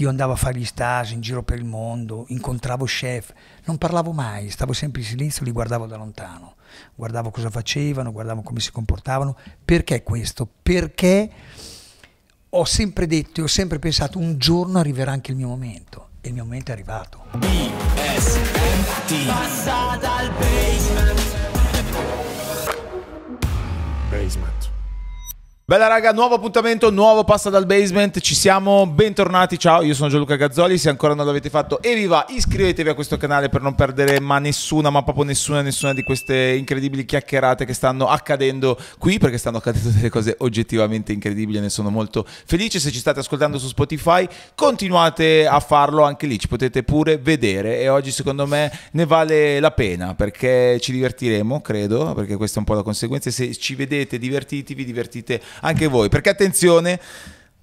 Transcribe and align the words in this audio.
io 0.00 0.08
andavo 0.08 0.32
a 0.32 0.36
fare 0.36 0.58
gli 0.58 0.64
stage 0.64 1.12
in 1.12 1.20
giro 1.20 1.42
per 1.42 1.58
il 1.58 1.64
mondo, 1.64 2.24
incontravo 2.28 2.86
chef, 2.86 3.32
non 3.64 3.76
parlavo 3.76 4.12
mai, 4.12 4.48
stavo 4.48 4.72
sempre 4.72 5.02
in 5.02 5.06
silenzio, 5.06 5.44
li 5.44 5.52
guardavo 5.52 5.86
da 5.86 5.96
lontano, 5.96 6.54
guardavo 6.94 7.30
cosa 7.30 7.50
facevano, 7.50 8.10
guardavo 8.10 8.40
come 8.40 8.60
si 8.60 8.72
comportavano. 8.72 9.36
Perché 9.62 10.02
questo? 10.02 10.48
Perché 10.62 11.30
ho 12.48 12.64
sempre 12.64 13.06
detto 13.06 13.40
e 13.40 13.42
ho 13.44 13.46
sempre 13.46 13.78
pensato 13.78 14.18
un 14.18 14.38
giorno 14.38 14.78
arriverà 14.78 15.12
anche 15.12 15.32
il 15.32 15.36
mio 15.36 15.48
momento 15.48 16.08
e 16.22 16.28
il 16.28 16.34
mio 16.34 16.44
momento 16.44 16.70
è 16.70 16.74
arrivato. 16.74 17.24
BSMT 17.36 19.26
Passa 19.26 19.96
dal 20.00 20.30
basement 20.30 21.38
Basement. 24.10 24.59
Bella 25.70 25.86
raga, 25.86 26.10
nuovo 26.10 26.34
appuntamento, 26.34 26.90
nuovo 26.90 27.22
Passa 27.22 27.48
dal 27.48 27.64
Basement, 27.64 28.18
ci 28.18 28.34
siamo, 28.34 28.88
bentornati, 28.88 29.56
ciao, 29.56 29.82
io 29.82 29.94
sono 29.94 30.08
Gianluca 30.08 30.34
Gazzoli, 30.34 30.76
se 30.76 30.88
ancora 30.88 31.14
non 31.14 31.24
l'avete 31.24 31.48
fatto 31.48 31.80
e 31.80 31.94
vi 31.94 32.06
va, 32.06 32.26
iscrivetevi 32.28 32.88
a 32.88 32.94
questo 32.94 33.16
canale 33.16 33.48
per 33.48 33.62
non 33.62 33.76
perdere 33.76 34.18
ma 34.18 34.40
nessuna, 34.40 34.90
ma 34.90 35.04
proprio 35.04 35.22
nessuna, 35.26 35.62
nessuna 35.62 35.94
di 35.94 36.02
queste 36.02 36.56
incredibili 36.58 37.04
chiacchierate 37.04 37.66
che 37.66 37.72
stanno 37.72 38.08
accadendo 38.08 38.76
qui, 38.98 39.18
perché 39.18 39.38
stanno 39.38 39.58
accadendo 39.58 39.90
delle 39.90 40.08
cose 40.08 40.34
oggettivamente 40.38 41.12
incredibili 41.12 41.58
e 41.58 41.60
ne 41.60 41.68
sono 41.68 41.88
molto 41.88 42.26
felice, 42.26 42.80
se 42.80 42.90
ci 42.90 42.98
state 42.98 43.20
ascoltando 43.20 43.56
su 43.56 43.68
Spotify 43.68 44.26
continuate 44.56 45.46
a 45.46 45.60
farlo 45.60 46.02
anche 46.02 46.26
lì, 46.26 46.36
ci 46.40 46.48
potete 46.48 46.82
pure 46.82 47.16
vedere 47.18 47.78
e 47.78 47.88
oggi 47.88 48.10
secondo 48.10 48.44
me 48.44 48.76
ne 48.90 49.06
vale 49.06 49.60
la 49.60 49.70
pena 49.70 50.16
perché 50.16 50.80
ci 50.80 50.90
divertiremo, 50.90 51.60
credo, 51.60 52.12
perché 52.12 52.34
questa 52.34 52.56
è 52.56 52.58
un 52.58 52.64
po' 52.64 52.74
la 52.74 52.82
conseguenza, 52.82 53.30
se 53.30 53.54
ci 53.54 53.76
vedete 53.76 54.18
divertiti, 54.18 54.74
vi 54.74 54.84
divertite 54.84 55.40
anche 55.60 55.86
voi, 55.86 56.08
perché 56.08 56.30
attenzione, 56.30 57.00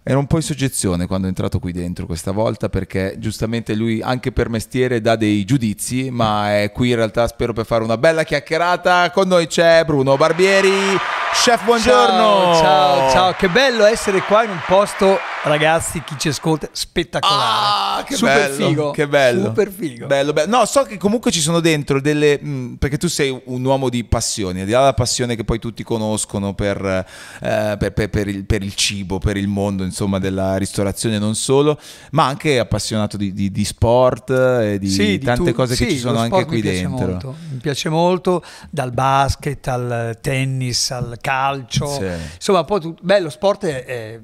ero 0.03 0.19
un 0.19 0.27
po' 0.27 0.37
in 0.37 0.41
soggezione 0.41 1.05
quando 1.05 1.25
è 1.25 1.29
entrato 1.29 1.59
qui 1.59 1.73
dentro 1.73 2.05
questa 2.05 2.31
volta 2.31 2.69
perché 2.69 3.15
giustamente 3.17 3.75
lui 3.75 4.01
anche 4.01 4.31
per 4.31 4.47
mestiere 4.47 5.01
dà 5.01 5.17
dei 5.17 5.43
giudizi, 5.43 6.09
ma 6.09 6.61
è 6.61 6.71
qui 6.71 6.89
in 6.89 6.95
realtà 6.95 7.27
spero 7.27 7.51
per 7.51 7.65
fare 7.65 7.83
una 7.83 7.97
bella 7.97 8.23
chiacchierata. 8.23 9.11
Con 9.11 9.27
noi 9.27 9.47
c'è 9.47 9.83
Bruno 9.85 10.15
Barbieri. 10.15 11.26
Chef, 11.43 11.63
buongiorno. 11.63 12.55
Ciao, 12.55 12.59
ciao, 12.59 13.09
ciao, 13.11 13.33
che 13.33 13.47
bello 13.47 13.85
essere 13.85 14.21
qua 14.21 14.43
in 14.43 14.49
un 14.49 14.59
posto, 14.67 15.17
ragazzi, 15.43 16.01
chi 16.03 16.15
ci 16.17 16.27
ascolta, 16.27 16.67
spettacolare. 16.73 17.99
Ah, 17.99 18.03
che 18.03 18.15
Super 18.15 18.49
bello, 18.49 18.67
figo. 18.67 18.91
Che 18.91 19.07
bello. 19.07 19.43
Super 19.45 19.71
figo. 19.71 20.07
Bello, 20.07 20.33
bello. 20.33 20.57
No, 20.57 20.65
so 20.65 20.83
che 20.83 20.97
comunque 20.97 21.31
ci 21.31 21.39
sono 21.39 21.61
dentro 21.61 22.01
delle... 22.01 22.37
mh, 22.41 22.75
perché 22.79 22.97
tu 22.97 23.07
sei 23.07 23.39
un 23.45 23.63
uomo 23.63 23.87
di 23.87 24.03
passioni, 24.03 24.59
al 24.59 24.65
di 24.65 24.71
là 24.73 24.79
della 24.79 24.93
passione 24.93 25.37
che 25.37 25.45
poi 25.45 25.57
tutti 25.59 25.83
conoscono 25.83 26.53
per, 26.53 26.83
eh, 27.41 27.75
per- 27.79 27.93
per- 27.93 28.09
per 28.09 28.27
il, 28.27 28.43
per 28.43 28.61
il 28.61 28.75
cibo, 28.75 29.17
per 29.19 29.37
il 29.37 29.47
mondo, 29.47 29.83
insomma, 29.85 30.19
della 30.19 30.57
ristorazione, 30.57 31.17
non 31.17 31.33
solo, 31.35 31.79
ma 32.11 32.25
anche 32.25 32.59
appassionato 32.59 33.15
di, 33.15 33.31
di- 33.31 33.51
di 33.51 33.63
sport 33.63 34.31
e 34.31 34.77
di 34.79 34.89
Sì, 34.89 35.05
di 35.17 35.19
tante 35.19 35.51
tu- 35.51 35.55
cose 35.55 35.75
che 35.77 35.85
sì, 35.85 35.91
ci 35.91 35.99
sono 35.99 36.19
anche 36.19 36.43
qui 36.45 36.61
dentro. 36.61 37.05
molto. 37.07 37.35
Mi 37.51 37.59
piace 37.59 37.87
molto, 37.87 38.43
dal 38.69 38.91
basket 38.91 39.65
al 39.69 40.17
tennis 40.19 40.91
al 40.91 41.17
calcio. 41.31 41.87
Sì. 41.87 42.05
Insomma, 42.35 42.63
poi 42.63 42.79
tu- 42.79 42.95
beh, 43.01 43.19
lo 43.19 43.29
sport 43.29 43.65
è- 43.65 43.85
è- 43.85 44.19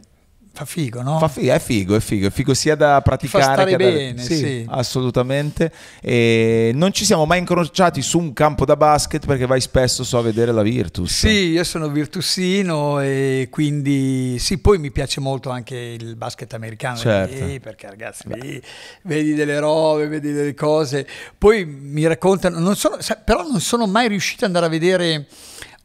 fa 0.55 0.65
figo, 0.65 1.01
no? 1.01 1.17
Fa 1.17 1.29
figo, 1.29 1.51
è 1.51 1.57
figo, 1.59 1.95
è 1.95 1.99
figo, 1.99 2.27
è 2.27 2.29
figo 2.29 2.53
sia 2.53 2.75
da 2.75 3.01
praticare 3.01 3.43
stare 3.43 3.71
che 3.71 3.83
da... 3.83 3.89
bene, 3.89 4.21
sì, 4.21 4.35
sì. 4.37 4.65
assolutamente. 4.69 5.71
E 5.99 6.69
non 6.75 6.91
ci 6.93 7.05
siamo 7.05 7.25
mai 7.25 7.39
incrociati 7.39 8.03
su 8.03 8.19
un 8.19 8.33
campo 8.33 8.63
da 8.63 8.75
basket 8.75 9.25
perché 9.25 9.47
vai 9.47 9.59
spesso 9.61 10.03
so 10.03 10.19
a 10.19 10.21
vedere 10.21 10.51
la 10.51 10.61
Virtus. 10.61 11.11
Sì, 11.11 11.47
io 11.49 11.63
sono 11.63 11.89
virtusino 11.89 12.99
e 13.01 13.47
quindi 13.49 14.37
sì, 14.37 14.59
poi 14.59 14.77
mi 14.77 14.91
piace 14.91 15.19
molto 15.19 15.49
anche 15.49 15.75
il 15.75 16.15
basket 16.15 16.53
americano, 16.53 16.97
Certo. 16.97 17.33
eh, 17.45 17.59
perché 17.59 17.89
ragazzi 17.89 18.25
vedi, 18.27 18.61
vedi 19.05 19.33
delle 19.33 19.57
robe, 19.57 20.07
vedi 20.07 20.31
delle 20.33 20.53
cose, 20.53 21.07
poi 21.35 21.65
mi 21.65 22.05
raccontano, 22.05 22.59
non 22.59 22.75
sono, 22.75 22.97
però 23.25 23.41
non 23.41 23.59
sono 23.59 23.87
mai 23.87 24.07
riuscito 24.07 24.45
ad 24.45 24.53
andare 24.53 24.67
a 24.67 24.69
vedere 24.69 25.25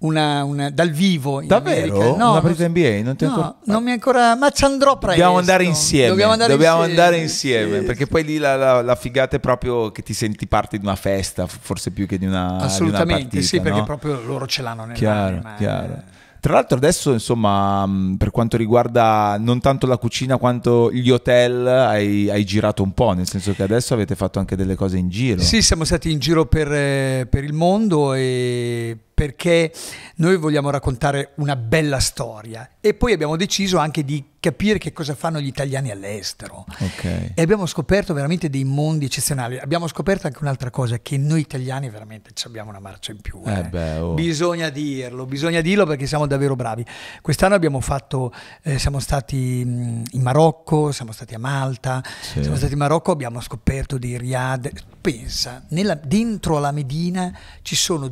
una, 0.00 0.44
una- 0.44 0.70
dal 0.70 0.91
vivo 0.91 1.41
in 1.41 1.48
Davvero? 1.48 1.97
America. 1.97 2.14
Una 2.14 2.25
non 2.32 2.41
partita 2.41 2.69
NBA? 2.69 3.03
Non 3.03 3.16
ti 3.16 3.25
no, 3.25 3.31
ancora- 3.31 3.56
non 3.64 3.82
mi 3.82 3.91
ancora, 3.91 4.36
ma 4.36 4.50
ci 4.50 4.64
andrò 4.64 4.97
presto. 4.98 5.16
Dobbiamo 5.19 5.38
andare 5.38 5.64
insieme, 5.64 6.09
Dobbiamo 6.09 6.32
andare 6.32 6.53
Dobbiamo 6.53 6.78
insieme, 6.84 7.00
andare 7.03 7.20
insieme, 7.22 7.78
sì. 7.81 7.84
perché 7.84 8.06
poi 8.06 8.25
lì 8.25 8.38
la, 8.38 8.56
la- 8.56 8.82
la 8.82 8.94
figata 8.94 9.36
è 9.36 9.41
proprio 9.41 9.91
che 9.91 10.03
ti 10.03 10.12
senti 10.14 10.47
parte 10.47 10.78
di 10.78 10.84
una 10.84 10.97
festa, 10.97 11.47
forse 11.47 11.91
più 11.91 12.06
che 12.06 12.16
di 12.19 12.26
una, 12.26 12.47
di 12.47 12.53
una 12.54 12.64
Assolutamente, 12.64 13.22
partita, 13.22 13.42
sì, 13.47 13.60
perché 13.60 13.78
no? 13.78 13.84
proprio 13.84 14.20
loro 14.22 14.47
ce 14.47 14.62
l'hanno 14.62 14.84
nell'anima. 14.84 14.97
Chiaro, 15.10 15.36
eh. 15.36 15.56
chiaro. 15.56 16.03
Tra 16.41 16.53
l'altro 16.53 16.76
adesso, 16.76 17.10
insomma, 17.12 17.84
mh, 17.84 18.15
per 18.16 18.30
quanto 18.30 18.56
riguarda 18.56 19.36
non 19.41 19.60
tanto 19.60 19.88
la 19.88 19.97
cucina 19.97 20.36
quanto 20.36 20.88
gli 20.92 21.10
hotel, 21.10 21.66
hai, 21.66 22.30
hai 22.30 22.44
girato 22.44 22.84
un 22.84 22.92
po', 22.92 23.12
nel 23.12 23.26
senso 23.28 23.53
che 23.54 23.65
adesso 23.65 23.92
avete 23.92 24.15
fatto 24.15 24.38
anche 24.38 24.54
delle 24.54 24.76
cose 24.76 24.98
in 24.98 25.09
giro. 25.09 25.41
Sì, 25.41 25.60
siamo 25.62 25.82
stati 25.82 26.12
in 26.12 26.20
giro 26.20 26.47
per, 26.47 26.72
eh, 26.72 27.26
per 27.28 27.42
il 27.42 27.53
mondo 27.53 28.15
e 28.15 28.97
perché 29.18 29.72
noi 30.16 30.36
vogliamo 30.36 30.70
raccontare 30.70 31.32
una 31.38 31.56
bella 31.56 31.98
storia 31.98 32.68
e 32.80 32.94
poi 32.94 33.12
abbiamo 33.12 33.34
deciso 33.34 33.78
anche 33.78 34.04
di 34.04 34.24
capire 34.40 34.78
che 34.78 34.92
cosa 34.92 35.16
fanno 35.16 35.40
gli 35.40 35.48
italiani 35.48 35.90
all'estero. 35.90 36.64
Ok. 36.78 37.32
E 37.34 37.42
abbiamo 37.42 37.66
scoperto 37.66 38.14
veramente 38.14 38.48
dei 38.48 38.62
mondi 38.62 39.06
eccezionali. 39.06 39.58
Abbiamo 39.58 39.88
scoperto 39.88 40.28
anche 40.28 40.38
un'altra 40.40 40.70
cosa, 40.70 41.00
che 41.00 41.16
noi 41.18 41.40
italiani 41.40 41.90
veramente 41.90 42.30
ci 42.34 42.46
abbiamo 42.46 42.70
una 42.70 42.78
marcia 42.78 43.10
in 43.10 43.20
più. 43.20 43.42
Eh 43.44 43.64
beh, 43.64 43.96
oh. 43.96 44.14
Bisogna 44.14 44.68
dirlo, 44.68 45.26
bisogna 45.26 45.60
dirlo 45.60 45.84
perché 45.84 46.06
siamo 46.06 46.28
davvero 46.28 46.54
bravi. 46.54 46.86
Quest'anno 47.20 47.56
abbiamo 47.56 47.80
fatto, 47.80 48.32
eh, 48.62 48.78
siamo 48.78 49.00
stati 49.00 49.60
in 49.60 50.04
Marocco, 50.22 50.92
siamo 50.92 51.10
stati 51.10 51.34
a 51.34 51.38
Malta, 51.40 52.00
Sì. 52.20 52.40
siamo 52.42 52.56
stati 52.56 52.74
in 52.74 52.78
Marocco, 52.78 53.10
abbiamo 53.10 53.40
scoperto 53.40 53.98
dei 53.98 54.16
riad. 54.16 54.70
Pensa, 55.00 55.64
nella- 55.70 55.94
dentro 56.00 56.58
la 56.60 56.70
Medina 56.70 57.36
ci 57.62 57.74
sono 57.74 58.06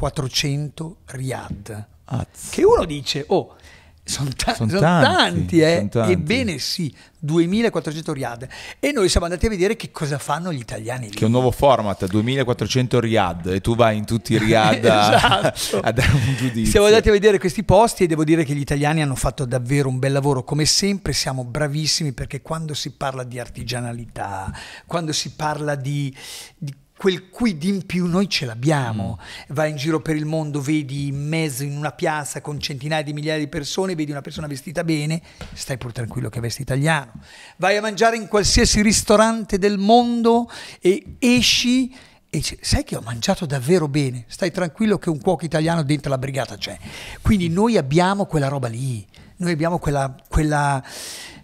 2400 0.00 0.96
riad. 1.06 1.86
Azz. 2.04 2.50
Che 2.50 2.64
uno 2.64 2.84
dice, 2.86 3.24
oh, 3.28 3.54
sono 4.02 4.30
ta- 4.34 4.54
Son 4.54 4.68
son 4.68 4.80
tanti, 4.80 5.06
tanti, 5.06 5.60
eh? 5.60 5.76
son 5.76 5.88
tanti. 5.90 6.12
Ebbene 6.12 6.58
sì, 6.58 6.92
2400 7.20 8.12
riad. 8.12 8.48
E 8.80 8.90
noi 8.90 9.08
siamo 9.08 9.26
andati 9.26 9.46
a 9.46 9.50
vedere 9.50 9.76
che 9.76 9.92
cosa 9.92 10.18
fanno 10.18 10.52
gli 10.52 10.58
italiani 10.58 11.08
lì. 11.08 11.14
Che 11.14 11.20
è 11.22 11.26
un 11.26 11.30
nuovo 11.30 11.52
format, 11.52 12.06
2400 12.06 12.98
riad, 12.98 13.46
e 13.46 13.60
tu 13.60 13.76
vai 13.76 13.98
in 13.98 14.06
tutti 14.06 14.32
i 14.32 14.38
riad 14.38 14.84
a, 14.86 15.52
Esatto. 15.54 15.80
a 15.80 15.92
dare 15.92 16.10
un 16.12 16.34
giudizio. 16.36 16.70
Siamo 16.70 16.86
andati 16.86 17.08
a 17.10 17.12
vedere 17.12 17.38
questi 17.38 17.62
posti 17.62 18.04
e 18.04 18.06
devo 18.08 18.24
dire 18.24 18.42
che 18.42 18.54
gli 18.54 18.60
italiani 18.60 19.02
hanno 19.02 19.14
fatto 19.14 19.44
davvero 19.44 19.88
un 19.88 19.98
bel 20.00 20.12
lavoro. 20.12 20.42
Come 20.42 20.64
sempre 20.64 21.12
siamo 21.12 21.44
bravissimi 21.44 22.12
perché 22.12 22.40
quando 22.42 22.74
si 22.74 22.90
parla 22.92 23.22
di 23.22 23.38
artigianalità, 23.38 24.50
quando 24.86 25.12
si 25.12 25.34
parla 25.34 25.76
di, 25.76 26.12
di 26.56 26.74
quel 27.00 27.30
quid 27.30 27.62
in 27.62 27.86
più 27.86 28.04
noi 28.04 28.28
ce 28.28 28.44
l'abbiamo. 28.44 29.18
Mm. 29.18 29.54
Vai 29.54 29.70
in 29.70 29.76
giro 29.76 30.02
per 30.02 30.16
il 30.16 30.26
mondo, 30.26 30.60
vedi 30.60 31.06
in 31.06 31.28
mezzo 31.28 31.62
in 31.62 31.74
una 31.74 31.92
piazza 31.92 32.42
con 32.42 32.60
centinaia 32.60 33.02
di 33.02 33.14
migliaia 33.14 33.38
di 33.38 33.48
persone, 33.48 33.94
vedi 33.94 34.10
una 34.10 34.20
persona 34.20 34.46
vestita 34.46 34.84
bene, 34.84 35.22
stai 35.54 35.78
pur 35.78 35.92
tranquillo 35.92 36.28
che 36.28 36.40
vesti 36.40 36.60
italiano. 36.60 37.12
Vai 37.56 37.78
a 37.78 37.80
mangiare 37.80 38.18
in 38.18 38.28
qualsiasi 38.28 38.82
ristorante 38.82 39.56
del 39.56 39.78
mondo 39.78 40.50
e 40.78 41.16
esci 41.18 41.90
e 41.90 42.36
dici, 42.36 42.58
sai 42.60 42.84
che 42.84 42.96
ho 42.96 43.00
mangiato 43.00 43.46
davvero 43.46 43.88
bene, 43.88 44.26
stai 44.28 44.50
tranquillo 44.50 44.98
che 44.98 45.08
un 45.08 45.22
cuoco 45.22 45.46
italiano 45.46 45.82
dentro 45.82 46.10
la 46.10 46.18
brigata 46.18 46.58
c'è. 46.58 46.76
Quindi 47.22 47.48
noi 47.48 47.78
abbiamo 47.78 48.26
quella 48.26 48.48
roba 48.48 48.68
lì, 48.68 49.06
noi 49.36 49.52
abbiamo 49.52 49.78
quella, 49.78 50.14
quella, 50.28 50.84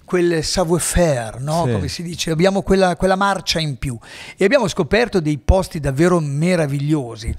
quel 0.07 0.43
savoir-faire, 0.43 1.41
no? 1.41 1.65
Sì. 1.67 1.73
come 1.73 1.89
si 1.89 2.03
dice, 2.03 2.31
abbiamo 2.31 2.63
quella, 2.63 2.97
quella 2.97 3.17
marcia 3.17 3.59
in 3.59 3.77
più 3.77 3.99
e 4.37 4.45
abbiamo 4.45 4.69
scoperto 4.69 5.21
dei 5.21 5.37
posti 5.37 5.81
davvero 5.81 6.21
meravigliosi. 6.21 7.35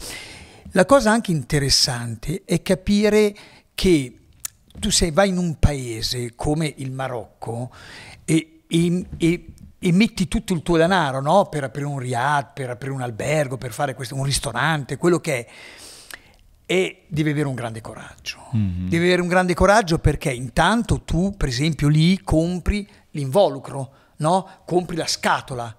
La 0.73 0.85
cosa 0.85 1.09
anche 1.11 1.31
interessante 1.31 2.44
è 2.45 2.61
capire 2.61 3.33
che 3.73 4.17
tu 4.77 4.91
sei, 4.91 5.11
vai 5.11 5.29
in 5.29 5.38
un 5.38 5.57
paese 5.57 6.33
come 6.35 6.72
il 6.77 6.91
Marocco 6.91 7.72
e, 8.25 8.59
e- 8.67 9.06
e- 9.17 9.45
e 9.79 9.91
metti 9.91 10.27
tutto 10.27 10.53
il 10.53 10.63
tuo 10.63 10.75
denaro 10.77 11.21
no? 11.21 11.45
per 11.50 11.63
aprire 11.63 11.88
un 11.88 12.00
riad, 12.00 12.50
per 12.53 12.71
aprire 12.71 12.94
un 12.94 13.01
albergo, 13.01 13.57
per 13.57 13.71
fare 13.71 13.94
questo, 13.94 14.15
un 14.15 14.24
ristorante, 14.24 14.97
quello 14.97 15.19
che 15.19 15.39
è. 15.39 15.47
E 16.69 17.06
devi 17.08 17.30
avere 17.30 17.48
un 17.48 17.56
grande 17.56 17.80
coraggio. 17.80 18.50
Devi 18.52 19.06
avere 19.06 19.22
un 19.22 19.30
grande 19.30 19.54
coraggio 19.54 20.00
perché 20.00 20.31
intanto 20.34 21.02
tu, 21.02 21.34
per 21.38 21.48
esempio, 21.48 21.88
lì 21.88 22.22
compri 22.22 22.86
l'involucro, 23.12 23.92
no? 24.18 24.50
compri 24.66 24.98
la 24.98 25.08
scatola, 25.08 25.74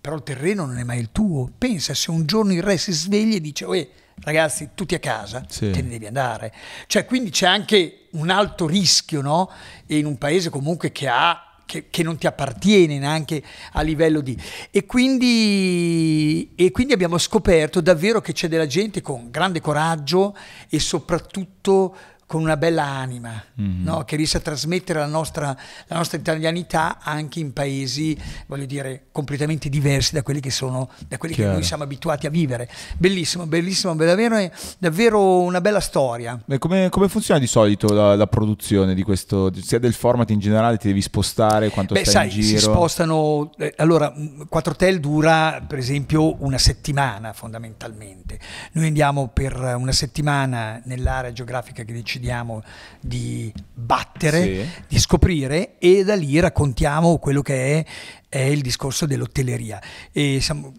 però 0.00 0.16
il 0.16 0.22
terreno 0.22 0.64
non 0.64 0.78
è 0.78 0.82
mai 0.82 0.98
il 1.00 1.10
tuo. 1.12 1.50
Pensa 1.56 1.92
se 1.92 2.10
un 2.10 2.24
giorno 2.24 2.52
il 2.54 2.62
re 2.62 2.78
si 2.78 2.92
sveglia 2.92 3.36
e 3.36 3.40
dice, 3.42 3.66
"Uè, 3.66 3.86
ragazzi, 4.22 4.70
tutti 4.74 4.94
a 4.94 4.98
casa, 4.98 5.44
Sì. 5.46 5.70
te 5.70 5.82
ne 5.82 5.88
devi 5.90 6.06
andare. 6.06 6.52
Cioè, 6.86 7.04
quindi 7.04 7.28
c'è 7.30 7.46
anche 7.46 8.06
un 8.12 8.30
alto 8.30 8.66
rischio, 8.66 9.20
no? 9.20 9.50
E 9.86 9.98
in 9.98 10.06
un 10.06 10.16
paese 10.16 10.48
comunque 10.48 10.90
che 10.90 11.06
ha 11.06 11.53
che, 11.66 11.86
che 11.90 12.02
non 12.02 12.16
ti 12.18 12.26
appartiene 12.26 12.98
neanche 12.98 13.42
a 13.72 13.82
livello 13.82 14.20
di... 14.20 14.36
E 14.70 14.86
quindi, 14.86 16.52
e 16.54 16.70
quindi 16.70 16.92
abbiamo 16.92 17.18
scoperto 17.18 17.80
davvero 17.80 18.20
che 18.20 18.32
c'è 18.32 18.48
della 18.48 18.66
gente 18.66 19.00
con 19.00 19.30
grande 19.30 19.60
coraggio 19.60 20.36
e 20.68 20.78
soprattutto 20.78 21.96
con 22.34 22.42
una 22.42 22.56
bella 22.56 22.82
anima, 22.84 23.40
Mhm. 23.54 23.84
no? 23.84 24.02
che 24.02 24.16
riesce 24.16 24.38
a 24.38 24.40
trasmettere 24.40 24.98
la 24.98 25.06
nostra, 25.06 25.56
la 25.86 25.96
nostra 25.96 26.18
italianità 26.18 26.98
anche 27.00 27.38
in 27.38 27.52
paesi, 27.52 28.18
voglio 28.48 28.64
dire, 28.66 29.04
completamente 29.12 29.68
diversi 29.68 30.14
da 30.14 30.24
quelli 30.24 30.40
che 30.40 30.50
sono, 30.50 30.90
da 31.06 31.16
quelli 31.16 31.32
che 31.36 31.44
noi 31.44 31.62
siamo 31.62 31.84
abituati 31.84 32.26
a 32.26 32.30
vivere. 32.30 32.68
Bellissimo, 32.98 33.46
bellissimo, 33.46 33.94
davvero, 33.94 34.50
davvero 34.78 35.42
una 35.42 35.60
bella 35.60 35.78
storia. 35.78 36.42
E 36.48 36.58
come, 36.58 36.88
come 36.88 37.08
funziona 37.08 37.38
di 37.38 37.46
solito 37.46 37.92
la, 37.92 38.16
la 38.16 38.26
produzione 38.26 38.94
di 38.94 39.04
questo, 39.04 39.52
sia 39.62 39.78
del 39.78 39.94
format 39.94 40.28
in 40.30 40.40
generale, 40.40 40.76
ti 40.76 40.88
devi 40.88 41.02
spostare, 41.02 41.70
quanto 41.70 41.94
Beh, 41.94 42.00
stai 42.00 42.12
sai, 42.12 42.24
in 42.26 42.32
si 42.32 42.56
giro? 42.56 42.72
spostano. 42.72 43.52
eh, 43.58 43.74
allora, 43.76 44.10
mh, 44.12 44.48
Quattrotel 44.48 44.98
dura 44.98 45.64
per 45.64 45.78
esempio 45.78 46.42
una 46.42 46.58
settimana 46.58 47.32
fondamentalmente. 47.32 48.40
Noi 48.72 48.88
andiamo 48.88 49.28
per 49.28 49.54
una 49.78 49.92
settimana 49.92 50.80
nell'area 50.84 51.32
geografica 51.32 51.84
che 51.84 51.92
decidiamo 52.24 52.62
di 53.00 53.52
battere, 53.74 54.42
Sì. 54.42 54.68
di 54.88 54.98
scoprire 54.98 55.74
e 55.78 56.04
da 56.04 56.14
lì 56.16 56.38
raccontiamo 56.40 57.18
quello 57.18 57.42
che 57.42 57.78
è, 57.80 57.84
è 58.28 58.38
il 58.40 58.62
discorso 58.62 59.04
dell'hotelleria. 59.06 59.80
E 60.10 60.38
siamo- 60.40 60.72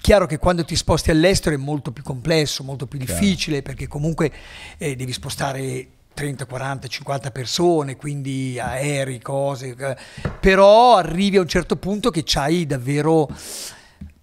Chiaro 0.00 0.26
che 0.26 0.38
quando 0.38 0.64
ti 0.64 0.76
sposti 0.76 1.10
all'estero 1.10 1.56
è 1.56 1.58
molto 1.58 1.90
più 1.90 2.04
complesso, 2.04 2.62
molto 2.62 2.86
più 2.86 3.00
Chiaro. 3.00 3.18
difficile 3.20 3.62
perché 3.62 3.88
comunque 3.88 4.30
eh, 4.78 4.94
devi 4.94 5.12
spostare 5.12 5.88
30, 6.14 6.46
40, 6.46 6.86
50 6.86 7.30
persone, 7.32 7.96
quindi 7.96 8.58
aerei, 8.60 9.20
cose, 9.20 9.74
eh, 9.76 9.96
però 10.40 10.96
arrivi 10.96 11.36
a 11.36 11.40
un 11.40 11.48
certo 11.48 11.76
punto 11.76 12.10
che 12.10 12.22
c'hai 12.24 12.64
davvero 12.64 13.28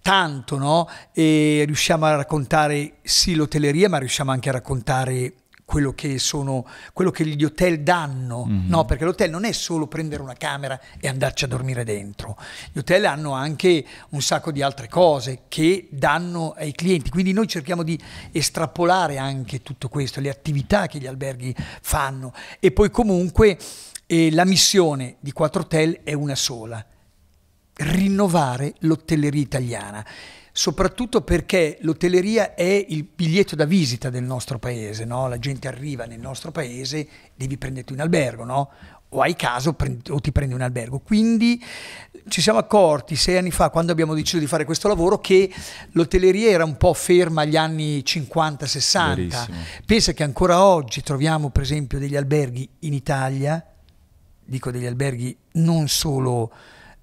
tanto, 0.00 0.56
no? 0.56 0.88
E 1.12 1.64
riusciamo 1.66 2.06
a 2.06 2.16
raccontare 2.16 2.94
sì 3.02 3.34
l'hotelleria, 3.34 3.88
ma 3.90 3.98
riusciamo 3.98 4.30
anche 4.30 4.48
a 4.48 4.52
raccontare 4.52 5.32
quello 5.66 5.92
che 5.94 6.20
sono 6.20 6.64
quello 6.92 7.10
che 7.10 7.26
gli 7.26 7.42
hotel 7.42 7.80
danno, 7.82 8.44
Mhm. 8.44 8.68
no? 8.68 8.84
Perché 8.84 9.04
l'hotel 9.04 9.30
non 9.30 9.44
è 9.44 9.50
solo 9.50 9.88
prendere 9.88 10.22
una 10.22 10.34
camera 10.34 10.80
e 11.00 11.08
andarci 11.08 11.44
a 11.44 11.48
dormire 11.48 11.82
dentro. 11.82 12.38
Gli 12.72 12.78
hotel 12.78 13.04
hanno 13.04 13.32
anche 13.32 13.84
un 14.10 14.22
sacco 14.22 14.52
di 14.52 14.62
altre 14.62 14.88
cose 14.88 15.40
che 15.48 15.88
danno 15.90 16.54
ai 16.56 16.70
clienti, 16.72 17.10
quindi 17.10 17.32
noi 17.32 17.48
cerchiamo 17.48 17.82
di 17.82 18.00
estrapolare 18.30 19.18
anche 19.18 19.62
tutto 19.62 19.88
questo, 19.88 20.20
le 20.20 20.30
attività 20.30 20.86
che 20.86 21.00
gli 21.00 21.06
alberghi 21.08 21.52
fanno 21.82 22.32
e 22.60 22.70
poi 22.70 22.88
comunque 22.90 23.58
eh, 24.06 24.30
la 24.30 24.44
missione 24.44 25.16
di 25.18 25.32
Quattro 25.32 25.62
Hotel 25.62 26.00
è 26.04 26.12
una 26.12 26.36
sola, 26.36 26.82
rinnovare 27.78 28.74
l'hotelleria 28.80 29.40
italiana, 29.42 30.06
soprattutto 30.56 31.20
perché 31.20 31.76
l'hotelleria 31.82 32.54
è 32.54 32.86
il 32.88 33.04
biglietto 33.04 33.54
da 33.54 33.66
visita 33.66 34.08
del 34.08 34.22
nostro 34.22 34.58
paese, 34.58 35.04
no? 35.04 35.28
la 35.28 35.38
gente 35.38 35.68
arriva 35.68 36.06
nel 36.06 36.18
nostro 36.18 36.50
paese, 36.50 37.06
devi 37.34 37.58
prenderti 37.58 37.92
un 37.92 38.00
albergo, 38.00 38.42
no? 38.42 38.70
o 39.10 39.20
hai 39.20 39.36
caso 39.36 39.74
prendi- 39.74 40.10
o 40.10 40.18
ti 40.18 40.32
prendi 40.32 40.54
un 40.54 40.62
albergo. 40.62 41.00
Quindi 41.00 41.62
ci 42.28 42.40
siamo 42.40 42.58
accorti 42.58 43.16
sei 43.16 43.36
anni 43.36 43.50
fa, 43.50 43.68
quando 43.68 43.92
abbiamo 43.92 44.14
deciso 44.14 44.38
di 44.38 44.46
fare 44.46 44.64
questo 44.64 44.88
lavoro, 44.88 45.20
che 45.20 45.52
l'hotelleria 45.90 46.48
era 46.48 46.64
un 46.64 46.78
po' 46.78 46.94
ferma 46.94 47.42
agli 47.42 47.56
anni 47.56 47.98
50-60. 47.98 49.14
Verissimo. 49.14 49.58
Pensa 49.84 50.12
che 50.14 50.22
ancora 50.22 50.64
oggi 50.64 51.02
troviamo 51.02 51.50
per 51.50 51.64
esempio 51.64 51.98
degli 51.98 52.16
alberghi 52.16 52.66
in 52.80 52.94
Italia, 52.94 53.62
dico 54.42 54.70
degli 54.70 54.86
alberghi 54.86 55.36
non 55.52 55.86
solo 55.86 56.50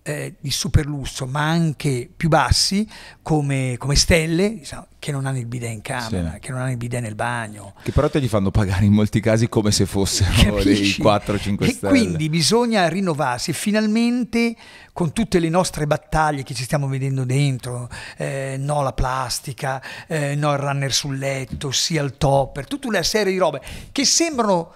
eh, 0.03 0.35
di 0.39 0.51
super 0.51 0.85
lusso, 0.85 1.25
ma 1.25 1.47
anche 1.49 2.09
più 2.15 2.27
bassi, 2.27 2.85
come, 3.21 3.75
come 3.79 3.95
stelle, 3.95 4.57
diciamo, 4.59 4.87
che 4.99 5.11
non 5.11 5.25
hanno 5.25 5.37
il 5.39 5.45
bidet 5.45 5.71
in 5.71 5.81
camera, 5.81 6.31
Sì. 6.33 6.39
che 6.39 6.51
non 6.51 6.59
hanno 6.61 6.71
il 6.71 6.77
bidet 6.77 7.01
nel 7.01 7.15
bagno. 7.15 7.73
Che 7.81 7.91
però 7.91 8.09
te 8.09 8.19
li 8.19 8.27
fanno 8.27 8.51
pagare 8.51 8.83
in 8.85 8.91
molti 8.93 9.19
casi 9.21 9.47
come 9.49 9.71
se 9.71 9.85
fossero 9.85 10.29
dei 10.61 10.73
Capisci? 10.75 11.01
4-5 11.01 11.63
E 11.63 11.71
stelle. 11.71 11.89
quindi 11.97 12.29
bisogna 12.29 12.87
rinnovarsi 12.89 13.51
e 13.51 13.53
finalmente 13.53 14.55
con 14.91 15.11
tutte 15.13 15.39
le 15.39 15.49
nostre 15.49 15.87
battaglie 15.87 16.43
che 16.43 16.53
ci 16.53 16.63
stiamo 16.63 16.87
vedendo 16.87 17.23
dentro, 17.25 17.89
eh, 18.17 18.55
no 18.59 18.79
alla 18.79 18.93
plastica, 18.93 19.81
eh, 20.07 20.35
no 20.35 20.49
al 20.51 20.57
runner 20.59 20.93
sul 20.93 21.17
letto, 21.17 21.71
sì 21.71 21.97
al 21.97 22.17
topper, 22.17 22.67
tutta 22.67 22.87
una 22.87 23.03
serie 23.03 23.31
di 23.31 23.37
robe 23.39 23.61
che 23.91 24.05
sembrano 24.05 24.73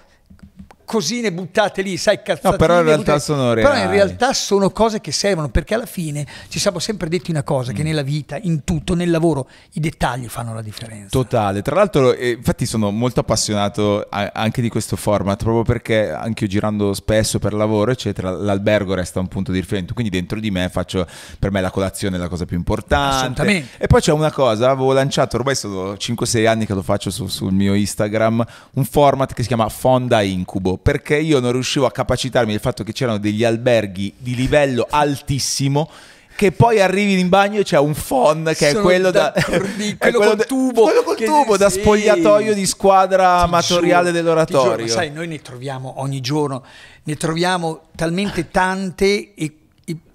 cosine 0.88 1.34
buttate 1.34 1.81
lì, 1.81 1.98
sai, 1.98 2.22
cazzatine. 2.24 2.51
No, 2.51 2.57
però 2.57 2.78
in 2.78 2.84
realtà 2.86 3.01
buttate- 3.16 3.19
sono 3.19 3.54
Però 3.54 3.68
in 3.74 3.75
reali. 3.75 3.95
realtà 3.98 4.31
sono 4.31 4.69
cose 4.69 5.01
che 5.01 5.12
servono, 5.12 5.50
perché 5.50 5.74
alla 5.74 5.86
fine 5.86 6.25
ci 6.48 6.60
siamo 6.60 6.80
sempre 6.80 7.10
detti 7.10 7.30
una 7.30 7.44
cosa, 7.44 7.74
Mm. 7.74 7.75
che 7.75 7.84
nella 7.84 8.04
vita, 8.04 8.38
in 8.42 8.63
tutto, 8.63 8.95
nel 8.95 9.10
lavoro, 9.12 9.50
i 9.74 9.81
dettagli 9.81 10.28
fanno 10.30 10.54
la 10.54 10.62
differenza. 10.62 11.10
Totale, 11.10 11.62
tra 11.62 11.75
l'altro 11.75 12.13
eh, 12.13 12.30
infatti 12.30 12.66
sono 12.66 12.89
molto 12.92 13.19
appassionato 13.19 14.07
a- 14.10 14.31
anche 14.34 14.62
di 14.62 14.69
questo 14.69 14.95
format 14.95 15.44
proprio 15.44 15.63
perché 15.63 16.10
anche 16.10 16.45
io 16.45 16.50
girando 16.50 16.94
spesso 16.94 17.38
per 17.39 17.54
lavoro 17.54 17.92
eccetera 17.92 18.30
l'albergo 18.31 18.94
resta 18.94 19.19
un 19.19 19.28
punto 19.28 19.51
di 19.51 19.60
riferimento 19.60 19.94
quindi 19.94 20.12
dentro 20.16 20.39
di 20.39 20.50
me 20.51 20.69
faccio 20.69 21.06
per 21.38 21.51
me 21.51 21.60
la 21.60 21.69
colazione 21.69 22.16
è 22.16 22.19
la 22.19 22.30
cosa 22.30 22.45
più 22.45 22.56
importante 22.56 23.16
Assolutamente. 23.18 23.68
e 23.78 23.88
poi 23.88 24.00
c'è 24.01 24.12
una 24.13 24.31
cosa 24.31 24.69
avevo 24.69 24.94
lanciato 24.94 25.36
ormai 25.36 25.56
sono 25.56 25.95
5-6 25.98 26.45
anni 26.48 26.66
che 26.66 26.74
lo 26.74 26.81
faccio 26.81 27.10
su- 27.10 27.28
sul 27.28 27.51
mio 27.51 27.74
Instagram 27.74 28.45
un 28.75 28.86
format 28.86 29.34
che 29.34 29.42
si 29.42 29.48
chiama 29.50 29.68
Fonda 29.69 30.22
Incubo 30.22 30.76
perché 30.81 31.18
io 31.18 31.39
non 31.39 31.51
riuscivo 31.51 31.85
a 31.85 31.91
capacitarmi 31.91 32.51
del 32.51 32.59
fatto 32.62 32.83
che 32.83 32.94
c'erano 32.94 33.18
degli 33.18 33.44
alberghi 33.44 34.13
di 34.18 34.35
livello 34.35 34.88
altissimo 34.89 35.89
che 36.35 36.51
poi 36.51 36.79
arrivi 36.79 37.19
in 37.19 37.29
bagno 37.29 37.59
e 37.62 37.63
c'è 37.63 37.79
un 37.79 37.95
phon 37.95 38.51
che 38.56 38.69
è 38.69 38.71
Sono 38.71 38.83
quello 38.83 39.09
da 39.09 39.33
è 39.33 39.97
quello 39.97 40.19
col 40.19 40.35
da- 40.35 40.44
tubo, 40.44 40.83
quello 40.83 41.01
col 41.01 41.18
tubo 41.18 41.57
da 41.57 41.68
spogliatoio 41.69 42.53
di 42.53 42.65
squadra 42.68 43.38
Ti 43.39 43.44
amatoriale 43.45 44.09
giuro, 44.09 44.12
dell'oratorio. 44.21 44.85
giuro, 44.85 44.88
sai, 44.88 45.12
noi 45.12 45.27
ne 45.27 45.41
troviamo 45.41 45.95
ogni 45.97 46.21
giorno, 46.21 46.63
ne 47.03 47.15
troviamo 47.15 47.88
talmente 47.95 48.51
tante 48.51 49.33
e- 49.33 49.51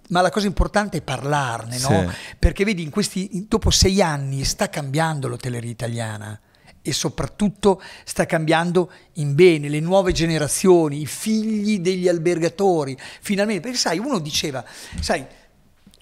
ma 0.09 0.21
la 0.21 0.29
cosa 0.31 0.47
importante 0.47 0.99
è 0.99 1.01
parlarne, 1.01 1.79
no? 1.79 1.89
Sì. 1.89 2.17
Perché 2.39 2.65
vedi, 2.65 2.83
in 2.83 2.91
questi, 2.91 3.47
dopo 3.49 3.71
sei 3.71 4.03
anni 4.03 4.45
sta 4.45 4.69
cambiando 4.69 5.27
l'hotelleria 5.27 5.71
italiana 5.71 6.39
e 6.83 6.93
soprattutto 6.93 7.81
sta 8.05 8.27
cambiando 8.27 8.91
in 9.15 9.35
bene 9.35 9.69
le 9.69 9.81
nuove 9.81 10.13
generazioni, 10.13 11.03
i 11.03 11.07
figli 11.07 11.79
degli 11.79 12.09
albergatori, 12.09 12.97
finalmente, 13.21 13.63
perché 13.63 13.79
sai, 13.79 13.99
uno 13.99 14.19
diceva, 14.19 14.65
sai, 15.01 15.25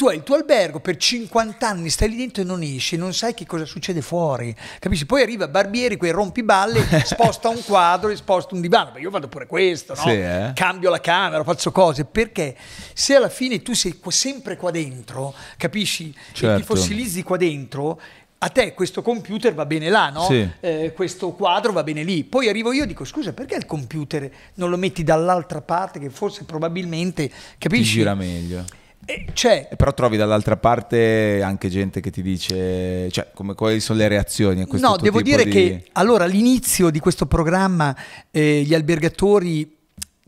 tu 0.00 0.06
hai 0.08 0.16
il 0.16 0.22
tuo 0.22 0.34
albergo 0.34 0.80
per 0.80 0.96
50 0.96 1.68
anni, 1.68 1.90
stai 1.90 2.08
lì 2.08 2.16
dentro 2.16 2.40
e 2.40 2.46
non 2.46 2.62
esci, 2.62 2.96
non 2.96 3.12
sai 3.12 3.34
che 3.34 3.44
cosa 3.44 3.66
succede 3.66 4.00
fuori, 4.00 4.56
capisci? 4.78 5.04
Poi 5.04 5.20
arriva 5.20 5.46
Barbieri, 5.46 5.98
quei 5.98 6.10
rompiballe, 6.10 6.82
sposta 7.04 7.50
un 7.50 7.62
quadro 7.62 8.08
e 8.08 8.16
sposta 8.16 8.54
un 8.54 8.62
divano, 8.62 8.92
Beh, 8.92 9.00
io 9.00 9.10
vado 9.10 9.28
pure 9.28 9.46
questo, 9.46 9.92
no? 9.94 10.00
Sì, 10.00 10.12
eh? 10.12 10.52
Cambio 10.54 10.88
la 10.88 11.02
camera, 11.02 11.44
faccio 11.44 11.70
cose, 11.70 12.06
perché 12.06 12.56
se 12.94 13.14
alla 13.14 13.28
fine 13.28 13.60
tu 13.60 13.74
sei 13.74 14.00
sempre 14.08 14.56
qua 14.56 14.70
dentro, 14.70 15.34
capisci? 15.58 16.08
E 16.08 16.34
Certo. 16.34 16.60
ti 16.60 16.64
fossilizzi 16.64 17.22
qua 17.22 17.36
dentro, 17.36 18.00
a 18.42 18.48
te 18.48 18.72
questo 18.72 19.02
computer 19.02 19.52
va 19.52 19.66
bene 19.66 19.90
là, 19.90 20.08
no? 20.08 20.22
Sì. 20.22 20.48
Eh, 20.60 20.92
questo 20.94 21.32
quadro 21.32 21.72
va 21.72 21.82
bene 21.82 22.02
lì. 22.02 22.24
Poi 22.24 22.48
arrivo 22.48 22.72
io 22.72 22.84
e 22.84 22.86
dico, 22.86 23.04
scusa, 23.04 23.34
perché 23.34 23.54
il 23.54 23.66
computer 23.66 24.30
non 24.54 24.70
lo 24.70 24.78
metti 24.78 25.02
dall'altra 25.04 25.60
parte 25.60 25.98
che 25.98 26.08
forse 26.08 26.44
probabilmente, 26.44 27.28
Ti 27.28 27.34
capisci? 27.58 27.98
gira 27.98 28.14
meglio. 28.14 28.64
Eh, 29.04 29.26
cioè, 29.34 29.68
E 29.70 29.76
però 29.76 29.92
trovi 29.92 30.16
dall'altra 30.16 30.56
parte 30.56 31.42
anche 31.42 31.68
gente 31.68 32.00
che 32.00 32.10
ti 32.10 32.22
dice, 32.22 33.10
cioè, 33.10 33.28
come, 33.34 33.54
quali 33.54 33.78
sono 33.80 33.98
le 33.98 34.08
reazioni 34.08 34.62
a 34.62 34.66
questo 34.66 34.86
No, 34.88 34.96
devo 34.96 35.20
dire 35.20 35.44
di- 35.44 35.50
che 35.50 35.84
allora 35.92 36.24
all'inizio 36.24 36.88
di 36.90 36.98
questo 36.98 37.26
programma 37.26 37.94
eh, 38.30 38.62
gli 38.62 38.72
albergatori 38.74 39.76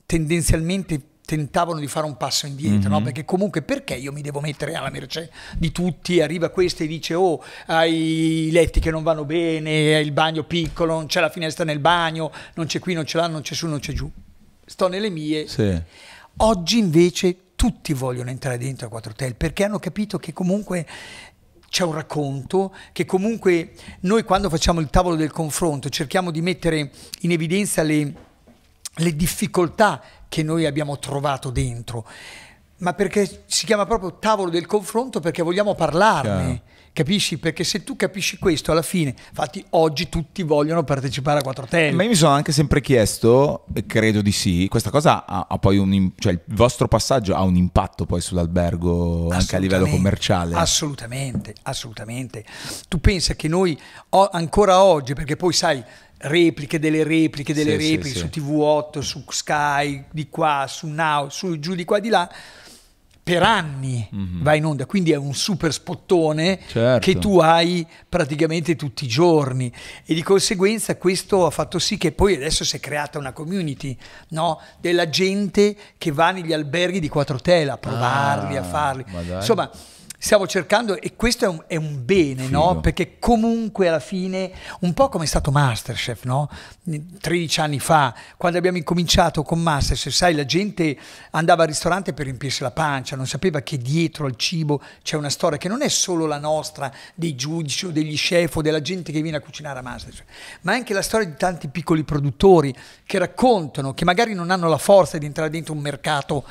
tendenzialmente 0.05 1.01
tentavano 1.25 1.79
di 1.79 1.87
fare 1.87 2.05
un 2.07 2.17
passo 2.17 2.47
indietro, 2.47 2.89
Mhm. 2.91 2.97
no? 2.97 3.03
perché 3.03 3.25
comunque 3.25 3.63
perché 3.63 3.95
io 3.95 4.13
mi 4.13 4.23
devo 4.23 4.41
mettere 4.41 4.75
alla 4.75 4.91
mercé 4.91 5.31
di 5.57 5.71
tutti, 5.73 6.21
arriva 6.21 6.49
questo 6.51 6.83
e 6.83 6.87
dice 6.87 7.15
oh 7.15 7.43
hai 7.67 8.49
i 8.49 8.51
letti 8.51 8.81
che 8.81 8.91
non 8.91 9.03
vanno 9.03 9.25
bene, 9.25 9.95
hai 9.95 10.05
il 10.05 10.13
bagno 10.13 10.43
piccolo, 10.45 10.95
non 10.95 11.07
c'è 11.07 11.21
la 11.21 11.31
finestra 11.31 11.65
nel 11.65 11.79
bagno, 11.79 12.33
non 12.55 12.67
c'è 12.67 12.79
qui, 12.81 12.95
non 12.95 13.05
c'è 13.05 13.19
là, 13.19 13.29
non 13.29 13.43
c'è 13.43 13.55
su, 13.55 13.67
non 13.67 13.79
c'è 13.79 13.93
giù, 13.93 14.11
sto 14.67 14.89
nelle 14.89 15.11
mie, 15.11 15.47
Sì. 15.47 15.81
Oggi 16.39 16.79
invece 16.79 17.37
tutti 17.57 17.93
vogliono 17.93 18.31
entrare 18.31 18.57
dentro 18.59 18.87
a 18.87 18.91
Quattro 18.91 19.11
Hotel 19.13 19.35
perché 19.37 19.65
hanno 19.65 19.79
capito 19.79 20.19
che 20.19 20.33
comunque 20.33 20.87
c'è 21.69 21.85
un 21.85 21.93
racconto, 21.93 22.75
che 22.93 23.05
comunque 23.05 23.73
noi 24.01 24.25
quando 24.25 24.49
facciamo 24.51 24.81
il 24.81 24.89
tavolo 24.91 25.15
del 25.15 25.31
confronto 25.31 25.89
cerchiamo 25.89 26.31
di 26.31 26.41
mettere 26.43 26.91
in 27.21 27.31
evidenza 27.31 27.83
le, 27.83 28.13
le 28.97 29.17
difficoltà 29.17 30.03
che 30.29 30.43
noi 30.43 30.67
abbiamo 30.67 30.99
trovato 30.99 31.51
dentro, 31.51 32.07
ma 32.79 32.95
perché 32.95 33.45
si 33.47 33.67
chiama 33.67 33.87
proprio 33.87 34.19
tavolo 34.19 34.51
del 34.51 34.67
confronto 34.67 35.21
perché 35.21 35.43
vogliamo 35.43 35.75
parlarne. 35.75 36.45
Chiaro. 36.45 36.72
Capisci? 36.95 37.39
Perché 37.39 37.65
se 37.65 37.85
tu 37.85 37.97
capisci 37.97 38.37
questo 38.39 38.71
alla 38.71 38.83
fine, 38.83 39.15
infatti 39.31 39.65
oggi 39.71 40.11
tutti 40.11 40.43
vogliono 40.43 40.85
partecipare 40.85 41.39
a 41.39 41.43
Quattro 41.43 41.65
Hotel. 41.65 41.95
Ma 41.95 42.03
io 42.03 42.11
mi 42.11 42.15
sono 42.15 42.33
anche 42.33 42.53
sempre 42.53 42.83
chiesto, 42.83 43.65
e 43.73 43.87
credo 43.87 44.21
di 44.21 44.31
sì, 44.31 44.67
questa 44.69 44.91
cosa 44.91 45.25
ha, 45.25 45.47
ha 45.49 45.59
poi 45.59 45.79
un, 45.79 46.11
cioè 46.19 46.33
il 46.33 46.41
vostro 46.49 46.89
passaggio 46.89 47.35
ha 47.35 47.41
un 47.43 47.57
impatto 47.57 48.05
poi 48.05 48.21
sull'albergo 48.21 49.31
anche 49.31 49.57
a 49.57 49.59
livello 49.59 49.87
commerciale. 49.87 50.55
Assolutamente, 50.55 51.55
assolutamente. 51.63 52.45
Tu 52.89 53.01
pensa 53.01 53.35
che 53.35 53.49
noi 53.49 53.79
ancora 54.11 54.83
oggi, 54.83 55.15
perché 55.15 55.37
poi 55.37 55.55
sai, 55.55 55.83
repliche 56.19 56.79
delle 56.79 57.05
repliche 57.05 57.55
delle 57.55 57.79
Sì, 57.79 57.87
sì, 57.87 57.91
repliche 57.93 58.19
sì. 58.19 58.19
su 58.19 58.27
TV8, 58.27 58.99
su 58.99 59.25
Sky, 59.29 60.05
di 60.11 60.29
qua, 60.29 60.67
su 60.69 60.89
Now, 60.89 61.31
su 61.31 61.59
giù 61.59 61.75
di 61.75 61.87
qua 61.87 61.99
di 62.01 62.11
là. 62.11 62.31
Per 63.25 63.41
anni 63.41 64.09
va 64.43 64.55
in 64.55 64.65
onda, 64.67 64.85
quindi 64.85 65.13
è 65.13 65.17
un 65.17 65.33
super 65.33 65.73
spottone. 65.73 66.59
Certo. 66.67 66.99
che 66.99 67.19
tu 67.19 67.39
hai 67.39 67.87
praticamente 68.09 68.75
tutti 68.75 69.05
i 69.05 69.09
giorni 69.09 69.73
e 70.05 70.13
di 70.15 70.23
conseguenza 70.23 70.97
questo 70.97 71.47
ha 71.47 71.51
fatto 71.51 71.79
sì 71.79 71.97
che 71.99 72.11
poi 72.13 72.35
adesso 72.35 72.65
si 72.65 72.77
è 72.77 72.81
creata 72.81 73.19
una 73.19 73.33
community 73.33 73.97
no? 74.31 74.61
della 74.81 75.09
gente 75.09 75.77
che 75.99 76.11
va 76.11 76.33
negli 76.33 76.53
alberghi 76.53 76.99
di 76.99 77.09
Quattrotela 77.09 77.75
a 77.75 77.79
provarli, 77.79 78.57
Ah, 78.57 78.61
a 78.61 78.65
farli. 78.65 79.05
Insomma, 79.37 79.71
stiamo 80.23 80.47
cercando 80.47 81.01
e 81.01 81.17
questo 81.17 81.47
è 81.47 81.49
un, 81.49 81.65
è 81.67 81.75
un 81.75 82.05
bene, 82.05 82.47
no? 82.47 82.79
Perché 82.81 83.19
comunque 83.19 83.89
alla 83.89 83.99
fine, 83.99 84.53
un 84.83 84.95
po' 84.95 85.09
come 85.09 85.25
è 85.25 85.27
stato 85.27 85.51
Masterchef, 85.51 86.23
no? 86.23 86.49
13 87.21 87.61
anni 87.61 87.81
fa, 87.81 88.15
quando 88.37 88.57
abbiamo 88.57 88.77
incominciato 88.77 89.43
con 89.43 89.61
Masterchef, 89.61 90.13
sai, 90.13 90.35
la 90.37 90.45
gente 90.45 90.97
andava 91.33 91.63
al 91.63 91.71
ristorante 91.71 92.13
per 92.13 92.27
riempirsi 92.27 92.63
la 92.63 92.71
pancia, 92.71 93.17
non 93.17 93.27
sapeva 93.27 93.63
che 93.63 93.79
dietro 93.79 94.27
al 94.27 94.37
cibo 94.37 94.81
c'è 95.03 95.17
una 95.17 95.29
storia 95.29 95.59
che 95.59 95.67
non 95.67 95.83
è 95.83 95.89
solo 95.89 96.27
la 96.27 96.39
nostra, 96.39 96.93
dei 97.17 97.35
giudici 97.35 97.87
o 97.87 97.91
degli 97.91 98.15
chef 98.15 98.55
o 98.55 98.63
della 98.63 98.81
gente 98.81 99.11
che 99.11 99.23
viene 99.23 99.39
a 99.39 99.41
cucinare 99.41 99.81
a 99.81 99.83
Masterchef, 99.83 100.25
ma 100.61 100.73
anche 100.73 100.95
la 100.95 101.03
storia 101.03 101.27
di 101.27 101.35
tanti 101.37 101.67
piccoli 101.67 102.05
produttori 102.05 102.73
che 103.05 103.19
raccontano, 103.19 103.93
che 103.93 104.05
magari 104.05 104.35
non 104.35 104.53
hanno 104.53 104.69
la 104.69 104.79
forza 104.79 105.19
di 105.19 105.27
entrare 105.27 105.51
dentro 105.51 105.75
un 105.75 105.81
mercato 105.81 106.45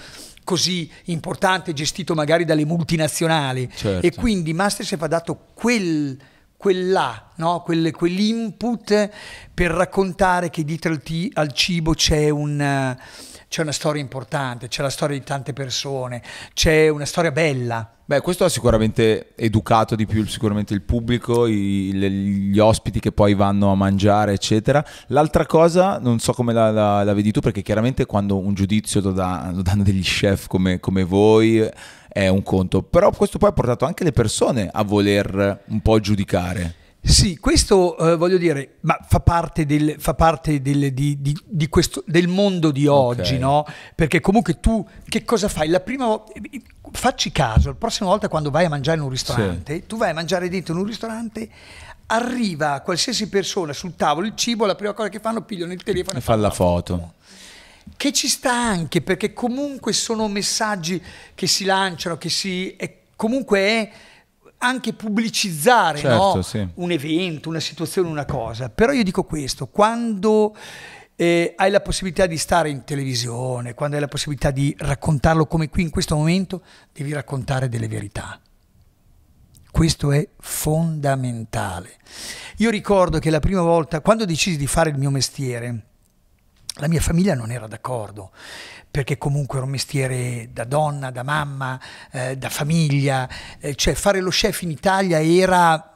così 0.44 0.90
importante, 1.06 1.74
gestito 1.74 2.14
magari 2.14 2.46
dalle 2.46 2.66
multinazionali. 2.66 3.70
Certo. 3.74 4.06
E 4.06 4.14
quindi 4.14 4.54
Masterchef 4.54 5.02
ha 5.02 5.08
dato 5.08 5.48
quel, 5.54 6.18
quella, 6.58 7.32
no? 7.36 7.62
Quel- 7.62 7.92
quell'input 7.92 9.10
per 9.54 9.72
raccontare 9.72 10.50
che 10.50 10.64
dietro 10.64 10.92
al, 10.92 11.02
ti- 11.02 11.32
al 11.34 11.52
cibo 11.54 11.94
c'è 11.94 12.30
un, 12.30 12.96
c'è 13.48 13.62
una 13.62 13.72
storia 13.72 14.02
importante, 14.02 14.68
c'è 14.68 14.82
la 14.82 14.90
storia 14.90 15.18
di 15.18 15.24
tante 15.24 15.54
persone, 15.54 16.22
c'è 16.54 16.88
una 16.90 17.06
storia 17.06 17.32
bella. 17.32 17.96
Beh, 18.12 18.20
questo 18.20 18.44
ha 18.44 18.50
sicuramente 18.50 19.32
educato 19.38 19.96
di 19.96 20.06
più 20.06 20.26
sicuramente 20.28 20.74
il 20.74 20.82
pubblico, 20.82 21.46
i- 21.48 21.92
le- 21.94 22.10
gli 22.12 22.60
ospiti 22.60 23.00
che 23.00 23.14
poi 23.14 23.36
vanno 23.36 23.72
a 23.72 23.76
mangiare, 23.76 24.34
eccetera. 24.34 24.84
L'altra 25.08 25.46
cosa, 25.46 25.98
non 25.98 26.20
so 26.20 26.34
come 26.34 26.52
la, 26.52 26.72
la- 26.72 27.06
la 27.06 27.14
vedi 27.14 27.32
tu, 27.32 27.40
perché 27.40 27.62
chiaramente 27.62 28.06
quando 28.06 28.38
un 28.38 28.54
giudizio 28.54 29.00
lo, 29.00 29.14
dà- 29.14 29.50
lo 29.54 29.62
danno 29.62 29.84
degli 29.84 30.02
chef 30.04 30.48
come, 30.48 30.82
come 30.82 31.06
voi 31.06 31.66
è 32.10 32.28
un 32.28 32.44
conto, 32.44 32.82
però 32.82 33.12
questo 33.12 33.38
poi 33.38 33.48
ha 33.48 33.54
portato 33.54 33.86
anche 33.86 34.04
le 34.04 34.12
persone 34.12 34.70
a 34.70 34.84
voler 34.84 35.62
un 35.68 35.80
po' 35.80 35.98
giudicare. 36.02 36.76
Sì, 37.04 37.38
questo 37.40 37.98
eh, 37.98 38.16
voglio 38.16 38.38
dire, 38.38 38.76
ma 38.82 38.98
fa 39.08 39.20
parte, 39.20 39.66
del, 39.66 39.96
fa 39.98 40.14
parte 40.14 40.62
del, 40.62 40.94
di, 40.94 41.20
di- 41.20 41.36
di 41.44 41.68
questo, 41.68 42.04
del 42.06 42.28
mondo 42.28 42.70
di 42.70 42.86
oggi, 42.86 43.34
Ok. 43.36 43.40
no? 43.40 43.66
Perché 43.96 44.20
comunque 44.20 44.60
tu 44.60 44.88
che 45.10 45.24
cosa 45.26 45.48
fai? 45.48 45.68
La 45.70 45.80
prima 45.80 46.22
facci 46.92 47.32
caso, 47.32 47.70
la 47.70 47.76
prossima 47.76 48.10
volta 48.10 48.28
quando 48.30 48.52
vai 48.52 48.66
a 48.66 48.70
mangiare 48.70 48.98
in 48.98 49.04
un 49.04 49.10
ristorante, 49.10 49.88
tu 49.88 49.98
vai 49.98 50.12
a 50.12 50.14
mangiare 50.14 50.48
dentro 50.48 50.74
in 50.76 50.80
un 50.82 50.86
ristorante, 50.86 51.50
arriva 52.08 52.82
qualsiasi 52.82 53.30
persona 53.30 53.74
sul 53.74 53.96
tavolo, 53.96 54.28
il 54.28 54.36
cibo, 54.36 54.66
la 54.68 54.76
prima 54.76 54.94
cosa 54.94 55.10
che 55.10 55.20
fanno, 55.20 55.42
pigliano 55.42 55.74
il 55.74 55.82
telefono 55.82 56.20
E 56.20 56.22
fa 56.22 56.36
la 56.36 56.52
foto. 56.52 57.14
che 57.98 58.12
ci 58.14 58.28
sta 58.28 58.54
anche 58.54 59.02
perché 59.02 59.34
comunque 59.34 59.92
sono 59.92 60.28
messaggi 60.28 61.02
che 61.34 61.48
si 61.48 61.66
lanciano, 61.66 62.18
che 62.18 62.30
si 62.30 62.76
è, 62.78 62.96
comunque 63.16 63.60
è 63.60 63.92
anche 64.62 64.94
pubblicizzare 64.94 65.98
Certo, 65.98 66.36
no? 66.36 66.42
sì. 66.42 66.68
un 66.76 66.92
evento, 66.92 67.50
una 67.50 67.60
situazione, 67.60 68.08
una 68.08 68.26
cosa. 68.26 68.70
Però 68.70 68.92
io 68.92 69.04
dico 69.04 69.24
questo, 69.24 69.68
quando 69.68 70.56
eh, 71.16 71.54
hai 71.56 71.72
la 71.72 71.82
possibilità 71.82 72.28
di 72.28 72.38
stare 72.38 72.70
in 72.70 72.84
televisione, 72.84 73.74
quando 73.74 73.96
hai 73.96 74.02
la 74.02 74.08
possibilità 74.08 74.52
di 74.52 74.74
raccontarlo 74.78 75.48
come 75.48 75.70
qui 75.70 75.82
in 75.82 75.90
questo 75.90 76.16
momento, 76.16 76.62
devi 76.94 77.12
raccontare 77.12 77.70
delle 77.70 77.88
verità. 77.88 78.40
Questo 79.72 80.12
è 80.12 80.28
fondamentale. 80.40 81.98
Io 82.58 82.70
ricordo 82.70 83.20
che 83.20 83.30
la 83.30 83.40
prima 83.40 83.62
volta, 83.62 84.02
quando 84.02 84.26
decisi 84.26 84.58
di 84.58 84.68
fare 84.68 84.90
il 84.92 84.98
mio 84.98 85.10
mestiere, 85.10 85.91
la 86.76 86.88
mia 86.88 87.02
famiglia 87.02 87.36
non 87.36 87.52
era 87.52 87.68
d'accordo, 87.68 88.32
perché 88.90 89.18
comunque 89.18 89.58
era 89.58 89.66
un 89.66 89.72
mestiere 89.72 90.50
da 90.52 90.64
donna, 90.64 91.12
da 91.12 91.24
mamma, 91.24 91.80
eh, 92.12 92.38
da 92.38 92.50
famiglia, 92.50 93.28
eh, 93.60 93.76
cioè 93.76 93.94
fare 93.94 94.20
lo 94.20 94.30
chef 94.30 94.62
in 94.62 94.72
Italia 94.72 95.22
era 95.22 95.92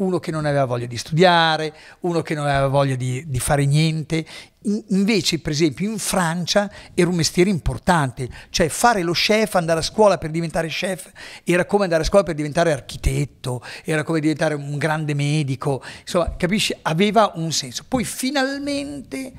uno 0.00 0.18
che 0.18 0.30
non 0.30 0.46
aveva 0.46 0.64
voglia 0.64 0.86
di 0.86 0.96
studiare, 0.96 1.74
uno 2.00 2.22
che 2.22 2.34
non 2.34 2.46
aveva 2.46 2.68
voglia 2.68 2.96
di, 2.96 3.22
di 3.26 3.38
fare 3.38 3.66
niente. 3.66 4.24
In- 4.62 4.82
invece, 4.88 5.40
per 5.40 5.52
esempio, 5.52 5.90
in 5.90 5.98
Francia 5.98 6.70
era 6.94 7.08
un 7.08 7.16
mestiere 7.16 7.50
importante, 7.50 8.28
cioè 8.48 8.68
fare 8.68 9.02
lo 9.02 9.12
chef, 9.12 9.54
andare 9.54 9.80
a 9.80 9.82
scuola 9.82 10.16
per 10.16 10.30
diventare 10.30 10.68
chef, 10.68 11.10
era 11.44 11.66
come 11.66 11.84
andare 11.84 12.02
a 12.02 12.06
scuola 12.06 12.24
per 12.24 12.34
diventare 12.34 12.72
architetto, 12.72 13.62
era 13.84 14.02
come 14.02 14.20
diventare 14.20 14.54
un 14.54 14.78
grande 14.78 15.14
medico, 15.14 15.82
insomma, 16.00 16.34
capisci? 16.36 16.74
Aveva 16.82 17.32
un 17.34 17.52
senso. 17.52 17.84
Poi 17.86 18.04
finalmente 18.04 19.32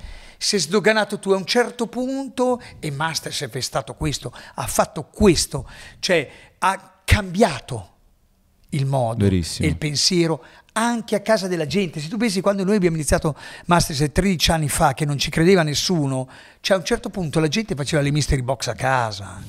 si 0.43 0.55
è 0.55 0.59
sdoganato 0.59 1.19
tu 1.19 1.29
a 1.29 1.35
un 1.35 1.45
certo 1.45 1.85
punto 1.85 2.59
e 2.79 2.89
Masterchef 2.89 3.53
è 3.53 3.59
stato 3.59 3.93
questo, 3.93 4.33
ha 4.55 4.65
fatto 4.65 5.03
questo, 5.03 5.69
cioè 5.99 6.27
ha 6.57 7.01
cambiato 7.03 7.89
il 8.69 8.87
modo 8.87 9.23
Verissimo. 9.23 9.67
e 9.67 9.69
il 9.69 9.77
pensiero 9.77 10.43
anche 10.73 11.15
a 11.15 11.19
casa 11.21 11.47
della 11.47 11.65
gente. 11.65 11.99
Se 11.99 12.07
tu 12.07 12.17
pensi 12.17 12.41
quando 12.41 12.63
noi 12.63 12.75
abbiamo 12.75 12.95
iniziato 12.95 13.35
Masterchef 13.65 14.11
13 14.11 14.51
anni 14.51 14.69
fa, 14.69 14.93
che 14.93 15.05
non 15.05 15.17
ci 15.17 15.29
credeva 15.29 15.63
nessuno, 15.63 16.29
cioè 16.61 16.77
a 16.77 16.79
un 16.79 16.85
certo 16.85 17.09
punto 17.09 17.39
la 17.39 17.47
gente 17.47 17.75
faceva 17.75 18.01
le 18.01 18.11
mystery 18.11 18.41
box 18.41 18.67
a 18.67 18.73
casa. 18.73 19.41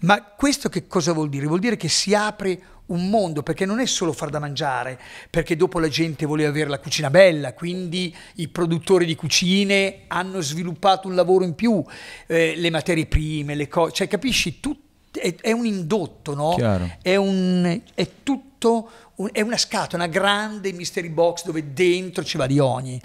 Ma 0.00 0.22
questo 0.22 0.68
che 0.68 0.86
cosa 0.86 1.12
vuol 1.12 1.28
dire? 1.28 1.46
Vuol 1.46 1.60
dire 1.60 1.76
che 1.76 1.88
si 1.88 2.14
apre 2.14 2.60
un 2.86 3.08
mondo, 3.08 3.42
perché 3.42 3.64
non 3.64 3.80
è 3.80 3.86
solo 3.86 4.12
far 4.12 4.28
da 4.28 4.38
mangiare, 4.38 5.00
perché 5.30 5.56
dopo 5.56 5.78
la 5.78 5.88
gente 5.88 6.26
voleva 6.26 6.50
avere 6.50 6.68
la 6.68 6.78
cucina 6.78 7.08
bella, 7.08 7.54
quindi 7.54 8.14
i 8.36 8.48
produttori 8.48 9.06
di 9.06 9.14
cucine 9.14 10.02
hanno 10.08 10.40
sviluppato 10.40 11.08
un 11.08 11.14
lavoro 11.14 11.44
in 11.44 11.54
più, 11.54 11.82
eh, 12.26 12.54
le 12.56 12.70
materie 12.70 13.06
prime, 13.06 13.54
le 13.54 13.68
cose, 13.68 13.92
cioè 13.94 14.08
capisci? 14.08 14.60
Tu, 14.60 14.78
è, 15.20 15.34
è 15.40 15.52
un 15.52 15.66
indotto, 15.66 16.34
no? 16.34 16.54
È, 17.02 17.16
un, 17.16 17.80
è 17.94 18.08
tutto, 18.22 18.88
un- 19.16 19.28
è 19.32 19.40
una 19.40 19.56
scatola, 19.56 20.04
una 20.04 20.12
grande 20.12 20.72
mystery 20.72 21.08
box 21.08 21.44
dove 21.44 21.72
dentro 21.72 22.22
ci 22.24 22.36
va 22.36 22.46
di 22.46 22.58
ogni. 22.58 23.00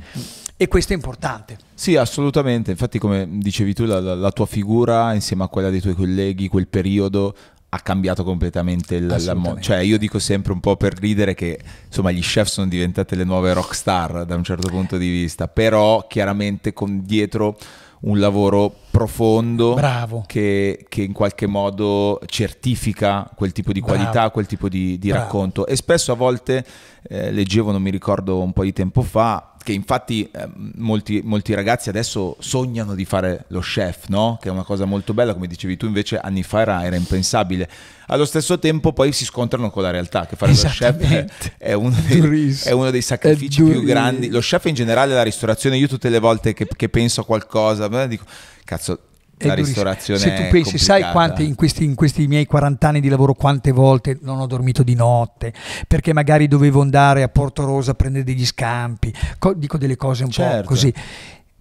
E 0.62 0.68
questo 0.68 0.92
è 0.92 0.96
importante. 0.96 1.58
Sì, 1.74 1.96
assolutamente. 1.96 2.72
Infatti, 2.72 3.00
come 3.00 3.25
dicevi 3.30 3.74
tu, 3.74 3.86
la, 3.86 4.00
la- 4.01 4.32
tua 4.32 4.46
figura 4.46 5.13
insieme 5.13 5.44
a 5.44 5.48
quella 5.48 5.70
dei 5.70 5.80
tuoi 5.80 5.96
colleghi, 5.96 6.48
quel 6.50 6.68
periodo 6.68 7.34
ha 7.70 7.80
cambiato 7.82 8.24
completamente 8.24 8.96
il 8.96 9.06
la 9.06 9.13
mo- 9.13 9.20
Assolutamente. 9.22 9.62
Cioè, 9.62 9.78
io 9.78 9.98
dico 9.98 10.18
sempre 10.20 10.51
un 10.51 10.60
po' 10.60 10.75
per 10.75 10.98
ridere 10.98 11.34
che 11.36 11.58
insomma 11.88 12.12
gli 12.12 12.20
chef 12.22 12.48
sono 12.48 12.68
diventate 12.68 13.16
le 13.16 13.24
nuove 13.24 13.54
rock 13.54 13.75
star 13.75 14.25
da 14.25 14.36
un 14.36 14.44
certo 14.44 14.68
punto 14.70 14.98
di 14.98 15.08
vista, 15.08 15.48
però 15.48 16.08
chiaramente 16.08 16.74
con 16.74 17.04
dietro 17.06 17.56
un 18.01 18.20
lavoro 18.20 18.74
profondo 19.00 19.74
Bravo. 19.75 20.24
che, 20.27 20.86
che 20.89 21.01
in 21.01 21.13
qualche 21.13 21.48
modo 21.48 22.20
certifica 22.25 23.29
quel 23.34 23.53
tipo 23.53 23.72
di 23.72 23.79
Bravo. 23.79 23.96
qualità, 23.96 24.29
quel 24.29 24.46
tipo 24.46 24.68
di, 24.68 25.00
di 25.00 25.10
Bravo. 25.10 25.24
racconto. 25.24 25.65
E 25.68 25.75
spesso 25.75 26.12
a 26.12 26.15
volte 26.15 26.65
eh, 27.08 27.32
leggevo, 27.32 27.72
non 27.72 27.82
mi 27.82 27.91
ricordo 27.91 28.41
un 28.41 28.51
po' 28.51 28.63
di 28.63 28.74
tempo 28.74 29.01
fa, 29.01 29.53
che 29.63 29.72
infatti 29.72 30.29
eh, 30.32 30.50
molti, 30.75 31.22
molti 31.24 31.53
ragazzi 31.53 31.89
adesso 31.89 32.36
sognano 32.39 32.96
di 32.96 33.06
fare 33.06 33.46
lo 33.50 33.60
chef, 33.60 34.08
no? 34.08 34.38
Che 34.41 34.50
è 34.50 34.51
una 34.51 34.63
cosa 34.63 34.86
molto 34.86 35.13
bella, 35.13 35.34
come 35.34 35.48
dicevi 35.48 35.77
tu, 35.77 35.86
invece 35.86 36.18
anni 36.18 36.44
fa 36.44 36.62
era, 36.62 36.84
era 36.86 36.96
impensabile. 36.96 37.70
Allo 38.08 38.25
stesso 38.25 38.58
tempo 38.58 38.94
poi 38.94 39.12
si 39.12 39.25
scontrano 39.25 39.70
con 39.70 39.84
la 39.84 39.91
realtà, 39.91 40.25
che 40.25 40.36
fare 40.36 40.51
lo 40.51 40.58
chef 40.58 41.00
Esattamente. 41.00 41.53
è 41.58 41.74
uno 41.74 41.96
dei, 42.08 42.58
è 42.63 42.72
uno 42.72 42.89
dei 42.89 43.01
sacrifici 43.01 43.62
È 43.62 43.72
più 43.72 43.84
grandi. 43.84 44.29
Lo 44.29 44.39
chef 44.39 44.65
in 44.65 44.74
generale, 44.74 45.13
la 45.13 45.24
ristorazione, 45.24 45.77
io 45.77 45.88
tutte 45.88 46.10
le 46.10 46.20
volte 46.20 46.53
che, 46.53 46.68
che 46.75 46.89
penso 46.89 47.22
a 47.22 47.25
qualcosa, 47.25 47.88
beh, 47.88 48.08
dico, 48.08 48.25
cazzo, 48.70 49.00
È 49.36 49.48
la 49.48 49.54
ristorazione 49.56 50.20
Se 50.20 50.34
tu 50.36 50.44
pensi, 50.52 50.78
sai 50.78 51.02
quante 51.12 51.42
in 51.44 51.56
questi, 51.56 51.84
in 51.84 51.96
questi 51.96 52.28
miei 52.28 52.46
40 52.46 52.88
anni 52.88 53.00
di 53.00 53.08
lavoro, 53.10 53.34
quante 53.34 53.72
volte 53.72 54.20
non 54.22 54.40
ho 54.40 54.46
dormito 54.46 54.84
di 54.84 54.94
notte, 54.94 55.54
perché 55.88 56.14
magari 56.14 56.48
dovevo 56.48 56.82
andare 56.82 57.24
a 57.24 57.30
Porto 57.30 57.66
Rosa 57.66 57.92
a 57.92 57.94
prendere 57.96 58.24
degli 58.24 58.46
scampi, 58.46 59.12
co- 59.40 59.54
dico 59.54 59.78
delle 59.78 59.96
cose 59.96 60.24
un 60.24 60.30
Certo. 60.30 60.62
po' 60.62 60.68
così. 60.68 60.94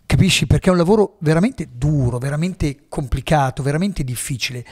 Capisci? 0.04 0.46
Perché 0.46 0.68
è 0.68 0.72
un 0.72 0.78
lavoro 0.78 1.16
veramente 1.20 1.68
duro, 1.72 2.18
veramente 2.18 2.86
complicato, 2.88 3.62
veramente 3.62 4.04
difficile. 4.04 4.64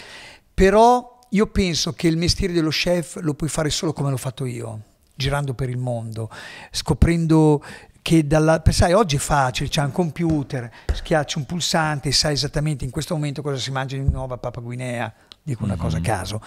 Però 0.53 1.21
io 1.31 1.47
penso 1.47 1.93
che 1.93 2.09
il 2.09 2.17
mestiere 2.17 2.53
dello 2.53 2.71
chef 2.71 3.19
lo 3.21 3.35
puoi 3.35 3.49
fare 3.49 3.71
solo 3.71 3.93
come 3.93 4.11
l'ho 4.11 4.17
fatto 4.17 4.45
io, 4.47 4.81
girando 5.15 5.55
per 5.55 5.69
il 5.69 5.77
mondo, 5.79 6.29
scoprendo 6.71 7.63
che 8.07 8.25
dalla... 8.25 8.63
Sai, 8.69 8.93
oggi 8.93 9.17
è 9.17 9.19
facile, 9.19 9.69
c'è 9.69 9.83
un 9.83 9.91
computer, 9.91 10.71
schiacci 10.93 11.39
un 11.39 11.45
pulsante 11.45 12.11
e 12.11 12.13
sai 12.13 12.35
esattamente 12.35 12.85
in 12.85 12.93
questo 12.93 13.15
momento 13.15 13.43
cosa 13.43 13.57
si 13.57 13.73
mangia 13.73 13.97
in 13.97 14.07
Nuova 14.13 14.39
Papua 14.39 14.63
Guinea, 14.63 15.13
dico 15.43 15.65
una 15.65 15.75
cosa 15.75 15.97
a 15.97 16.01
caso. 16.01 16.41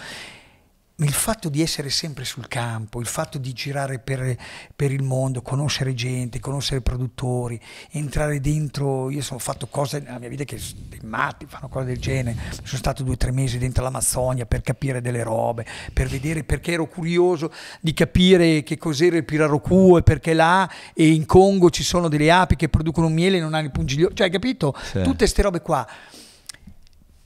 Il 1.04 1.12
fatto 1.12 1.48
di 1.48 1.62
essere 1.62 1.88
sempre 1.88 2.24
sul 2.24 2.46
campo, 2.48 3.00
il 3.00 3.06
fatto 3.06 3.38
di 3.38 3.52
girare 3.52 3.98
per, 3.98 4.36
per, 4.74 4.92
il 4.92 5.02
mondo, 5.02 5.40
conoscere 5.42 5.94
gente, 5.94 6.40
conoscere 6.40 6.80
produttori, 6.80 7.60
entrare 7.90 8.40
dentro, 8.40 9.10
io 9.10 9.22
sono 9.22 9.38
fatto 9.38 9.66
cose 9.66 10.00
nella 10.00 10.18
mia 10.18 10.28
vita 10.28 10.44
che 10.44 10.60
dei 10.88 11.00
matti 11.02 11.46
fanno 11.46 11.68
cose 11.68 11.86
del 11.86 11.98
genere, 11.98 12.36
sono 12.62 12.78
stato 12.78 13.02
due 13.02 13.14
o 13.14 13.16
tre 13.16 13.30
mesi 13.32 13.58
dentro 13.58 13.82
l'Amazzonia 13.82 14.46
per 14.46 14.60
capire 14.60 15.00
delle 15.00 15.22
robe, 15.22 15.64
per 15.92 16.06
vedere 16.08 16.44
perché 16.44 16.72
ero 16.72 16.86
curioso 16.86 17.52
di 17.80 17.94
capire 17.94 18.62
che 18.62 18.76
cos'era 18.76 19.16
il 19.16 19.24
pirarucu 19.24 19.96
e 19.96 20.02
perché 20.02 20.34
là 20.34 20.70
e 20.94 21.08
in 21.08 21.24
Congo 21.24 21.70
ci 21.70 21.82
sono 21.82 22.08
delle 22.08 22.30
api 22.30 22.56
che 22.56 22.68
producono 22.68 23.08
miele 23.08 23.38
e 23.38 23.40
non 23.40 23.54
hanno 23.54 23.66
il 23.66 23.72
pungiglio, 23.72 24.12
cioè 24.12 24.26
hai 24.26 24.32
capito? 24.32 24.74
Sì. 24.82 25.02
Tutte 25.02 25.18
queste 25.18 25.42
robe 25.42 25.60
qua 25.60 25.86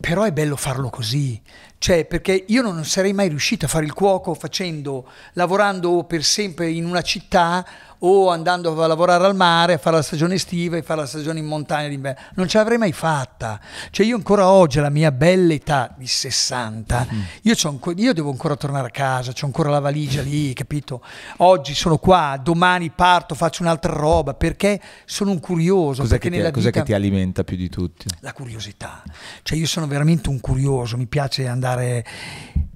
però 0.04 0.24
è 0.24 0.32
bello 0.32 0.54
farlo 0.56 0.90
così, 0.90 1.40
cioè 1.78 2.04
perché 2.06 2.44
io 2.48 2.62
non 2.62 2.84
sarei 2.84 3.12
mai 3.12 3.28
riuscito 3.28 3.66
a 3.66 3.68
fare 3.68 3.84
il 3.84 3.92
cuoco 3.92 4.34
facendo, 4.34 5.06
lavorando 5.34 6.04
per 6.04 6.24
sempre 6.24 6.70
in 6.70 6.86
una 6.86 7.02
città 7.02 7.64
o 8.06 8.28
andando 8.28 8.82
a 8.82 8.86
lavorare 8.86 9.24
al 9.24 9.34
mare, 9.34 9.74
a 9.74 9.78
fare 9.78 9.96
la 9.96 10.02
stagione 10.02 10.34
estiva 10.34 10.76
e 10.76 10.82
fare 10.82 11.00
la 11.00 11.06
stagione 11.06 11.38
in 11.38 11.46
montagna 11.46 11.88
d'inverno. 11.88 12.20
Non 12.34 12.48
ce 12.48 12.58
l'avrei 12.58 12.76
mai 12.76 12.92
fatta. 12.92 13.58
Cioè 13.90 14.04
io 14.04 14.16
ancora 14.16 14.48
oggi, 14.48 14.78
alla 14.78 14.90
mia 14.90 15.10
bella 15.10 15.54
età 15.54 15.94
di 15.96 16.06
60, 16.06 17.06
mm. 17.10 17.20
io, 17.42 17.54
io, 17.96 18.12
devo 18.12 18.30
ancora 18.30 18.56
tornare 18.56 18.88
a 18.88 18.90
casa, 18.90 19.30
ho 19.30 19.46
ancora 19.46 19.70
la 19.70 19.78
valigia 19.78 20.20
lì, 20.20 20.52
capito? 20.52 21.02
Oggi 21.38 21.74
sono 21.74 21.96
qua, 21.96 22.38
domani 22.42 22.90
parto, 22.90 23.34
faccio 23.34 23.62
un'altra 23.62 23.92
roba, 23.92 24.34
perché 24.34 24.80
sono 25.06 25.30
un 25.30 25.40
curioso. 25.40 26.02
Cos'è, 26.02 26.18
che 26.18 26.28
vita, 26.28 26.50
che 26.50 26.82
ti 26.82 26.92
alimenta 26.92 27.42
più 27.42 27.56
di 27.56 27.70
tutti? 27.70 28.06
La 28.20 28.34
curiosità. 28.34 29.02
Cioè 29.42 29.56
io 29.56 29.66
sono 29.66 29.86
veramente 29.86 30.28
un 30.28 30.40
curioso, 30.40 30.96
mi 30.96 31.06
piace 31.06 31.46
andare... 31.46 31.63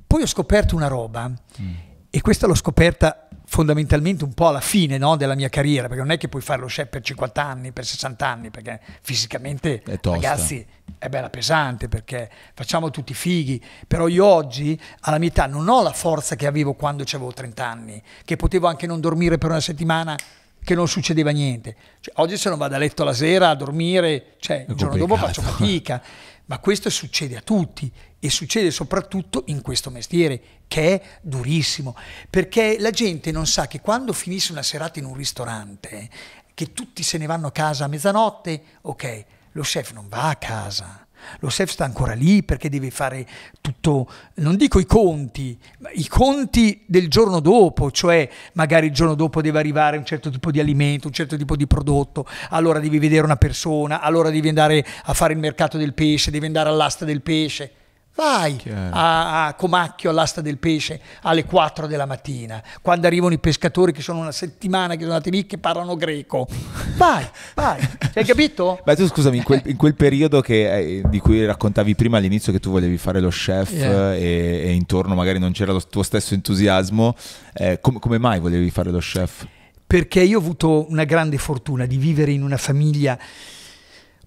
Poi 0.07 0.23
ho 0.23 0.27
scoperto 0.27 0.75
una 0.75 0.89
roba, 0.89 1.29
mm. 1.29 1.75
e 2.11 2.21
questa 2.21 2.47
l'ho 2.47 2.55
scoperta 2.55 3.29
fondamentalmente 3.49 4.25
un 4.25 4.35
po' 4.35 4.49
alla 4.49 4.61
fine 4.61 4.99
no, 4.99 5.17
della 5.17 5.35
mia 5.35 5.49
carriera, 5.49 5.89
perché 5.89 6.03
non 6.03 6.13
è 6.13 6.19
che 6.19 6.29
puoi 6.29 6.43
fare 6.43 6.61
lo 6.61 6.67
chef 6.67 6.89
per 6.89 7.01
50 7.01 7.43
anni, 7.43 7.73
per 7.73 7.87
60 7.87 8.27
anni, 8.27 8.51
perché 8.51 8.79
fisicamente, 9.01 9.83
ragazzi, 10.03 10.65
è 10.99 11.09
bella 11.09 11.31
pesante, 11.31 11.89
perché 11.89 12.31
facciamo 12.53 12.91
tutti 12.91 13.15
fighi, 13.15 13.63
però 13.87 14.07
io 14.07 14.27
oggi, 14.27 14.79
alla 15.01 15.19
mia 15.19 15.29
età, 15.29 15.47
non 15.47 15.67
ho 15.67 15.83
la 15.83 15.93
forza 15.93 16.37
che 16.37 16.47
avevo 16.47 16.75
quando 16.75 17.05
avevo 17.05 17.33
30 17.33 17.67
anni, 17.67 18.03
che 18.25 18.37
potevo 18.37 18.67
anche 18.67 18.87
non 18.87 19.01
dormire 19.01 19.39
per 19.39 19.49
una 19.49 19.61
settimana 19.61 20.15
che 20.63 20.75
non 20.75 20.87
succedeva 20.87 21.31
niente. 21.31 21.75
Cioè, 22.01 22.15
oggi 22.19 22.37
se 22.37 22.51
non 22.51 22.59
vado 22.59 22.75
a 22.75 22.79
letto 22.79 23.03
la 23.03 23.15
sera 23.15 23.49
a 23.49 23.55
dormire, 23.55 24.35
cioè, 24.41 24.67
il 24.69 24.75
giorno 24.75 24.99
dopo 24.99 25.17
faccio 25.17 25.41
fatica, 25.41 26.03
ma 26.49 26.59
questo 26.59 26.91
succede 26.91 27.37
a 27.37 27.43
tutti 27.43 27.91
e 28.19 28.31
succede 28.31 28.71
soprattutto 28.71 29.45
in 29.47 29.63
questo 29.63 29.91
mestiere 29.91 30.41
che 30.67 30.95
è 30.95 31.19
durissimo, 31.21 31.97
perché 32.29 32.77
la 32.79 32.91
gente 32.91 33.31
non 33.31 33.47
sa 33.47 33.67
che 33.67 33.81
quando 33.81 34.13
finisce 34.13 34.53
una 34.53 34.63
serata 34.63 34.99
in 34.99 35.05
un 35.05 35.15
ristorante, 35.15 36.09
che 36.55 36.73
tutti 36.73 37.03
se 37.03 37.19
ne 37.19 37.27
vanno 37.27 37.49
a 37.49 37.53
casa 37.53 37.85
a 37.85 37.89
mezzanotte, 37.89 38.63
ok, 38.83 39.25
lo 39.53 39.63
chef 39.63 39.93
non 39.93 40.09
va 40.09 40.31
a 40.31 40.37
casa. 40.37 41.07
Lo 41.41 41.49
chef 41.49 41.71
sta 41.71 41.85
ancora 41.85 42.15
lì 42.15 42.43
perché 42.43 42.69
deve 42.69 42.91
fare 42.91 43.27
tutto, 43.61 44.11
non 44.35 44.57
dico 44.57 44.79
i 44.79 44.87
conti, 44.87 45.59
ma 45.79 45.91
i 45.93 46.07
conti 46.07 46.85
del 46.87 47.09
giorno 47.09 47.41
dopo, 47.41 47.91
cioè 47.91 48.29
magari 48.55 48.87
il 48.87 48.93
giorno 48.93 49.15
dopo 49.15 49.41
deve 49.41 49.59
arrivare 49.59 49.97
un 49.97 50.05
certo 50.05 50.31
tipo 50.31 50.51
di 50.51 50.61
alimento, 50.61 51.09
un 51.09 51.13
certo 51.13 51.37
tipo 51.37 51.57
di 51.57 51.67
prodotto, 51.67 52.27
allora 52.51 52.79
devi 52.79 52.99
vedere 52.99 53.25
una 53.25 53.37
persona, 53.37 54.01
allora 54.01 54.31
devi 54.31 54.49
andare 54.49 54.85
a 55.05 55.15
fare 55.15 55.33
il 55.33 55.39
mercato 55.39 55.77
del 55.79 55.95
pesce, 55.95 56.31
devi 56.31 56.47
andare 56.47 56.69
all'asta 56.69 57.05
del 57.05 57.23
pesce. 57.23 57.73
Vai 58.19 58.61
a, 58.73 59.47
a, 59.47 59.55
Comacchio 59.55 60.11
all'asta 60.11 60.41
del 60.41 60.59
pesce 60.59 61.01
alle 61.23 61.45
4 61.45 61.87
della 61.87 62.05
mattina, 62.05 62.61
quando 62.83 63.07
arrivano 63.07 63.33
i 63.33 63.39
pescatori 63.39 63.93
che 63.93 64.03
sono 64.03 64.19
una 64.19 64.33
settimana 64.33 64.95
che 64.95 65.03
sono 65.03 65.13
andati 65.13 65.31
lì 65.31 65.47
che 65.47 65.57
parlano 65.57 65.95
greco. 65.95 66.49
Vai, 66.97 67.25
vai, 67.55 67.79
hai 68.13 68.25
capito? 68.25 68.81
Beh, 68.85 68.97
tu 68.97 69.07
scusami, 69.07 69.37
in 69.37 69.45
quel, 69.45 69.63
in 69.67 69.77
quel 69.77 69.95
periodo 69.95 70.41
che, 70.41 70.79
eh, 70.79 71.03
di 71.09 71.21
cui 71.21 71.47
raccontavi 71.47 71.95
prima 71.95 72.17
all'inizio 72.17 72.51
che 72.51 72.59
tu 72.59 72.73
volevi 72.73 72.99
fare 72.99 73.21
lo 73.21 73.29
chef 73.29 73.71
yeah. 73.71 74.15
e, 74.15 74.63
e, 74.65 74.73
intorno 74.73 75.15
magari 75.15 75.39
non 75.39 75.53
c'era 75.53 75.71
lo 75.71 75.81
tuo 75.87 76.03
stesso 76.03 76.35
entusiasmo, 76.35 77.15
eh, 77.55 77.79
com- 77.81 78.01
come 78.01 78.19
mai 78.19 78.41
volevi 78.41 78.71
fare 78.71 78.91
lo 78.91 78.99
chef? 78.99 79.47
Perché 79.87 80.23
io 80.23 80.39
ho 80.39 80.41
avuto 80.41 80.91
una 80.91 81.05
grande 81.05 81.39
fortuna 81.39 81.87
di 81.87 81.97
vivere 81.97 82.33
in 82.33 82.43
una 82.43 82.57
famiglia 82.57 83.17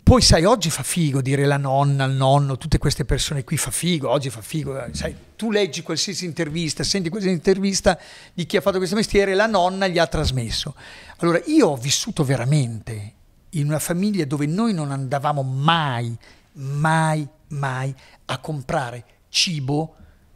poi 0.03 0.21
sai, 0.21 0.45
oggi 0.45 0.69
fa 0.69 0.83
figo 0.83 1.21
dire 1.21 1.45
la 1.45 1.57
nonna, 1.57 2.05
il 2.05 2.13
nonno, 2.13 2.57
tutte 2.57 2.77
queste 2.77 3.05
persone 3.05 3.43
qui 3.43 3.55
fa 3.57 3.71
figo, 3.71 4.09
oggi 4.09 4.29
fa 4.29 4.41
figo, 4.41 4.83
eh, 4.83 4.93
sai, 4.93 5.15
tu 5.35 5.51
leggi 5.51 5.83
qualsiasi 5.83 6.25
intervista, 6.25 6.83
senti 6.83 7.09
qualsiasi 7.09 7.37
intervista 7.37 7.97
di 8.33 8.45
chi 8.45 8.57
ha 8.57 8.61
fatto 8.61 8.77
questo 8.77 8.95
mestiere, 8.95 9.33
la 9.35 9.47
nonna 9.47 9.87
gli 9.87 9.99
ha 9.99 10.07
trasmesso. 10.07 10.75
Allora, 11.17 11.41
io 11.45 11.67
ho 11.67 11.77
vissuto 11.77 12.23
veramente 12.23 13.13
in 13.51 13.67
una 13.67 13.79
famiglia 13.79 14.25
dove 14.25 14.45
noi 14.45 14.73
non 14.73 14.91
andavamo 14.91 15.43
mai, 15.43 16.17
mai, 16.53 17.27
mai 17.49 17.93
a 18.25 18.37
comprare 18.39 19.05
cibo 19.29 19.95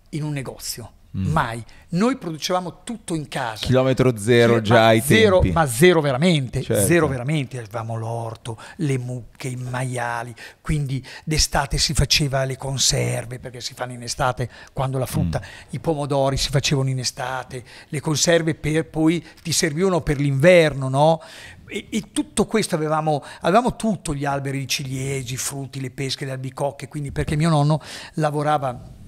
in 0.09 0.23
un 0.23 0.31
negozio 0.31 0.91
Mm. 1.15 1.31
Mai. 1.31 1.63
Noi 1.89 2.17
producevamo 2.17 2.81
tutto 2.83 3.15
in 3.15 3.29
casa. 3.29 3.65
Chilometro 3.65 4.17
zero 4.17 4.59
già 4.59 4.87
ai 4.87 4.99
zero, 4.99 5.39
tempi. 5.39 5.53
Ma 5.53 5.65
zero 5.65 6.01
veramente, 6.01 6.61
certo. 6.61 6.85
zero 6.85 7.07
veramente. 7.07 7.57
Avevamo 7.57 7.95
l'orto, 7.95 8.57
le 8.77 8.97
mucche, 8.97 9.47
i 9.47 9.55
maiali, 9.55 10.35
quindi 10.59 11.01
d'estate 11.23 11.77
si 11.77 11.93
faceva 11.93 12.43
le 12.43 12.57
conserve, 12.57 13.39
perché 13.39 13.61
si 13.61 13.73
fanno 13.73 13.93
in 13.93 14.03
estate 14.03 14.49
quando 14.73 14.97
la 14.97 15.05
frutta, 15.05 15.39
mm. 15.39 15.67
i 15.69 15.79
pomodori 15.79 16.35
si 16.35 16.49
facevano 16.49 16.89
in 16.89 16.99
estate, 16.99 17.63
le 17.87 17.99
conserve 18.01 18.53
per 18.53 18.85
poi 18.85 19.25
ti 19.41 19.53
servivano 19.53 20.01
per 20.01 20.19
l'inverno, 20.19 20.89
no? 20.89 21.21
E, 21.67 21.87
e, 21.89 22.11
tutto 22.11 22.45
questo 22.45 22.75
avevamo, 22.75 23.23
avevamo 23.41 23.75
tutto, 23.75 24.13
gli 24.13 24.25
alberi 24.25 24.59
di 24.59 24.67
ciliegi, 24.67 25.35
i 25.35 25.37
frutti, 25.37 25.79
le 25.79 25.91
pesche, 25.91 26.25
le 26.25 26.31
albicocche, 26.31 26.87
quindi 26.87 27.11
perché 27.11 27.35
mio 27.35 27.49
nonno 27.49 27.81
lavorava 28.15 29.03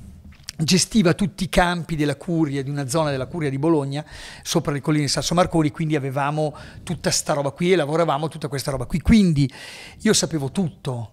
gestiva 0.58 1.14
tutti 1.14 1.44
i 1.44 1.50
campi 1.50 1.96
della 1.96 2.16
curia, 2.16 2.64
di 2.64 2.70
una 2.70 2.88
zona 2.88 3.12
della 3.12 3.28
curia 3.28 3.50
di 3.50 3.60
Bologna, 3.60 4.04
sopra 4.42 4.72
le 4.72 4.82
colline 4.82 5.04
di 5.06 5.10
Sasso 5.10 5.34
Marconi, 5.36 5.72
quindi 5.72 5.96
avevamo 5.96 6.56
tutta 6.84 7.12
sta 7.12 7.34
roba 7.34 7.52
qui 7.52 7.74
e 7.74 7.76
lavoravamo 7.76 8.28
tutta 8.28 8.48
questa 8.48 8.72
roba 8.72 8.86
qui. 8.86 9.02
Quindi 9.02 9.52
io 10.02 10.14
sapevo 10.14 10.52
tutto. 10.52 11.12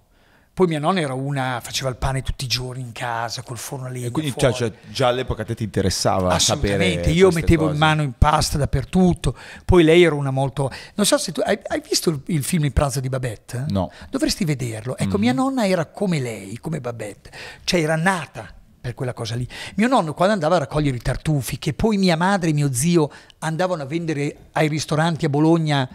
Poi 0.54 0.68
mia 0.68 0.78
nonna 0.78 1.00
era 1.00 1.14
una, 1.14 1.58
faceva 1.60 1.90
il 1.90 1.96
pane 1.96 2.22
tutti 2.22 2.44
i 2.44 2.46
giorni 2.46 2.80
in 2.80 2.92
casa, 2.92 3.42
col 3.42 3.58
forno 3.58 3.86
a 3.86 3.88
legna. 3.88 4.06
E 4.06 4.10
quindi 4.12 4.32
cioè, 4.36 4.52
cioè, 4.52 4.72
già 4.88 5.08
all'epoca 5.08 5.44
te 5.44 5.56
ti 5.56 5.64
interessava 5.64 6.32
Assolutamente, 6.32 7.10
io 7.10 7.32
mettevo 7.32 7.62
cose. 7.62 7.72
in 7.72 7.80
mano 7.80 8.02
in 8.02 8.12
pasta 8.16 8.56
dappertutto. 8.56 9.36
Poi 9.64 9.82
lei 9.82 10.04
era 10.04 10.14
una 10.14 10.30
molto... 10.30 10.70
Non 10.94 11.06
so 11.06 11.18
se 11.18 11.32
tu... 11.32 11.40
Hai, 11.44 11.58
hai 11.66 11.82
visto 11.86 12.10
il, 12.10 12.22
il, 12.26 12.44
film 12.44 12.66
Il 12.66 12.72
pranzo 12.72 13.00
di 13.00 13.08
Babette? 13.08 13.64
No. 13.70 13.90
Dovresti 14.08 14.44
vederlo. 14.44 14.96
Ecco, 14.96 15.08
mm-hmm. 15.08 15.20
mia 15.20 15.32
nonna 15.32 15.66
era 15.66 15.86
come 15.86 16.20
lei, 16.20 16.56
come 16.58 16.80
Babette. 16.80 17.32
Cioè 17.64 17.80
era 17.80 17.96
nata 17.96 18.48
per 18.84 18.92
quella 18.92 19.14
cosa 19.14 19.34
lì. 19.34 19.48
Mio 19.76 19.88
nonno 19.88 20.12
quando 20.12 20.34
andava 20.34 20.56
a 20.56 20.58
raccogliere 20.58 20.94
i 20.94 21.00
tartufi, 21.00 21.58
che 21.58 21.72
poi 21.72 21.96
mia 21.96 22.18
madre 22.18 22.50
e 22.50 22.52
mio 22.52 22.70
zio 22.70 23.10
andavano 23.38 23.80
a 23.80 23.86
vendere 23.86 24.36
ai 24.52 24.68
ristoranti 24.68 25.24
a 25.24 25.30
Bologna 25.30 25.88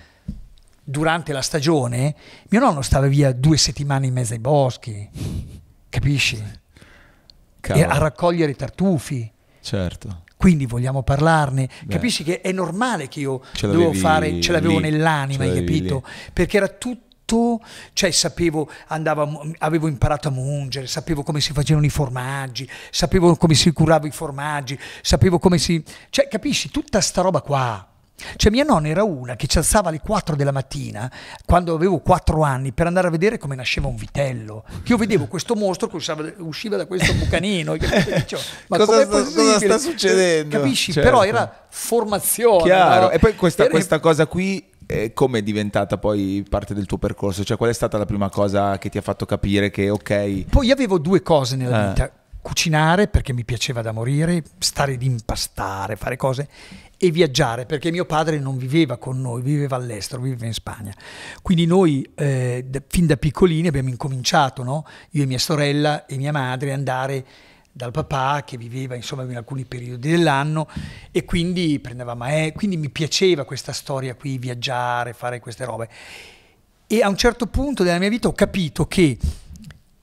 durante 0.84 1.32
la 1.32 1.44
stagione, 1.44 2.16
mio 2.50 2.60
nonno 2.60 2.82
stava 2.82 3.06
via 3.06 3.32
due 3.32 3.58
settimane 3.58 4.08
in 4.08 4.14
mezzo 4.14 4.34
ai 4.34 4.40
boschi, 4.40 5.08
capisci? 5.88 6.44
a 7.62 7.98
raccogliere 8.00 8.54
i 8.54 8.56
tartufi. 8.56 9.32
Certo. 9.62 10.24
Quindi 10.36 10.66
vogliamo 10.66 11.04
parlarne. 11.04 11.70
Beh. 11.84 11.94
Capisci 11.94 12.24
che 12.24 12.42
è 12.42 12.52
normale 12.52 13.08
che 13.08 13.20
io 13.20 13.42
dovevo 13.62 13.94
fare, 13.94 14.42
ce 14.42 14.52
l'avevo 14.52 14.80
lì, 14.80 14.90
nell'anima, 14.90 15.44
hai 15.44 15.54
capito? 15.54 16.02
Lì. 16.04 16.32
Perché 16.34 16.58
era 16.58 16.70
tutto 16.70 17.09
tutto, 17.30 17.64
cioè 17.94 18.10
sapevo, 18.10 18.68
andavo, 18.88 19.52
avevo 19.60 19.88
imparato 19.88 20.30
a 20.30 20.32
mungere, 20.32 20.88
sapevo 20.88 21.22
come 21.22 21.40
si 21.40 21.54
facevano 21.54 21.86
i 21.86 21.90
formaggi, 21.90 22.68
sapevo 22.90 23.36
come 23.36 23.54
si 23.54 23.72
curavano 23.72 24.08
i 24.08 24.12
formaggi, 24.12 24.78
sapevo 25.02 25.38
come 25.38 25.60
si... 25.60 25.84
cioè 26.10 26.28
capisci, 26.28 26.72
tutta 26.72 27.00
sta 27.00 27.22
roba 27.22 27.42
qua. 27.42 27.84
Cioè 28.36 28.52
mia 28.52 28.66
nonna 28.66 28.90
era 28.90 29.04
una 29.04 29.38
che 29.38 29.48
ci 29.48 29.58
alzava 29.60 29.88
alle 29.88 30.02
4 30.02 30.36
della 30.36 30.52
mattina, 30.52 31.10
quando 31.46 31.74
avevo 31.74 32.00
4 32.00 32.42
anni, 32.42 32.74
per 32.74 32.86
andare 32.86 33.08
a 33.08 33.12
vedere 33.12 33.38
come 33.38 33.56
nasceva 33.56 33.88
un 33.88 33.96
vitello. 33.96 34.66
Io 34.88 34.98
vedevo 34.98 35.28
questo 35.28 35.56
mostro 35.56 35.88
che 35.88 35.96
usciva, 35.96 36.30
usciva 36.40 36.76
da 36.76 36.86
questo 36.86 37.14
bucanino. 37.14 37.78
Dicevo, 37.80 38.42
ma 38.68 38.78
cosa, 38.78 39.06
sta, 39.06 39.24
cosa 39.24 39.60
sta 39.60 39.78
succedendo? 39.78 40.58
Capisci? 40.58 40.92
Certo. 40.92 41.10
Però 41.10 41.24
era 41.24 41.68
formazione. 41.70 42.64
Chiaro. 42.64 43.06
No? 43.06 43.12
E 43.12 43.20
poi 43.20 43.36
questa, 43.36 43.64
era... 43.64 43.72
questa 43.72 44.02
cosa 44.02 44.26
qui 44.26 44.69
eh, 44.92 45.14
come 45.14 45.40
è 45.40 45.42
diventata 45.44 46.00
poi 46.00 46.44
parte 46.50 46.74
del 46.74 46.88
tuo 46.88 46.98
percorso? 46.98 47.44
Cioè, 47.44 47.58
qual 47.58 47.70
è 47.70 47.74
stata 47.74 48.00
la 48.00 48.06
prima 48.06 48.28
cosa 48.32 48.80
che 48.80 48.90
ti 48.90 48.98
ha 48.98 49.02
fatto 49.02 49.28
capire 49.28 49.70
che 49.70 49.92
ok? 49.92 50.46
Poi 50.50 50.72
avevo 50.72 50.98
due 50.98 51.22
cose 51.22 51.56
nella 51.56 51.86
eh. 51.86 51.88
vita: 51.90 52.12
cucinare 52.42 53.08
perché 53.08 53.32
mi 53.32 53.46
piaceva 53.46 53.84
da 53.84 53.92
morire, 53.92 54.44
stare 54.58 54.96
ad 54.96 55.04
impastare, 55.04 55.96
fare 55.96 56.18
cose 56.18 56.48
e 56.98 57.12
viaggiare 57.12 57.68
perché 57.68 57.92
mio 57.92 58.06
padre 58.06 58.40
non 58.40 58.58
viveva 58.58 58.98
con 58.98 59.22
noi, 59.22 59.44
viveva 59.44 59.76
all'estero, 59.76 60.24
viveva 60.24 60.48
in 60.48 60.54
Spagna. 60.54 60.94
Quindi 61.44 61.68
noi 61.68 62.10
eh, 62.16 62.66
da, 62.68 62.82
fin 62.88 63.06
da 63.06 63.16
piccolini 63.16 63.68
abbiamo 63.68 63.90
incominciato, 63.90 64.64
no? 64.64 64.86
io 65.12 65.22
e 65.22 65.28
mia 65.28 65.38
sorella 65.38 66.08
e 66.08 66.18
mia 66.18 66.32
madre, 66.32 66.74
andare 66.74 67.26
dal 67.72 67.92
papà 67.92 68.44
che 68.46 68.58
viveva 68.58 68.96
insomma 68.96 69.24
in 69.24 69.38
alcuni 69.38 69.66
periodi 69.66 70.10
dell'anno 70.10 70.68
e 71.12 71.26
quindi 71.26 71.80
prendeva 71.80 72.16
me, 72.16 72.52
quindi 72.56 72.78
mi 72.78 72.90
piaceva 72.90 73.46
questa 73.46 73.72
storia 73.72 74.16
qui, 74.16 74.38
viaggiare, 74.38 75.14
fare 75.14 75.40
queste 75.40 75.66
robe. 75.66 75.90
E 76.88 77.02
a 77.02 77.08
un 77.08 77.18
certo 77.18 77.48
punto 77.48 77.84
della 77.84 78.00
mia 78.00 78.10
vita 78.10 78.28
ho 78.28 78.34
capito 78.34 78.86
che 78.88 79.18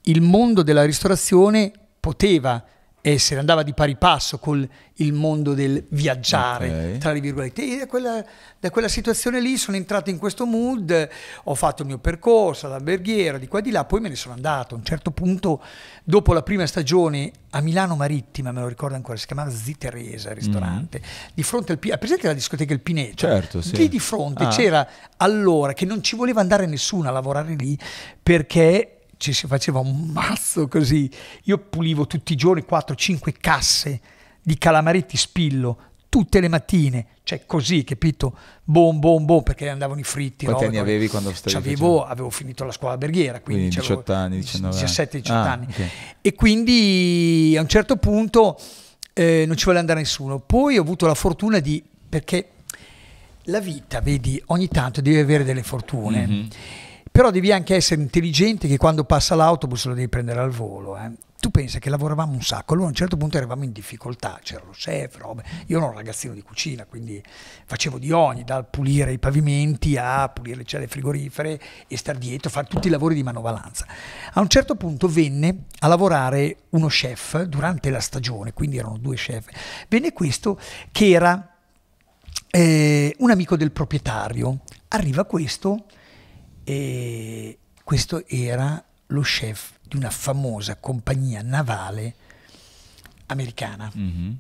il 0.03 0.21
mondo 0.21 0.63
della 0.63 0.85
ristorazione 0.85 1.73
poteva 1.99 2.65
essere, 3.11 3.39
andava 3.39 3.63
di 3.63 3.73
pari 3.73 3.97
passo 3.97 4.39
con 4.39 4.69
il 4.95 5.13
mondo 5.13 5.55
del 5.55 5.85
viaggiare, 5.91 6.93
Ok. 6.95 6.99
tra 6.99 7.13
le 7.13 7.21
virgolette. 7.21 7.63
E 7.63 7.79
da 7.79 7.87
quella, 7.87 8.25
da 8.59 8.71
quella 8.71 8.89
situazione 8.89 9.41
lì 9.41 9.57
sono 9.57 9.77
entrato 9.77 10.11
in 10.11 10.19
questo 10.19 10.45
mood, 10.45 11.09
ho 11.45 11.55
fatto 11.55 11.83
il 11.83 11.89
mio 11.89 11.99
percorso 11.99 12.67
all'alberghiera, 12.67 13.39
di 13.39 13.47
qua 13.47 13.61
e 13.61 13.63
di 13.63 13.71
là, 13.71 13.85
poi 13.85 14.01
me 14.01 14.09
ne 14.09 14.17
sono 14.17 14.35
andato. 14.35 14.75
A 14.75 14.79
un 14.79 14.85
certo 14.85 15.13
punto, 15.13 15.63
dopo 16.03 16.33
la 16.33 16.43
prima 16.43 16.67
stagione 16.67 17.31
a 17.51 17.61
Milano 17.61 17.95
Marittima, 17.95 18.51
me 18.51 18.61
lo 18.61 18.69
ricordo 18.69 18.97
ancora, 18.97 19.17
si 19.17 19.27
chiamava 19.27 19.51
Zi 19.51 19.77
Teresa, 19.79 20.31
il 20.31 20.37
ristorante, 20.37 21.01
di 21.33 21.43
fronte 21.45 21.73
al 21.73 21.79
Pineta, 21.79 21.99
presente 21.99 22.27
la 22.27 22.33
discoteca 22.35 22.73
Il 22.73 22.81
Pineta? 22.81 23.29
Certo, 23.29 23.63
sì. 23.63 23.77
Lì 23.77 23.89
di 23.89 24.01
fronte 24.01 24.45
Ah. 24.45 24.49
c'era 24.49 24.89
allora 25.19 25.73
che 25.75 25.85
non 25.85 26.03
ci 26.03 26.17
voleva 26.17 26.41
andare 26.41 26.67
nessuno 26.67 27.09
a 27.09 27.13
lavorare 27.13 27.55
lì 27.55 27.79
perché 28.23 28.96
ci 29.19 29.33
si 29.33 29.47
faceva 29.47 29.79
un 29.81 30.09
mazzo 30.13 30.69
così. 30.69 31.11
Io 31.45 31.59
pulivo 31.59 32.07
tutti 32.07 32.33
i 32.33 32.37
giorni 32.37 32.65
4-5 32.69 33.33
casse 33.41 34.01
di 34.43 34.57
calamaretti 34.59 35.17
spillo 35.17 35.79
tutte 36.09 36.41
le 36.41 36.49
mattine, 36.49 37.07
cioè 37.25 37.45
così, 37.45 37.85
capito? 37.85 38.35
Bom, 38.65 38.99
bom, 38.99 39.25
bom, 39.27 39.43
perché 39.43 39.69
andavano 39.69 40.01
i 40.01 40.05
fritti. 40.05 40.45
Quanti 40.47 40.65
robe, 40.65 40.79
anni 40.79 40.89
avevi 40.89 41.09
quando 41.09 41.31
stavi 41.35 41.53
C'avevo- 41.55 42.05
Avevo 42.07 42.31
finito 42.31 42.65
la 42.65 42.73
scuola 42.73 42.95
alberghiera, 42.95 43.41
quindi, 43.41 43.69
Quindi 43.69 43.77
c'avevo 43.77 44.01
18 44.01 44.13
anni, 44.15 44.39
19 44.39 44.77
anni. 44.77 44.87
17-18 44.87 45.33
Ah, 45.33 45.53
anni. 45.53 45.67
ok. 45.69 45.89
E 46.23 46.35
quindi 46.35 47.55
a 47.59 47.61
un 47.61 47.69
certo 47.69 47.97
punto 47.97 48.59
eh, 49.13 49.45
non 49.47 49.57
ci 49.57 49.65
vuole 49.65 49.79
andare 49.79 49.99
nessuno. 50.01 50.39
Poi 50.39 50.79
ho 50.79 50.83
avuto 50.83 51.07
la 51.07 51.15
fortuna 51.15 51.59
di... 51.59 51.83
perché 52.09 52.51
la 53.49 53.61
vita, 53.61 54.01
vedi, 54.01 54.41
ogni 54.47 54.69
tanto 54.69 55.01
devi 55.03 55.19
avere 55.19 55.45
delle 55.45 55.63
fortune. 55.63 56.27
Mhm. 56.27 56.49
Però 57.17 57.31
devi 57.31 57.51
anche 57.51 57.75
essere 57.75 58.03
intelligente 58.03 58.69
che 58.69 58.77
quando 58.77 59.05
passa 59.05 59.35
l'autobus 59.35 59.87
lo 59.87 59.95
devi 59.95 60.07
prendere 60.07 60.39
al 60.39 60.51
volo. 60.51 60.99
eh. 60.99 61.13
Tu 61.41 61.51
pensa 61.51 61.79
che 61.79 61.89
lavoravamo 61.89 62.35
un 62.35 62.43
sacco, 62.43 62.75
allora 62.75 62.89
a 62.89 62.91
un 62.91 62.95
certo 62.95 63.17
punto 63.17 63.39
eravamo 63.39 63.65
in 63.65 63.73
difficoltà, 63.73 64.39
c'era 64.43 64.63
lo 64.63 64.73
chef, 64.73 65.17
robe. 65.17 65.43
Io 65.69 65.79
ero 65.79 65.87
un 65.87 65.95
ragazzino 65.95 66.35
di 66.35 66.43
cucina, 66.43 66.85
quindi 66.85 67.23
facevo 67.65 67.99
di 67.99 68.13
ogni, 68.13 68.45
dal 68.45 68.69
pulire 68.69 69.13
i 69.13 69.19
pavimenti 69.19 69.97
a 69.97 70.29
pulire 70.29 70.59
le 70.59 70.65
celle 70.65 70.89
frigorifere 70.89 71.59
e 71.89 71.97
star 71.97 72.19
dietro, 72.19 72.51
fare 72.51 72.67
tutti 72.67 72.89
i 72.89 72.91
lavori 72.91 73.15
di 73.15 73.23
manovalanza. 73.23 73.87
A 74.35 74.41
un 74.43 74.49
certo 74.49 74.75
punto 74.75 75.09
venne 75.09 75.65
a 75.79 75.87
lavorare 75.87 76.65
uno 76.71 76.89
chef 76.89 77.45
durante 77.45 77.89
la 77.89 78.01
stagione, 78.01 78.53
quindi 78.53 78.77
erano 78.77 78.99
due 78.99 79.17
chef. 79.17 79.47
Venne 79.89 80.13
questo 80.13 80.61
che 80.93 81.09
era 81.09 81.57
eh, 82.51 83.17
un 83.21 83.31
amico 83.31 83.57
del 83.57 83.73
proprietario. 83.73 84.59
Arriva 84.89 85.25
questo 85.25 85.87
e 86.69 87.59
questo 87.85 88.27
era 88.27 88.83
lo 89.07 89.21
chef 89.21 89.75
di 89.83 89.97
una 89.97 90.11
famosa 90.11 90.75
compagnia 90.75 91.41
navale 91.41 92.15
americana. 93.27 93.89
Mhm. 93.95 94.37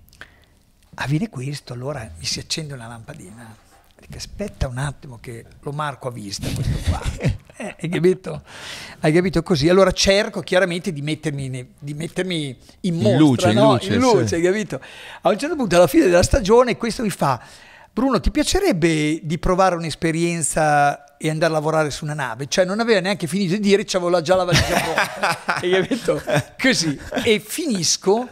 Avviene 0.94 1.28
questo, 1.28 1.72
allora 1.72 2.10
mi 2.18 2.24
si 2.24 2.40
accende 2.40 2.74
una 2.74 2.88
lampadina. 2.88 3.54
Dico, 4.00 4.16
aspetta 4.16 4.66
un 4.66 4.78
attimo 4.78 5.18
che 5.20 5.44
lo 5.60 5.70
marco 5.70 6.08
a 6.08 6.10
vista 6.10 6.48
questo 6.50 6.78
qua. 6.90 7.00
Eh, 7.58 7.74
hai 7.80 7.88
capito? 7.88 8.42
Hai 9.00 9.12
capito 9.14 9.42
così? 9.42 9.70
Allora 9.70 9.90
cerco 9.90 10.42
chiaramente 10.42 10.92
di 10.92 11.00
mettermi, 11.00 11.48
ne- 11.48 11.68
di 11.78 11.94
mettermi 11.94 12.48
in 12.80 12.94
In 12.96 13.00
mostra, 13.00 13.18
luce, 13.18 13.48
in 13.48 13.54
no? 13.54 13.72
luce, 13.72 13.94
in 13.94 13.98
luce, 14.00 14.26
sì. 14.26 14.34
hai 14.34 14.42
capito? 14.42 14.78
A 15.22 15.30
un 15.30 15.38
certo 15.38 15.56
punto, 15.56 15.74
alla 15.76 15.86
fine 15.86 16.04
della 16.04 16.22
stagione, 16.22 16.76
questo 16.76 17.02
mi 17.02 17.08
fa: 17.08 17.42
Bruno, 17.94 18.20
ti 18.20 18.30
piacerebbe 18.30 19.20
di 19.22 19.38
provare 19.38 19.74
un'esperienza 19.74 21.02
e 21.18 21.30
andare 21.30 21.52
a 21.52 21.54
lavorare 21.54 21.90
su 21.90 22.04
una 22.04 22.14
nave? 22.14 22.46
Cioè, 22.48 22.64
non 22.64 22.80
aveva 22.80 23.00
neanche 23.00 23.26
finito 23.26 23.54
di 23.54 23.60
dire, 23.60 23.84
c'avevo 23.84 24.20
già 24.22 24.34
la 24.36 24.44
valigia 24.44 24.80
pronta. 24.80 25.44
hai 25.60 25.70
capito? 25.70 26.22
Così. 26.60 26.98
E 27.24 27.40
finisco 27.40 28.28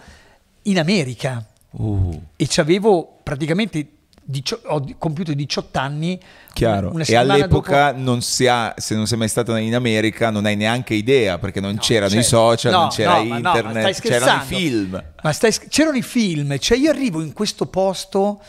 in 0.63 0.79
America 0.79 1.45
Uh, 1.77 2.21
e 2.37 2.47
c'avevo 2.49 3.19
praticamente 3.25 3.89
dicio- 4.23 4.61
ho 4.67 4.85
compiuto 4.97 5.33
18 5.35 5.79
anni 5.79 6.21
chiaro. 6.53 6.97
e 6.99 7.17
all'epoca 7.17 7.91
dopo- 7.91 8.05
non 8.05 8.23
si 8.23 8.47
ha, 8.47 8.73
se 8.77 8.95
non 8.95 9.07
sei 9.09 9.19
mai 9.19 9.29
stato 9.29 9.57
in 9.57 9.75
America, 9.75 10.31
non 10.31 10.47
hai 10.47 10.55
neanche 10.55 10.95
idea 10.95 11.39
perché 11.39 11.61
non 11.61 11.77
c'erano 11.79 12.13
i 12.13 12.23
cioè, 12.23 12.23
social, 12.23 12.73
no, 12.73 12.79
non 12.79 12.89
c'era 12.91 13.17
no, 13.17 13.25
no, 13.25 13.37
internet, 13.37 14.01
c'erano 14.01 14.43
i 14.43 14.47
film. 14.47 15.05
ma 15.21 15.33
stai 15.33 15.53
c'erano 15.69 15.97
i 15.97 16.03
film 16.03 16.57
cioè 16.59 16.79
io 16.79 16.91
arrivo 16.91 17.21
in 17.21 17.33
questo 17.33 17.67
posto 17.67 18.41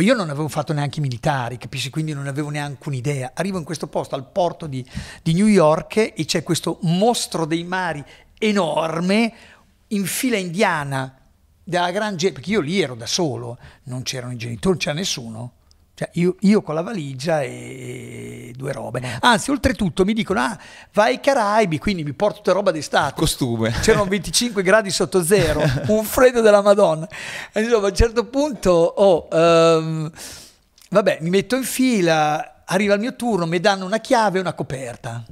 io 0.00 0.14
non 0.14 0.28
avevo 0.30 0.48
fatto 0.48 0.72
neanche 0.72 0.98
i 0.98 1.02
militari, 1.02 1.56
capisci? 1.58 1.90
Quindi 1.90 2.12
non 2.12 2.26
avevo 2.26 2.50
neanche 2.50 2.88
un'idea. 2.88 3.32
Arrivo 3.34 3.58
in 3.58 3.64
questo 3.64 3.86
posto 3.86 4.14
al 4.14 4.30
porto 4.30 4.66
di, 4.66 4.84
di 5.22 5.32
New 5.32 5.46
York 5.46 6.12
e 6.14 6.24
c'è 6.24 6.42
questo 6.42 6.78
mostro 6.82 7.46
dei 7.46 7.64
mari 7.64 8.04
enorme 8.38 9.32
in 9.88 10.04
fila 10.04 10.36
indiana 10.36 11.18
della 11.62 11.90
gran 11.90 12.16
gente, 12.16 12.36
perché 12.36 12.50
io 12.50 12.60
lì 12.60 12.80
ero 12.80 12.94
da 12.94 13.06
solo, 13.06 13.58
non 13.84 14.02
c'erano 14.02 14.32
i 14.32 14.36
genitori, 14.36 14.74
non 14.74 14.78
c'era 14.78 14.94
nessuno. 14.94 15.52
Cioè 15.98 16.10
io, 16.12 16.36
io 16.40 16.60
con 16.60 16.74
la 16.74 16.82
valigia 16.82 17.40
e 17.40 18.52
due 18.54 18.70
robe. 18.70 19.18
Anzi, 19.20 19.50
oltretutto 19.50 20.04
mi 20.04 20.12
dicono, 20.12 20.40
ah, 20.40 20.58
vai 20.92 21.12
ai 21.14 21.20
Caraibi, 21.20 21.78
quindi 21.78 22.04
mi 22.04 22.12
porto 22.12 22.36
tutta 22.36 22.52
roba 22.52 22.70
d'estate. 22.70 23.14
Costume. 23.14 23.70
C'erano 23.80 24.04
25 24.04 24.62
gradi 24.62 24.90
sotto 24.90 25.24
zero, 25.24 25.62
un 25.88 26.04
freddo 26.04 26.42
della 26.42 26.60
Madonna. 26.60 27.08
E 27.50 27.62
insomma, 27.62 27.86
a 27.86 27.88
un 27.88 27.96
certo 27.96 28.26
punto, 28.26 28.70
oh, 28.72 29.28
ehm, 29.32 30.10
vabbè, 30.90 31.18
mi 31.22 31.30
metto 31.30 31.56
in 31.56 31.64
fila, 31.64 32.64
arriva 32.66 32.92
il 32.92 33.00
mio 33.00 33.16
turno, 33.16 33.46
mi 33.46 33.58
danno 33.58 33.86
una 33.86 33.98
chiave 33.98 34.36
e 34.36 34.40
una 34.42 34.52
coperta. 34.52 35.24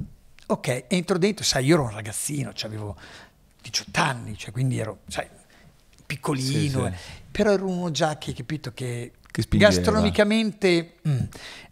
Ok, 0.47 0.85
entro 0.87 1.19
dentro, 1.19 1.43
sai, 1.45 1.65
io 1.65 1.75
ero 1.75 1.83
un 1.83 1.91
ragazzino, 1.91 2.53
cioè 2.53 2.71
avevo 2.71 2.95
18 3.61 4.01
anni, 4.01 4.35
cioè 4.35 4.51
quindi 4.51 4.79
ero, 4.79 5.01
sai, 5.09 5.27
piccolino, 6.07 6.85
Sì, 6.85 6.87
eh. 6.87 6.97
sì. 6.97 7.11
però 7.29 7.51
ero 7.51 7.67
uno 7.67 7.91
già 7.91 8.17
che, 8.17 8.33
capito, 8.33 8.71
che. 8.73 9.11
Gastronomicamente 9.49 10.95
mm, 11.07 11.17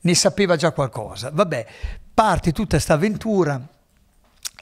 ne 0.02 0.16
sapeva 0.16 0.56
già 0.56 0.72
qualcosa. 0.72 1.30
Vabbè, 1.34 1.66
parte 2.14 2.52
tutta 2.52 2.72
questa 2.72 2.94
avventura. 2.94 3.68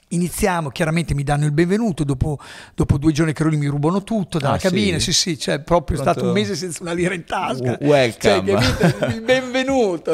Iniziamo, 0.08 0.68
chiaramente 0.68 1.14
mi 1.14 1.22
danno 1.22 1.46
il 1.46 1.52
benvenuto, 1.52 2.04
dopo, 2.04 2.38
dopo 2.74 2.98
due 2.98 3.12
giorni 3.12 3.32
che 3.32 3.48
lì 3.48 3.56
mi 3.56 3.66
rubano 3.66 4.02
tutto 4.04 4.38
dalla 4.38 4.56
Ah, 4.56 4.58
cabina, 4.58 4.98
sì? 4.98 5.10
sì 5.10 5.30
sì, 5.30 5.38
cioè 5.38 5.60
proprio 5.60 5.98
è 5.98 6.02
Pronto? 6.02 6.18
stato 6.20 6.32
un 6.34 6.38
mese 6.38 6.54
senza 6.54 6.82
una 6.82 6.92
lira 6.92 7.14
in 7.14 7.24
tasca. 7.24 7.78
Welcome. 7.80 8.60
Cioè? 8.60 9.06
Il 9.06 9.22
benvenuto. 9.24 10.12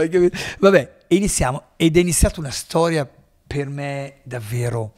Vabbè, 0.60 0.96
e 1.08 1.16
iniziamo, 1.16 1.62
ed 1.76 1.96
è 1.96 2.00
iniziata 2.00 2.38
una 2.38 2.50
storia 2.52 3.10
per 3.44 3.68
me 3.68 4.18
davvero 4.22 4.92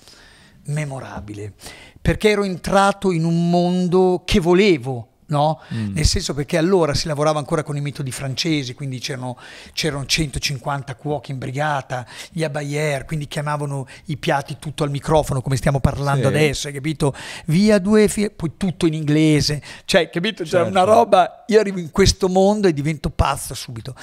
memorabile, 0.66 1.54
perché 2.00 2.28
ero 2.28 2.44
entrato 2.44 3.10
in 3.10 3.24
un 3.24 3.48
mondo 3.48 4.22
che 4.26 4.38
volevo, 4.38 5.09
no? 5.30 5.60
Nel 5.68 6.04
senso 6.06 6.34
perché 6.34 6.56
allora 6.56 6.94
si 6.94 7.06
lavorava 7.08 7.38
ancora 7.38 7.62
con 7.64 7.76
i 7.76 7.80
metodi 7.80 8.10
francesi, 8.12 8.74
quindi 8.74 8.98
c'erano, 9.00 9.36
c'erano 9.72 10.04
150 10.06 10.94
cuochi 10.94 11.32
in 11.32 11.38
brigata, 11.38 12.06
gli 12.30 12.44
abayer, 12.44 13.04
quindi 13.04 13.26
chiamavano 13.26 13.86
i 14.06 14.16
piatti 14.16 14.56
tutto 14.58 14.84
al 14.84 14.90
microfono 14.90 15.40
come 15.40 15.56
stiamo 15.56 15.80
parlando 15.80 16.28
Sì. 16.28 16.34
adesso, 16.34 16.66
hai 16.68 16.72
capito? 16.74 17.14
Via 17.46 17.78
due, 17.78 18.08
fi- 18.08 18.30
poi 18.30 18.52
tutto 18.56 18.86
in 18.86 18.94
inglese, 18.94 19.62
cioè, 19.84 20.10
capito? 20.10 20.44
C'era 20.44 20.64
Certo. 20.64 20.70
una 20.70 20.84
roba, 20.84 21.44
io 21.48 21.58
arrivo 21.60 21.78
in 21.78 21.90
questo 21.90 22.28
mondo 22.28 22.68
e 22.68 22.72
divento 22.72 23.10
pazzo 23.10 23.54
subito. 23.54 23.94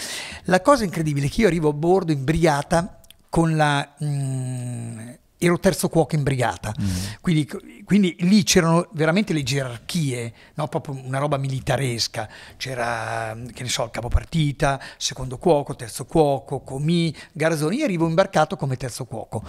La 0.45 0.61
cosa 0.61 0.83
incredibile 0.83 1.27
è 1.27 1.29
che 1.29 1.41
io 1.41 1.47
arrivo 1.47 1.69
a 1.69 1.73
bordo 1.73 2.11
in 2.11 2.23
brigata 2.23 2.99
con 3.29 3.55
la... 3.55 3.87
mm, 4.03 5.09
ero 5.39 5.59
terzo 5.59 5.87
cuoco 5.89 6.15
in 6.15 6.23
brigata, 6.23 6.73
quindi, 7.21 7.47
quindi 7.85 8.15
lì 8.21 8.41
c'erano 8.43 8.87
veramente 8.93 9.33
le 9.33 9.43
gerarchie, 9.43 10.33
no? 10.55 10.67
proprio 10.67 10.99
una 11.03 11.19
roba 11.19 11.37
militaresca, 11.37 12.27
c'era 12.57 13.37
che 13.53 13.61
ne 13.63 13.69
so, 13.69 13.83
il 13.83 13.91
capopartita, 13.91 14.79
secondo 14.97 15.37
cuoco, 15.37 15.75
terzo 15.75 16.05
cuoco, 16.05 16.61
comì, 16.61 17.13
garzoni, 17.33 17.77
io 17.77 17.83
arrivo 17.85 18.07
imbarcato 18.07 18.55
come 18.55 18.77
terzo 18.77 19.05
cuoco. 19.05 19.43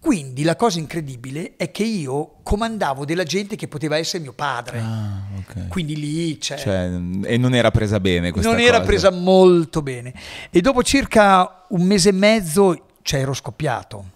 Quindi 0.00 0.42
la 0.42 0.54
cosa 0.54 0.78
incredibile 0.80 1.54
è 1.56 1.70
che 1.70 1.82
io 1.82 2.34
comandavo 2.42 3.06
della 3.06 3.22
gente 3.22 3.56
che 3.56 3.68
poteva 3.68 3.96
essere 3.96 4.22
mio 4.22 4.34
padre, 4.34 4.78
Ah, 4.80 5.22
ok. 5.38 5.68
quindi 5.68 5.96
lì 5.96 6.36
c'è... 6.36 6.58
Cioè, 6.58 6.90
e 7.24 7.38
non 7.38 7.54
era 7.54 7.70
presa 7.70 7.98
bene 8.00 8.30
questa 8.30 8.50
non 8.50 8.60
era 8.60 8.78
cosa. 8.80 8.86
presa 8.86 9.10
molto 9.10 9.80
bene. 9.80 10.12
E 10.50 10.60
dopo 10.60 10.82
circa 10.82 11.64
un 11.70 11.84
mese 11.84 12.10
e 12.10 12.12
mezzo, 12.12 12.86
cioè 13.00 13.20
ero 13.20 13.32
scoppiato. 13.32 14.10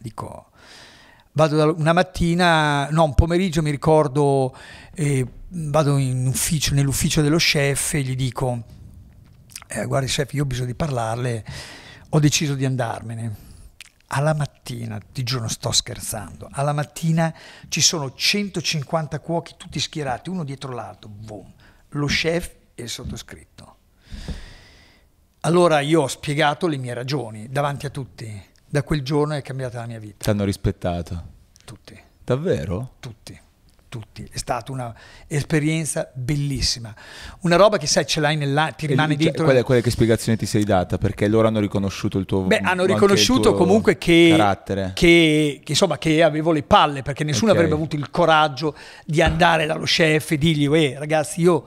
Dico, 0.00 0.50
vado 1.32 1.56
da- 1.56 1.70
una 1.70 1.92
mattina, 1.92 2.88
no, 2.90 3.04
un 3.04 3.14
pomeriggio 3.14 3.62
mi 3.62 3.70
ricordo, 3.70 4.54
eh, 4.94 5.26
vado 5.48 5.94
ufficio, 5.96 6.74
nell'ufficio 6.74 7.22
dello 7.22 7.36
chef 7.38 7.94
e 7.94 8.02
gli 8.02 8.16
dico, 8.16 8.64
eh, 9.68 9.84
guardi 9.86 10.06
chef, 10.08 10.32
io 10.32 10.42
ho 10.42 10.46
bisogno 10.46 10.66
di 10.66 10.74
parlarle, 10.74 11.44
ho 12.10 12.18
deciso 12.20 12.54
di 12.54 12.64
andarmene. 12.64 13.46
alla 14.10 14.32
mattina, 14.32 14.98
ti 15.12 15.22
giuro 15.22 15.48
sto 15.48 15.70
scherzando, 15.70 16.48
alla 16.52 16.72
mattina 16.72 17.30
ci 17.68 17.82
sono 17.82 18.14
150 18.14 19.20
cuochi 19.20 19.52
tutti 19.58 19.78
schierati, 19.78 20.30
uno 20.30 20.44
dietro 20.44 20.72
l'altro, 20.72 21.10
boom, 21.10 21.52
lo 21.90 22.06
chef 22.06 22.50
e 22.74 22.84
il 22.84 22.88
sottoscritto. 22.88 23.76
Allora 25.40 25.80
io 25.80 26.02
ho 26.02 26.08
spiegato 26.08 26.66
le 26.66 26.78
mie 26.78 26.94
ragioni 26.94 27.48
davanti 27.50 27.84
a 27.84 27.90
tutti. 27.90 28.42
Da 28.70 28.82
quel 28.82 29.02
giorno 29.02 29.34
è 29.34 29.42
cambiata 29.42 29.80
la 29.80 29.86
mia 29.86 29.98
vita. 29.98 30.16
Ti 30.18 30.30
hanno 30.30 30.44
rispettato. 30.44 31.24
Tutti, 31.64 31.98
Davvero? 32.22 32.92
tutti, 33.00 33.38
tutti. 33.88 34.28
È 34.30 34.36
stata 34.36 34.72
un'esperienza 34.72 36.10
bellissima. 36.12 36.94
Una 37.40 37.56
roba 37.56 37.78
che 37.78 37.86
sai 37.86 38.06
ce 38.06 38.20
l'hai 38.20 38.36
nella... 38.36 38.72
ti 38.76 38.86
rimane 38.86 39.14
lì, 39.14 39.16
cioè, 39.16 39.24
dentro... 39.24 39.44
quale, 39.44 39.62
quale 39.62 39.80
che 39.80 39.90
spiegazione 39.90 40.36
ti 40.36 40.44
sei 40.44 40.64
data? 40.64 40.98
Perché 40.98 41.28
loro 41.28 41.48
hanno 41.48 41.60
riconosciuto 41.60 42.18
il 42.18 42.26
tuo 42.26 42.42
Beh, 42.42 42.58
hanno 42.58 42.84
riconosciuto 42.84 43.54
comunque 43.54 43.96
che, 43.96 44.34
carattere. 44.36 44.92
che, 44.94 45.60
che, 45.64 45.72
insomma, 45.72 45.96
che 45.96 46.22
avevo 46.22 46.52
le 46.52 46.62
palle 46.62 47.00
perché 47.02 47.24
nessuno 47.24 47.52
Ok. 47.52 47.56
avrebbe 47.56 47.74
avuto 47.74 47.96
il 47.96 48.10
coraggio 48.10 48.76
di 49.06 49.22
andare 49.22 49.64
dallo 49.64 49.84
chef 49.84 50.32
e 50.32 50.36
dirgli, 50.36 50.66
eh 50.74 50.98
ragazzi, 50.98 51.40
io 51.40 51.64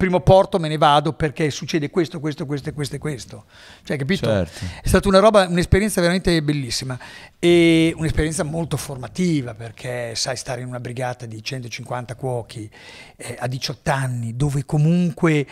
primo 0.00 0.20
porto 0.20 0.58
me 0.58 0.68
ne 0.68 0.78
vado 0.78 1.12
perché 1.12 1.50
succede 1.50 1.90
questo, 1.90 2.20
questo, 2.20 2.46
questo 2.46 2.70
e 2.70 2.72
questo 2.72 2.96
e 2.96 2.98
questo. 2.98 3.44
Cioè, 3.84 3.98
capito? 3.98 4.24
Certo. 4.24 4.64
È 4.82 4.88
stata 4.88 5.08
una 5.08 5.18
roba, 5.18 5.46
un'esperienza 5.46 6.00
veramente 6.00 6.42
bellissima 6.42 6.98
e 7.38 7.92
un'esperienza 7.94 8.42
molto 8.42 8.78
formativa 8.78 9.52
perché 9.52 10.14
sai 10.14 10.38
stare 10.38 10.62
in 10.62 10.68
una 10.68 10.80
brigata 10.80 11.26
di 11.26 11.44
150 11.44 12.14
cuochi 12.14 12.70
eh, 13.16 13.36
a 13.38 13.46
18 13.46 13.90
anni 13.90 14.36
dove 14.36 14.64
comunque 14.64 15.46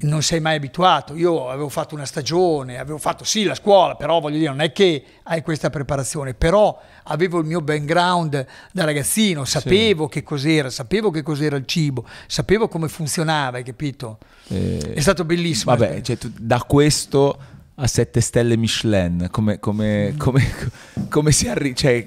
non 0.00 0.22
sei 0.22 0.40
mai 0.40 0.56
abituato. 0.56 1.14
Io 1.16 1.48
avevo 1.50 1.68
fatto 1.68 1.94
una 1.94 2.04
stagione, 2.04 2.78
avevo 2.78 2.98
fatto 2.98 3.24
sì 3.24 3.44
la 3.44 3.54
scuola, 3.54 3.96
però 3.96 4.20
voglio 4.20 4.38
dire, 4.38 4.50
non 4.50 4.60
è 4.60 4.72
che 4.72 5.02
hai 5.24 5.42
questa 5.42 5.70
preparazione, 5.70 6.34
però 6.34 6.80
avevo 7.04 7.40
il 7.40 7.46
mio 7.46 7.60
background 7.60 8.46
da 8.72 8.84
ragazzino, 8.84 9.44
sapevo 9.44 10.06
che 10.08 10.22
cos'era, 10.22 10.70
sapevo 10.70 11.10
che 11.10 11.22
cos'era 11.22 11.56
il 11.56 11.66
cibo, 11.66 12.04
sapevo 12.26 12.68
come 12.68 12.88
funzionava, 12.88 13.56
hai 13.56 13.64
capito? 13.64 14.18
Eh, 14.48 14.92
È 14.94 15.00
stato 15.00 15.24
bellissimo. 15.24 15.74
Vabbè, 15.76 16.00
cioè, 16.02 16.16
tu- 16.16 16.32
da 16.38 16.62
questo 16.62 17.38
a 17.74 17.86
7 17.86 18.20
stelle 18.20 18.56
Michelin, 18.56 19.28
come, 19.30 19.58
come, 19.58 20.14
come, 20.16 20.44
come 21.08 21.32
si 21.32 21.48
arriva? 21.48 21.74
Cioè, 21.74 22.06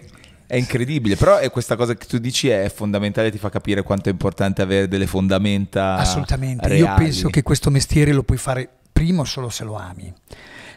è 0.51 0.57
incredibile, 0.57 1.15
però 1.15 1.37
è 1.37 1.49
questa 1.49 1.77
cosa 1.77 1.93
che 1.95 2.05
tu 2.05 2.17
dici 2.17 2.49
è 2.49 2.69
fondamentale, 2.69 3.31
ti 3.31 3.37
fa 3.37 3.49
capire 3.49 3.83
quanto 3.83 4.09
è 4.09 4.11
importante 4.11 4.61
avere 4.61 4.89
delle 4.89 5.07
fondamenta 5.07 5.95
Assolutamente, 5.95 6.67
reali. 6.67 6.81
io 6.81 6.93
penso 6.93 7.29
che 7.29 7.41
questo 7.41 7.69
mestiere 7.69 8.11
lo 8.11 8.23
puoi 8.23 8.37
fare 8.37 8.69
primo 8.91 9.23
solo 9.23 9.47
se 9.47 9.63
lo 9.63 9.77
ami. 9.77 10.13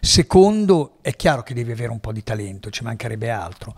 Secondo, 0.00 0.98
è 1.00 1.16
chiaro 1.16 1.42
che 1.42 1.54
devi 1.54 1.72
avere 1.72 1.90
un 1.90 1.98
po' 1.98 2.12
di 2.12 2.22
talento, 2.22 2.70
ci 2.70 2.84
mancherebbe 2.84 3.30
altro. 3.30 3.74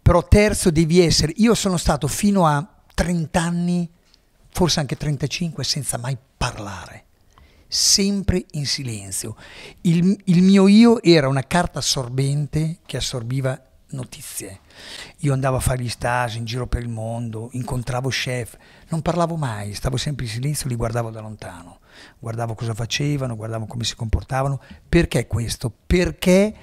Però 0.00 0.26
terzo, 0.26 0.70
devi 0.70 1.00
essere, 1.00 1.34
io 1.36 1.54
sono 1.54 1.76
stato 1.76 2.08
fino 2.08 2.46
a 2.46 2.66
30 2.94 3.38
anni, 3.38 3.90
forse 4.48 4.80
anche 4.80 4.96
35, 4.96 5.62
senza 5.62 5.98
mai 5.98 6.16
parlare, 6.38 7.04
sempre 7.68 8.46
in 8.52 8.64
silenzio. 8.64 9.36
Il, 9.82 10.18
il 10.24 10.40
mio 10.40 10.68
io 10.68 11.02
era 11.02 11.28
una 11.28 11.42
carta 11.46 11.80
assorbente 11.80 12.78
che 12.86 12.96
assorbiva 12.96 13.60
notizie. 13.94 14.60
Io 15.18 15.32
andavo 15.32 15.56
a 15.56 15.60
fare 15.60 15.82
gli 15.82 15.88
stage 15.88 16.38
in 16.38 16.44
giro 16.44 16.66
per 16.66 16.82
il 16.82 16.88
mondo, 16.88 17.48
incontravo 17.52 18.08
chef, 18.08 18.56
non 18.88 19.02
parlavo 19.02 19.36
mai, 19.36 19.74
stavo 19.74 19.96
sempre 19.96 20.24
in 20.24 20.30
silenzio, 20.30 20.68
li 20.68 20.76
guardavo 20.76 21.10
da 21.10 21.20
lontano, 21.20 21.80
guardavo 22.18 22.54
cosa 22.54 22.74
facevano, 22.74 23.36
guardavo 23.36 23.66
come 23.66 23.84
si 23.84 23.94
comportavano. 23.96 24.60
Perché 24.88 25.26
questo? 25.26 25.72
Perché 25.86 26.54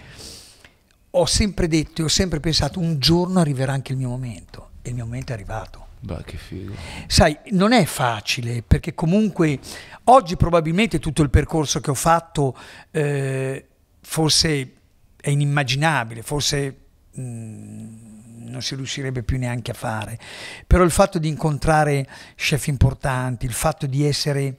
ho 1.10 1.26
sempre 1.26 1.68
detto 1.68 2.02
e 2.02 2.06
ho 2.06 2.10
sempre 2.10 2.40
pensato 2.40 2.80
un 2.80 3.00
giorno 3.00 3.40
arriverà 3.40 3.74
anche 3.74 3.92
il 3.92 3.98
mio 3.98 4.10
momento 4.10 4.70
e 4.82 4.90
il 4.90 4.96
mio 4.96 5.06
momento 5.06 5.32
è 5.32 5.36
arrivato. 5.36 5.88
Beh, 6.00 6.24
che 6.26 6.38
figo. 6.38 6.74
Sai, 7.06 7.38
non 7.52 7.74
è 7.74 7.86
facile 7.86 8.64
perché 8.64 8.96
comunque 8.96 9.60
oggi 10.06 10.36
probabilmente 10.36 11.00
tutto 11.00 11.22
il 11.22 11.30
percorso 11.30 11.80
che 11.80 11.92
ho 11.92 11.96
fatto 11.96 12.58
eh, 12.90 13.68
forse 14.02 14.74
è 15.22 15.30
inimmaginabile, 15.30 16.24
forse 16.24 16.81
non 17.14 18.62
si 18.62 18.76
riuscirebbe 18.76 19.24
più 19.24 19.38
neanche 19.38 19.72
a 19.72 19.74
fare. 19.74 20.20
Però 20.66 20.84
il 20.84 20.92
fatto 20.92 21.20
di 21.20 21.28
incontrare 21.28 22.08
chef 22.36 22.68
importanti, 22.68 23.46
il 23.46 23.54
fatto 23.54 23.86
di 23.86 24.06
essere, 24.06 24.58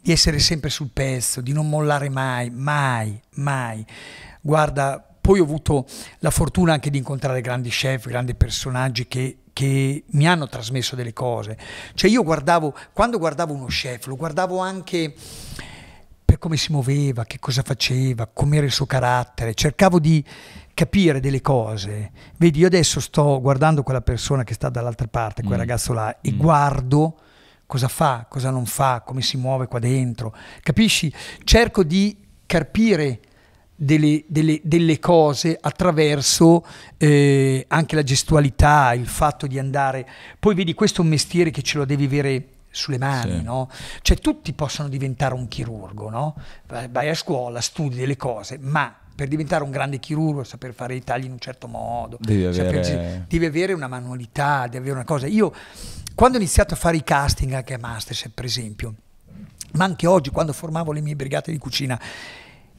di 0.00 0.12
essere 0.12 0.38
sempre 0.38 0.70
sul 0.70 0.90
pezzo, 0.92 1.40
di 1.40 1.52
non 1.52 1.68
mollare 1.68 2.08
mai, 2.08 2.50
mai, 2.50 3.20
mai. 3.34 3.84
Guarda, 4.40 5.02
poi 5.20 5.40
ho 5.40 5.44
avuto 5.44 5.86
la 6.20 6.30
fortuna 6.30 6.72
anche 6.72 6.90
di 6.90 6.98
incontrare 6.98 7.40
grandi 7.40 7.68
chef, 7.68 8.08
grandi 8.08 8.34
personaggi 8.34 9.06
che, 9.06 9.40
che 9.52 10.04
mi 10.06 10.26
hanno 10.26 10.48
trasmesso 10.48 10.96
delle 10.96 11.12
cose. 11.12 11.58
Cioè 11.94 12.10
io 12.10 12.22
guardavo, 12.22 12.74
quando 12.92 13.18
guardavo 13.18 13.52
uno 13.52 13.66
chef, 13.66 14.06
lo 14.06 14.16
guardavo 14.16 14.58
anche 14.58 15.14
per 16.24 16.38
come 16.38 16.58
si 16.58 16.72
muoveva, 16.72 17.24
che 17.24 17.38
cosa 17.38 17.62
faceva, 17.62 18.26
com'era 18.26 18.66
il 18.66 18.72
suo 18.72 18.84
carattere, 18.84 19.54
cercavo 19.54 19.98
di 19.98 20.22
capire 20.78 21.18
delle 21.18 21.40
cose. 21.40 22.12
Vedi, 22.36 22.60
io 22.60 22.68
adesso 22.68 23.00
sto 23.00 23.40
guardando 23.40 23.82
quella 23.82 24.00
persona 24.00 24.44
che 24.44 24.54
sta 24.54 24.68
dall'altra 24.68 25.08
parte, 25.08 25.42
quel 25.42 25.56
Mm. 25.56 25.60
ragazzo 25.60 25.92
là, 25.92 26.20
e 26.20 26.30
Mm. 26.30 26.36
guardo 26.36 27.16
cosa 27.66 27.88
fa, 27.88 28.26
cosa 28.28 28.50
non 28.50 28.64
fa, 28.64 29.02
come 29.04 29.20
si 29.20 29.36
muove 29.36 29.66
qua 29.66 29.80
dentro. 29.80 30.32
Capisci? 30.62 31.12
Cerco 31.42 31.82
di 31.82 32.16
capire 32.46 33.18
delle, 33.74 34.22
delle- 34.28 34.60
delle 34.62 35.00
cose 35.00 35.58
attraverso 35.60 36.64
eh, 36.96 37.64
anche 37.68 37.96
la 37.96 38.04
gestualità, 38.04 38.92
il 38.94 39.08
fatto 39.08 39.48
di 39.48 39.58
andare. 39.58 40.06
Poi 40.38 40.54
vedi, 40.54 40.74
questo 40.74 41.00
è 41.00 41.04
un 41.04 41.10
mestiere 41.10 41.50
che 41.50 41.62
ce 41.62 41.78
lo 41.78 41.84
devi 41.84 42.04
avere 42.04 42.48
sulle 42.70 42.98
mani, 42.98 43.38
Sì. 43.38 43.42
no? 43.42 43.68
Cioè 44.02 44.16
tutti 44.18 44.52
possono 44.52 44.88
diventare 44.88 45.34
un 45.34 45.48
chirurgo, 45.48 46.08
no? 46.08 46.36
Vai 46.68 46.86
vai 46.88 47.08
a 47.08 47.14
scuola, 47.14 47.60
studi 47.60 47.96
delle 47.96 48.16
cose, 48.16 48.58
ma 48.60 48.94
per 49.18 49.26
diventare 49.26 49.64
un 49.64 49.72
grande 49.72 49.98
chirurgo, 49.98 50.44
saper 50.44 50.72
fare 50.72 50.94
i 50.94 51.02
tagli 51.02 51.24
in 51.24 51.32
un 51.32 51.40
certo 51.40 51.66
modo, 51.66 52.18
Devi 52.20 52.54
saper- 52.54 52.86
avere- 52.86 53.24
devi 53.26 53.46
avere 53.46 53.72
una 53.72 53.88
manualità, 53.88 54.62
devi 54.66 54.76
avere 54.76 54.92
una 54.92 55.04
cosa. 55.04 55.26
Io 55.26 55.52
quando 56.14 56.36
ho 56.36 56.40
iniziato 56.40 56.74
a 56.74 56.76
fare 56.76 56.98
i 56.98 57.02
casting 57.02 57.52
anche 57.52 57.74
a 57.74 57.78
Masterchef, 57.80 58.30
per 58.32 58.44
esempio, 58.44 58.94
ma 59.72 59.86
anche 59.86 60.06
oggi 60.06 60.30
quando 60.30 60.52
formavo 60.52 60.92
le 60.92 61.00
mie 61.00 61.16
brigate 61.16 61.50
di 61.50 61.58
cucina, 61.58 62.00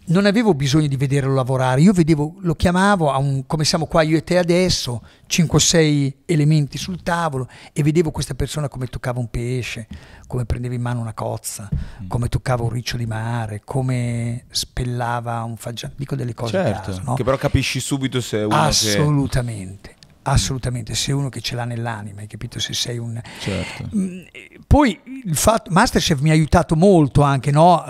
non 0.09 0.25
avevo 0.25 0.53
bisogno 0.53 0.87
di 0.87 0.95
vederlo 0.97 1.33
lavorare, 1.33 1.81
io 1.81 1.93
vedevo, 1.93 2.35
lo 2.39 2.55
chiamavo 2.55 3.11
a 3.11 3.17
un, 3.17 3.45
come 3.45 3.63
siamo 3.63 3.85
qua 3.85 4.01
io 4.01 4.17
e 4.17 4.23
te 4.23 4.37
adesso, 4.37 5.03
5-6 5.29 6.13
elementi 6.25 6.77
sul 6.77 7.01
tavolo 7.03 7.47
e 7.73 7.83
vedevo 7.83 8.09
questa 8.11 8.33
persona 8.33 8.67
come 8.69 8.87
toccava 8.87 9.19
un 9.19 9.29
pesce, 9.29 9.87
come 10.27 10.45
prendeva 10.45 10.73
in 10.73 10.81
mano 10.81 10.99
una 10.99 11.13
cozza, 11.13 11.69
Mm. 12.01 12.07
come 12.07 12.27
toccava 12.29 12.63
un 12.63 12.69
riccio 12.69 12.97
di 12.97 13.05
mare, 13.05 13.61
come 13.63 14.45
spellava 14.49 15.43
un 15.43 15.57
fagiano, 15.57 15.93
dico 15.95 16.15
delle 16.15 16.33
cose 16.33 16.51
Certo, 16.53 16.91
caso, 16.91 17.01
no? 17.03 17.13
che 17.13 17.23
però 17.23 17.37
capisci 17.37 17.79
subito 17.79 18.19
se 18.21 18.39
è 18.39 18.45
uno 18.45 18.55
che... 18.55 18.61
Assolutamente, 18.65 19.95
assolutamente, 20.23 20.95
se 20.95 21.11
uno 21.11 21.29
che 21.29 21.41
ce 21.41 21.55
l'ha 21.55 21.65
nell'anima, 21.65 22.21
hai 22.21 22.27
capito? 22.27 22.59
Se 22.59 22.73
sei 22.73 22.97
un... 22.97 23.21
Certo. 23.39 23.89
Mm, 23.95 24.21
Poi 24.65 24.99
il 25.25 25.35
fatto, 25.35 25.71
Masterchef 25.71 26.19
mi 26.21 26.29
ha 26.29 26.33
aiutato 26.33 26.75
molto 26.75 27.21
anche 27.21 27.51
no? 27.51 27.85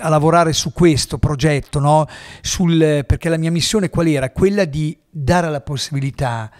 A, 0.00 0.06
a 0.06 0.08
lavorare 0.08 0.52
su 0.52 0.72
questo 0.72 1.18
progetto, 1.18 1.78
no? 1.78 2.06
Sul- 2.40 3.04
perché 3.06 3.28
la 3.28 3.36
mia 3.36 3.50
missione 3.50 3.88
qual 3.90 4.06
era? 4.06 4.30
Quella 4.30 4.64
di 4.64 4.96
dare 5.08 5.50
la 5.50 5.60
possibilità 5.60 6.50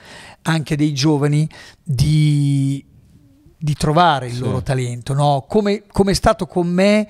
anche 0.42 0.76
dei 0.76 0.92
giovani 0.94 1.48
di, 1.82 2.84
di 3.58 3.74
trovare 3.74 4.26
il 4.26 4.34
Sì. 4.34 4.40
loro 4.40 4.62
talento, 4.62 5.12
no? 5.12 5.44
come, 5.48 5.82
come 5.90 6.12
è 6.12 6.14
stato 6.14 6.46
con 6.46 6.66
me 6.68 7.08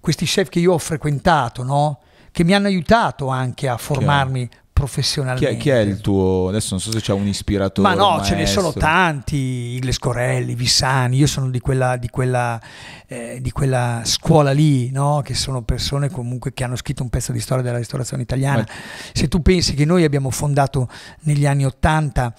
questi 0.00 0.24
chef 0.24 0.48
che 0.48 0.58
io 0.60 0.72
ho 0.72 0.78
frequentato, 0.78 1.62
no? 1.62 2.00
che 2.32 2.44
mi 2.44 2.54
hanno 2.54 2.66
aiutato 2.66 3.28
anche 3.28 3.68
a 3.68 3.76
formarmi 3.76 4.48
Chi 4.48 4.56
professionalmente. 4.76 5.48
è, 5.48 5.56
chi 5.56 5.70
è 5.70 5.78
il 5.78 6.02
tuo... 6.02 6.48
Adesso 6.48 6.68
non 6.72 6.80
so 6.80 6.92
se 6.92 7.00
c'è 7.00 7.14
un 7.14 7.26
ispiratore. 7.26 7.88
Ma 7.88 7.94
no, 7.94 8.22
ce 8.22 8.34
ne 8.34 8.44
sono 8.44 8.74
tanti, 8.74 9.36
Igles 9.36 9.94
Scorelli, 9.94 10.54
Vissani, 10.54 11.16
io 11.16 11.26
sono 11.26 11.48
di 11.48 11.60
quella, 11.60 11.96
di 11.96 12.10
quella, 12.10 12.60
eh, 13.06 13.38
di 13.40 13.50
quella 13.52 14.02
scuola 14.04 14.52
lì, 14.52 14.90
no? 14.90 15.22
che 15.24 15.32
sono 15.32 15.62
persone 15.62 16.10
comunque 16.10 16.52
che 16.52 16.62
hanno 16.62 16.76
scritto 16.76 17.02
un 17.02 17.08
pezzo 17.08 17.32
di 17.32 17.40
storia 17.40 17.64
della 17.64 17.78
ristorazione 17.78 18.22
italiana. 18.22 18.58
Ma- 18.58 18.74
Se 19.14 19.28
tu 19.28 19.40
pensi 19.40 19.72
che 19.72 19.86
noi 19.86 20.04
abbiamo 20.04 20.28
fondato 20.28 20.90
negli 21.22 21.46
anni 21.46 21.64
80, 21.64 22.34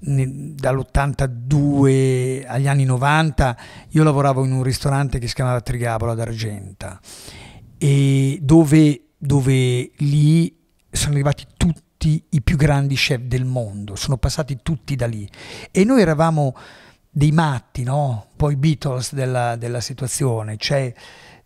ne- 0.00 0.54
dall'82 0.54 2.46
agli 2.46 2.68
anni 2.68 2.84
90, 2.84 3.56
io 3.90 4.02
lavoravo 4.02 4.46
in 4.46 4.52
un 4.52 4.62
ristorante 4.62 5.18
che 5.18 5.28
si 5.28 5.34
chiamava 5.34 5.60
Trigabola 5.60 6.14
d'Argenta, 6.14 6.98
e 7.76 8.38
dove, 8.40 9.08
dove 9.18 9.90
lì 9.98 10.60
sono 10.92 11.14
arrivati 11.14 11.46
tutti 11.56 12.24
i 12.30 12.42
più 12.42 12.56
grandi 12.56 12.94
chef 12.94 13.20
del 13.20 13.44
mondo, 13.44 13.96
sono 13.96 14.16
passati 14.18 14.58
tutti 14.62 14.94
da 14.96 15.06
lì 15.06 15.28
e 15.70 15.84
noi 15.84 16.00
eravamo 16.00 16.54
dei 17.08 17.32
matti, 17.32 17.82
no? 17.82 18.28
Poi 18.36 18.56
Beatles 18.56 19.14
della, 19.14 19.56
della 19.56 19.80
situazione, 19.80 20.56
cioè 20.56 20.92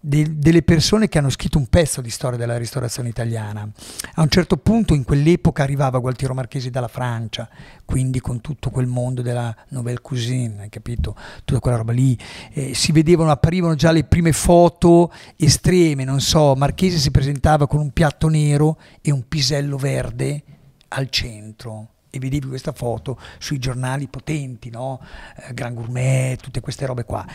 de- 0.06 0.38
delle 0.38 0.62
persone 0.62 1.08
che 1.08 1.18
hanno 1.18 1.30
scritto 1.30 1.58
un 1.58 1.66
pezzo 1.66 2.00
di 2.00 2.10
storia 2.10 2.38
della 2.38 2.56
ristorazione 2.56 3.08
italiana. 3.08 3.68
A 4.14 4.22
un 4.22 4.28
certo 4.28 4.56
punto 4.56 4.94
in 4.94 5.02
quell'epoca 5.02 5.64
arrivava 5.64 5.98
Gualtiero 5.98 6.32
Marchesi 6.32 6.70
dalla 6.70 6.86
Francia, 6.86 7.48
quindi 7.84 8.20
con 8.20 8.40
tutto 8.40 8.70
quel 8.70 8.86
mondo 8.86 9.20
della 9.20 9.54
nouvelle 9.70 10.00
cuisine, 10.00 10.68
capito? 10.68 11.16
Tutta 11.44 11.58
quella 11.58 11.78
roba 11.78 11.92
lì. 11.92 12.16
Eh, 12.52 12.72
si 12.72 12.92
vedevano, 12.92 13.32
apparivano 13.32 13.74
già 13.74 13.90
le 13.90 14.04
prime 14.04 14.32
foto 14.32 15.12
estreme, 15.36 16.04
non 16.04 16.20
so, 16.20 16.54
Marchesi 16.54 16.98
si 16.98 17.10
presentava 17.10 17.66
con 17.66 17.80
un 17.80 17.90
piatto 17.90 18.28
nero 18.28 18.78
e 19.02 19.10
un 19.10 19.26
pisello 19.26 19.76
verde 19.76 20.42
al 20.88 21.10
centro 21.10 21.88
e 22.10 22.18
vedevi 22.20 22.46
questa 22.46 22.72
foto 22.72 23.18
sui 23.38 23.58
giornali 23.58 24.06
potenti, 24.06 24.70
no? 24.70 25.00
Eh, 25.36 25.52
Gran 25.52 25.74
Gourmet, 25.74 26.40
tutte 26.40 26.60
queste 26.60 26.86
robe 26.86 27.04
qua. 27.04 27.26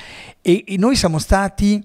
E, 0.42 0.64
e 0.66 0.78
noi 0.78 0.96
siamo 0.96 1.20
stati 1.20 1.84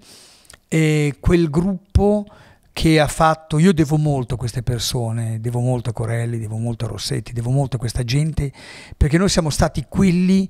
eh, 0.69 1.17
quel 1.21 1.51
gruppo 1.51 2.27
che 2.73 3.01
ha 3.01 3.09
fatto, 3.09 3.59
io 3.59 3.73
devo 3.73 3.97
molto 3.97 4.35
a 4.35 4.37
queste 4.37 4.63
persone, 4.63 5.41
devo 5.41 5.61
molto 5.61 5.91
a 5.91 5.93
Corelli, 5.95 6.39
devo 6.39 6.59
molto 6.59 6.85
a 6.85 6.89
Rossetti, 6.89 7.33
devo 7.33 7.51
molto 7.51 7.77
a 7.77 7.79
questa 7.79 8.05
gente, 8.05 8.53
perché 8.97 9.17
noi 9.17 9.31
siamo 9.31 9.49
stati 9.49 9.87
quelli 9.89 10.47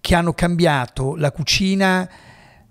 che 0.00 0.14
hanno 0.14 0.32
cambiato 0.32 1.16
la 1.16 1.30
cucina 1.32 2.08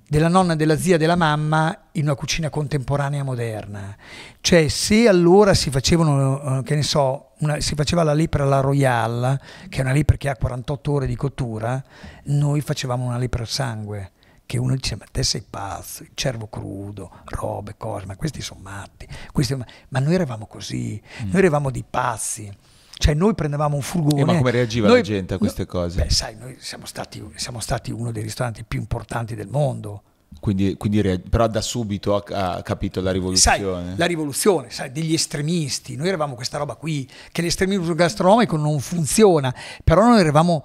della 0.08 0.28
nonna, 0.28 0.56
della 0.56 0.78
zia, 0.78 0.98
della 0.98 1.16
mamma 1.16 1.88
in 1.94 2.04
una 2.04 2.16
cucina 2.16 2.50
contemporanea 2.50 3.24
moderna. 3.24 3.96
Cioè, 4.42 4.68
se 4.68 5.08
allora 5.08 5.54
si 5.54 5.70
facevano, 5.70 6.60
eh, 6.60 6.64
che 6.64 6.76
ne 6.76 6.84
so, 6.84 7.32
una, 7.40 7.60
si 7.60 7.76
faceva 7.76 8.04
la 8.04 8.14
lepre 8.14 8.44
alla 8.44 8.60
Royale, 8.60 9.40
che 9.70 9.80
è 9.80 9.82
una 9.82 9.94
lepre 9.94 10.18
che 10.18 10.30
ha 10.30 10.36
48 10.36 10.92
ore 10.92 11.08
di 11.08 11.16
cottura, 11.16 11.84
noi 12.26 12.62
facevamo 12.62 13.06
una 13.06 13.18
lepre 13.18 13.42
al 13.42 13.48
sangue. 13.48 14.12
Che 14.46 14.58
uno 14.58 14.76
dice, 14.76 14.96
ma 14.96 15.06
te 15.12 15.24
sei 15.24 15.44
pazzo, 15.48 16.04
il 16.04 16.12
cervo 16.14 16.48
crudo, 16.48 17.12
robe, 17.26 17.76
cose, 17.78 18.06
ma 18.06 18.16
questi 18.16 18.42
sono 18.42 18.60
matti. 18.62 19.08
Questi, 19.32 19.56
ma 19.56 20.00
noi 20.00 20.14
eravamo 20.14 20.46
così, 20.46 21.02
mm. 21.24 21.32
noi 21.32 21.40
eravamo 21.40 21.72
dei 21.72 21.86
pazzi. 21.90 22.52
Cioè 22.98 23.14
noi 23.14 23.36
prendevamo 23.36 23.76
un 23.76 23.82
furgone. 23.82 24.22
E 24.22 24.26
ma 24.26 24.38
come 24.38 24.52
reagiva 24.52 24.88
noi, 24.88 24.98
la 24.98 25.04
gente 25.04 25.34
a 25.34 25.38
queste 25.38 25.66
cose? 25.66 26.04
Beh, 26.04 26.10
sai, 26.10 26.36
noi 26.38 26.56
siamo 26.60 26.86
stati, 26.86 27.24
siamo 27.36 27.60
stati 27.60 27.92
uno 27.92 28.12
dei 28.12 28.24
ristoranti 28.24 28.64
più 28.64 28.80
importanti 28.80 29.36
del 29.36 29.48
mondo. 29.48 30.02
Quindi, 30.40 30.76
quindi 30.76 31.02
però 31.30 31.48
da 31.48 31.62
subito 31.62 32.16
ha, 32.16 32.56
ha, 32.56 32.62
capito 32.62 33.02
la 33.02 33.12
rivoluzione. 33.12 33.58
Sai, 33.58 33.98
la 33.98 34.06
rivoluzione, 34.06 34.70
sai, 34.70 34.92
degli 34.92 35.14
estremisti. 35.14 35.96
Noi 35.96 36.08
eravamo 36.08 36.36
questa 36.36 36.58
roba 36.58 36.76
qui, 36.76 37.10
che 37.32 37.42
l'estremismo 37.42 37.94
gastronomico 37.96 38.56
non 38.56 38.80
funziona, 38.80 39.54
però 39.84 40.04
noi 40.04 40.20
eravamo 40.20 40.64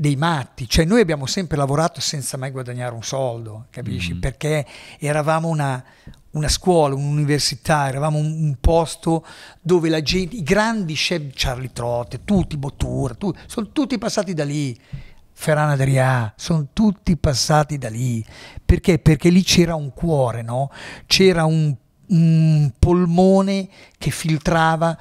dei 0.00 0.16
matti, 0.16 0.66
cioè 0.66 0.86
noi 0.86 1.02
abbiamo 1.02 1.26
sempre 1.26 1.58
lavorato 1.58 2.00
senza 2.00 2.38
mai 2.38 2.50
guadagnare 2.50 2.94
un 2.94 3.02
soldo, 3.02 3.66
capisci? 3.68 4.14
Mm. 4.14 4.20
Perché 4.20 4.66
eravamo 4.98 5.48
una, 5.48 5.84
una 6.30 6.48
scuola, 6.48 6.94
un'università, 6.94 7.86
eravamo 7.86 8.16
un, 8.16 8.32
un, 8.44 8.56
posto 8.58 9.26
dove 9.60 9.90
la 9.90 10.00
gente, 10.00 10.36
i 10.36 10.42
grandi 10.42 10.94
chef 10.94 11.24
Charlie 11.34 11.70
Trotte, 11.70 12.24
tutti 12.24 12.56
Bottura, 12.56 13.12
tu, 13.12 13.30
sono 13.44 13.72
tutti 13.72 13.98
passati 13.98 14.32
da 14.32 14.44
lì. 14.44 14.74
Ferran 15.32 15.68
Adrià, 15.68 16.32
sono 16.34 16.68
tutti 16.72 17.18
passati 17.18 17.76
da 17.76 17.90
lì. 17.90 18.24
Perché? 18.64 18.98
Perché 19.00 19.28
lì 19.28 19.42
c'era 19.42 19.74
un 19.74 19.92
cuore, 19.92 20.40
no? 20.40 20.70
C'era 21.04 21.44
un, 21.44 21.76
un 22.06 22.72
polmone 22.78 23.68
che 23.98 24.10
filtrava 24.10 24.98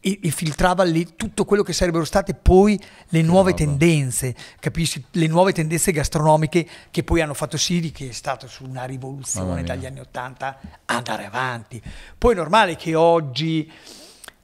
e, 0.00 0.18
e 0.22 0.30
filtrava 0.30 0.82
le, 0.82 1.14
tutto 1.14 1.44
quello 1.44 1.62
che 1.62 1.72
sarebbero 1.72 2.04
state 2.04 2.34
poi 2.34 2.80
le 3.08 3.22
nuove 3.22 3.54
tendenze, 3.54 4.34
capisci? 4.58 5.04
Le 5.12 5.26
nuove 5.26 5.52
tendenze 5.52 5.92
gastronomiche 5.92 6.66
che 6.90 7.04
poi 7.04 7.20
hanno 7.20 7.34
fatto 7.34 7.56
sì 7.56 7.92
che 7.92 8.08
è 8.08 8.12
stata 8.12 8.46
su 8.46 8.64
una 8.64 8.84
rivoluzione 8.84 9.62
dagli 9.62 9.86
anni 9.86 10.00
Ottanta 10.00 10.58
andare 10.86 11.24
avanti. 11.26 11.80
Poi 12.16 12.32
è 12.32 12.36
normale 12.36 12.76
che 12.76 12.94
oggi, 12.94 13.70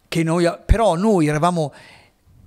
che 0.06 0.22
noi, 0.22 0.50
però 0.64 0.94
noi 0.94 1.26
eravamo, 1.26 1.72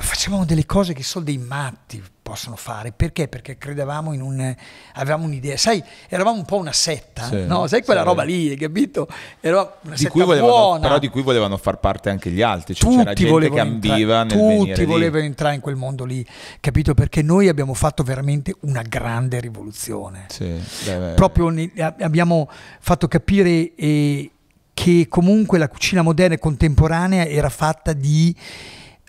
facevamo 0.02 0.46
delle 0.46 0.66
cose 0.66 0.94
che 0.94 1.04
sono 1.04 1.26
dei 1.26 1.38
matti, 1.38 2.02
possono 2.22 2.56
fare. 2.56 2.92
Perché? 2.92 3.28
Perché 3.28 3.58
credevamo 3.58 4.14
in 4.14 4.22
un... 4.22 4.56
avevamo 4.94 5.26
un'idea. 5.26 5.58
Sai, 5.58 5.84
eravamo 6.08 6.38
un 6.38 6.46
po' 6.46 6.58
una 6.58 6.72
setta, 6.72 7.24
sì, 7.24 7.46
no? 7.46 7.68
Sai 7.68 7.84
quella 7.84 8.02
sì. 8.02 8.06
roba 8.06 8.24
lì, 8.24 8.56
capito? 8.56 9.08
Era 9.40 9.60
una 9.82 9.96
di 9.96 10.02
setta 10.02 10.24
volevano, 10.24 10.48
buona. 10.48 10.80
Però 10.80 11.00
di 11.00 11.10
cui 11.10 11.22
volevano 11.22 11.58
far 11.58 11.80
parte 11.80 12.10
anche 12.10 12.30
gli 12.30 12.42
altri. 12.42 12.76
Cioè 12.76 12.90
c'era 12.90 13.14
gente 13.14 13.50
che 13.50 13.60
ambiva 13.60 14.22
entra- 14.22 14.38
Tutti 14.38 14.86
volevano 14.86 15.24
entrare 15.24 15.56
in 15.56 15.62
quel 15.62 15.76
mondo 15.76 16.06
lì, 16.06 16.26
capito? 16.60 16.94
Perché 16.94 17.22
noi 17.22 17.50
abbiamo 17.50 17.74
fatto 17.74 18.02
veramente 18.04 18.56
una 18.62 18.82
grande 18.84 19.40
rivoluzione. 19.40 20.26
Sì, 20.30 20.54
beh, 20.86 21.14
Proprio 21.16 21.50
ne, 21.50 21.72
abbiamo 22.00 22.50
fatto 22.80 23.08
capire 23.08 23.74
eh, 23.76 24.32
che 24.74 25.08
comunque 25.10 25.58
la 25.58 25.68
cucina 25.68 26.02
moderna 26.02 26.36
e 26.36 26.40
contemporanea 26.40 27.26
era 27.26 27.50
fatta 27.50 27.92
di 27.92 28.34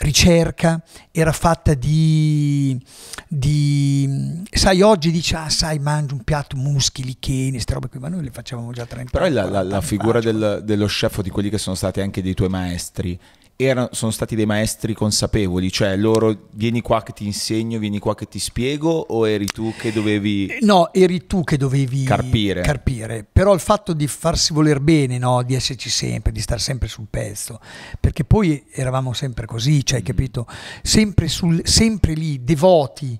ricerca 0.00 0.82
era 1.10 1.32
fatta 1.32 1.74
di, 1.74 2.80
di, 3.28 4.42
sai 4.50 4.80
oggi 4.80 5.10
dice 5.10 5.36
ah 5.36 5.50
sai 5.50 5.78
mangio 5.78 6.14
un 6.14 6.24
piatto 6.24 6.56
muschi 6.56 7.04
licheni 7.04 7.52
queste 7.52 7.74
robe 7.74 7.88
qui. 7.88 7.98
Ma 7.98 8.08
noi 8.08 8.24
le 8.24 8.30
facevamo 8.30 8.72
già 8.72 8.86
30 8.86 9.10
però 9.10 9.24
anni 9.24 9.34
però 9.34 9.44
la, 9.48 9.62
la, 9.62 9.68
la 9.68 9.80
figura 9.80 10.20
del, 10.20 10.62
dello 10.64 10.86
chef 10.86 11.18
o 11.18 11.22
di 11.22 11.30
quelli 11.30 11.50
che 11.50 11.58
sono 11.58 11.76
stati 11.76 12.00
anche 12.00 12.22
dei 12.22 12.34
tuoi 12.34 12.48
maestri 12.48 13.18
erano, 13.64 13.88
sono 13.92 14.10
stati 14.10 14.34
dei 14.34 14.46
maestri 14.46 14.94
consapevoli, 14.94 15.70
cioè 15.70 15.96
loro 15.96 16.48
vieni 16.52 16.80
qua 16.80 17.02
che 17.02 17.12
ti 17.12 17.24
insegno, 17.24 17.78
vieni 17.78 17.98
qua 17.98 18.14
che 18.14 18.26
ti 18.26 18.38
spiego 18.38 18.90
o 18.90 19.28
eri 19.28 19.46
tu 19.46 19.72
che 19.76 19.92
dovevi... 19.92 20.58
No, 20.60 20.92
eri 20.92 21.26
tu 21.26 21.44
che 21.44 21.56
dovevi 21.56 22.04
carpire. 22.04 22.62
carpire. 22.62 23.26
Però 23.30 23.52
il 23.54 23.60
fatto 23.60 23.92
di 23.92 24.06
farsi 24.06 24.52
voler 24.52 24.80
bene, 24.80 25.18
no? 25.18 25.42
di 25.42 25.54
esserci 25.54 25.90
sempre, 25.90 26.32
di 26.32 26.40
stare 26.40 26.60
sempre 26.60 26.88
sul 26.88 27.06
pezzo, 27.08 27.60
perché 27.98 28.24
poi 28.24 28.64
eravamo 28.72 29.12
sempre 29.12 29.46
così, 29.46 29.84
cioè, 29.84 30.00
mm. 30.00 30.04
capito? 30.04 30.46
Sempre, 30.82 31.28
sul, 31.28 31.60
sempre 31.64 32.14
lì, 32.14 32.42
devoti 32.42 33.18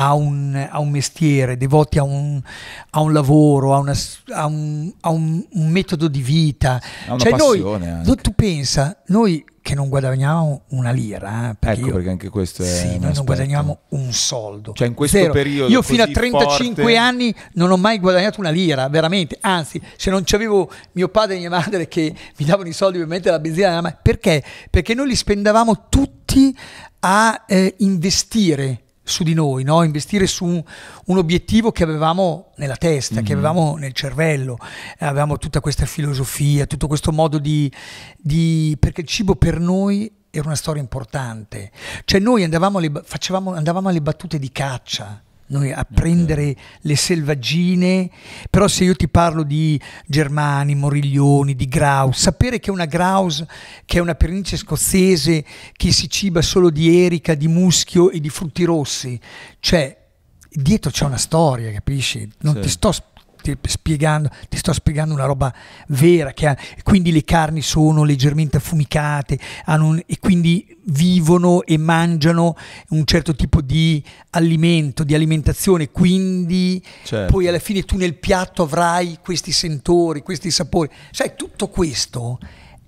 a 0.00 0.14
un, 0.14 0.68
a 0.70 0.78
un, 0.78 0.90
mestiere, 0.90 1.56
devoti 1.56 1.98
a 1.98 2.04
un, 2.04 2.40
a 2.90 3.00
un 3.00 3.12
lavoro, 3.12 3.74
a, 3.74 3.78
una, 3.78 3.94
a, 4.28 4.46
un, 4.46 4.92
a 5.00 5.10
un, 5.10 5.44
metodo 5.50 6.06
di 6.06 6.22
vita. 6.22 6.80
A 7.08 7.14
una 7.14 7.22
cioè 7.22 7.36
noi, 7.36 7.60
tu 8.22 8.32
pensa, 8.34 9.02
noi 9.06 9.44
che 9.60 9.74
non 9.74 9.88
guadagniamo 9.88 10.62
una 10.68 10.92
lira. 10.92 11.50
Eh, 11.50 11.56
perché 11.58 11.80
ecco 11.80 11.88
io, 11.88 11.94
perché 11.94 12.10
anche 12.10 12.28
questo 12.28 12.62
è. 12.62 12.66
Sì, 12.66 12.98
noi 13.00 13.12
non 13.12 13.24
guadagniamo 13.24 13.78
un 13.88 14.12
soldo. 14.12 14.72
Cioè, 14.72 14.86
in 14.86 14.94
questo 14.94 15.18
Zero. 15.18 15.32
periodo. 15.32 15.72
Io 15.72 15.82
fino 15.82 16.04
a 16.04 16.06
35 16.06 16.82
forte... 16.82 16.96
anni 16.96 17.34
non 17.54 17.72
ho 17.72 17.76
mai 17.76 17.98
guadagnato 17.98 18.38
una 18.38 18.50
lira, 18.50 18.88
veramente. 18.88 19.36
Anzi, 19.40 19.82
se 19.96 20.10
non 20.10 20.22
c'avevo 20.24 20.70
mio 20.92 21.08
padre 21.08 21.34
e 21.34 21.38
mia 21.40 21.50
madre 21.50 21.88
che 21.88 22.14
mi 22.36 22.46
davano 22.46 22.68
i 22.68 22.72
soldi 22.72 22.98
mettere 23.04 23.32
la 23.32 23.40
benzina, 23.40 23.98
perché? 24.00 24.44
Perché 24.70 24.94
noi 24.94 25.08
li 25.08 25.16
spendavamo 25.16 25.86
tutti 25.88 26.56
a 27.00 27.44
eh, 27.48 27.74
investire 27.78 28.82
su 29.08 29.22
di 29.22 29.34
noi, 29.34 29.64
no? 29.64 29.82
investire 29.82 30.26
su 30.26 30.44
un, 30.44 30.62
un, 31.06 31.18
obiettivo 31.18 31.72
che 31.72 31.82
avevamo 31.82 32.52
nella 32.56 32.76
testa, 32.76 33.16
mm-hmm. 33.16 33.24
che 33.24 33.32
avevamo 33.32 33.76
nel 33.76 33.92
cervello, 33.92 34.58
avevamo 34.98 35.38
tutta 35.38 35.60
questa 35.60 35.86
filosofia, 35.86 36.66
tutto 36.66 36.86
questo 36.86 37.12
modo 37.12 37.38
di, 37.38 37.70
di... 38.16 38.76
perché 38.78 39.00
il 39.00 39.06
cibo 39.06 39.34
per 39.34 39.58
noi 39.58 40.12
era 40.30 40.46
una 40.46 40.56
storia 40.56 40.82
importante, 40.82 41.70
cioè 42.04 42.20
noi 42.20 42.44
andavamo 42.44 42.78
alle, 42.78 42.92
facevamo, 43.02 43.54
andavamo 43.54 43.88
alle 43.88 44.02
battute 44.02 44.38
di 44.38 44.50
caccia, 44.52 45.22
noi 45.48 45.72
a 45.72 45.84
prendere 45.84 46.56
le 46.80 46.96
selvaggine, 46.96 48.10
però 48.50 48.68
se 48.68 48.84
io 48.84 48.94
ti 48.94 49.08
parlo 49.08 49.42
di 49.42 49.80
Germani, 50.06 50.74
Moriglioni, 50.74 51.54
di 51.54 51.68
Graus, 51.68 52.18
sapere 52.18 52.58
che 52.58 52.70
una 52.70 52.86
Graus, 52.86 53.44
che 53.84 53.98
è 53.98 54.00
una 54.00 54.14
pernice 54.14 54.56
scozzese 54.56 55.44
che 55.72 55.92
si 55.92 56.08
ciba 56.08 56.42
solo 56.42 56.70
di 56.70 57.04
erica, 57.04 57.34
di 57.34 57.48
muschio 57.48 58.10
e 58.10 58.20
di 58.20 58.28
frutti 58.28 58.64
rossi, 58.64 59.18
cioè 59.60 59.96
dietro 60.50 60.90
c'è 60.90 61.04
una 61.04 61.16
storia, 61.16 61.70
capisci? 61.72 62.28
Non 62.40 62.54
sì. 62.54 62.60
ti 62.60 62.68
sto 62.68 62.92
spiegando, 63.62 64.28
ti 64.48 64.56
sto 64.56 64.72
spiegando 64.72 65.14
una 65.14 65.24
roba 65.24 65.52
vera, 65.88 66.32
che 66.32 66.46
ha, 66.46 66.56
quindi 66.82 67.12
le 67.12 67.24
carni 67.24 67.62
sono 67.62 68.04
leggermente 68.04 68.56
affumicate 68.56 69.38
un, 69.66 70.02
e 70.04 70.18
quindi 70.18 70.76
vivono 70.90 71.64
e 71.64 71.76
mangiano 71.76 72.56
un 72.90 73.04
certo 73.04 73.34
tipo 73.34 73.60
di 73.60 74.02
alimento, 74.30 75.04
di 75.04 75.14
alimentazione, 75.14 75.90
quindi 75.90 76.82
certo. 77.04 77.32
poi 77.32 77.46
alla 77.46 77.58
fine 77.58 77.82
tu 77.82 77.96
nel 77.96 78.14
piatto 78.14 78.62
avrai 78.62 79.18
questi 79.22 79.52
sentori, 79.52 80.22
questi 80.22 80.50
sapori. 80.50 80.88
Sai, 81.10 81.32
tutto 81.36 81.68
questo 81.68 82.38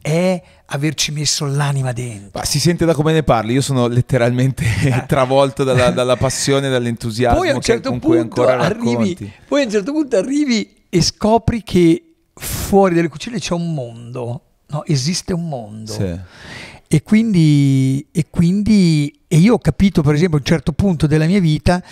è 0.01 0.43
averci 0.73 1.13
messo 1.13 1.47
l'anima 1.47 1.93
dentro. 1.93 2.39
Ma 2.39 2.45
si 2.45 2.61
sente 2.61 2.85
da 2.85 2.95
come 2.95 3.13
ne 3.13 3.23
parli, 3.23 3.55
io 3.55 3.61
sono 3.61 3.87
letteralmente 3.87 4.65
eh. 4.85 5.05
travolto 5.09 5.65
dalla, 5.65 5.91
dalla 5.91 6.17
passione, 6.17 6.69
dall'entusiasmo 6.69 7.39
poi 7.39 7.49
a 7.49 7.55
un 7.55 7.61
certo 7.61 7.91
con 7.91 7.99
cui 7.99 8.19
ancora 8.19 8.59
arrivi, 8.59 8.91
racconti. 8.91 9.33
Poi 9.47 9.63
a 9.63 9.65
un 9.65 9.71
certo 9.71 9.93
punto 9.93 10.17
arrivi 10.17 10.77
e 10.89 11.03
scopri 11.03 11.63
che 11.63 12.05
fuori 12.35 12.95
dalle 12.95 13.09
cucine 13.09 13.39
c'è 13.39 13.55
un 13.55 13.75
mondo, 13.75 14.43
no? 14.67 14.85
esiste 14.85 15.33
un 15.33 15.49
mondo. 15.49 15.93
Sì. 15.93 16.19
E 16.93 17.03
quindi, 17.03 18.07
e 18.11 18.27
quindi 18.31 19.21
e 19.29 19.37
io 19.37 19.55
ho 19.55 19.59
capito, 19.59 20.03
per 20.03 20.15
esempio, 20.15 20.39
a 20.39 20.41
un 20.41 20.47
certo 20.47 20.73
punto 20.73 21.07
della 21.07 21.27
mia 21.27 21.41
vita 21.41 21.83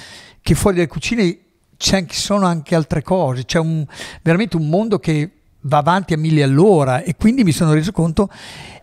che 0.41 0.55
fuori 0.55 0.77
dalle 0.77 0.89
cucine 0.89 1.39
ci 1.77 2.07
sono 2.09 2.47
anche 2.47 2.75
altre 2.75 3.03
cose, 3.03 3.45
c'è 3.45 3.61
un, 3.61 3.87
veramente 4.23 4.57
un 4.57 4.69
mondo 4.69 4.99
che 4.99 5.31
va 5.63 5.79
avanti 5.79 6.13
a 6.15 6.19
mille 6.19 6.43
all'ora 6.43 7.03
e 7.03 7.15
quindi 7.17 7.45
mi 7.45 7.53
sono 7.53 7.73
reso 7.73 7.93
conto 7.93 8.31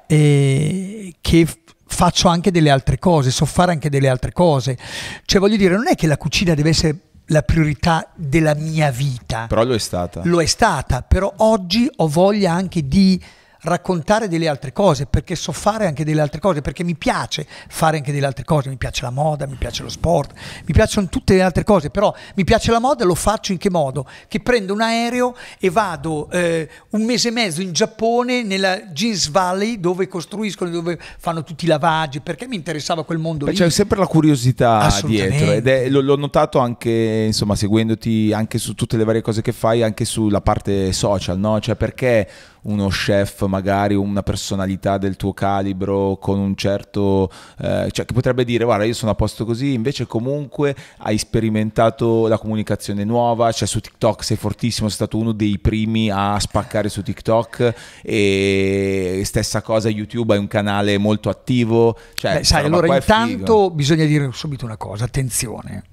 eh, 0.08 1.16
che 1.22 1.48
faccio 1.88 2.28
anche 2.28 2.52
delle 2.52 2.70
altre 2.70 3.00
cose, 3.00 3.32
so 3.32 3.46
fare 3.46 3.72
anche 3.72 3.90
delle 3.90 4.10
altre 4.10 4.32
cose. 4.32 4.78
Cioè 5.26 5.40
voglio 5.40 5.58
dire, 5.58 5.76
non 5.76 5.88
è 5.88 5.96
che 5.96 6.08
la 6.08 6.18
cucina 6.18 6.54
deve 6.54 6.70
essere 6.70 7.00
la 7.28 7.42
priorità 7.42 8.12
della 8.16 8.54
mia 8.54 8.92
vita. 8.92 9.48
Però 9.48 9.64
lo 9.64 9.74
è 9.74 9.80
stata. 9.80 10.22
Lo 10.26 10.42
è 10.42 10.46
stata, 10.46 11.02
però 11.02 11.32
oggi 11.38 11.90
ho 11.96 12.08
voglia 12.08 12.52
anche 12.52 12.88
di 12.88 13.22
raccontare 13.66 14.28
delle 14.28 14.48
altre 14.48 14.72
cose, 14.72 15.06
perché 15.06 15.36
so 15.36 15.52
fare 15.52 15.86
anche 15.86 16.06
delle 16.06 16.22
altre 16.22 16.40
cose, 16.40 16.62
perché 16.62 16.84
mi 16.84 16.96
piace 16.96 17.46
fare 17.68 17.98
anche 17.98 18.12
delle 18.12 18.26
altre 18.26 18.44
cose, 18.44 18.70
mi 18.70 18.78
piace 18.78 19.02
la 19.02 19.10
moda, 19.10 19.48
mi 19.48 19.56
piace 19.56 19.84
lo 19.84 19.90
sport, 19.90 20.34
mi 20.66 20.74
piacciono 20.74 21.08
tutte 21.10 21.34
le 21.34 21.42
altre 21.42 21.64
cose, 21.64 21.90
però 21.90 22.14
mi 22.36 22.44
piace 22.44 22.72
la 22.72 22.80
moda, 22.80 23.04
lo 23.06 23.16
faccio 23.16 23.52
in 23.52 23.58
che 23.58 23.70
modo? 23.70 24.08
Che 24.28 24.40
prendo 24.40 24.74
un 24.74 24.82
aereo 24.82 25.36
e 25.60 25.70
vado 25.70 26.30
eh, 26.32 26.70
un 26.92 27.04
mese 27.04 27.30
e 27.30 27.32
mezzo 27.32 27.62
in 27.62 27.74
Giappone, 27.74 28.44
nella 28.44 28.82
Jeans 28.82 29.30
Valley, 29.30 29.80
dove 29.80 30.08
costruiscono, 30.08 30.70
dove 30.70 31.00
fanno 31.18 31.44
tutti 31.44 31.66
i 31.66 31.68
lavaggi, 31.68 32.22
perché 32.22 32.48
mi 32.48 32.56
interessava 32.56 33.04
quel 33.04 33.18
mondo 33.18 33.46
Beh, 33.46 33.52
lì. 33.52 33.58
C'è 33.58 33.70
sempre 33.70 33.98
la 33.98 34.08
curiosità 34.08 34.88
dietro 35.04 35.52
ed 35.52 35.68
è, 35.68 35.90
l'ho 35.90 36.16
notato 36.16 36.60
anche, 36.60 37.24
insomma, 37.26 37.56
seguendoti 37.56 38.32
anche 38.34 38.58
su 38.58 38.74
tutte 38.76 38.98
le 38.98 39.04
varie 39.04 39.22
cose 39.22 39.42
che 39.42 39.52
fai, 39.52 39.84
anche 39.84 40.06
sulla 40.06 40.42
parte 40.42 40.94
social, 40.94 41.40
no? 41.40 41.60
Cioè 41.60 41.76
perché 41.76 42.28
uno 42.66 42.88
chef, 42.88 43.46
magari 43.46 43.96
una 43.96 44.24
personalità 44.24 44.98
del 44.98 45.16
tuo 45.16 45.34
calibro, 45.34 46.18
con 46.18 46.40
un 46.40 46.56
certo... 46.56 47.30
eh, 47.60 47.90
cioè 47.92 48.06
che 48.06 48.14
potrebbe 48.14 48.44
dire, 48.44 48.64
guarda, 48.64 48.86
io 48.86 48.94
sono 48.94 49.12
a 49.12 49.16
posto 49.16 49.46
così, 49.46 49.74
invece 49.74 50.06
comunque 50.06 50.76
hai 51.00 51.18
sperimentato 51.18 52.28
la 52.28 52.38
comunicazione 52.38 53.04
nuova, 53.04 53.52
cioè 53.52 53.68
su 53.68 53.80
TikTok 53.80 54.24
sei 54.24 54.38
fortissimo, 54.38 54.88
sei 54.88 54.98
stato 54.98 55.18
uno 55.18 55.32
dei 55.32 55.60
primi 55.60 56.10
a 56.10 56.38
spaccare 56.40 56.90
su 56.90 57.02
TikTok 57.04 57.74
e 58.02 59.22
stessa 59.26 59.62
cosa 59.62 59.90
YouTube, 59.90 60.34
hai 60.34 60.40
un 60.40 60.48
canale 60.48 60.98
molto 60.98 61.30
attivo. 61.30 61.98
Cioè, 62.14 62.38
Beh, 62.38 62.44
sai, 62.44 62.66
allora 62.66 62.88
è 62.88 62.96
intanto 62.98 63.70
bisogna 63.70 64.06
dire 64.06 64.30
subito 64.34 64.66
una 64.66 64.78
cosa, 64.78 65.06
attenzione. 65.06 65.84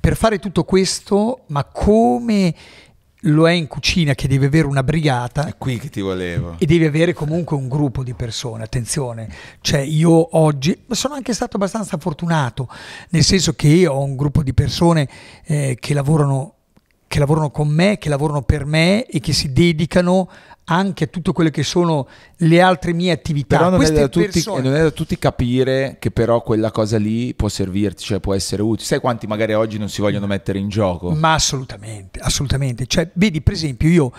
Per 0.00 0.16
fare 0.16 0.38
tutto 0.38 0.64
questo, 0.64 1.40
ma 1.48 1.64
come 1.64 2.54
lo 3.22 3.48
è 3.48 3.52
in 3.52 3.66
cucina 3.66 4.14
che 4.14 4.28
deve 4.28 4.46
avere 4.46 4.66
una 4.66 4.82
brigata 4.82 5.46
È 5.46 5.56
qui 5.58 5.78
che 5.78 5.90
ti 5.90 6.00
volevo. 6.00 6.54
e 6.58 6.66
devi 6.66 6.84
avere 6.84 7.12
comunque 7.12 7.56
un 7.56 7.68
gruppo 7.68 8.02
di 8.02 8.14
persone, 8.14 8.62
attenzione. 8.64 9.28
Cioè 9.60 9.80
io 9.80 10.36
oggi 10.38 10.84
sono 10.90 11.14
anche 11.14 11.32
stato 11.32 11.56
abbastanza 11.56 11.96
fortunato, 11.98 12.68
nel 13.10 13.24
senso 13.24 13.54
che 13.54 13.86
ho 13.86 14.02
un 14.02 14.14
gruppo 14.16 14.42
di 14.42 14.54
persone 14.54 15.08
eh, 15.44 15.76
che 15.80 15.94
lavorano 15.94 16.54
che 17.08 17.18
lavorano 17.18 17.50
con 17.50 17.68
me, 17.68 17.96
che 17.96 18.10
lavorano 18.10 18.42
per 18.42 18.66
me 18.66 19.06
e 19.06 19.18
che 19.18 19.32
si 19.32 19.50
dedicano 19.50 20.28
anche 20.70 21.08
tutte 21.08 21.32
quelle 21.32 21.50
che 21.50 21.62
sono 21.62 22.06
le 22.36 22.60
altre 22.60 22.92
mie 22.92 23.10
attività. 23.12 23.56
Però 23.56 23.70
non 23.70 23.82
è, 23.82 23.90
da 23.90 24.08
tutti, 24.08 24.26
persone- 24.26 24.62
non 24.62 24.74
è 24.74 24.82
da 24.82 24.90
tutti 24.90 25.18
capire 25.18 25.96
che 25.98 26.10
però 26.10 26.42
quella 26.42 26.70
cosa 26.70 26.98
lì 26.98 27.34
può 27.34 27.48
servirti, 27.48 28.04
cioè 28.04 28.20
può 28.20 28.34
essere 28.34 28.62
utile. 28.62 28.84
Sai 28.84 29.00
quanti 29.00 29.26
magari 29.26 29.54
oggi 29.54 29.78
non 29.78 29.88
si 29.88 30.00
vogliono 30.00 30.26
mettere 30.26 30.58
in 30.58 30.68
gioco? 30.68 31.10
Ma 31.10 31.34
assolutamente, 31.34 32.20
assolutamente. 32.20 32.86
Cioè, 32.86 33.10
vedi, 33.14 33.40
per 33.40 33.54
esempio, 33.54 33.88
io 33.88 34.12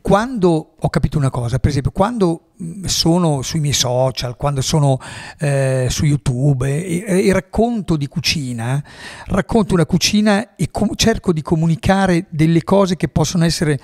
quando 0.00 0.74
ho 0.78 0.88
capito 0.88 1.18
una 1.18 1.30
cosa, 1.30 1.58
per 1.58 1.70
esempio, 1.70 1.90
quando 1.90 2.44
sono 2.84 3.42
sui 3.42 3.60
miei 3.60 3.74
social, 3.74 4.36
quando 4.36 4.62
sono 4.62 4.98
eh, 5.38 5.86
su 5.90 6.04
YouTube 6.06 6.66
e, 6.66 7.26
e 7.26 7.32
racconto 7.32 7.96
di 7.96 8.06
cucina, 8.08 8.82
racconto 9.26 9.74
una 9.74 9.86
cucina 9.86 10.56
e 10.56 10.70
cerco 10.96 11.32
di 11.32 11.42
comunicare 11.42 12.26
delle 12.30 12.64
cose 12.64 12.96
che 12.96 13.08
possono 13.08 13.44
essere 13.44 13.78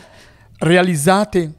realizzate 0.58 1.52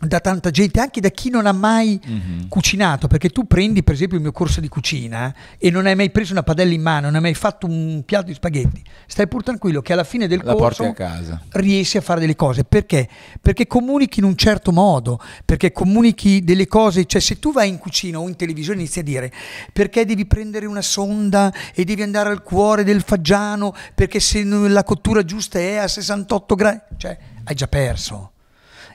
da 0.00 0.20
tanta 0.20 0.50
gente, 0.50 0.78
anche 0.78 1.00
da 1.00 1.08
chi 1.08 1.28
non 1.28 1.46
ha 1.46 1.52
mai 1.52 2.00
Mhm. 2.04 2.48
cucinato, 2.48 3.08
perché 3.08 3.30
tu 3.30 3.46
prendi 3.48 3.82
per 3.82 3.94
esempio 3.94 4.16
il 4.16 4.22
mio 4.22 4.30
corso 4.32 4.60
di 4.60 4.68
cucina 4.68 5.34
e 5.58 5.70
non 5.70 5.86
hai 5.86 5.96
mai 5.96 6.10
preso 6.10 6.30
una 6.32 6.44
padella 6.44 6.72
in 6.72 6.80
mano, 6.82 7.06
non 7.06 7.16
hai 7.16 7.20
mai 7.20 7.34
fatto 7.34 7.66
un 7.66 8.02
piatto 8.04 8.26
di 8.26 8.34
spaghetti, 8.34 8.80
stai 9.06 9.26
pur 9.26 9.42
tranquillo 9.42 9.80
che 9.82 9.92
alla 9.92 10.04
fine 10.04 10.28
del 10.28 10.40
La 10.44 10.54
corso 10.54 10.84
a 10.84 11.40
riesci 11.52 11.96
a 11.96 12.00
fare 12.00 12.20
delle 12.20 12.36
cose. 12.36 12.62
Perché? 12.64 13.08
Perché 13.40 13.66
comunichi 13.66 14.20
in 14.20 14.26
un 14.26 14.36
certo 14.36 14.70
modo, 14.70 15.20
perché 15.44 15.72
comunichi 15.72 16.44
delle 16.44 16.68
cose, 16.68 17.04
cioè 17.06 17.20
se 17.20 17.40
tu 17.40 17.52
vai 17.52 17.68
in 17.68 17.78
cucina 17.78 18.20
o 18.20 18.28
in 18.28 18.36
televisione 18.36 18.78
inizi 18.80 19.00
a 19.00 19.02
dire 19.02 19.32
perché 19.72 20.04
devi 20.04 20.26
prendere 20.26 20.66
una 20.66 20.82
sonda 20.82 21.52
e 21.74 21.84
devi 21.84 22.02
andare 22.02 22.30
al 22.30 22.42
cuore 22.42 22.84
del 22.84 23.02
fagiano, 23.02 23.74
perché 23.94 24.20
se 24.20 24.44
la 24.44 24.84
cottura 24.84 25.24
giusta 25.24 25.58
è 25.58 25.76
a 25.76 25.88
68 25.88 26.54
gradi, 26.54 26.80
cioè 26.98 27.18
hai 27.44 27.54
già 27.56 27.66
perso. 27.66 28.32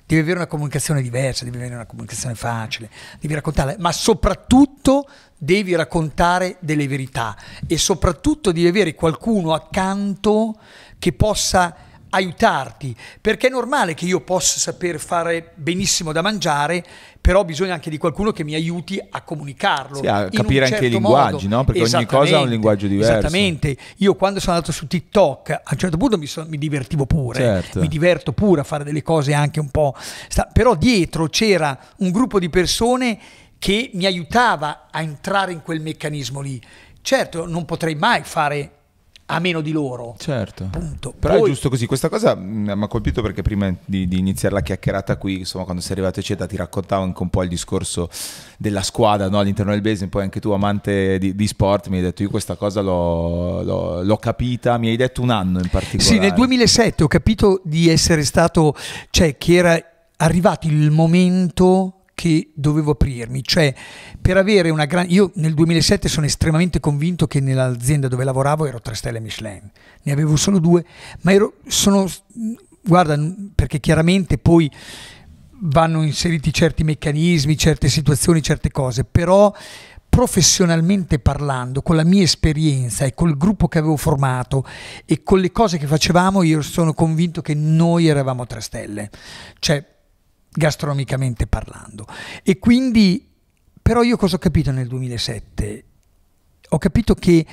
Devi 0.06 0.22
avere 0.22 0.38
una 0.38 0.48
comunicazione 0.48 1.02
diversa, 1.02 1.46
devi 1.46 1.58
avere 1.58 1.76
una 1.76 1.86
comunicazione 1.86 2.36
facile, 2.36 2.90
devi 3.20 3.34
raccontarla, 3.34 3.76
ma 3.80 3.92
soprattutto 3.92 5.08
devi 5.38 5.76
raccontare 5.76 6.58
delle 6.60 6.88
verità 6.88 7.36
e 7.68 7.78
soprattutto 7.78 8.52
devi 8.52 8.68
avere 8.68 8.96
qualcuno 8.96 9.54
accanto 9.54 10.60
che 11.00 11.14
possa 11.14 11.76
aiutarti, 12.14 12.96
perché 13.20 13.48
è 13.48 13.50
normale 13.50 13.94
che 13.96 14.06
io 14.06 14.22
possa 14.22 14.60
saper 14.60 15.00
fare 15.00 15.52
benissimo 15.56 16.12
da 16.12 16.22
mangiare, 16.22 16.84
però 17.20 17.44
bisogna 17.44 17.74
anche 17.74 17.90
di 17.90 17.98
qualcuno 17.98 18.32
che 18.32 18.44
mi 18.44 18.54
aiuti 18.54 19.02
a 19.10 19.22
comunicarlo. 19.22 19.98
Sì, 19.98 20.08
a 20.08 20.30
capire 20.30 20.66
anche 20.66 20.78
i 20.78 20.82
certo 20.82 20.98
linguaggi, 20.98 21.48
no? 21.48 21.64
Perché 21.64 21.82
ogni 21.82 22.06
cosa 22.06 22.38
ha 22.38 22.42
un 22.42 22.50
linguaggio 22.50 22.88
diverso. 22.88 23.12
Esattamente. 23.14 23.76
Io 23.98 24.16
quando 24.16 24.40
sono 24.40 24.56
andato 24.56 24.72
su 24.72 24.86
TikTok, 24.88 25.50
a 25.50 25.62
un 25.72 25.78
certo 25.78 25.98
punto 25.98 26.18
mi, 26.18 26.28
so- 26.28 26.46
mi 26.48 26.58
divertivo 26.58 27.06
pure, 27.06 27.40
Certo. 27.40 27.80
mi 27.80 27.88
diverto 27.88 28.32
pure 28.32 28.62
a 28.62 28.64
fare 28.64 28.84
delle 28.84 29.02
cose 29.02 29.34
anche 29.34 29.60
un 29.60 29.70
po'... 29.70 29.96
sta- 30.28 30.50
però 30.52 30.76
dietro 30.76 31.28
c'era 31.28 31.78
un 31.98 32.12
gruppo 32.12 32.40
di 32.40 32.50
persone 32.50 33.18
che 33.58 33.90
mi 33.94 34.06
aiutava 34.06 34.88
a 34.92 35.02
entrare 35.02 35.52
in 35.52 35.62
quel 35.64 35.80
meccanismo 35.82 36.42
lì. 36.42 36.62
Certo, 37.02 37.48
non 37.48 37.66
potrei 37.66 37.96
mai 37.96 38.22
fare 38.24 38.72
a 39.26 39.40
meno 39.40 39.62
di 39.62 39.72
loro. 39.72 40.16
Certo. 40.18 40.68
Punto. 40.72 41.14
Però 41.18 41.36
Poi- 41.36 41.44
è 41.44 41.54
giusto 41.54 41.70
così. 41.70 41.86
Questa 41.86 42.10
cosa 42.10 42.36
mh, 42.36 42.74
mi 42.76 42.84
ha 42.84 42.88
colpito 42.88 43.22
perché 43.22 43.42
prima 43.42 43.74
di, 43.86 44.08
di 44.08 44.18
iniziare 44.18 44.54
la 44.54 44.62
chiacchierata 44.62 45.18
qui, 45.18 45.40
insomma, 45.40 45.64
quando 45.64 45.82
sei 45.82 45.94
arrivato 45.94 46.20
eccetera, 46.20 46.48
ti 46.48 46.56
raccontavo 46.56 47.04
anche 47.04 47.22
un 47.22 47.30
po' 47.30 47.44
il 47.44 47.50
discorso 47.50 48.10
della 48.58 48.82
squadra 48.82 49.30
no? 49.30 49.40
all'interno 49.40 49.72
del 49.72 49.82
basement. 49.82 50.12
Poi 50.12 50.24
anche 50.24 50.40
tu, 50.40 50.52
amante 50.52 51.18
di, 51.20 51.36
di 51.36 51.48
sport, 51.48 51.88
mi 51.88 51.98
hai 51.98 52.04
detto 52.04 52.24
io 52.24 52.30
questa 52.30 52.56
cosa 52.56 52.82
l'ho, 52.82 53.64
l'ho- 53.64 54.04
l'ho 54.04 54.18
capita. 54.18 54.78
Mi 54.78 54.90
hai 54.90 54.96
detto 54.98 55.22
un 55.22 55.30
anno 55.30 55.60
in 55.60 55.70
particolare. 55.70 56.14
Sì, 56.16 56.20
nel 56.20 56.34
2007 56.34 57.04
ho 57.04 57.08
capito 57.08 57.62
di 57.64 57.90
essere 57.90 58.24
stato, 58.24 58.76
cioè 59.10 59.38
che 59.38 59.54
era 59.56 59.84
arrivato 60.18 60.68
il 60.68 60.92
momento 60.92 62.03
che 62.14 62.52
dovevo 62.54 62.92
aprirmi, 62.92 63.44
cioè 63.44 63.74
per 64.22 64.38
avere 64.38 64.70
una 64.70 64.86
grande... 64.86 65.14
Io 65.14 65.32
nel 65.36 65.54
2007 65.54 66.08
sono 66.08 66.26
estremamente 66.26 66.80
convinto 66.80 67.28
che 67.28 67.40
nell'azienda 67.40 68.08
dove 68.08 68.24
lavoravo 68.24 68.66
ero 68.66 68.80
tre 68.80 68.96
stelle 68.96 69.20
Michelin, 69.20 69.70
ne 70.04 70.12
avevo 70.12 70.36
solo 70.36 70.60
due, 70.60 70.86
ma 71.22 71.34
ero, 71.34 71.56
sono... 71.68 72.10
Guarda, 72.86 73.18
perché 73.56 73.80
chiaramente 73.80 74.38
poi 74.38 74.70
vanno 75.66 76.04
inseriti 76.04 76.52
certi 76.52 76.84
meccanismi, 76.84 77.58
certe 77.58 77.88
situazioni, 77.88 78.42
certe 78.42 78.72
cose, 78.72 79.06
però 79.06 79.54
professionalmente 80.14 81.18
parlando, 81.18 81.82
con 81.82 81.96
la 81.96 82.04
mia 82.04 82.22
esperienza 82.22 83.04
e 83.04 83.16
col 83.16 83.36
gruppo 83.36 83.68
che 83.68 83.80
avevo 83.80 83.98
formato 83.98 84.64
e 85.06 85.24
con 85.24 85.40
le 85.40 85.52
cose 85.52 85.80
che 85.80 85.88
facevamo, 85.88 86.44
io 86.44 86.62
sono 86.62 86.94
convinto 86.94 87.42
che 87.42 87.56
noi 87.56 88.06
eravamo 88.06 88.46
tre 88.46 88.62
stelle, 88.62 89.10
cioè 89.58 89.84
gastronomicamente 90.54 91.48
parlando. 91.48 92.06
E 92.44 92.60
quindi, 92.60 93.28
però 93.82 94.04
io 94.04 94.18
cosa 94.18 94.36
ho 94.36 94.40
capito 94.40 94.72
nel 94.72 94.88
2007? 94.88 95.84
Ho 96.70 96.78
capito 96.78 97.16
che 97.16 97.46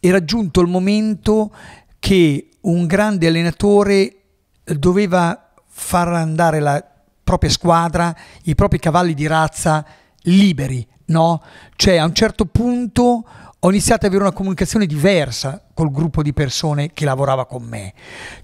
era 0.00 0.24
giunto 0.24 0.60
il 0.60 0.68
momento 0.68 1.54
che 1.98 2.48
un 2.62 2.86
grande 2.86 3.26
allenatore 3.26 4.16
doveva 4.64 5.52
far 5.68 6.08
andare 6.08 6.60
la 6.60 6.84
propria 7.24 7.50
squadra, 7.50 8.14
i 8.44 8.54
propri 8.54 8.78
cavalli 8.78 9.14
di 9.14 9.26
razza 9.26 9.84
liberi, 10.22 10.86
no? 11.06 11.42
Cioè 11.76 11.96
a 11.96 12.04
un 12.04 12.14
certo 12.14 12.44
punto 12.46 13.24
ho 13.58 13.70
iniziato 13.70 14.06
ad 14.06 14.12
avere 14.12 14.28
una 14.28 14.36
comunicazione 14.36 14.86
diversa 14.86 15.64
col 15.72 15.92
gruppo 15.92 16.22
di 16.22 16.32
persone 16.32 16.92
che 16.92 17.04
lavorava 17.04 17.46
con 17.46 17.62
me. 17.62 17.94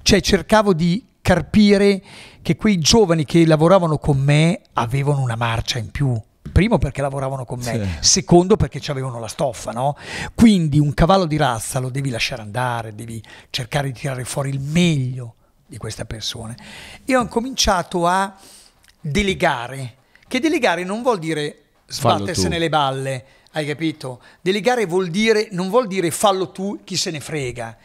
Cioè 0.03 0.21
cercavo 0.21 0.73
di 0.73 1.05
carpire 1.21 2.03
che 2.49 2.57
quei 2.57 2.79
giovani 2.79 3.27
che 3.27 3.45
lavoravano 3.45 3.99
con 3.99 4.17
me 4.17 4.63
avevano 4.73 5.21
una 5.21 5.37
marcia 5.37 5.77
in 5.79 5.91
più. 5.91 6.19
Primo 6.51 6.79
perché 6.79 7.03
lavoravano 7.03 7.45
con 7.45 7.59
me, 7.59 7.99
Sì. 8.01 8.09
secondo 8.09 8.57
perché 8.57 8.81
ci 8.81 8.91
avevano 8.91 9.21
la 9.21 9.29
stoffa, 9.29 9.71
no? 9.71 9.95
Quindi 10.35 10.79
un 10.79 10.95
cavallo 10.95 11.27
di 11.27 11.37
razza 11.37 11.79
lo 11.79 11.91
devi 11.91 12.09
lasciare 12.09 12.41
andare, 12.41 12.95
devi 12.95 13.23
cercare 13.51 13.89
di 13.89 13.99
tirare 13.99 14.25
fuori 14.25 14.49
il 14.49 14.61
meglio 14.61 15.35
di 15.67 15.77
questa 15.77 16.07
persona. 16.07 16.57
E 17.05 17.15
ho 17.15 17.27
cominciato 17.27 18.07
a 18.07 18.35
delegare, 18.99 19.97
che 20.27 20.41
delegare 20.41 20.85
non 20.85 21.03
vuol 21.03 21.19
dire 21.19 21.65
sbattersene 21.87 22.59
le 22.59 22.71
balle, 22.71 23.25
hai 23.53 23.67
capito? 23.67 24.23
Delegare 24.41 24.87
vuol 24.87 25.09
dire, 25.09 25.49
non 25.51 25.69
vuol 25.69 25.87
dire 25.87 26.11
fallo 26.11 26.51
tu, 26.51 26.81
chi 26.83 26.97
se 26.97 27.11
ne 27.11 27.21
frega. 27.21 27.77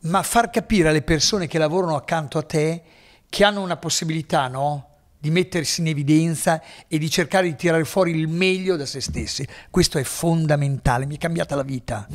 ma 0.00 0.22
far 0.24 0.50
capire 0.50 0.88
alle 0.88 1.02
persone 1.02 1.46
che 1.46 1.58
lavorano 1.58 1.94
accanto 1.94 2.38
a 2.38 2.42
te 2.42 2.82
che 3.28 3.44
hanno 3.44 3.62
una 3.62 3.76
possibilità, 3.76 4.48
no? 4.48 4.88
Di 5.18 5.30
mettersi 5.30 5.80
in 5.80 5.88
evidenza 5.88 6.62
e 6.86 6.98
di 6.98 7.10
cercare 7.10 7.48
di 7.48 7.56
tirare 7.56 7.84
fuori 7.84 8.12
il 8.12 8.28
meglio 8.28 8.76
da 8.76 8.86
se 8.86 9.00
stessi. 9.00 9.46
Questo 9.70 9.98
è 9.98 10.04
fondamentale. 10.04 11.06
Mi 11.06 11.16
è 11.16 11.18
cambiata 11.18 11.56
la 11.56 11.62
vita. 11.62 12.06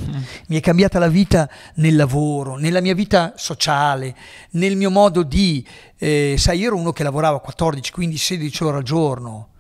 Mi 0.48 0.58
è 0.58 0.60
cambiata 0.62 1.00
la 1.00 1.10
vita 1.10 1.50
nel 1.76 1.96
lavoro, 1.96 2.58
nella 2.58 2.80
mia 2.80 2.94
vita 2.94 3.34
sociale, 3.36 4.16
nel 4.52 4.76
mio 4.78 4.90
modo 4.90 5.24
di. 5.24 5.66
eh, 5.98 6.36
sai, 6.38 6.60
io 6.60 6.68
ero 6.68 6.78
uno 6.78 6.94
che 6.94 7.04
lavorava 7.04 7.40
14, 7.42 7.92
15, 7.92 8.24
16 8.24 8.64
ore 8.64 8.78
al 8.78 8.84
giorno. 8.84 9.51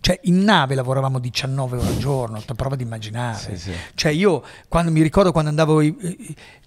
Cioè, 0.00 0.20
in 0.24 0.44
nave 0.44 0.74
lavoravamo 0.74 1.18
19 1.18 1.78
ore 1.78 1.86
al 1.88 1.98
giorno, 1.98 2.42
prova 2.54 2.76
di 2.76 2.84
immaginare. 2.84 3.38
Sì, 3.38 3.56
sì. 3.56 3.72
Cioè, 3.94 4.12
io 4.12 4.44
quando 4.68 4.92
mi 4.92 5.02
ricordo 5.02 5.32
quando 5.32 5.50
andavo, 5.50 5.82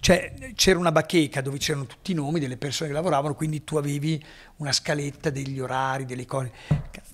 cioè, 0.00 0.52
c'era 0.54 0.78
una 0.78 0.92
bacheca 0.92 1.40
dove 1.40 1.56
c'erano 1.58 1.86
tutti 1.86 2.12
i 2.12 2.14
nomi 2.14 2.38
delle 2.38 2.56
persone 2.56 2.90
che 2.90 2.94
lavoravano, 2.94 3.34
quindi 3.34 3.64
tu 3.64 3.76
avevi 3.76 4.22
una 4.56 4.72
scaletta 4.72 5.30
degli 5.30 5.58
orari, 5.58 6.04
delle 6.04 6.26
cose. 6.26 6.52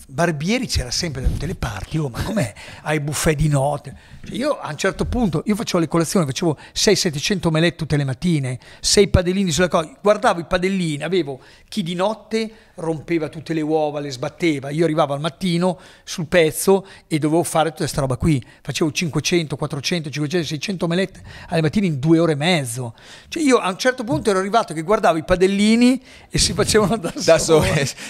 Barbieri 0.08 0.66
c'era 0.66 0.90
sempre 0.90 1.22
da 1.22 1.28
tutte 1.28 1.46
le 1.46 1.56
parti, 1.56 1.98
oh, 1.98 2.08
ma 2.08 2.22
com'è? 2.22 2.52
Hai 2.82 3.00
buffet 3.00 3.36
di 3.36 3.48
notte. 3.48 3.96
Cioè, 4.24 4.34
io 4.34 4.58
a 4.58 4.70
un 4.70 4.76
certo 4.76 5.04
punto, 5.04 5.42
io 5.46 5.54
facevo 5.54 5.78
le 5.78 5.88
colazioni, 5.88 6.26
facevo 6.26 6.58
600-700 6.74 7.46
omelette 7.46 7.76
tutte 7.76 7.96
le 7.96 8.04
mattine, 8.04 8.58
6 8.80 9.08
padellini 9.08 9.50
sulla 9.52 9.68
cosa, 9.68 9.96
guardavo 10.00 10.40
i 10.40 10.44
padellini, 10.44 11.02
avevo 11.02 11.40
chi 11.68 11.82
di 11.82 11.94
notte 11.94 12.50
rompeva 12.76 13.28
tutte 13.28 13.54
le 13.54 13.60
uova, 13.60 14.00
le 14.00 14.10
sbatteva, 14.10 14.70
io 14.70 14.84
arrivavo 14.84 15.14
al 15.14 15.20
mattino 15.20 15.78
sul 16.04 16.26
pezzo 16.26 16.86
e 17.06 17.18
dovevo 17.18 17.42
fare 17.42 17.68
tutta 17.68 17.80
questa 17.80 18.00
roba 18.00 18.16
qui, 18.16 18.42
facevo 18.62 18.90
500, 18.90 19.56
400, 19.56 20.10
500, 20.10 20.46
600 20.46 20.84
omelette 20.84 21.22
alle 21.48 21.62
mattine 21.62 21.86
in 21.86 21.98
due 21.98 22.18
ore 22.18 22.32
e 22.32 22.36
mezzo. 22.36 22.94
Cioè 23.28 23.42
io 23.42 23.58
a 23.58 23.68
un 23.68 23.78
certo 23.78 24.04
punto 24.04 24.30
ero 24.30 24.38
arrivato 24.38 24.74
che 24.74 24.82
guardavo 24.82 25.18
i 25.18 25.24
padellini 25.24 26.02
e 26.30 26.38
si 26.38 26.52
facevano 26.52 26.96
da, 26.96 27.12
Da 27.14 27.38
solo 27.38 27.64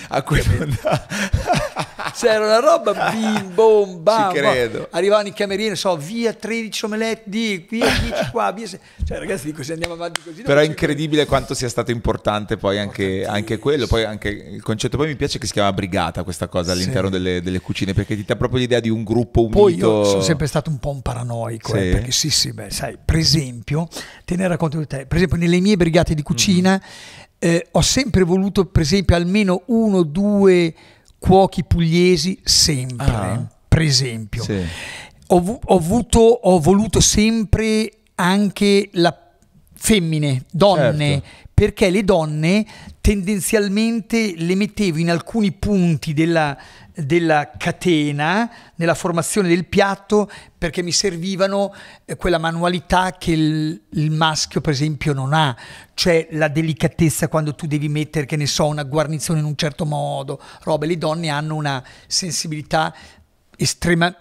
a 0.09 0.23
quel 0.23 0.45
C'era 2.15 2.45
una 2.45 2.61
roba 2.61 3.11
bim 3.11 3.55
bom 3.55 4.03
bam. 4.03 4.33
Ci 4.33 4.39
credo. 4.39 4.89
Arrivavano 4.91 5.29
i 5.29 5.33
camerieri, 5.33 5.77
so, 5.77 5.97
via 5.97 6.33
13 6.33 6.85
omelette 6.87 7.23
di, 7.27 7.67
via 7.69 7.87
10 7.87 8.31
qua, 8.31 8.53
via 8.53 8.67
se- 8.67 8.81
Cioè 9.05 9.19
ragazzi, 9.19 9.47
dico, 9.47 9.63
se 9.63 9.73
andiamo 9.73 9.95
avanti 9.95 10.23
così... 10.23 10.43
Però 10.43 10.59
è 10.61 10.65
incredibile 10.65 11.27
quanto 11.27 11.53
sia 11.55 11.69
stato 11.69 11.91
importante 11.91 12.57
poi 12.57 12.79
anche, 12.79 13.27
anche 13.27 13.59
quello, 13.59 13.87
poi 13.87 14.05
anche 14.05 14.56
il 14.57 14.63
concetto, 14.63 14.97
poi 14.97 15.07
mi 15.09 15.17
piace 15.17 15.39
che 15.39 15.47
si 15.47 15.53
chiama 15.53 15.73
brigata 15.73 16.25
questa 16.25 16.49
cosa 16.49 16.73
all'interno 16.73 17.07
Sì. 17.09 17.13
delle, 17.13 17.43
delle 17.43 17.61
cucine, 17.61 17.93
perché 17.95 18.17
ti 18.17 18.25
dà 18.25 18.35
proprio 18.37 18.59
l'idea 18.59 18.81
di 18.81 18.89
un 18.89 19.05
gruppo 19.05 19.43
unito. 19.43 19.59
Poi 19.61 19.75
io 19.77 20.05
sono 20.05 20.23
sempre 20.23 20.47
stato 20.47 20.71
un 20.71 20.79
po' 20.79 20.91
un 20.91 21.03
paranoico, 21.03 21.73
Sì. 21.73 21.79
eh, 21.79 21.91
perché 21.93 22.11
sì, 22.11 22.31
sì, 22.31 22.53
beh, 22.53 22.71
sai, 22.71 22.99
per 23.03 23.17
esempio, 23.17 23.89
te 24.25 24.35
ne 24.37 24.49
racconto 24.49 24.79
di 24.79 24.87
te, 24.87 25.07
per 25.07 25.17
esempio 25.17 25.37
nelle 25.39 25.61
mie 25.61 25.77
brigate 25.77 26.15
di 26.15 26.23
cucina 26.23 26.83
eh, 27.39 27.67
ho 27.71 27.83
sempre 27.83 28.23
voluto, 28.23 28.65
per 28.65 28.83
esempio, 28.83 29.15
almeno 29.15 29.63
uno 29.67 29.99
o 29.99 30.03
due 30.05 30.75
cuochi 31.19 31.65
pugliesi, 31.65 32.39
sempre, 32.43 33.07
Ah. 33.07 33.47
per 33.69 33.83
esempio. 33.83 34.43
Sì. 34.43 34.59
Ho, 35.29 35.61
ho 35.65 35.77
avuto, 35.77 36.19
ho 36.21 36.59
voluto 36.61 37.01
sempre 37.01 37.91
anche 38.15 38.89
la 38.93 39.15
femmine, 39.75 40.45
donne, 40.51 41.09
Certo. 41.21 41.27
perché 41.53 41.91
le 41.91 42.05
donne 42.05 42.65
tendenzialmente 43.07 44.35
le 44.37 44.57
mettevo 44.57 44.99
in 44.99 45.13
alcuni 45.13 45.53
punti 45.53 46.13
della, 46.13 46.59
della 46.93 47.53
catena, 47.57 48.51
nella 48.75 48.97
formazione 48.97 49.47
del 49.47 49.65
piatto, 49.65 50.29
perché 50.59 50.83
mi 50.83 50.91
servivano 50.91 51.73
eh, 52.05 52.17
quella 52.17 52.39
manualità 52.39 53.13
che 53.13 53.31
il, 53.31 53.81
il 53.91 54.11
maschio, 54.11 54.61
per 54.61 54.73
esempio, 54.73 55.13
non 55.13 55.35
ha, 55.35 55.57
cioè 55.95 56.27
la 56.33 56.49
delicatezza 56.49 57.29
quando 57.29 57.55
tu 57.55 57.69
devi 57.69 57.89
mettere, 57.89 58.27
che 58.27 58.35
ne 58.35 58.47
so, 58.47 58.67
una 58.67 58.83
guarnizione 58.83 59.39
in 59.39 59.47
un 59.47 59.55
certo 59.55 59.87
modo, 59.87 60.43
robe. 60.63 60.89
Le 60.89 60.99
donne 60.99 61.29
hanno 61.29 61.55
una 61.55 61.81
sensibilità 62.09 62.93
estrema 63.57 64.13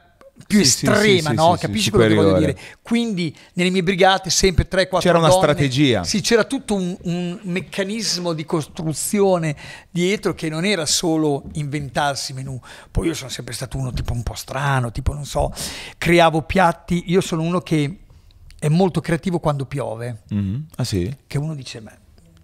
più 0.48 0.58
Sì, 0.64 0.86
estrema, 0.86 1.30
sì, 1.30 1.36
no? 1.36 1.54
sì, 1.56 1.60
Capisci 1.66 1.90
quello 1.90 2.08
che 2.08 2.14
voglio 2.16 2.28
superiore. 2.30 2.54
dire? 2.54 2.78
Quindi 2.82 3.36
nelle 3.54 3.70
mie 3.70 3.84
brigate 3.84 4.30
sempre 4.30 4.68
3-4 4.68 5.00
C'era 5.00 5.18
una 5.18 5.28
donne. 5.30 5.42
strategia. 5.42 6.04
Sì, 6.04 6.22
c'era 6.22 6.44
tutto 6.44 6.76
un, 6.76 6.96
un 7.04 7.40
meccanismo 7.44 8.34
di 8.34 8.46
costruzione 8.46 9.56
dietro 9.90 10.34
che 10.34 10.50
non 10.50 10.66
era 10.66 10.86
solo 10.86 11.44
inventarsi 11.54 12.34
menù. 12.34 12.60
Poi 12.92 13.08
io 13.08 13.14
sono 13.14 13.30
sempre 13.30 13.54
stato 13.54 13.78
uno 13.78 13.92
tipo 13.94 14.14
un 14.14 14.24
po' 14.24 14.36
strano, 14.36 14.92
tipo 14.92 15.14
non 15.14 15.26
so, 15.26 15.52
creavo 15.98 16.42
piatti. 16.44 17.04
Io 17.08 17.22
sono 17.22 17.42
uno 17.42 17.62
che 17.62 18.00
è 18.60 18.68
molto 18.68 19.02
creativo 19.02 19.40
quando 19.40 19.66
piove, 19.66 20.24
Mhm. 20.30 20.66
Ah 20.76 20.84
sì? 20.84 21.14
che 21.28 21.38
uno 21.38 21.56
dice, 21.56 21.80
ma 21.80 21.92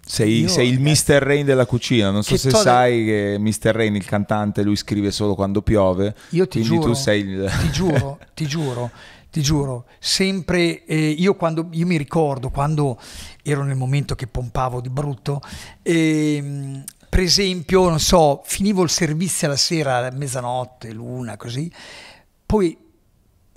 Sei, 0.04 0.48
sei 0.48 0.68
il 0.68 0.80
Mr. 0.80 1.20
Rain 1.22 1.46
della 1.46 1.64
cucina, 1.64 2.10
non 2.10 2.22
so 2.24 2.36
se 2.36 2.50
to- 2.50 2.56
sai 2.56 3.04
che 3.04 3.36
Mr. 3.38 3.72
Rain, 3.72 3.94
il 3.94 4.04
cantante, 4.04 4.62
lui 4.62 4.76
scrive 4.76 5.10
solo 5.10 5.34
quando 5.34 5.62
piove. 5.62 6.14
Io 6.30 6.46
ti 6.48 6.58
quindi 6.58 6.76
giuro, 6.76 6.88
tu 6.88 6.94
sei 6.94 7.20
il... 7.20 7.50
ti 7.60 7.70
giuro, 7.70 8.18
ti 8.34 8.46
giuro, 8.46 8.90
ti 9.30 9.40
giuro, 9.42 9.86
sempre 10.00 10.84
eh, 10.84 11.08
io 11.08 11.34
quando 11.36 11.68
io 11.70 11.86
mi 11.86 11.96
ricordo 11.96 12.50
quando 12.50 12.98
ero 13.42 13.62
nel 13.62 13.76
momento 13.76 14.14
che 14.14 14.26
pompavo 14.26 14.80
di 14.80 14.90
brutto, 14.90 15.40
ehm, 15.82 16.84
per 17.08 17.20
esempio, 17.20 17.88
non 17.88 18.00
so, 18.00 18.42
finivo 18.44 18.82
il 18.82 18.90
servizio 18.90 19.46
alla 19.46 19.56
sera, 19.56 19.98
a 19.98 20.10
mezzanotte, 20.10 20.92
l'una, 20.92 21.36
così, 21.36 21.70
poi 22.44 22.76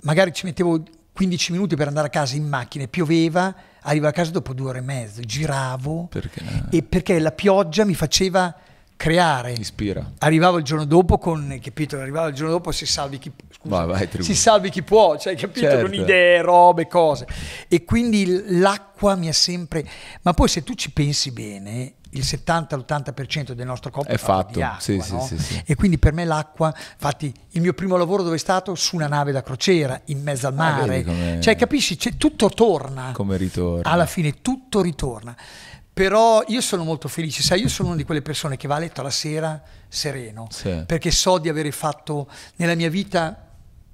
magari 0.02 0.32
ci 0.32 0.46
mettevo 0.46 0.82
15 1.12 1.52
minuti 1.52 1.74
per 1.74 1.88
andare 1.88 2.06
a 2.06 2.10
casa 2.10 2.36
in 2.36 2.46
macchina, 2.46 2.84
e 2.84 2.88
pioveva, 2.88 3.54
arrivavo 3.86 4.10
a 4.10 4.12
casa 4.12 4.30
dopo 4.30 4.52
due 4.52 4.70
ore 4.70 4.78
e 4.78 4.82
mezzo, 4.82 5.20
giravo 5.22 6.08
Perché? 6.10 6.42
e 6.70 6.82
perché 6.82 7.18
la 7.18 7.32
pioggia 7.32 7.84
mi 7.84 7.94
faceva 7.94 8.54
creare. 8.96 9.52
Ispira. 9.52 10.12
Arrivavo 10.18 10.58
il 10.58 10.64
giorno 10.64 10.84
dopo 10.84 11.18
con, 11.18 11.58
capito? 11.62 11.98
Arrivavo 11.98 12.28
il 12.28 12.34
giorno 12.34 12.52
dopo 12.52 12.72
si 12.72 12.86
salvi 12.86 13.18
chi, 13.18 13.30
scusa, 13.50 13.84
Vai, 13.84 14.08
vai, 14.08 14.22
si 14.22 14.34
salvi 14.34 14.70
chi 14.70 14.82
può, 14.82 15.18
cioè, 15.18 15.36
capito? 15.36 15.66
Certo. 15.66 15.82
Con 15.84 15.94
idee, 15.94 16.40
robe, 16.42 16.88
cose. 16.88 17.26
E 17.68 17.84
quindi 17.84 18.58
l'acqua 18.58 19.14
mi 19.14 19.28
ha 19.28 19.32
sempre... 19.32 19.86
Ma 20.22 20.32
poi 20.32 20.48
se 20.48 20.62
tu 20.64 20.74
ci 20.74 20.90
pensi 20.90 21.30
bene, 21.30 21.94
il 22.10 22.22
70-80% 22.22 23.52
del 23.52 23.66
nostro 23.66 23.90
corpo 23.90 24.10
È 24.10 24.16
fatto 24.16 24.52
di 24.54 24.62
acqua, 24.62 24.80
sì, 24.80 24.96
no? 25.10 25.24
sì, 25.26 25.38
sì. 25.38 25.62
E 25.66 25.74
quindi 25.74 25.98
per 25.98 26.12
me 26.12 26.24
l'acqua, 26.24 26.72
infatti 26.92 27.32
il 27.50 27.60
mio 27.60 27.72
primo 27.74 27.96
lavoro 27.96 28.22
dove 28.22 28.36
è 28.36 28.38
stato? 28.38 28.74
Su 28.74 28.96
una 28.96 29.06
nave 29.08 29.32
da 29.32 29.42
crociera, 29.42 30.00
in 30.06 30.22
mezzo 30.22 30.46
al 30.46 30.52
Ah, 30.54 30.56
mare. 30.56 31.04
come- 31.04 31.38
Cioè 31.40 31.56
capisci? 31.56 31.98
Cioè, 31.98 32.16
tutto 32.16 32.48
torna 32.48 33.10
Come 33.12 33.36
ritorno. 33.36 33.82
alla 33.84 34.06
fine 34.06 34.40
tutto 34.40 34.80
ritorna. 34.80 35.36
Però 35.92 36.42
io 36.48 36.60
sono 36.60 36.84
molto 36.84 37.08
felice, 37.08 37.42
sai, 37.42 37.62
io 37.62 37.68
sono 37.68 37.88
una 37.88 37.96
di 37.96 38.04
quelle 38.04 38.20
persone 38.20 38.58
che 38.58 38.68
va 38.68 38.76
a 38.76 38.78
letto 38.80 39.00
la 39.00 39.08
sera 39.10 39.62
sereno, 39.88 40.46
perché 40.84 41.10
so 41.10 41.38
di 41.38 41.48
avere 41.48 41.70
fatto 41.70 42.28
nella 42.56 42.74
mia 42.74 42.90
vita, 42.90 43.46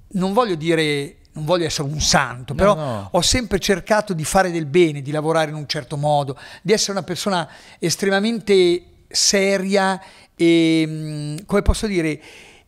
non 0.09 0.33
voglio 0.33 0.55
dire, 0.55 1.17
non 1.33 1.45
voglio 1.45 1.65
essere 1.65 1.87
un 1.87 1.99
santo, 1.99 2.53
però 2.53 2.75
no. 2.75 3.07
ho 3.11 3.21
sempre 3.21 3.59
cercato 3.59 4.13
di 4.13 4.23
fare 4.23 4.51
del 4.51 4.65
bene, 4.65 5.01
di 5.01 5.11
lavorare 5.11 5.49
in 5.49 5.55
un 5.55 5.67
certo 5.67 5.97
modo, 5.97 6.37
di 6.61 6.73
essere 6.73 6.91
una 6.93 7.03
persona 7.03 7.49
estremamente 7.79 8.83
seria 9.07 10.01
e, 10.35 10.85
mm, 10.87 11.37
come 11.45 11.61
posso 11.61 11.87
dire, 11.87 12.21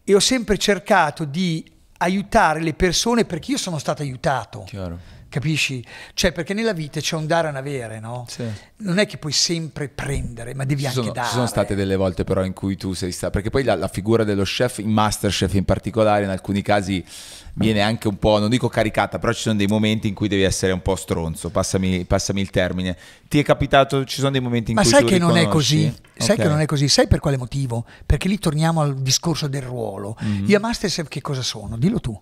e 0.04 0.16
ho 0.16 0.20
sempre 0.20 0.58
cercato 0.58 1.26
di 1.26 1.64
aiutare 1.98 2.62
le 2.62 2.74
persone 2.74 3.26
perché 3.26 3.52
io 3.52 3.58
sono 3.58 3.78
stato 3.78 4.02
aiutato. 4.02 4.64
Chiaro. 4.66 5.15
Capisci? 5.36 5.84
Cioè, 6.14 6.32
perché 6.32 6.54
nella 6.54 6.72
vita 6.72 7.02
c'è 7.02 7.18
un 7.18 7.28
dare 7.28 7.48
e 7.48 7.50
un 7.50 7.58
avere, 7.58 8.00
no? 8.00 8.26
Sì. 8.30 8.46
Non 8.78 9.00
è 9.00 9.06
che 9.06 9.18
puoi 9.18 9.34
sempre 9.34 9.90
prendere, 9.90 10.54
ma 10.54 10.64
devi 10.64 10.80
Ci 10.84 10.88
anche 10.88 11.00
sono, 11.02 11.12
dare. 11.12 11.28
ci 11.28 11.34
sono 11.34 11.46
state 11.46 11.76
delle 11.76 11.98
volte 11.98 12.24
però 12.24 12.46
in 12.46 12.54
cui 12.54 12.78
tu 12.78 12.94
sei 12.94 13.12
stato, 13.12 13.34
perché 13.34 13.50
poi 13.50 13.64
la, 13.66 13.76
la 13.76 13.90
figura 13.90 14.24
dello 14.24 14.44
chef, 14.44 14.78
in 14.78 14.92
Masterchef 14.92 15.54
in 15.56 15.66
particolare, 15.66 16.24
in 16.24 16.30
alcuni 16.30 16.62
casi 16.62 17.04
viene 17.56 17.82
anche 17.82 18.08
un 18.08 18.18
po', 18.18 18.40
non 18.40 18.50
dico 18.50 18.70
caricata, 18.70 19.20
però 19.20 19.34
ci 19.34 19.42
sono 19.42 19.56
dei 19.56 19.68
momenti 19.68 20.08
in 20.08 20.14
cui 20.14 20.30
devi 20.30 20.44
essere 20.44 20.72
un 20.72 20.82
po' 20.82 20.96
stronzo, 20.96 21.50
passami, 21.50 22.06
passami 22.06 22.40
il 22.40 22.50
termine. 22.50 22.96
Ti 23.28 23.38
è 23.40 23.44
capitato, 23.44 24.06
ci 24.06 24.20
sono 24.20 24.32
dei 24.32 24.40
momenti 24.40 24.70
in 24.72 24.78
Ma 24.78 24.84
cui 24.84 24.90
sai 24.92 25.02
tu 25.02 25.08
che 25.08 25.18
non 25.18 25.36
è 25.36 25.42
riconosci? 25.42 25.76
così? 25.84 25.96
Sai 26.16 26.36
Ok. 26.38 26.42
che 26.44 26.48
non 26.48 26.62
è 26.62 26.66
così? 26.66 26.88
Sai 26.88 27.08
per 27.08 27.20
quale 27.20 27.36
motivo? 27.36 27.86
Perché 28.06 28.30
lì 28.30 28.40
torniamo 28.40 28.80
al 28.80 28.96
discorso 29.02 29.48
del 29.50 29.64
ruolo. 29.64 30.16
Mhm. 30.22 30.46
Io 30.48 30.56
a 30.56 30.62
Masterchef 30.62 31.10
che 31.10 31.20
cosa 31.20 31.42
sono? 31.42 31.78
Dillo 31.78 32.00
tu. 32.00 32.18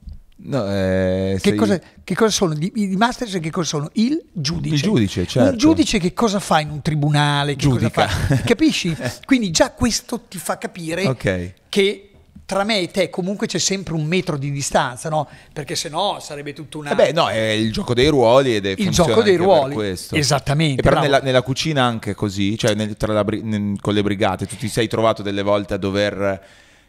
No, 0.46 0.70
eh, 0.70 1.34
Che 1.41 1.50
sei- 1.52 1.56
cosa, 1.58 1.80
che 2.04 2.16
cosa 2.16 2.32
sono? 2.32 2.54
Di, 2.54 2.70
di 2.74 2.96
Masterchef 2.98 3.39
che 3.39 3.50
cosa 3.50 3.68
sono? 3.68 3.89
Il 3.94 4.22
giudice. 4.34 4.76
Il 4.76 4.82
giudice, 4.82 5.26
certo. 5.26 5.52
Un 5.52 5.58
giudice 5.58 6.00
che 6.00 6.14
cosa 6.14 6.39
fa 6.41 6.60
in 6.60 6.70
un 6.70 6.82
tribunale? 6.82 7.56
Che 7.56 7.68
cosa 7.68 7.89
fa? 7.89 8.08
Capisci? 8.44 8.94
Quindi 9.26 9.52
già 9.52 9.72
questo 9.72 10.22
ti 10.28 10.38
fa 10.38 10.58
capire 10.58 11.06
Ok. 11.08 11.54
che 11.70 12.08
tra 12.46 12.66
me 12.66 12.82
e 12.82 12.91
te 12.91 13.10
comunque 13.10 13.48
c'è 13.48 13.58
sempre 13.58 13.94
un 13.94 14.04
metro 14.06 14.38
di 14.38 14.52
distanza, 14.52 15.08
no? 15.08 15.30
Perché 15.54 15.76
se 15.76 15.88
no 15.88 16.18
sarebbe 16.20 16.52
tutta 16.52 16.78
una... 16.78 16.91
Eh 16.91 16.96
beh, 16.96 17.12
no, 17.14 17.30
è 17.30 17.39
il 17.52 17.72
gioco 17.72 17.94
dei 17.94 18.10
ruoli 18.10 18.56
ed 18.58 18.66
è 18.66 18.74
Il 18.78 18.89
gioco 18.89 19.24
dei 19.24 19.38
ruoli, 19.38 19.74
questo. 19.76 20.14
esattamente, 20.16 20.82
E 20.82 20.84
però 20.84 21.00
nella, 21.00 21.20
nella 21.20 21.41
cucina 21.41 21.84
anche 21.86 22.14
così, 22.14 22.58
cioè 22.58 22.76
nel- 22.76 22.98
tra 22.98 23.14
la 23.14 23.24
nel- 23.41 23.78
con 23.80 23.94
le 23.94 24.04
brigate, 24.04 24.46
tu 24.46 24.58
ti 24.58 24.68
sei 24.68 24.89
trovato 24.89 25.22
delle 25.24 25.41
volte 25.41 25.74
a 25.74 25.78
dover 25.78 26.41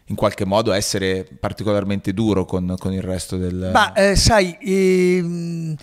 in 0.07 0.17
qualche 0.17 0.45
modo 0.45 0.73
essere 0.73 1.27
particolarmente 1.41 2.13
duro 2.13 2.45
con, 2.45 2.75
con 2.79 2.93
il 2.93 3.03
resto 3.03 3.37
del... 3.37 3.71
Ma 3.73 3.93
eh, 3.93 4.17
sai, 4.17 4.57
ehm, 4.61 5.77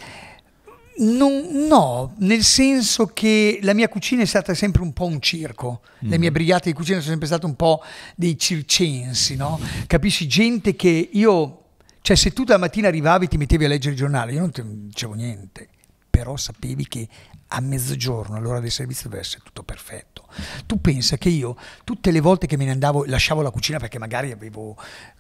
Non- 0.98 1.66
no, 1.68 2.14
nel 2.20 2.44
senso 2.44 3.08
che 3.08 3.60
la 3.64 3.74
mia 3.74 3.90
cucina 3.90 4.22
è 4.22 4.26
stata 4.26 4.54
sempre 4.54 4.84
un 4.84 4.94
po' 4.94 5.06
un 5.06 5.20
circo, 5.20 5.82
le 6.00 6.20
mie 6.20 6.32
brigate 6.32 6.70
di 6.70 6.76
cucina 6.76 6.98
sono 6.98 7.10
sempre 7.10 7.28
state 7.28 7.46
un 7.48 7.56
po' 7.56 7.82
dei 8.16 8.38
circensi, 8.38 9.36
no? 9.36 9.60
Capisci? 9.88 10.28
Gente 10.28 10.76
che 10.76 11.10
io, 11.12 11.64
cioè 12.02 12.16
se 12.16 12.32
tu 12.34 12.44
la 12.46 12.58
mattina 12.58 12.88
arrivavi 12.90 13.26
e 13.26 13.28
ti 13.30 13.38
mettevi 13.38 13.66
a 13.66 13.68
leggere 13.70 13.94
il 13.94 13.98
giornale, 13.98 14.34
io 14.34 14.42
non 14.42 14.52
ti 14.52 14.62
dicevo 14.64 15.14
niente, 15.14 15.70
però 16.12 16.38
sapevi 16.38 16.88
che 16.88 17.08
a 17.54 17.60
mezzogiorno, 17.60 18.36
all'ora 18.36 18.60
del 18.60 18.72
servizio, 18.72 19.06
doveva 19.06 19.24
essere 19.24 19.42
tutto 19.44 19.64
perfetto. 19.64 20.28
Tu 20.66 20.80
pensa 20.80 21.18
che 21.18 21.30
io, 21.30 21.58
tutte 21.84 22.12
le 22.12 22.22
volte 22.22 22.46
che 22.46 22.58
me 22.58 22.66
ne 22.66 22.72
andavo, 22.72 23.06
lasciavo 23.06 23.42
la 23.42 23.50
cucina 23.50 23.80
perché 23.80 23.98
magari 23.98 24.32
avevo 24.32 24.78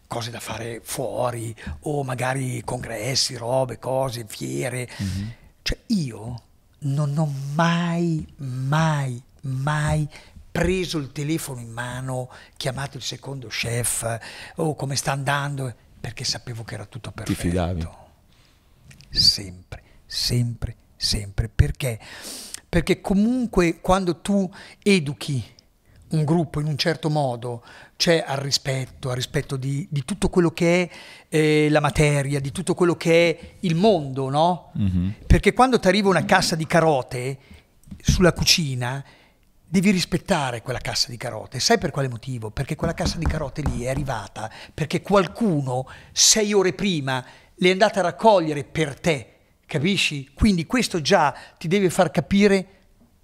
cose 0.07 0.29
da 0.29 0.39
fare 0.39 0.81
fuori, 0.83 1.55
o 1.81 2.03
magari 2.03 2.61
congressi, 2.63 3.35
robe, 3.35 3.79
cose, 3.79 4.25
fiere, 4.27 4.89
cioè 5.61 5.77
io 5.87 6.41
non 6.79 7.17
ho 7.17 7.33
mai, 7.53 8.25
mai, 8.37 9.21
mai 9.41 10.07
preso 10.51 10.97
il 10.97 11.11
telefono 11.13 11.61
in 11.61 11.71
mano, 11.71 12.29
chiamato 12.57 12.97
il 12.97 13.03
secondo 13.03 13.47
chef, 13.47 14.19
o 14.55 14.75
come 14.75 14.95
sta 14.95 15.13
andando, 15.13 15.73
perché 15.99 16.25
sapevo 16.25 16.63
che 16.63 16.73
era 16.73 16.85
tutto 16.85 17.11
perfetto. 17.11 17.39
fidavi? 17.39 17.87
Sempre, 19.09 19.83
sempre, 20.05 20.75
sempre. 21.01 21.49
Perché? 21.49 21.99
Perché 22.69 23.01
comunque 23.01 23.81
quando 23.81 24.21
tu 24.21 24.49
educhi 24.81 25.43
un 26.11 26.23
gruppo 26.23 26.59
in 26.59 26.67
un 26.67 26.77
certo 26.77 27.09
modo, 27.09 27.63
cioè 27.95 28.23
al 28.25 28.37
rispetto, 28.37 29.09
al 29.09 29.15
rispetto 29.15 29.55
di, 29.55 29.87
di 29.89 30.03
tutto 30.05 30.29
quello 30.29 30.51
che 30.51 30.83
è 30.83 30.89
eh, 31.29 31.69
la 31.69 31.79
materia, 31.79 32.39
di 32.39 32.51
tutto 32.51 32.73
quello 32.73 32.95
che 32.95 33.29
è 33.29 33.49
il 33.61 33.75
mondo, 33.75 34.29
no? 34.29 34.71
Perché 35.25 35.53
quando 35.53 35.79
ti 35.79 35.87
arriva 35.87 36.09
una 36.09 36.25
cassa 36.25 36.55
di 36.55 36.65
carote 36.65 37.37
sulla 38.01 38.33
cucina, 38.33 39.03
devi 39.71 39.91
rispettare 39.91 40.61
quella 40.61 40.79
cassa 40.79 41.09
di 41.09 41.15
carote. 41.15 41.59
Sai 41.61 41.77
per 41.77 41.91
quale 41.91 42.09
motivo? 42.09 42.51
Perché 42.51 42.75
quella 42.75 42.93
cassa 42.93 43.17
di 43.17 43.25
carote 43.25 43.61
lì 43.61 43.83
è 43.83 43.89
arrivata 43.89 44.51
perché 44.73 45.01
qualcuno 45.01 45.87
sei 46.11 46.51
ore 46.51 46.73
prima 46.73 47.23
le 47.55 47.69
è 47.69 47.71
andata 47.71 47.99
a 47.99 48.03
raccogliere 48.03 48.65
per 48.65 48.99
te, 48.99 49.35
capisci? 49.71 50.29
Quindi 50.33 50.65
questo 50.65 50.99
già 50.99 51.33
ti 51.57 51.69
deve 51.69 51.89
far 51.89 52.11
capire 52.11 52.79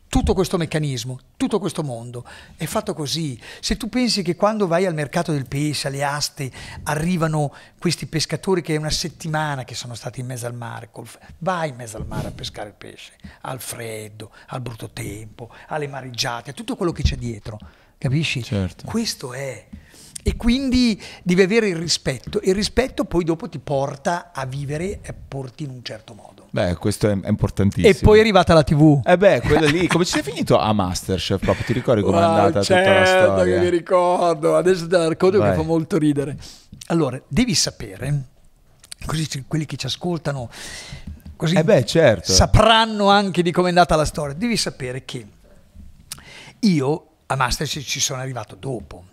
tutto 0.08 0.34
questo 0.34 0.56
meccanismo, 0.56 1.20
tutto 1.36 1.60
questo 1.60 1.84
mondo 1.84 2.24
è 2.56 2.66
fatto 2.66 2.94
così. 2.94 3.38
Se 3.60 3.76
tu 3.76 3.90
pensi 3.90 4.22
che 4.22 4.38
quando 4.38 4.66
vai 4.66 4.86
al 4.86 4.94
mercato 4.94 5.34
del 5.34 5.46
pesce, 5.46 5.88
alle 5.88 6.06
aste, 6.06 6.50
arrivano 6.84 7.54
questi 7.78 8.06
pescatori 8.06 8.62
che 8.62 8.76
è 8.76 8.78
una 8.78 8.90
settimana 8.90 9.66
che 9.66 9.76
sono 9.76 9.94
stati 9.94 10.22
in 10.22 10.28
mezzo 10.28 10.46
al 10.46 10.56
mare, 10.56 10.90
vai 11.40 11.68
in 11.68 11.76
mezzo 11.76 11.98
al 11.98 12.08
mare 12.08 12.30
a 12.30 12.32
pescare 12.32 12.70
il 12.70 12.76
pesce, 12.76 13.12
al 13.42 13.60
freddo, 13.60 14.32
al 14.48 14.62
brutto 14.62 14.90
tempo, 14.92 15.50
alle 15.68 15.88
mareggiate, 15.88 16.52
a 16.52 16.54
tutto 16.54 16.78
quello 16.78 16.94
che 16.94 17.04
c'è 17.04 17.18
dietro, 17.18 17.60
capisci? 17.98 18.42
Certo. 18.42 18.86
Questo 18.86 19.34
è. 19.34 19.68
E 20.24 20.36
quindi 20.36 21.02
devi 21.24 21.42
avere 21.42 21.68
il 21.68 21.76
rispetto. 21.76 22.40
Il 22.44 22.54
rispetto 22.54 23.06
poi 23.06 23.24
dopo 23.24 23.48
ti 23.48 23.60
porta 23.60 24.32
a 24.34 24.46
vivere 24.46 25.00
e 25.02 25.14
porti 25.14 25.64
in 25.64 25.70
un 25.70 25.84
certo 25.84 26.14
modo. 26.14 26.37
Beh, 26.50 26.76
questo 26.76 27.10
è, 27.10 27.20
è 27.20 27.28
importantissimo. 27.30 27.88
E 27.94 27.96
poi 27.96 28.18
è 28.18 28.22
arrivata 28.22 28.54
la 28.54 28.64
TV. 28.64 29.02
Eh 29.06 29.18
beh, 29.18 29.42
quello 29.42 29.66
lì, 29.68 29.88
come 29.88 30.06
ci 30.06 30.12
sei 30.12 30.24
finito 30.24 30.58
a 30.58 30.72
Masterchef? 30.74 31.40
Proprio 31.42 31.66
ti 31.66 31.74
ricordi 31.74 32.02
com'è 32.02 32.16
Wow, 32.16 32.24
andata 32.24 32.62
tutta 32.62 32.76
la 32.76 33.06
certo 33.06 33.34
storia? 33.34 33.56
che 33.56 33.60
mi 33.64 33.70
ricordo, 33.70 34.56
adesso 34.56 34.88
te 34.88 34.98
la 34.98 35.08
racconto 35.08 35.40
che 35.42 35.54
fa 35.54 35.62
molto 35.62 35.98
ridere. 35.98 36.38
Allora, 36.88 37.22
devi 37.28 37.54
sapere, 37.54 38.22
così 39.06 39.44
quelli 39.48 39.66
che 39.66 39.76
ci 39.76 39.86
ascoltano, 39.86 40.50
così 41.36 41.56
Eh 41.56 41.64
beh, 41.64 41.86
certo. 41.86 42.32
sapranno 42.32 43.10
anche 43.10 43.42
di 43.42 43.52
come 43.52 43.68
è 43.68 43.70
andata 43.70 43.96
la 43.96 44.06
storia. 44.06 44.34
Devi 44.34 44.56
sapere 44.58 45.04
che 45.06 45.26
io 46.60 47.08
a 47.28 47.36
Masterchef 47.36 47.84
ci 47.86 48.00
sono 48.00 48.22
arrivato 48.22 48.56
dopo. 48.56 49.04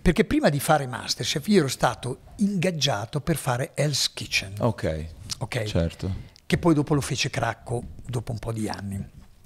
Perché 0.00 0.24
prima 0.24 0.48
di 0.48 0.58
fare 0.58 0.86
Masterchef 0.86 1.46
io 1.48 1.58
ero 1.60 1.68
stato 1.68 2.18
ingaggiato 2.36 3.20
per 3.20 3.36
fare 3.36 3.70
Hell's 3.74 4.12
Kitchen, 4.12 4.54
Ok, 4.58 5.06
ok? 5.38 5.62
certo. 5.64 6.30
Che 6.52 6.58
poi 6.58 6.74
dopo 6.74 6.92
lo 6.92 7.00
fece 7.00 7.30
Cracco 7.30 7.82
dopo 8.06 8.30
un 8.30 8.38
po' 8.38 8.52
di 8.52 8.68
anni. 8.68 9.02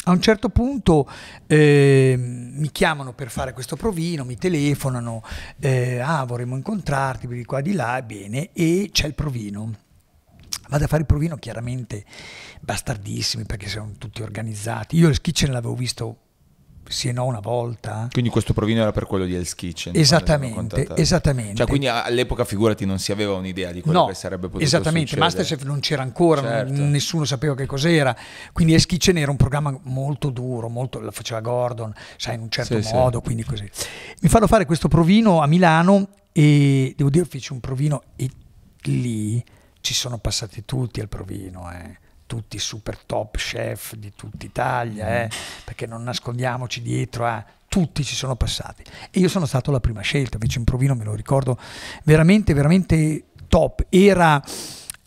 A 0.06 0.10
un 0.10 0.20
certo 0.20 0.48
punto 0.48 1.08
eh, 1.46 2.16
mi 2.18 2.72
chiamano 2.72 3.12
per 3.12 3.30
fare 3.30 3.52
questo 3.52 3.76
provino, 3.76 4.24
mi 4.24 4.36
telefonano, 4.36 5.22
eh, 5.60 6.00
ah 6.00 6.24
vorremmo 6.24 6.56
incontrarti 6.56 7.28
di 7.28 7.44
qua 7.44 7.60
di 7.60 7.74
là, 7.74 8.02
bene, 8.02 8.50
e 8.52 8.88
c'è 8.90 9.06
il 9.06 9.14
provino. 9.14 9.72
Vado 10.68 10.82
a 10.82 10.88
fare 10.88 11.02
il 11.02 11.06
provino 11.06 11.36
chiaramente 11.36 12.04
bastardissimi 12.60 13.44
perché 13.44 13.68
sono 13.68 13.92
tutti 13.98 14.22
organizzati. 14.22 14.96
Io 14.96 15.08
il 15.08 15.20
kitchen 15.20 15.52
l'avevo 15.52 15.76
visto 15.76 16.16
sì 16.88 17.08
e 17.08 17.12
no 17.12 17.24
una 17.24 17.40
volta. 17.40 18.08
Quindi 18.10 18.30
questo 18.30 18.52
provino 18.52 18.80
era 18.82 18.92
per 18.92 19.06
quello 19.06 19.24
di 19.24 19.34
Hell's 19.34 19.54
Kitchen. 19.54 19.94
Esattamente, 19.96 20.86
esattamente. 20.94 21.54
Cioè, 21.56 21.66
quindi 21.66 21.88
all'epoca, 21.88 22.44
figurati, 22.44 22.84
non 22.84 22.98
si 22.98 23.12
aveva 23.12 23.34
un'idea 23.34 23.72
di 23.72 23.80
quello 23.80 24.00
No, 24.00 24.06
che 24.06 24.14
sarebbe 24.14 24.46
potuto 24.46 24.62
esattamente, 24.64 25.08
succedere. 25.10 25.34
Masterchef 25.34 25.62
non 25.66 25.80
c'era 25.80 26.02
ancora, 26.02 26.40
non- 26.40 26.50
Certo. 26.68 26.82
nessuno 26.84 27.24
sapeva 27.24 27.54
che 27.54 27.66
cos'era, 27.66 28.16
quindi 28.52 28.72
Hell's 28.74 28.86
Kitchen 28.86 29.18
era 29.18 29.30
un 29.30 29.36
programma 29.36 29.78
molto 29.84 30.30
duro, 30.30 30.68
molto, 30.68 30.98
lo 31.00 31.10
faceva 31.10 31.40
Gordon, 31.40 31.92
sai, 32.16 32.34
in 32.36 32.42
un 32.42 32.50
certo 32.50 32.80
Sì, 32.80 32.88
sì. 32.88 32.94
modo, 32.94 33.20
quindi 33.20 33.44
così. 33.44 33.68
Mi 34.20 34.28
fanno 34.28 34.46
fare 34.46 34.64
questo 34.64 34.88
provino 34.88 35.40
a 35.42 35.46
Milano 35.46 36.08
e 36.32 36.94
devo 36.96 37.10
dire 37.10 37.24
feci 37.24 37.52
un 37.52 37.60
provino 37.60 38.02
e 38.16 38.30
lì 38.82 39.42
ci 39.80 39.94
sono 39.94 40.18
passati 40.18 40.64
tutti 40.64 41.00
al 41.00 41.08
provino, 41.08 41.70
eh. 41.72 41.98
Tutti 42.26 42.58
super 42.58 42.98
top 42.98 43.36
chef 43.36 43.94
di 43.94 44.12
tutta 44.14 44.44
Italia, 44.44 45.22
eh, 45.22 45.30
perché 45.64 45.86
non 45.86 46.02
nascondiamoci 46.02 46.82
dietro 46.82 47.26
a 47.26 47.44
tutti 47.68 48.04
ci 48.04 48.14
sono 48.14 48.36
passati 48.36 48.84
e 49.10 49.20
io 49.20 49.28
sono 49.28 49.44
stato 49.44 49.70
la 49.70 49.80
prima 49.80 50.00
scelta, 50.00 50.38
feci 50.38 50.58
un 50.58 50.64
provino, 50.64 50.94
me 50.94 51.04
lo 51.04 51.14
ricordo 51.14 51.58
veramente, 52.04 52.54
veramente 52.54 53.24
top. 53.48 53.86
Era 53.88 54.42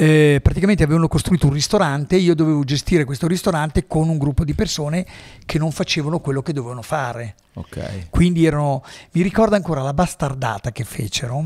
eh, 0.01 0.39
praticamente 0.41 0.81
avevano 0.83 1.09
costruito 1.09 1.47
un 1.47 1.53
ristorante, 1.53 2.15
io 2.15 2.33
dovevo 2.33 2.63
gestire 2.63 3.03
questo 3.03 3.27
ristorante 3.27 3.85
con 3.85 4.07
un 4.07 4.17
gruppo 4.17 4.45
di 4.45 4.53
persone 4.53 5.05
che 5.45 5.57
non 5.57 5.73
facevano 5.73 6.21
quello 6.21 6.41
che 6.41 6.53
dovevano 6.53 6.81
fare. 6.81 7.35
Ok. 7.55 8.09
Quindi 8.09 8.45
erano, 8.45 8.81
mi 9.11 9.21
ricordo 9.21 9.55
ancora 9.55 9.81
la 9.81 9.93
bastardata 9.93 10.71
che 10.71 10.85
fecero, 10.85 11.45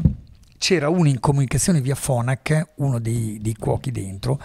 c'era 0.59 0.87
uno 0.87 1.07
in 1.07 1.19
comunicazione 1.19 1.81
via 1.81 1.95
Fonac, 1.95 2.73
uno 2.75 2.99
dei, 2.99 3.39
dei 3.41 3.55
cuochi 3.55 3.89
dentro, 3.89 4.39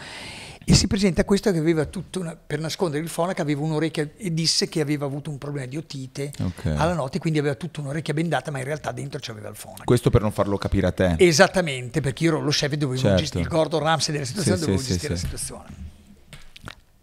e 0.71 0.75
si 0.75 0.87
presenta 0.87 1.25
questo 1.25 1.51
che 1.51 1.59
aveva 1.59 1.87
tutto, 1.87 2.21
una- 2.21 2.37
per 2.37 2.59
nascondere 2.61 3.03
il 3.03 3.09
Fonac 3.09 3.41
aveva 3.41 3.63
un'orecchia 3.63 4.07
e 4.17 4.35
disse 4.35 4.69
che 4.69 4.81
aveva 4.83 5.07
avuto 5.07 5.31
un 5.31 5.39
problema 5.39 5.67
di 5.67 5.77
otite 5.79 6.31
Ok. 6.43 6.67
alla 6.77 6.93
notte, 6.93 7.19
quindi 7.19 7.39
aveva 7.39 7.55
tutta 7.55 7.81
un'orecchia 7.81 8.13
bendata, 8.13 8.51
ma 8.51 8.59
in 8.59 8.65
realtà 8.65 8.93
dentro 8.93 9.19
c'aveva 9.23 9.49
il 9.49 9.57
Fonac. 9.57 9.85
Questo 9.85 10.11
per 10.11 10.21
non 10.21 10.31
farlo 10.31 10.59
capire 10.59 10.87
a 10.89 10.93
te. 10.93 11.15
Esattamente, 11.19 12.01
perché 12.01 12.25
io 12.25 12.31
ero 12.33 12.41
lo 12.43 12.51
chef 12.51 12.73
e 12.73 12.77
dovevo 12.77 13.01
Certo. 13.01 13.17
gestire 13.19 13.43
il 13.45 13.49
Gordon 13.49 13.81
Ramsay 13.83 14.13
della 14.13 14.27
situazione, 14.27 14.59
Sì, 14.59 14.65
dovevo 14.65 14.83
sì, 14.83 14.89
gestire 14.93 15.17
sì, 15.17 15.23
la 15.23 15.29
situazione. 15.29 15.87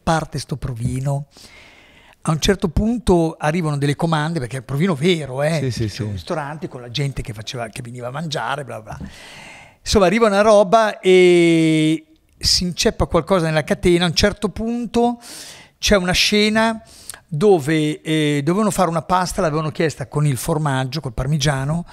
Parte 0.03 0.37
sto 0.39 0.55
provino. 0.57 1.25
A 2.27 2.31
un 2.31 2.39
certo 2.39 2.69
punto 2.69 3.35
arrivano 3.39 3.77
delle 3.77 3.95
comande, 3.95 4.39
perché 4.39 4.57
è 4.57 4.59
un 4.59 4.65
provino 4.65 4.93
vero, 4.95 5.41
eh? 5.43 5.59
Sì, 5.61 5.71
sì, 5.71 5.85
C'è 5.87 6.01
un 6.03 6.07
sì. 6.09 6.13
ristorante 6.13 6.67
con 6.67 6.81
la 6.81 6.89
gente 6.91 7.21
che, 7.23 7.33
faceva, 7.33 7.67
che 7.69 7.81
veniva 7.81 8.07
a 8.07 8.11
mangiare, 8.11 8.63
bla 8.63 8.81
bla. 8.81 8.99
Insomma, 9.81 10.05
arriva 10.07 10.27
una 10.27 10.41
roba 10.41 10.99
e 10.99 12.05
si 12.45 12.63
inceppa 12.63 13.05
qualcosa 13.05 13.45
nella 13.45 13.63
catena. 13.63 14.05
A 14.05 14.09
un 14.09 14.15
certo 14.15 14.49
punto 14.49 15.19
c'è 15.77 15.95
una 15.95 16.11
scena 16.13 16.81
dove 17.27 18.01
eh, 18.01 18.41
dovevano 18.43 18.71
fare 18.71 18.89
una 18.89 19.01
pasta, 19.01 19.41
l'avevano 19.41 19.71
chiesta 19.71 20.07
con 20.07 20.25
il 20.25 20.37
formaggio, 20.37 21.01
col 21.01 21.13
parmigiano, 21.13 21.85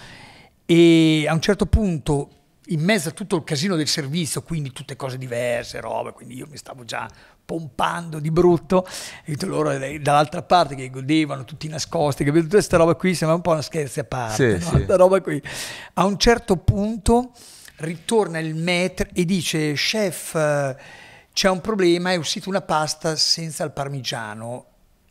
e 0.66 1.24
a 1.28 1.32
un 1.32 1.40
certo 1.40 1.66
punto 1.66 2.28
in 2.66 2.80
mezzo 2.80 3.08
a 3.08 3.12
tutto 3.12 3.36
il 3.36 3.44
casino 3.44 3.74
del 3.74 3.88
servizio, 3.88 4.42
quindi 4.42 4.70
tutte 4.72 4.94
cose 4.94 5.18
diverse, 5.18 5.80
robe, 5.80 6.12
quindi 6.12 6.36
io 6.36 6.46
mi 6.48 6.56
stavo 6.56 6.84
già 6.84 7.08
pompando 7.44 8.20
di 8.20 8.30
brutto, 8.30 8.86
e 9.24 9.36
loro 9.46 9.76
dall'altra 9.98 10.42
parte 10.42 10.76
che 10.76 10.88
godevano 10.88 11.44
tutti 11.44 11.66
nascosti, 11.68 12.22
capito? 12.24 12.44
Tutta 12.44 12.56
questa 12.56 12.76
roba 12.76 12.94
qui 12.94 13.14
sembra 13.14 13.34
un 13.36 13.42
po' 13.42 13.50
una 13.50 13.62
scherzi 13.62 13.98
a 14.00 14.04
parte, 14.04 14.60
Sì, 14.60 14.70
no? 14.70 14.78
sì. 14.78 14.84
Roba 14.86 15.20
qui. 15.20 15.42
A 15.94 16.04
un 16.04 16.16
certo 16.18 16.56
punto 16.56 17.32
ritorna 17.82 18.38
il 18.38 18.54
maître 18.54 19.10
e 19.12 19.24
dice, 19.24 19.72
chef, 19.74 20.34
eh, 20.34 20.76
c'è 21.32 21.48
un 21.48 21.60
problema, 21.60 22.12
è 22.12 22.16
uscita 22.16 22.48
una 22.48 22.60
pasta 22.60 23.16
senza 23.16 23.64
il 23.64 23.72
parmigiano, 23.72 24.66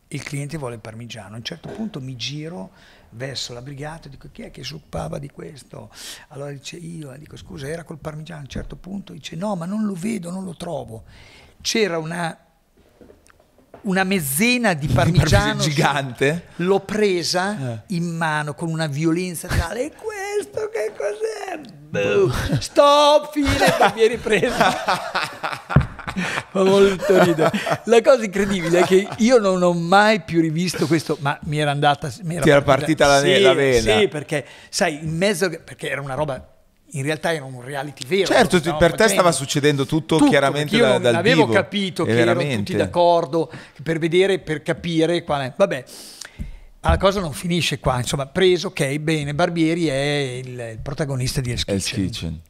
il 0.08 0.22
cliente 0.22 0.56
vuole 0.58 0.76
il 0.76 0.80
parmigiano. 0.80 1.34
A 1.34 1.38
un 1.38 1.44
certo 1.44 1.68
punto 1.68 2.00
mi 2.00 2.16
giro 2.16 2.70
verso 3.10 3.52
la 3.52 3.60
brigata 3.60 4.06
e 4.06 4.10
dico 4.10 4.28
chi 4.32 4.42
è 4.42 4.50
che 4.50 4.64
si 4.64 4.74
occupava 4.74 5.18
di 5.18 5.28
questo? 5.30 5.90
Allora 6.28 6.50
dice 6.50 6.76
io, 6.76 7.14
dico 7.18 7.36
scusa 7.36 7.66
era 7.66 7.84
col 7.84 7.98
parmigiano, 7.98 8.40
a 8.40 8.44
un 8.44 8.48
certo 8.48 8.76
punto 8.76 9.12
dice 9.12 9.36
no 9.36 9.54
ma 9.56 9.66
non 9.66 9.84
lo 9.84 9.94
vedo, 9.94 10.30
non 10.30 10.44
lo 10.44 10.54
trovo. 10.56 11.04
C'era 11.60 11.98
una, 11.98 12.36
una 13.82 14.04
mezzena 14.04 14.74
di 14.74 14.86
parmigiano 14.88 15.60
gigante? 15.60 16.48
L'ho 16.56 16.80
presa 16.80 17.82
in 17.88 18.04
mano 18.16 18.54
con 18.54 18.68
una 18.70 18.86
violenza 18.86 19.48
tale. 19.48 19.86
E 19.86 19.92
questo 19.92 20.68
che 20.68 20.92
cos'è? 20.96 21.80
Stop, 22.58 23.30
fine, 23.32 23.48
non 23.78 23.92
mi 23.94 24.00
hai 24.02 24.08
ripreso. 24.08 24.54
fa 26.50 26.62
molto 26.64 27.22
ridere. 27.22 27.50
La 27.84 28.00
cosa 28.00 28.24
incredibile 28.24 28.80
è 28.80 28.84
che 28.84 29.06
io 29.18 29.38
non 29.38 29.62
ho 29.62 29.72
mai 29.74 30.22
più 30.22 30.40
rivisto 30.40 30.86
questo, 30.86 31.16
ma 31.20 31.38
mi 31.44 31.58
era 31.58 31.70
andata. 31.70 32.10
Mi 32.22 32.38
Ti 32.40 32.48
era 32.48 32.62
partita 32.62 33.06
la- 33.06 33.20
sì, 33.20 33.40
la 33.40 33.52
vena. 33.52 33.98
Sì, 33.98 34.08
perché 34.08 34.44
sai, 34.70 35.00
in 35.02 35.16
mezzo, 35.16 35.48
perché 35.50 35.90
era 35.90 36.00
una 36.00 36.14
roba. 36.14 36.46
In 36.94 37.02
realtà 37.04 37.32
era 37.32 37.44
un 37.44 37.62
reality 37.62 38.06
vero. 38.06 38.26
Certo, 38.26 38.60
per 38.60 38.72
te 38.72 38.78
facendo. 38.88 39.08
stava 39.12 39.32
succedendo 39.32 39.86
tutto, 39.86 40.18
chiaramente 40.18 40.76
perché 40.76 40.76
io 40.76 40.82
da- 40.86 40.92
non 40.92 41.02
dal 41.02 41.14
avevo 41.14 41.42
vivo. 41.46 41.52
capito 41.54 42.02
E 42.02 42.06
che 42.06 42.12
erano 42.18 42.38
veramente. 42.38 42.64
tutti 42.72 42.76
d'accordo 42.76 43.50
per 43.82 43.98
vedere, 43.98 44.38
per 44.40 44.62
capire 44.62 45.22
qual 45.24 45.40
è. 45.42 45.52
Vabbè, 45.56 45.84
ma 46.82 46.90
la 46.90 46.98
cosa 46.98 47.20
non 47.20 47.32
finisce 47.32 47.78
qua. 47.78 47.98
Insomma, 47.98 48.26
preso, 48.26 48.68
ok, 48.68 48.98
bene, 48.98 49.34
Barbieri 49.34 49.86
è 49.86 50.40
il, 50.44 50.48
il 50.72 50.78
protagonista 50.82 51.40
di 51.40 51.50
Hell's 51.50 51.64
Kitchen. 51.64 52.04
Kitchen. 52.04 52.40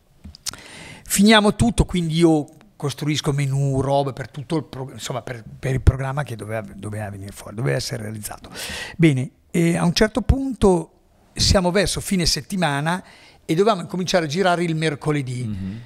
Finiamo 1.05 1.55
tutto, 1.55 1.85
quindi 1.85 2.17
io 2.17 2.49
costruisco 2.77 3.33
menu, 3.33 3.81
robe 3.81 4.13
per 4.13 4.31
tutto 4.31 4.57
il, 4.57 4.65
pro- 4.65 4.91
insomma, 4.91 5.21
per, 5.21 5.45
per 5.59 5.75
il 5.75 5.83
programma 5.83 6.23
che 6.23 6.35
doveva, 6.35 6.63
doveva 6.75 7.11
venire 7.11 7.31
fuori, 7.33 7.55
doveva 7.55 7.77
essere 7.77 8.05
realizzato. 8.05 8.51
Bene, 8.97 9.31
a 9.77 9.85
un 9.85 9.93
certo 9.93 10.23
punto 10.23 10.91
siamo 11.35 11.71
verso 11.71 12.01
fine 12.01 12.25
settimana 12.25 13.05
e 13.45 13.55
dovevamo 13.55 13.87
cominciare 13.87 14.25
a 14.25 14.29
girare 14.29 14.65
il 14.65 14.75
mercoledì. 14.75 15.45
Mhm. 15.45 15.81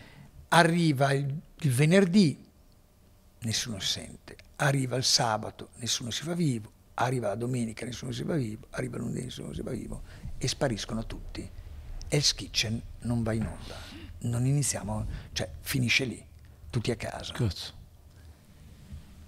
Arriva 0.49 1.13
il, 1.13 1.27
il 1.61 1.73
venerdì, 1.73 2.39
nessuno 3.41 3.81
si 3.81 3.89
sente. 3.89 4.37
Arriva 4.57 4.97
il 4.97 5.05
sabato, 5.05 5.71
nessuno 5.79 6.11
si 6.11 6.23
fa 6.23 6.35
vivo. 6.35 6.71
Arriva 6.99 7.29
la 7.29 7.35
domenica, 7.35 7.85
nessuno 7.85 8.11
si 8.13 8.23
va 8.23 8.35
vivo. 8.37 8.67
Arriva 8.71 8.97
lunedì, 8.99 9.25
nessuno 9.25 9.53
si 9.53 9.63
va 9.63 9.71
vivo. 9.71 10.03
E 10.39 10.49
spariscono 10.49 11.05
tutti. 11.07 11.49
Hell's 12.09 12.35
Kitchen 12.35 12.81
non 13.01 13.23
va 13.23 13.33
in 13.33 13.43
onda. 13.43 13.75
Non 14.21 14.47
iniziamo, 14.47 15.05
cioè 15.33 15.49
finisce 15.61 16.05
lì, 16.05 16.25
tutti 16.71 16.91
a 16.91 16.97
casa. 16.97 17.33
Cazzo. 17.35 17.73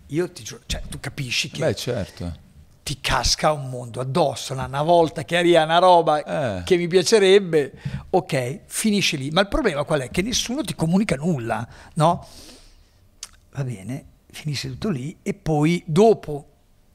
Io 0.06 0.30
ti 0.32 0.42
giuro, 0.42 0.62
cioè 0.66 0.82
tu 0.88 0.98
capisci 0.98 1.50
che 1.50 1.60
Beh, 1.60 1.74
certo. 1.74 2.38
ti 2.82 2.98
casca 3.00 3.52
un 3.52 3.68
mondo 3.68 4.00
addosso. 4.00 4.54
Una 4.54 4.82
volta 4.82 5.24
che 5.24 5.36
arriva 5.36 5.62
una 5.64 5.78
roba 5.78 6.58
Eh. 6.60 6.62
che 6.64 6.76
mi 6.78 6.86
piacerebbe, 6.88 7.74
ok, 8.08 8.60
finisce 8.64 9.18
lì. 9.18 9.30
Ma 9.30 9.42
il 9.42 9.48
problema 9.48 9.84
qual 9.84 10.00
è? 10.00 10.10
Che 10.10 10.22
nessuno 10.22 10.62
ti 10.62 10.74
comunica 10.74 11.16
nulla, 11.16 11.68
no? 11.94 12.26
Va 13.52 13.64
bene, 13.64 14.04
finisce 14.30 14.68
tutto 14.70 14.88
lì 14.88 15.18
e 15.22 15.34
poi 15.34 15.82
dopo 15.86 16.46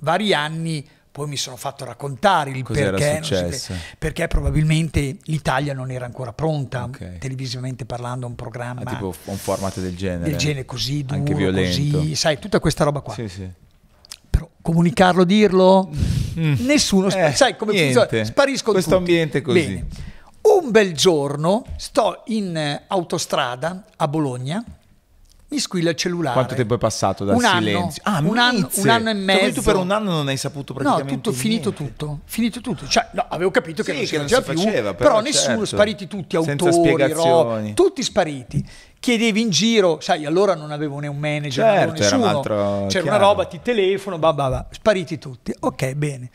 vari 0.04 0.34
anni 0.34 0.88
poi 1.14 1.28
mi 1.28 1.38
sono 1.38 1.56
fatto 1.58 1.86
raccontare 1.86 2.50
il 2.50 2.64
perché, 2.64 3.18
successo? 3.22 3.74
perché 4.00 4.28
probabilmente 4.28 5.18
l'Italia 5.26 5.72
non 5.74 5.92
era 5.92 6.06
ancora 6.06 6.34
pronta, 6.34 6.86
Ok. 6.86 7.20
televisivamente 7.20 7.86
parlando, 7.86 8.26
a 8.26 8.30
un 8.30 8.36
programma 8.36 8.82
Ah, 8.84 8.90
tipo 8.90 9.14
un 9.26 9.38
format 9.38 9.80
del 9.80 9.96
genere. 9.96 10.30
del 10.32 10.38
genere 10.40 10.66
così 10.66 11.04
duro, 11.04 11.20
Anche 11.20 11.36
violento. 11.36 11.98
così, 12.00 12.16
sai, 12.16 12.40
tutta 12.40 12.60
questa 12.60 12.84
roba 12.84 13.02
qua. 13.02 13.14
Sì, 13.14 13.28
sì. 13.28 13.48
Però 14.28 14.50
comunicarlo, 14.60 15.24
dirlo, 15.24 15.88
nessuno, 16.34 17.12
sp- 17.12 17.20
Mm. 17.20 17.24
Eh, 17.26 17.32
sai 17.34 17.56
come 17.58 17.78
funziona? 17.78 18.26
Spariscono 18.26 18.74
Questo 18.74 18.98
tutti. 18.98 19.02
ambiente 19.12 19.42
così. 19.44 19.60
Bene. 19.68 19.86
Un 20.42 20.72
bel 20.72 20.94
giorno 20.94 21.64
sto 21.78 22.24
in 22.28 22.58
eh, 22.58 22.86
autostrada 22.88 23.86
a 23.98 24.08
Bologna, 24.08 24.64
mi 25.54 25.60
squilla 25.60 25.92
il 25.92 25.96
cellulare. 25.96 26.34
Quanto 26.34 26.56
tempo 26.56 26.74
è 26.74 26.78
passato 26.80 27.24
dal 27.24 27.36
un 27.36 27.42
silenzio? 27.42 28.02
Ah, 28.06 28.16
Anno, 28.18 28.30
un, 28.32 28.38
anno, 28.40 28.70
un 28.74 28.90
anno 28.90 29.10
e 29.10 29.14
Cioè, 29.14 29.22
mezzo. 29.22 29.40
quindi 29.40 29.56
tu 29.60 29.62
per 29.62 29.76
un 29.76 29.92
anno 29.92 30.12
non 30.12 30.28
hai 30.28 30.38
saputo 30.38 30.74
No, 30.74 30.80
praticamente 30.80 31.16
tutto 31.22 31.32
finito 31.38 31.74
tutto, 31.74 32.20
finito 32.26 32.60
tutto. 32.62 32.88
Cioè, 32.88 33.10
no, 33.12 33.26
avevo 33.30 33.52
capito 33.52 33.84
che 33.84 33.92
Sì, 33.92 33.98
non 33.98 34.06
si 34.06 34.12
che 34.12 34.18
non 34.18 34.28
si 34.28 34.34
più, 34.36 34.44
faceva, 34.44 34.94
però, 34.96 35.10
però 35.10 35.22
nessuno, 35.22 35.50
certo. 35.60 35.66
spariti 35.66 36.08
tutti, 36.08 36.36
autori, 36.36 37.12
robe, 37.14 37.74
tutti 37.74 38.02
spariti. 38.04 38.68
Chiedevi 39.00 39.42
in 39.42 39.50
giro, 39.50 40.00
sai, 40.00 40.26
allora 40.26 40.56
non 40.56 40.72
avevo 40.72 40.98
né 41.00 41.08
un 41.08 41.18
manager, 41.18 41.66
non 41.66 41.76
avevo 41.78 41.96
Certo, 41.96 42.16
un 42.16 42.22
nessuno. 42.22 42.38
altro- 42.38 42.86
C'era 42.88 43.04
chiaro. 43.04 43.08
una 43.08 43.18
roba, 43.18 43.46
ti 43.46 43.60
telefono, 43.62 44.18
bah, 44.18 44.34
bah, 44.34 44.50
bah. 44.50 44.68
spariti 44.72 45.18
tutti. 45.20 45.54
Ok, 45.60 45.94
bene. 45.94 46.30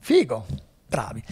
Figo, 0.00 0.46
bravi. 0.88 1.22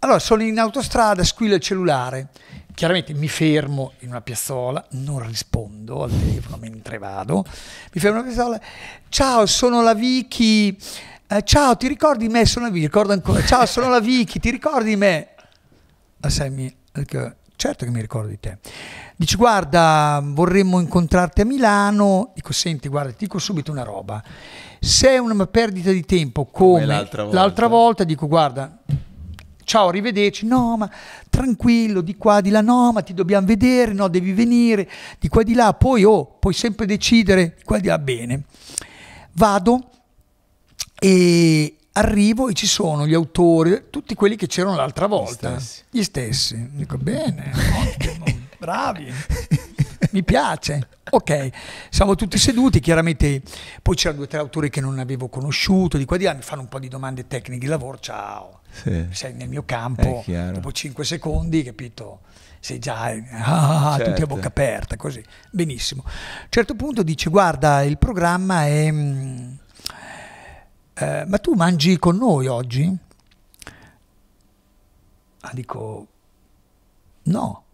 Allora 0.00 0.18
sono 0.18 0.42
in 0.42 0.58
autostrada, 0.58 1.22
squilla 1.22 1.54
il 1.54 1.60
cellulare. 1.60 2.28
Chiaramente 2.74 3.12
mi 3.14 3.28
fermo 3.28 3.92
in 4.00 4.08
una 4.08 4.20
piazzola, 4.22 4.84
non 4.92 5.24
rispondo 5.26 6.02
al 6.04 6.10
telefono 6.10 6.56
mentre 6.56 6.98
vado. 6.98 7.44
Mi 7.92 8.00
fermo 8.00 8.18
in 8.20 8.24
una 8.24 8.32
piazzola. 8.34 8.60
Ciao, 9.08 9.46
sono 9.46 9.82
la 9.82 9.94
Vicky. 9.94 10.76
Eh, 11.28 11.42
ciao, 11.44 11.76
ti 11.76 11.86
ricordi 11.86 12.28
me? 12.28 12.44
Sono 12.46 12.66
la 12.66 12.70
Vicky, 12.72 12.86
ricordo 12.86 13.12
ancora. 13.12 13.42
Ciao, 13.44 13.66
sono 13.66 13.88
la 13.88 14.00
Vicky, 14.00 14.38
ti 14.40 14.50
ricordi 14.50 14.96
me? 14.96 15.28
Sai, 16.26 16.50
mi- 16.50 16.74
dico, 16.92 17.34
certo 17.56 17.84
che 17.84 17.90
mi 17.90 18.00
ricordo 18.00 18.28
di 18.28 18.40
te. 18.40 18.58
Dici, 19.16 19.36
guarda, 19.36 20.20
vorremmo 20.24 20.80
incontrarti 20.80 21.42
a 21.42 21.44
Milano. 21.44 22.32
Dico, 22.34 22.52
senti, 22.52 22.88
guarda, 22.88 23.10
ti 23.10 23.16
dico 23.26 23.38
subito 23.38 23.70
una 23.70 23.82
roba. 23.84 24.22
Se 24.80 25.10
è 25.10 25.18
una 25.18 25.46
perdita 25.46 25.90
di 25.92 26.04
tempo 26.04 26.46
come, 26.46 26.80
Come 26.80 26.86
l'altra 26.86 27.22
volta. 27.24 27.38
l'altra 27.38 27.66
volta, 27.68 28.04
dico, 28.04 28.26
guarda, 28.26 28.78
ciao, 29.72 29.88
arrivederci. 29.88 30.44
No, 30.44 30.76
ma 30.76 30.90
tranquillo, 31.30 32.02
di 32.02 32.16
qua, 32.18 32.42
di 32.42 32.50
là, 32.50 32.60
no, 32.60 32.92
ma 32.92 33.00
ti 33.00 33.14
dobbiamo 33.14 33.46
vedere, 33.46 33.94
no, 33.94 34.08
devi 34.08 34.32
venire, 34.32 34.86
di 35.18 35.28
qua, 35.28 35.42
di 35.42 35.54
là. 35.54 35.72
Poi, 35.72 36.04
oh, 36.04 36.36
puoi 36.38 36.52
sempre 36.52 36.84
decidere, 36.84 37.54
di 37.56 37.62
qua, 37.64 37.78
di 37.78 37.86
là, 37.86 37.98
bene. 37.98 38.42
Vado 39.32 39.88
e 40.98 41.76
arrivo 41.92 42.48
e 42.48 42.52
ci 42.52 42.66
sono 42.66 43.06
gli 43.06 43.14
autori, 43.14 43.84
tutti 43.88 44.14
quelli 44.14 44.36
che 44.36 44.46
c'erano 44.46 44.76
l'altra 44.76 45.06
volta, 45.06 45.58
stessi. 45.58 45.82
gli 45.88 46.02
stessi. 46.02 46.68
Dico 46.72 46.98
bene, 46.98 47.50
ottimo, 47.54 48.24
bravi, 48.60 49.10
mi 50.10 50.22
piace. 50.22 50.88
Ok, 51.12 51.50
siamo 51.88 52.14
tutti 52.14 52.36
seduti, 52.36 52.78
chiaramente. 52.78 53.40
Poi 53.80 53.94
c'erano 53.94 54.18
due 54.18 54.26
o 54.26 54.28
tre 54.28 54.38
autori 54.38 54.68
che 54.68 54.82
non 54.82 54.98
avevo 54.98 55.28
conosciuto, 55.28 55.96
di 55.96 56.04
qua 56.04 56.18
di 56.18 56.24
là. 56.24 56.34
Mi 56.34 56.42
fanno 56.42 56.60
un 56.60 56.68
po' 56.68 56.78
di 56.78 56.88
domande 56.88 57.26
tecniche 57.26 57.60
di 57.60 57.66
lavoro, 57.66 57.98
ciao, 57.98 58.60
Sì. 58.72 59.06
sei 59.10 59.34
nel 59.34 59.48
mio 59.48 59.64
campo, 59.64 60.24
dopo 60.26 60.72
5 60.72 61.04
secondi, 61.04 61.62
capito? 61.62 62.20
Sei 62.58 62.78
già 62.78 63.02
ah, 63.02 63.96
tutti 63.96 64.10
a 64.10 64.14
Certo. 64.14 64.26
bocca 64.26 64.46
aperta, 64.48 64.96
così. 64.96 65.22
Benissimo. 65.50 66.02
A 66.06 66.10
un 66.42 66.46
certo 66.48 66.74
punto 66.74 67.02
dice, 67.02 67.28
guarda, 67.28 67.82
il 67.82 67.98
programma 67.98 68.66
è... 68.66 68.90
mm, 68.90 69.52
eh, 70.94 71.24
ma 71.26 71.38
tu 71.38 71.54
mangi 71.54 71.98
con 71.98 72.16
noi 72.16 72.46
oggi? 72.46 72.96
Ah, 75.40 75.50
dico, 75.52 76.06
no. 77.24 77.64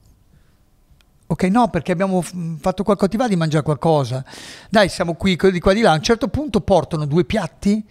Ok, 1.27 1.43
no, 1.45 1.69
perché 1.69 1.93
abbiamo 1.93 2.23
f- 2.23 2.35
fatto 2.59 2.83
qualcosa, 2.83 3.11
ti 3.11 3.19
va 3.19 3.29
di 3.29 3.37
mangiare 3.37 3.63
qualcosa? 3.63 4.25
Dai, 4.71 4.89
siamo 4.89 5.15
qui 5.15 5.37
di 5.37 5.61
qua 5.61 5.75
di 5.75 5.83
là. 5.83 5.93
A 5.93 5.97
un 5.97 6.03
certo 6.03 6.29
punto 6.29 6.63
portano 6.63 7.05
due 7.05 7.25
piatti. 7.25 7.87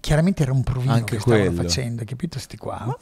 Chiaramente 0.00 0.42
era 0.44 0.52
un 0.52 0.62
provino 0.62 0.92
Anche 0.92 1.16
che 1.16 1.20
stavano 1.20 1.44
quello. 1.46 1.62
facendo, 1.62 2.02
capito? 2.06 2.38
Sti 2.38 2.56
qua. 2.56 2.96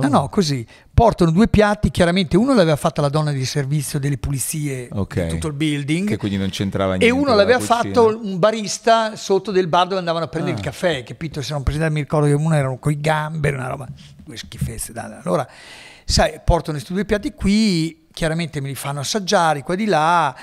No, 0.00 0.08
no, 0.08 0.28
così. 0.30 0.66
Portano 0.92 1.30
due 1.30 1.46
piatti, 1.46 1.90
chiaramente 1.90 2.36
uno 2.38 2.54
l'aveva 2.54 2.74
fatta 2.76 3.00
la 3.02 3.10
donna 3.10 3.32
di 3.32 3.44
servizio 3.44 3.98
delle 3.98 4.16
pulizie 4.16 4.88
Ok. 4.92 5.22
di 5.24 5.28
tutto 5.28 5.48
il 5.48 5.52
building. 5.52 6.08
Che 6.08 6.16
quindi 6.16 6.38
non 6.38 6.48
c'entrava 6.48 6.94
niente. 6.94 7.06
E 7.06 7.10
uno 7.10 7.26
con 7.26 7.36
l'aveva 7.36 7.58
la 7.58 7.64
cucina. 7.66 7.82
fatto 7.94 8.18
un 8.24 8.38
barista 8.38 9.14
sotto 9.14 9.50
del 9.50 9.68
bar 9.68 9.86
dove 9.88 9.98
andavano 9.98 10.24
a 10.24 10.28
prendere 10.28 10.54
Ah. 10.56 10.58
il 10.58 10.64
caffè, 10.64 11.02
capito? 11.04 11.42
Se 11.42 11.52
non 11.52 11.62
presentare, 11.62 11.92
mi 11.92 12.00
ricordo 12.00 12.26
che 12.26 12.32
uno 12.32 12.54
erano 12.54 12.78
coi 12.78 12.98
gamberi, 12.98 13.54
una 13.54 13.68
roba, 13.68 13.86
due 14.24 14.36
schifezze. 14.36 14.92
dai. 14.92 15.12
Allora, 15.22 15.46
sai, 16.04 16.40
portano 16.44 16.76
questi 16.78 16.94
due 16.94 17.04
piatti 17.04 17.34
qui, 17.34 18.06
chiaramente 18.10 18.60
me 18.62 18.68
li 18.68 18.74
fanno 18.74 19.00
assaggiare 19.00 19.62
qua 19.62 19.74
di 19.74 19.84
là. 19.84 20.34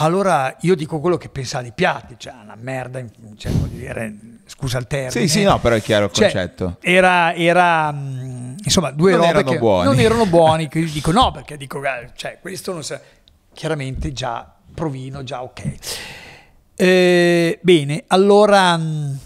Allora 0.00 0.56
io 0.60 0.74
dico 0.76 1.00
quello 1.00 1.16
che 1.16 1.28
pensavo 1.28 1.62
dei 1.62 1.72
piatti, 1.74 2.14
cioè 2.18 2.32
una 2.42 2.56
merda, 2.56 3.02
cioè, 3.36 3.50
dire, 3.68 4.14
scusa 4.46 4.78
il 4.78 4.86
termine. 4.86 5.10
Sì, 5.10 5.26
sì, 5.28 5.42
no, 5.42 5.58
però 5.58 5.74
è 5.74 5.82
chiaro 5.82 6.04
il 6.06 6.12
Cioè, 6.12 6.30
concetto. 6.30 6.76
Era, 6.80 7.34
era, 7.34 7.90
mm, 7.92 8.56
insomma, 8.62 8.90
due 8.92 9.10
Non 9.12 9.20
robe 9.20 9.30
erano 9.30 9.50
che 9.50 9.58
buoni. 9.58 9.84
non 9.86 9.98
erano 9.98 10.26
buoni. 10.30 10.68
io 10.72 10.88
dico 10.88 11.10
no, 11.10 11.32
perché 11.32 11.56
dico, 11.56 11.80
cioè, 12.14 12.38
questo 12.40 12.72
non 12.72 12.84
sa. 12.84 13.00
Chiaramente 13.52 14.12
già 14.12 14.54
provino, 14.72 15.24
già 15.24 15.42
ok. 15.42 15.74
Eh, 16.76 17.58
bene, 17.60 18.04
allora 18.06 18.76
mh, 18.76 19.18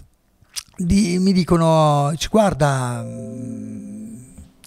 di- 0.76 1.18
mi 1.18 1.32
dicono, 1.34 2.14
guarda, 2.30 3.02
mh, 3.02 3.91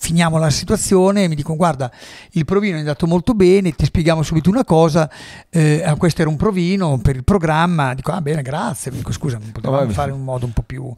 finiamo 0.06 0.38
la 0.38 0.52
situazione, 0.52 1.28
mi 1.28 1.34
dicono 1.34 1.58
guarda 1.58 1.92
il 2.34 2.46
provino 2.46 2.76
è 2.76 2.80
andato 2.80 3.08
molto 3.08 3.34
bene, 3.34 3.72
ti 3.72 3.86
spieghiamo 3.86 4.22
subito 4.22 4.52
una 4.52 4.64
cosa, 4.64 5.10
eh, 5.50 5.82
ah, 5.84 5.96
questo 5.96 6.22
era 6.22 6.30
un 6.30 6.36
provino 6.36 7.00
per 7.00 7.16
il 7.16 7.24
programma, 7.24 7.96
dico 7.96 8.12
ah 8.12 8.22
bene 8.22 8.44
grazie, 8.44 8.92
dico 8.92 9.12
scusa 9.12 9.40
non 9.40 9.52
potevamo 9.52 9.90
fare 9.90 10.12
in 10.12 10.18
un 10.18 10.24
modo 10.24 10.46
un 10.46 10.54
po' 10.54 10.62
più, 10.62 10.94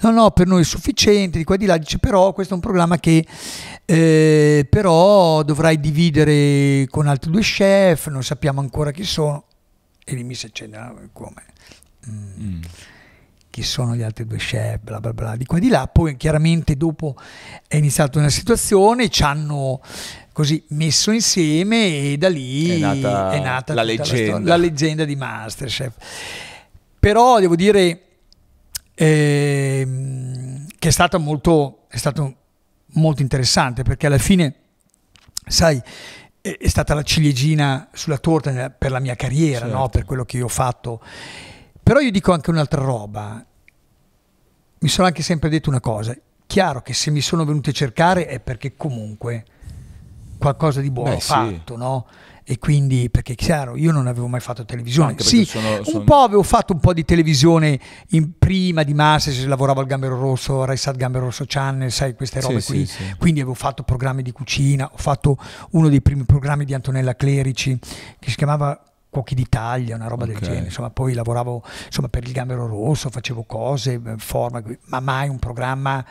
no 0.00 0.10
no 0.10 0.30
per 0.32 0.46
noi 0.46 0.60
è 0.60 0.64
sufficiente, 0.64 1.38
di 1.38 1.44
qua 1.44 1.54
e 1.54 1.58
di 1.58 1.64
là, 1.64 1.78
dice 1.78 1.98
però 1.98 2.34
questo 2.34 2.52
è 2.52 2.56
un 2.56 2.62
programma 2.62 2.98
che 2.98 3.26
eh, 3.86 4.66
però 4.68 5.42
dovrai 5.42 5.80
dividere 5.80 6.86
con 6.90 7.06
altri 7.06 7.30
due 7.30 7.40
chef, 7.40 8.08
non 8.08 8.22
sappiamo 8.22 8.60
ancora 8.60 8.90
chi 8.90 9.04
sono, 9.04 9.44
e 10.04 10.14
lì 10.14 10.24
mi 10.24 10.34
si 10.34 10.44
accende 10.44 11.08
come? 11.14 11.42
Mm. 12.06 12.60
Chi 13.52 13.62
sono 13.62 13.94
gli 13.94 14.00
altri 14.00 14.26
due 14.26 14.38
chef, 14.38 14.78
bla 14.80 14.98
bla 14.98 15.12
bla, 15.12 15.36
di 15.36 15.44
qua 15.44 15.58
e 15.58 15.60
di 15.60 15.68
là. 15.68 15.86
Poi 15.86 16.16
chiaramente 16.16 16.74
dopo 16.74 17.14
è 17.68 17.76
iniziata 17.76 18.18
una 18.18 18.30
situazione, 18.30 19.10
ci 19.10 19.22
hanno 19.22 19.78
così 20.32 20.64
messo 20.68 21.10
insieme 21.10 22.12
e 22.12 22.16
da 22.16 22.30
lì 22.30 22.70
È 22.70 22.78
nata 22.78 23.74
la 23.74 23.82
tutta 23.82 23.82
leggenda. 23.82 24.36
sto- 24.38 24.46
la 24.48 24.56
leggenda 24.56 25.04
di 25.04 25.16
Masterchef. 25.16 25.92
Però 26.98 27.40
devo 27.40 27.54
dire 27.54 28.00
ehm, 28.94 30.66
che 30.78 30.88
è 30.88 30.92
stato 30.92 31.20
molto, 31.20 31.84
è 31.88 31.98
stato 31.98 32.36
molto 32.94 33.20
interessante 33.20 33.82
perché 33.82 34.06
alla 34.06 34.16
fine, 34.16 34.54
sai, 35.46 35.78
è, 36.40 36.56
è 36.58 36.68
stata 36.68 36.94
la 36.94 37.02
ciliegina 37.02 37.88
sulla 37.92 38.16
torta 38.16 38.70
per 38.70 38.90
la 38.90 38.98
mia 38.98 39.14
carriera, 39.14 39.66
no? 39.66 39.72
Certo. 39.72 39.88
per 39.90 40.04
quello 40.06 40.24
che 40.24 40.38
io 40.38 40.46
ho 40.46 40.48
fatto. 40.48 41.02
Però 41.82 41.98
io 42.00 42.10
dico 42.10 42.32
anche 42.32 42.50
un'altra 42.50 42.80
roba. 42.82 43.44
Mi 44.78 44.88
sono 44.88 45.06
anche 45.06 45.22
sempre 45.22 45.48
detto 45.48 45.68
una 45.68 45.80
cosa. 45.80 46.14
Chiaro 46.46 46.82
che 46.82 46.92
se 46.92 47.10
mi 47.10 47.20
sono 47.20 47.44
venuti 47.44 47.70
a 47.70 47.72
cercare 47.72 48.26
è 48.26 48.40
perché 48.40 48.76
comunque 48.76 49.44
qualcosa 50.38 50.80
di 50.80 50.90
buono 50.90 51.10
Beh, 51.10 51.16
ho 51.16 51.20
sì. 51.20 51.26
fatto, 51.28 51.76
no? 51.76 52.06
E 52.44 52.58
quindi, 52.58 53.08
perché 53.08 53.36
chiaro, 53.36 53.76
io 53.76 53.92
non 53.92 54.08
avevo 54.08 54.26
mai 54.26 54.40
fatto 54.40 54.64
televisione. 54.64 55.14
Sì, 55.18 55.44
sono- 55.44 55.84
sono- 55.84 55.98
un 56.00 56.04
po' 56.04 56.16
avevo 56.22 56.42
fatto 56.42 56.72
un 56.72 56.80
po' 56.80 56.92
di 56.92 57.04
televisione 57.04 57.78
in- 58.10 58.36
prima 58.36 58.82
di 58.82 58.92
Masters, 58.94 59.44
lavoravo 59.44 59.78
al 59.80 59.86
Gambero 59.86 60.18
Rosso, 60.18 60.64
Rai 60.64 60.76
Sat 60.76 60.96
Gambero 60.96 61.26
Rosso 61.26 61.44
Channel, 61.46 61.92
sai, 61.92 62.14
queste 62.16 62.40
Sì, 62.40 62.46
robe 62.48 62.60
sì, 62.60 62.72
qui. 62.72 62.86
sì. 62.86 63.14
Quindi 63.16 63.40
avevo 63.40 63.54
fatto 63.54 63.84
programmi 63.84 64.22
di 64.22 64.32
cucina, 64.32 64.90
ho 64.92 64.96
fatto 64.96 65.36
uno 65.70 65.88
dei 65.88 66.02
primi 66.02 66.24
programmi 66.24 66.64
di 66.64 66.74
Antonella 66.74 67.14
Clerici 67.14 67.78
che 68.18 68.28
si 68.30 68.36
chiamava 68.36 68.82
Cuochi 69.12 69.34
d'Italia, 69.34 69.94
una 69.94 70.08
roba 70.08 70.24
Ok. 70.24 70.30
del 70.30 70.40
genere. 70.40 70.64
Insomma, 70.64 70.88
poi 70.88 71.12
lavoravo 71.12 71.62
insomma, 71.84 72.08
per 72.08 72.24
il 72.24 72.32
Gambero 72.32 72.66
Rosso, 72.66 73.10
facevo 73.10 73.42
cose, 73.42 74.00
eh, 74.02 74.14
forma, 74.16 74.62
ma 74.86 75.00
mai 75.00 75.28
un 75.28 75.38
programma. 75.38 76.02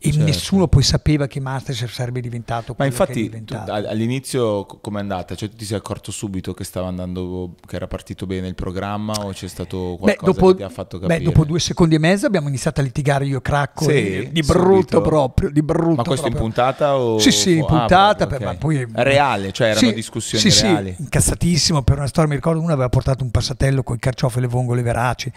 E 0.00 0.12
Certo. 0.12 0.24
nessuno 0.24 0.68
poi 0.68 0.84
sapeva 0.84 1.26
che 1.26 1.40
Masterchef 1.40 1.92
sarebbe 1.92 2.20
diventato 2.20 2.72
Ma 2.78 2.84
infatti 2.84 3.14
tu, 3.14 3.20
diventato. 3.22 3.72
all- 3.72 3.86
all'inizio 3.86 4.64
co- 4.64 4.78
com'è 4.80 5.00
andata? 5.00 5.34
Cioè 5.34 5.48
tu 5.48 5.56
ti 5.56 5.64
sei 5.64 5.76
accorto 5.76 6.12
subito 6.12 6.54
che 6.54 6.62
stava 6.62 6.86
andando, 6.86 7.56
che 7.66 7.74
era 7.74 7.88
partito 7.88 8.24
bene 8.24 8.46
il 8.46 8.54
programma 8.54 9.14
o 9.14 9.32
c'è 9.32 9.48
stato 9.48 9.96
Beh 10.00 10.14
qualcosa 10.14 10.32
dopo, 10.32 10.50
che 10.50 10.56
ti 10.58 10.62
ha 10.62 10.68
fatto 10.68 11.00
capire? 11.00 11.18
beh, 11.18 11.24
dopo 11.24 11.44
due 11.44 11.58
secondi 11.58 11.96
e 11.96 11.98
mezzo 11.98 12.26
abbiamo 12.26 12.46
iniziato 12.46 12.78
a 12.78 12.84
litigare 12.84 13.26
io 13.26 13.38
e 13.38 13.42
Cracco 13.42 13.86
Sì, 13.86 13.92
di, 13.92 14.30
di 14.30 14.42
brutto 14.42 15.00
proprio, 15.00 15.50
di 15.50 15.62
brutto 15.62 15.94
Ma 15.96 16.02
questo 16.04 16.26
in 16.28 16.32
proprio. 16.34 16.42
puntata 16.52 16.96
o... 16.96 17.18
Sì, 17.18 17.32
sì, 17.32 17.56
in 17.56 17.62
ah, 17.62 17.66
puntata, 17.66 18.26
proprio, 18.28 18.38
per- 18.38 18.46
ok. 18.46 18.52
ma 18.52 18.54
poi 18.56 18.86
Reale, 18.92 19.50
cioè 19.50 19.70
erano 19.70 19.88
Sì, 19.88 19.94
discussioni 19.94 20.42
sì, 20.44 20.50
sì, 20.52 20.62
reali. 20.62 20.94
incazzatissimo 20.96 21.82
per 21.82 21.96
una 21.98 22.06
storia, 22.06 22.28
mi 22.30 22.36
ricordo 22.36 22.60
uno 22.60 22.72
aveva 22.72 22.88
portato 22.88 23.24
un 23.24 23.32
passatello 23.32 23.82
con 23.82 23.96
i 23.96 23.98
carciofi 23.98 24.38
e 24.38 24.42
le 24.42 24.46
vongole 24.46 24.82
veraci. 24.82 25.32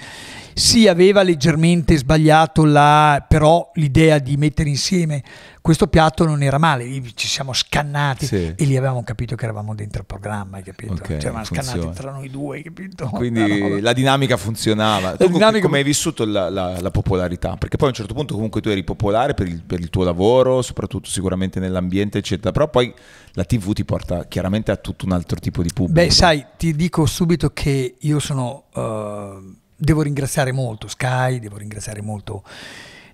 Sì, 0.53 0.87
aveva 0.87 1.21
leggermente 1.23 1.97
sbagliato 1.97 2.65
la, 2.65 3.23
però 3.27 3.69
l'idea 3.75 4.19
di 4.19 4.37
mettere 4.37 4.69
insieme 4.69 5.23
questo 5.61 5.85
piatto 5.87 6.25
non 6.25 6.41
era 6.41 6.57
male, 6.57 6.85
ci 7.13 7.27
siamo 7.27 7.53
scannati 7.53 8.25
Sì. 8.25 8.53
e 8.57 8.65
lì 8.65 8.75
avevamo 8.75 9.03
capito 9.03 9.35
che 9.35 9.43
eravamo 9.43 9.75
dentro 9.75 9.99
il 10.01 10.07
programma, 10.07 10.57
hai 10.57 10.63
capito? 10.63 10.93
Ok, 10.93 11.05
cioè, 11.07 11.17
eravamo 11.17 11.43
scannati 11.45 11.89
tra 11.93 12.11
noi 12.11 12.29
due, 12.31 12.57
hai 12.57 12.63
capito? 12.63 13.07
Quindi 13.09 13.79
la 13.79 13.93
dinamica 13.93 14.37
funzionava. 14.37 15.15
Com- 15.17 15.31
dinamica- 15.33 15.65
come 15.65 15.77
hai 15.77 15.83
vissuto 15.83 16.25
la, 16.25 16.49
la- 16.49 16.81
la 16.81 16.89
popolarità? 16.91 17.57
Perché 17.57 17.77
poi 17.77 17.87
a 17.87 17.91
un 17.91 17.95
certo 17.95 18.13
punto 18.15 18.33
comunque 18.33 18.59
tu 18.59 18.69
eri 18.69 18.83
popolare 18.83 19.35
per 19.35 19.47
il, 19.47 19.61
per 19.61 19.79
il 19.79 19.89
tuo 19.91 20.03
lavoro, 20.03 20.61
soprattutto 20.63 21.09
sicuramente 21.09 21.59
nell'ambiente, 21.59 22.17
eccetera. 22.17 22.51
Però 22.51 22.67
poi 22.67 22.91
la 23.33 23.43
TV 23.43 23.73
ti 23.73 23.85
porta 23.85 24.25
chiaramente 24.27 24.71
a 24.71 24.77
tutto 24.77 25.05
un 25.05 25.11
altro 25.11 25.37
tipo 25.39 25.61
di 25.61 25.69
pubblico. 25.71 26.01
Beh, 26.01 26.09
sai, 26.11 26.43
ti 26.57 26.75
dico 26.75 27.05
subito 27.05 27.51
che 27.51 27.97
io 27.99 28.19
sono. 28.19 28.63
eh, 28.73 29.59
devo 29.81 30.03
ringraziare 30.03 30.51
molto 30.51 30.87
Sky, 30.87 31.39
devo 31.39 31.57
ringraziare 31.57 32.01
molto 32.01 32.43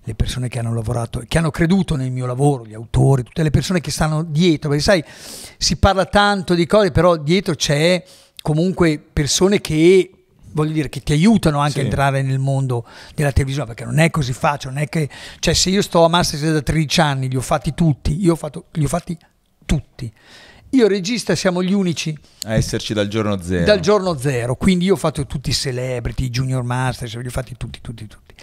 le 0.04 0.16
persone 0.16 0.48
che 0.50 0.60
hanno 0.60 0.74
lavorato, 0.74 1.24
che 1.28 1.38
hanno 1.38 1.52
creduto 1.52 1.96
nel 1.96 2.12
mio 2.12 2.26
lavoro, 2.26 2.66
gli 2.66 2.74
autori, 2.74 3.24
tutte 3.24 3.44
le 3.44 3.50
persone 3.52 3.80
che 3.82 3.92
stanno 3.92 4.24
dietro. 4.24 4.70
Perché 4.70 4.84
sai, 4.84 5.04
si 5.58 5.78
parla 5.78 6.06
tanto 6.06 6.54
di 6.54 6.66
cose, 6.66 6.92
però 6.92 7.16
dietro 7.18 7.56
c'è 7.56 8.04
comunque 8.42 9.00
persone 9.00 9.62
che. 9.62 10.12
Voglio 10.50 10.72
dire 10.72 10.90
che 10.90 11.02
ti 11.02 11.12
aiutano 11.12 11.60
anche 11.60 11.74
Sì. 11.74 11.80
a 11.82 11.84
entrare 11.84 12.22
nel 12.24 12.40
mondo 12.40 12.86
della 13.14 13.32
televisione 13.32 13.68
perché 13.68 13.84
non 13.84 14.00
è 14.00 14.10
così 14.10 14.34
facile. 14.34 14.74
Non 14.74 14.82
è 14.82 14.88
che, 14.90 15.08
cioè, 15.40 15.54
se 15.54 15.70
io 15.70 15.82
sto 15.84 16.04
a 16.04 16.08
Masterchef 16.08 16.52
da 16.52 16.62
13 16.62 17.00
anni, 17.02 17.30
li 17.30 17.36
ho 17.36 17.42
fatti 17.42 17.74
tutti, 17.76 18.20
io 18.20 18.32
ho 18.32 18.36
fatto, 18.36 18.66
li 18.72 18.86
ho 18.86 18.88
fatti 18.88 19.16
tutti. 19.66 20.12
Io 20.72 20.82
e 20.84 20.86
il 20.86 20.92
regista 20.92 21.34
siamo 21.36 21.64
gli 21.64 21.72
unici 21.74 22.18
A 22.44 22.54
esserci 22.56 22.94
dal 22.94 23.08
giorno 23.08 23.42
zero. 23.42 23.66
dal 23.66 23.80
giorno 23.80 24.18
zero, 24.18 24.56
quindi 24.56 24.86
io 24.86 24.94
ho 24.94 24.98
fatto 24.98 25.26
tutti 25.26 25.50
i 25.50 25.54
celebrity, 25.54 26.26
i 26.26 26.30
junior 26.30 26.64
masters, 26.64 27.16
li 27.18 27.28
ho 27.28 27.32
fatti 27.32 27.56
tutti, 27.58 27.80
tutti, 27.82 28.06
tutti. 28.08 28.34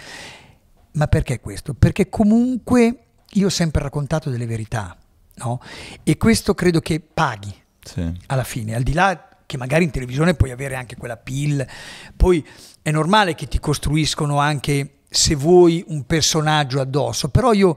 Ma 0.93 1.07
perché 1.07 1.41
questo? 1.41 1.75
Perché 1.75 2.09
comunque 2.09 2.99
io 3.33 3.47
ho 3.47 3.51
sempre 3.51 3.83
raccontato 3.83 4.31
delle 4.31 4.47
verità, 4.47 4.97
no? 5.37 5.61
E 6.03 6.16
questo 6.16 6.55
credo 6.55 6.81
che 6.81 7.01
paghi 7.01 7.53
Sì. 7.83 8.11
alla 8.27 8.45
fine, 8.45 8.75
al 8.75 8.83
di 8.83 8.93
là 8.95 9.29
che 9.47 9.57
magari 9.59 9.85
in 9.85 9.91
televisione 9.91 10.35
puoi 10.35 10.51
avere 10.51 10.77
anche 10.77 10.97
quella 10.97 11.16
pill, 11.18 11.64
poi 12.16 12.45
è 12.81 12.91
normale 12.91 13.35
che 13.35 13.47
ti 13.47 13.59
costruiscono 13.61 14.39
anche 14.39 15.01
se 15.11 15.35
vuoi 15.35 15.85
un 15.89 16.05
personaggio 16.07 16.81
addosso, 16.81 17.29
però 17.29 17.53
io 17.53 17.77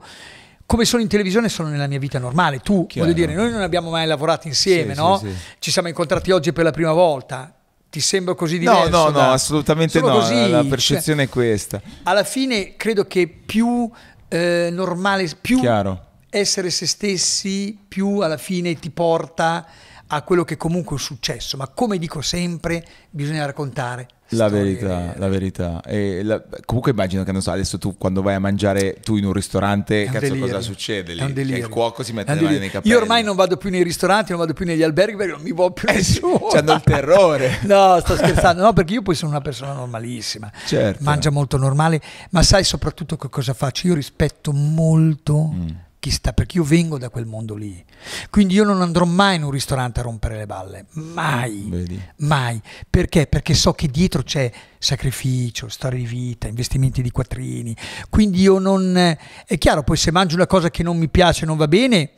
come 0.68 0.84
sono 0.84 1.00
in 1.00 1.08
televisione 1.08 1.48
sono 1.48 1.70
nella 1.70 1.86
mia 1.86 1.98
vita 1.98 2.18
normale, 2.18 2.58
tu 2.58 2.86
Chiaro. 2.86 3.08
voglio 3.08 3.18
dire, 3.24 3.34
noi 3.34 3.50
non 3.50 3.62
abbiamo 3.62 3.88
mai 3.88 4.06
lavorato 4.06 4.48
insieme, 4.48 4.92
Sì, 4.92 5.00
no? 5.00 5.16
sì, 5.16 5.28
sì. 5.30 5.36
Ci 5.60 5.70
siamo 5.70 5.88
incontrati 5.88 6.30
oggi 6.30 6.52
per 6.52 6.64
la 6.64 6.72
prima 6.72 6.92
volta. 6.92 7.54
Ti 7.88 8.00
sembra 8.00 8.34
così 8.34 8.58
No, 8.62 8.72
diverso? 8.72 8.90
no, 8.90 9.04
no, 9.04 9.10
da- 9.12 9.32
assolutamente 9.32 9.98
Sono 9.98 10.12
no. 10.12 10.18
così, 10.18 10.34
la 10.50 10.60
cioè, 10.60 10.68
percezione 10.68 11.22
è 11.22 11.28
questa. 11.30 11.80
alla 12.02 12.22
fine 12.22 12.76
credo 12.76 13.06
che 13.06 13.26
più 13.28 13.90
eh, 14.28 14.68
normale, 14.70 15.26
più 15.40 15.58
Chiaro. 15.58 16.04
essere 16.28 16.68
se 16.68 16.86
stessi, 16.86 17.78
più 17.88 18.18
alla 18.18 18.36
fine 18.36 18.74
ti 18.78 18.90
porta 18.90 19.66
a 20.06 20.20
quello 20.20 20.44
che 20.44 20.58
comunque 20.58 20.96
è 20.96 20.98
successo. 20.98 21.56
Ma 21.56 21.68
come 21.68 21.96
dico 21.96 22.20
sempre, 22.20 22.84
bisogna 23.08 23.46
raccontare 23.46 24.06
La 24.30 24.46
storie 24.48 24.64
verità, 24.64 24.86
vere. 24.98 25.14
la 25.18 25.28
verità. 25.28 25.82
E 25.84 26.22
la- 26.22 26.42
comunque 26.66 26.92
immagino 26.92 27.24
che 27.24 27.32
non 27.32 27.40
so, 27.40 27.50
adesso 27.50 27.78
tu 27.78 27.96
quando 27.96 28.20
vai 28.20 28.34
a 28.34 28.38
mangiare 28.38 28.98
tu 29.02 29.16
in 29.16 29.24
un 29.24 29.32
ristorante, 29.32 30.04
un 30.06 30.12
cazzo 30.12 30.26
delirio. 30.26 30.46
cosa 30.46 30.60
succede 30.60 31.14
lì? 31.14 31.20
È 31.20 31.22
un 31.22 31.28
Che 31.28 31.34
delirio. 31.34 31.64
il 31.64 31.68
cuoco 31.70 32.02
si 32.02 32.12
mette 32.12 32.34
le 32.34 32.40
mani 32.42 32.58
nei 32.58 32.70
capelli. 32.70 32.92
Io 32.94 33.00
ormai 33.00 33.22
non 33.22 33.36
vado 33.36 33.56
più 33.56 33.70
nei 33.70 33.82
ristoranti, 33.82 34.30
non 34.30 34.40
vado 34.40 34.52
più 34.52 34.66
negli 34.66 34.82
alberghi 34.82 35.16
perché 35.16 35.32
non 35.32 35.40
mi 35.42 35.52
vuole 35.52 35.72
più 35.72 35.88
nessuno. 35.92 36.46
C'hanno 36.50 36.72
il 36.74 36.82
terrore. 36.82 37.58
No, 37.68 37.98
sto 38.00 38.16
scherzando, 38.16 38.62
no, 38.62 38.72
perché 38.72 38.94
io 38.94 39.02
poi 39.02 39.14
sono 39.14 39.30
una 39.30 39.40
persona 39.40 39.72
normalissima, 39.72 40.50
Certo. 40.66 41.02
mangia 41.04 41.30
molto 41.30 41.56
normale, 41.56 42.00
ma 42.30 42.42
sai 42.42 42.64
soprattutto 42.64 43.16
che 43.16 43.28
cosa 43.30 43.54
faccio? 43.54 43.86
Io 43.88 43.94
rispetto 43.94 44.52
molto 44.52 45.36
Mm. 45.54 45.68
Chi 46.00 46.10
sta, 46.10 46.32
perché 46.32 46.58
io 46.58 46.64
vengo 46.64 46.96
da 46.98 47.08
quel 47.08 47.26
mondo 47.26 47.54
lì, 47.56 47.84
quindi 48.30 48.54
io 48.54 48.62
non 48.64 48.80
andrò 48.82 49.04
mai 49.04 49.36
in 49.36 49.42
un 49.42 49.50
ristorante 49.50 49.98
a 50.00 50.04
rompere 50.04 50.36
le 50.36 50.46
balle, 50.46 50.86
mai, 50.92 51.66
Vedi. 51.68 52.00
mai, 52.18 52.60
perché? 52.88 53.26
Perché 53.26 53.52
so 53.54 53.72
che 53.72 53.88
dietro 53.88 54.22
c'è 54.22 54.50
sacrificio, 54.78 55.68
storia 55.68 55.98
di 55.98 56.06
vita, 56.06 56.46
investimenti 56.48 57.02
di 57.02 57.10
quattrini, 57.10 57.76
quindi 58.10 58.40
io 58.40 58.58
non, 58.58 58.96
è 58.96 59.58
chiaro, 59.58 59.82
poi 59.82 59.96
se 59.96 60.10
mangio 60.12 60.36
una 60.36 60.46
cosa 60.46 60.70
che 60.70 60.82
non 60.82 60.96
mi 60.96 61.08
piace, 61.08 61.44
non 61.46 61.56
va 61.56 61.66
bene, 61.68 62.10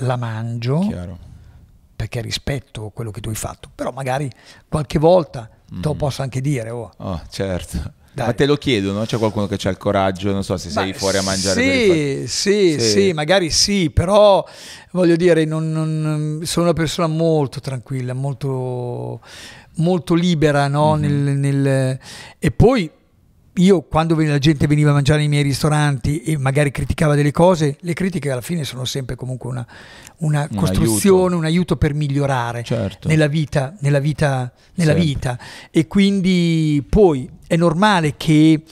la 0.00 0.16
mangio 0.16 0.80
Chiaro. 0.80 1.18
perché 1.96 2.20
rispetto 2.20 2.90
quello 2.90 3.10
che 3.10 3.20
tu 3.20 3.28
hai 3.30 3.34
fatto, 3.34 3.70
però 3.74 3.90
magari 3.90 4.30
qualche 4.68 4.98
volta 4.98 5.48
te 5.68 5.74
lo 5.82 5.94
Mm. 5.94 5.98
posso 5.98 6.22
anche 6.22 6.40
dire. 6.40 6.70
oh. 6.70 6.92
Oh, 6.98 7.20
certo. 7.28 7.92
Dai. 8.16 8.26
Ma 8.28 8.32
te 8.32 8.46
lo 8.46 8.56
chiedono? 8.56 9.04
C'è 9.04 9.18
qualcuno 9.18 9.46
che 9.46 9.58
ha 9.62 9.70
il 9.70 9.76
coraggio? 9.76 10.32
Non 10.32 10.42
so 10.42 10.56
se 10.56 10.70
sei 10.70 10.92
Ma 10.92 10.96
fuori 10.96 11.18
a 11.18 11.22
mangiare 11.22 11.60
Sì, 11.60 12.24
sì, 12.26 12.80
Sì. 12.80 12.88
sì, 12.88 13.12
magari 13.12 13.50
sì, 13.50 13.90
però 13.90 14.42
voglio 14.92 15.16
dire, 15.16 15.44
non- 15.44 15.70
non- 15.70 16.40
sono 16.44 16.64
una 16.64 16.72
persona 16.74 17.08
molto 17.08 17.60
tranquilla, 17.60 18.14
molto, 18.14 19.20
molto 19.74 20.14
libera, 20.14 20.66
no? 20.66 20.94
Mhm. 20.94 21.00
Nel- 21.02 21.36
nel- 21.36 21.98
e 22.38 22.50
poi 22.52 22.90
io 23.56 23.82
quando 23.82 24.14
la 24.16 24.38
gente 24.38 24.66
veniva 24.66 24.90
a 24.90 24.92
mangiare 24.94 25.20
nei 25.20 25.28
miei 25.28 25.42
ristoranti 25.42 26.22
e 26.22 26.36
magari 26.36 26.70
criticava 26.70 27.14
delle 27.14 27.30
cose, 27.32 27.76
le 27.80 27.92
critiche 27.94 28.30
alla 28.30 28.40
fine 28.40 28.64
sono 28.64 28.84
sempre 28.84 29.14
comunque 29.16 29.48
una, 29.50 29.66
una 30.18 30.46
Un 30.50 30.56
costruzione, 30.56 31.20
aiuto. 31.20 31.36
un 31.36 31.44
aiuto 31.44 31.76
per 31.76 31.94
migliorare 31.94 32.62
Certo. 32.62 33.08
nella 33.08 33.26
vita, 33.28 33.74
nella 33.80 33.98
vita, 33.98 34.52
nella 34.74 34.92
vita. 34.94 35.38
E 35.70 35.86
quindi 35.86 36.84
poi 36.88 37.28
è 37.46 37.56
normale 37.56 38.14
che 38.16 38.62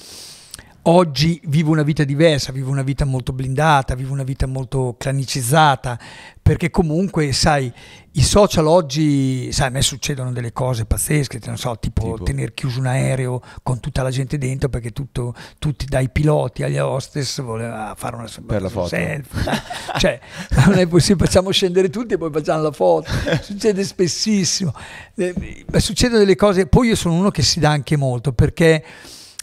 oggi 0.86 1.40
vivo 1.46 1.70
una 1.70 1.82
vita 1.82 2.04
diversa, 2.04 2.52
vivo 2.52 2.70
una 2.70 2.82
vita 2.82 3.04
molto 3.04 3.32
blindata, 3.32 3.94
vivo 3.94 4.12
una 4.12 4.22
vita 4.22 4.46
molto 4.46 4.96
clanicizzata, 4.98 5.98
perché 6.42 6.70
comunque, 6.70 7.32
sai, 7.32 7.72
i 8.12 8.22
social 8.22 8.66
oggi, 8.66 9.50
sai, 9.50 9.68
a 9.68 9.70
me 9.70 9.80
succedono 9.82 10.30
delle 10.30 10.52
cose 10.52 10.84
pazzesche, 10.84 11.40
non 11.46 11.56
so, 11.56 11.78
tipo, 11.78 12.12
Tipo? 12.12 12.22
tenere 12.24 12.52
chiuso 12.52 12.80
un 12.80 12.86
aereo 12.86 13.40
con 13.62 13.80
tutta 13.80 14.02
la 14.02 14.10
gente 14.10 14.36
dentro 14.36 14.68
perché 14.68 14.90
tutto, 14.90 15.34
tutti 15.58 15.86
dai 15.86 16.10
piloti 16.10 16.62
agli 16.62 16.76
hostess 16.78 17.40
voleva 17.40 17.94
fare 17.96 18.16
una 18.16 18.28
Per 18.46 18.62
la 18.62 18.68
foto. 18.68 18.88
selfie. 18.88 19.42
cioè, 19.98 20.20
non 20.66 20.78
è 20.78 20.86
possibile, 20.86 21.24
facciamo 21.24 21.50
scendere 21.50 21.88
tutti 21.88 22.14
e 22.14 22.18
poi 22.18 22.30
facciamo 22.30 22.60
la 22.62 22.72
foto. 22.72 23.10
Succede 23.40 23.82
spessissimo. 23.84 24.74
Eh, 25.14 25.64
succedono 25.76 26.18
delle 26.18 26.36
cose, 26.36 26.66
poi 26.66 26.88
io 26.88 26.96
sono 26.96 27.14
uno 27.14 27.30
che 27.30 27.42
si 27.42 27.58
dà 27.58 27.70
anche 27.70 27.96
molto 27.96 28.32
perché 28.32 28.84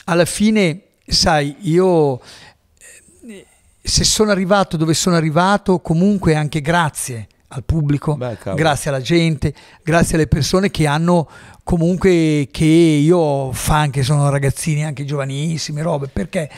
alla 0.06 0.26
fine, 0.26 0.82
sai, 1.12 1.56
io 1.62 2.20
eh, 3.28 3.46
se 3.82 4.04
sono 4.04 4.32
arrivato 4.32 4.78
dove 4.78 4.94
sono 4.94 5.16
arrivato, 5.16 5.80
comunque 5.80 6.36
anche 6.36 6.62
grazie 6.62 7.28
al 7.50 7.64
pubblico, 7.64 8.16
Beh, 8.16 8.38
grazie 8.56 8.90
alla 8.90 9.02
gente, 9.02 9.54
grazie 9.84 10.16
alle 10.16 10.28
persone 10.28 10.72
che 10.72 10.88
hanno 10.88 11.28
comunque 11.64 12.48
che 12.50 12.66
io 12.66 13.52
fan 13.52 13.92
che 13.92 14.04
sono 14.04 14.30
ragazzini 14.30 14.86
anche 14.86 15.06
giovanissimi, 15.06 15.82
robe, 15.82 16.08
perché 16.08 16.50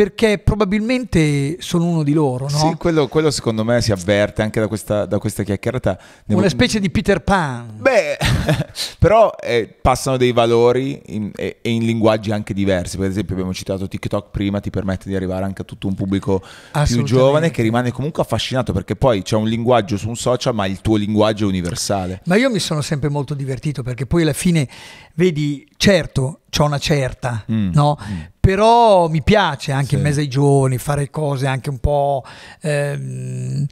perché 0.00 0.38
probabilmente 0.38 1.56
sono 1.60 1.84
uno 1.84 2.02
di 2.02 2.14
loro, 2.14 2.48
no? 2.48 2.56
Sì, 2.56 2.74
quello, 2.78 3.06
quello 3.06 3.30
secondo 3.30 3.64
me 3.64 3.82
si 3.82 3.92
avverte 3.92 4.40
anche 4.40 4.58
da 4.58 4.66
questa, 4.66 5.04
da 5.04 5.18
questa 5.18 5.42
chiacchierata. 5.42 5.98
Ne- 6.24 6.36
Una 6.36 6.48
specie 6.48 6.80
di 6.80 6.88
Peter 6.88 7.20
Pan. 7.20 7.76
Beh, 7.76 8.16
però 8.98 9.30
eh, 9.38 9.68
passano 9.78 10.16
dei 10.16 10.32
valori 10.32 11.02
in- 11.08 11.30
e, 11.36 11.58
e 11.60 11.68
in 11.68 11.84
linguaggi 11.84 12.30
anche 12.30 12.54
diversi. 12.54 12.96
Per 12.96 13.10
esempio, 13.10 13.34
abbiamo 13.34 13.52
citato 13.52 13.86
TikTok 13.88 14.30
prima, 14.30 14.58
ti 14.58 14.70
permette 14.70 15.06
di 15.06 15.14
arrivare 15.14 15.44
anche 15.44 15.60
a 15.60 15.64
tutto 15.66 15.86
un 15.86 15.92
pubblico 15.92 16.42
più 16.86 17.02
giovane 17.02 17.50
che 17.50 17.60
rimane 17.60 17.92
comunque 17.92 18.22
affascinato 18.22 18.72
perché 18.72 18.96
poi 18.96 19.20
c'è 19.20 19.36
un 19.36 19.48
linguaggio 19.48 19.98
su 19.98 20.08
un 20.08 20.16
social, 20.16 20.54
ma 20.54 20.64
il 20.64 20.80
tuo 20.80 20.96
linguaggio 20.96 21.44
è 21.44 21.48
universale. 21.48 22.22
Ma 22.24 22.36
io 22.36 22.48
mi 22.48 22.58
sono 22.58 22.80
sempre 22.80 23.10
molto 23.10 23.34
divertito 23.34 23.82
perché 23.82 24.06
poi 24.06 24.22
alla 24.22 24.32
fine, 24.32 24.66
vedi, 25.14 25.66
certo, 25.76 26.40
c'ho 26.50 26.64
una 26.64 26.78
certa, 26.78 27.44
Mm, 27.50 27.70
no? 27.72 27.96
Però 28.40 29.08
mi 29.08 29.22
piace 29.22 29.70
anche 29.72 29.94
in 29.94 30.00
Sì. 30.00 30.06
mezzo 30.06 30.20
ai 30.20 30.28
giovani 30.28 30.78
fare 30.78 31.10
cose 31.10 31.46
anche 31.46 31.70
un 31.70 31.78
po'... 31.78 32.24
ehm, 32.62 33.66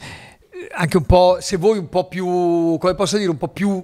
anche 0.76 0.96
un 0.96 1.04
po', 1.04 1.38
se 1.40 1.56
vuoi, 1.56 1.78
un 1.78 1.88
po' 1.88 2.08
più, 2.08 2.76
come 2.78 2.94
posso 2.94 3.16
dire, 3.16 3.30
un 3.30 3.36
po' 3.38 3.48
più 3.48 3.82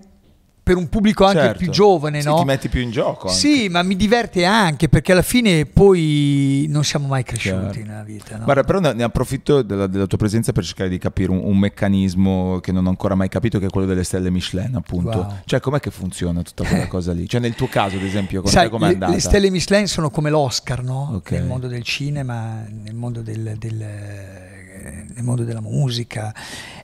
per 0.64 0.76
un 0.78 0.88
pubblico 0.88 1.26
anche 1.26 1.40
Certo. 1.40 1.58
più 1.58 1.70
giovane, 1.70 2.22
Sì, 2.22 2.26
no? 2.26 2.38
ti 2.38 2.44
metti 2.44 2.68
più 2.70 2.80
in 2.80 2.90
gioco. 2.90 3.28
anche. 3.28 3.38
Sì, 3.38 3.68
ma 3.68 3.82
mi 3.82 3.96
diverte 3.96 4.46
anche 4.46 4.88
perché 4.88 5.12
alla 5.12 5.20
fine 5.20 5.66
poi 5.66 6.64
non 6.70 6.82
siamo 6.84 7.06
mai 7.06 7.22
cresciuti 7.22 7.70
Chiaro. 7.70 7.86
nella 7.86 8.02
vita, 8.02 8.38
no? 8.38 8.44
Guarda, 8.44 8.64
però 8.64 8.80
ne 8.80 9.02
approfitto 9.02 9.60
della, 9.60 9.86
della 9.86 10.06
tua 10.06 10.16
presenza 10.16 10.52
per 10.52 10.64
cercare 10.64 10.88
di 10.88 10.96
capire 10.96 11.30
un, 11.30 11.40
un 11.44 11.58
meccanismo 11.58 12.60
che 12.60 12.72
non 12.72 12.86
ho 12.86 12.88
ancora 12.88 13.14
mai 13.14 13.28
capito, 13.28 13.58
che 13.58 13.66
è 13.66 13.68
quello 13.68 13.86
delle 13.86 14.04
stelle 14.04 14.30
Michelin, 14.30 14.74
appunto. 14.74 15.18
Wow. 15.18 15.34
Cioè, 15.44 15.60
com'è 15.60 15.80
che 15.80 15.90
funziona 15.90 16.40
tutta 16.42 16.64
quella 16.64 16.86
cosa 16.88 17.12
lì? 17.12 17.28
Cioè, 17.28 17.40
nel 17.40 17.54
tuo 17.54 17.68
caso, 17.68 17.96
ad 17.96 18.02
esempio, 18.02 18.40
con 18.40 18.50
Sai, 18.50 18.70
com'è 18.70 18.86
le, 18.86 18.92
andata? 18.94 19.12
le 19.12 19.20
stelle 19.20 19.50
Michelin 19.50 19.86
sono 19.86 20.08
come 20.08 20.30
l'Oscar, 20.30 20.82
no? 20.82 21.10
Ok. 21.16 21.30
Nel 21.32 21.44
mondo 21.44 21.66
del 21.66 21.82
cinema, 21.82 22.64
nel 22.66 22.94
mondo, 22.94 23.20
del, 23.20 23.56
del- 23.58 23.82
eh, 23.82 25.04
nel 25.14 25.22
mondo 25.22 25.44
della 25.44 25.60
musica. 25.60 26.34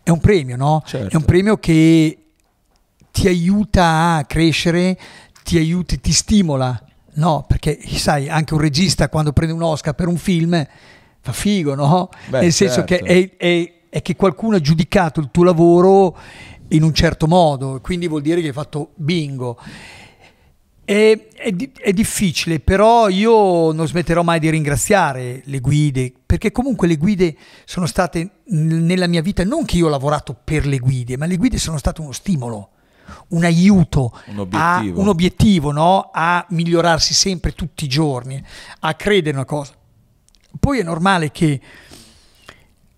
È 0.03 0.11
un 0.11 0.20
premio, 0.20 0.57
no? 0.57 0.83
Certo. 0.85 1.14
È 1.14 1.16
un 1.16 1.24
premio 1.24 1.57
che 1.57 2.16
ti 3.11 3.28
aiuta 3.28 4.16
a 4.16 4.24
crescere, 4.24 4.98
ti 5.42 5.56
aiuta, 5.58 5.96
ti 6.00 6.12
stimola, 6.12 6.82
no? 7.14 7.44
Perché 7.46 7.78
sai, 7.96 8.28
anche 8.28 8.54
un 8.54 8.61
regista 8.61 9.08
quando 9.08 9.32
prende 9.32 9.52
un 9.54 9.62
Oscar 9.62 9.94
per 9.94 10.08
un 10.08 10.16
film 10.16 10.66
fa 11.20 11.32
figo, 11.32 11.74
no? 11.74 12.08
Beh, 12.28 12.40
Nel 12.40 12.52
senso 12.52 12.84
certo. 12.84 13.04
che 13.04 13.36
è, 13.36 13.36
è- 13.36 13.72
è 13.90 14.02
che 14.02 14.14
qualcuno 14.14 14.54
ha 14.56 14.61
giudicato 14.61 15.18
il 15.18 15.30
tuo 15.32 15.42
lavoro 15.42 16.16
in 16.68 16.84
un 16.84 16.94
certo 16.94 17.26
modo, 17.26 17.80
quindi 17.82 18.06
vuol 18.06 18.22
dire 18.22 18.40
che 18.40 18.46
hai 18.46 18.52
fatto 18.52 18.90
bingo. 18.94 19.58
È, 20.84 21.28
è 21.34 21.54
è 21.80 21.92
difficile, 21.92 22.58
però 22.58 23.08
io 23.08 23.70
non 23.72 23.86
smetterò 23.86 24.22
mai 24.22 24.40
di 24.40 24.50
ringraziare 24.50 25.42
le 25.44 25.61
guide, 25.61 26.12
perché 26.26 26.50
comunque 26.52 26.88
le 26.88 26.96
guide 26.96 27.36
sono 27.64 27.86
state 27.86 28.30
nella 28.46 29.06
mia 29.06 29.22
vita, 29.22 29.44
non 29.44 29.64
che 29.64 29.76
io 29.76 29.86
ho 29.86 29.90
lavorato 29.90 30.36
per 30.42 30.66
le 30.66 30.78
guide, 30.78 31.16
ma 31.16 31.26
le 31.26 31.36
guide 31.36 31.58
sono 31.58 31.78
state 31.78 32.00
uno 32.00 32.11
stimolo, 32.12 32.70
un 33.28 33.44
aiuto, 33.44 34.12
Un 34.26 34.38
a, 34.38 34.40
obiettivo. 34.40 35.00
un 35.00 35.08
obiettivo 35.08 35.72
no? 35.72 36.11
a 36.12 36.44
migliorarsi 36.50 37.14
sempre 37.14 37.52
tutti 37.52 37.84
i 37.84 37.88
giorni, 37.88 38.42
a 38.80 38.94
credere 38.94 39.36
una 39.36 39.44
cosa. 39.44 39.72
Poi 40.58 40.78
è 40.78 40.82
normale 40.82 41.30
che 41.30 41.61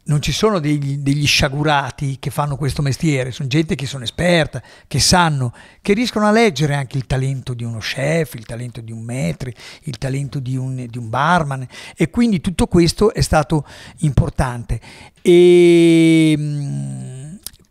non 0.05 0.21
ci 0.21 0.33
sono 0.33 0.59
degli, 0.59 0.99
degli 0.99 1.27
sciagurati 1.27 2.17
che 2.19 2.31
fanno 2.31 2.57
questo 2.57 2.83
mestiere, 2.83 3.31
sono 3.31 3.49
gente 3.49 3.77
che 3.77 3.87
sono 3.87 4.03
esperta, 4.03 4.61
che 4.89 4.99
sanno, 4.99 5.55
che 5.81 5.93
riescono 5.93 6.27
a 6.27 6.33
leggere 6.33 6.75
anche 6.75 6.97
il 6.97 7.07
talento 7.07 7.55
di 7.55 7.63
uno 7.63 7.79
chef, 7.79 8.35
il 8.35 8.45
talento 8.45 8.81
di 8.81 8.91
un 8.91 9.03
maître, 9.03 9.55
il 9.83 9.99
talento 9.99 10.41
di 10.41 10.57
un, 10.57 10.87
di 10.89 10.99
un 10.99 11.09
barman 11.09 11.67
e 11.97 12.11
quindi 12.11 12.41
tutto 12.41 12.67
questo 12.67 13.15
è 13.15 13.21
stato 13.21 13.65
importante. 13.99 14.81
E, 15.23 16.35
mm, 16.37 17.12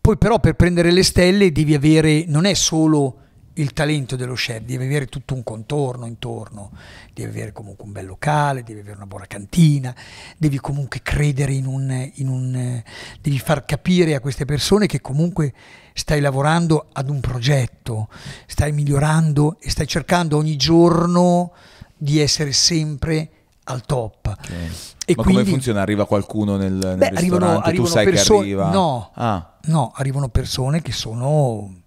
poi 0.01 0.17
però 0.17 0.39
per 0.39 0.55
prendere 0.55 0.91
le 0.91 1.03
stelle 1.03 1.51
devi 1.51 1.75
avere, 1.75 2.25
non 2.25 2.45
è 2.45 2.55
solo 2.55 3.17
il 3.55 3.73
talento 3.73 4.15
dello 4.15 4.33
chef, 4.33 4.61
devi 4.61 4.83
avere 4.85 5.05
tutto 5.05 5.35
un 5.35 5.43
contorno 5.43 6.07
intorno, 6.07 6.71
devi 7.13 7.29
avere 7.29 7.51
comunque 7.51 7.85
un 7.85 7.91
bel 7.91 8.07
locale, 8.07 8.63
devi 8.63 8.79
avere 8.79 8.95
una 8.95 9.05
buona 9.05 9.27
cantina, 9.27 9.93
devi 10.37 10.59
comunque 10.59 11.01
credere 11.03 11.53
in 11.53 11.67
un, 11.67 12.11
in 12.15 12.27
un 12.27 12.81
devi 13.21 13.37
far 13.37 13.63
capire 13.65 14.15
a 14.15 14.19
queste 14.19 14.45
persone 14.45 14.87
che 14.87 15.01
comunque 15.01 15.53
stai 15.93 16.19
lavorando 16.19 16.87
ad 16.91 17.09
un 17.09 17.19
progetto, 17.19 18.07
stai 18.47 18.71
migliorando 18.71 19.57
e 19.59 19.69
stai 19.69 19.87
cercando 19.87 20.37
ogni 20.37 20.55
giorno 20.55 21.53
di 21.95 22.19
essere 22.19 22.53
sempre 22.53 23.40
al 23.72 23.86
top. 23.86 24.28
Ok. 24.28 24.49
E 25.05 25.13
Ma 25.15 25.24
quindi, 25.24 25.41
come 25.41 25.45
funziona? 25.45 25.82
Arriva 25.82 26.05
qualcuno 26.05 26.55
nel, 26.57 26.74
nel 26.74 26.97
Beh, 26.97 27.07
arrivano, 27.07 27.17
ristorante? 27.17 27.67
arrivano 27.69 27.88
tu 27.88 27.93
sai 27.93 28.05
persone, 28.05 28.38
che 28.39 28.43
arriva? 28.43 28.69
No, 28.72 29.11
Ah, 29.15 29.57
no, 29.63 29.91
arrivano 29.95 30.30
persone 30.30 30.82
che 30.82 30.91
sono... 30.91 31.82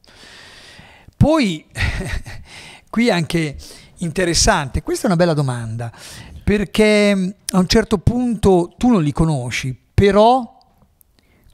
Poi, 1.17 1.65
qui 2.91 3.11
anche 3.11 3.57
interessante, 3.99 4.83
questa 4.83 5.05
è 5.05 5.07
una 5.07 5.17
bella 5.17 5.33
domanda, 5.35 5.91
perché 6.43 7.15
mm, 7.15 7.29
a 7.53 7.59
un 7.59 7.67
certo 7.67 7.99
punto 7.99 8.75
tu 8.77 8.89
non 8.89 9.03
li 9.03 9.13
conosci, 9.13 9.79
però 9.95 10.59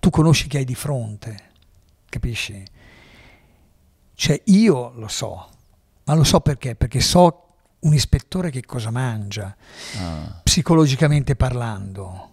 tu 0.01 0.11
conosci 0.11 0.49
chi 0.49 0.57
hai 0.57 0.64
di 0.64 0.74
fronte, 0.74 1.37
capisci? 2.09 2.64
Cioè 4.14 4.41
io 4.47 4.93
lo 4.97 5.09
so, 5.09 5.49
ma 6.05 6.14
lo 6.14 6.24
so 6.24 6.41
perché? 6.41 6.74
Perché 6.74 7.01
so 7.01 7.49
un 7.81 7.95
ispettore 7.95 8.51
che 8.51 8.64
cosa 8.64 8.91
mangia, 8.91 9.55
ah. 9.99 10.41
psicologicamente 10.43 11.37
parlando. 11.37 12.28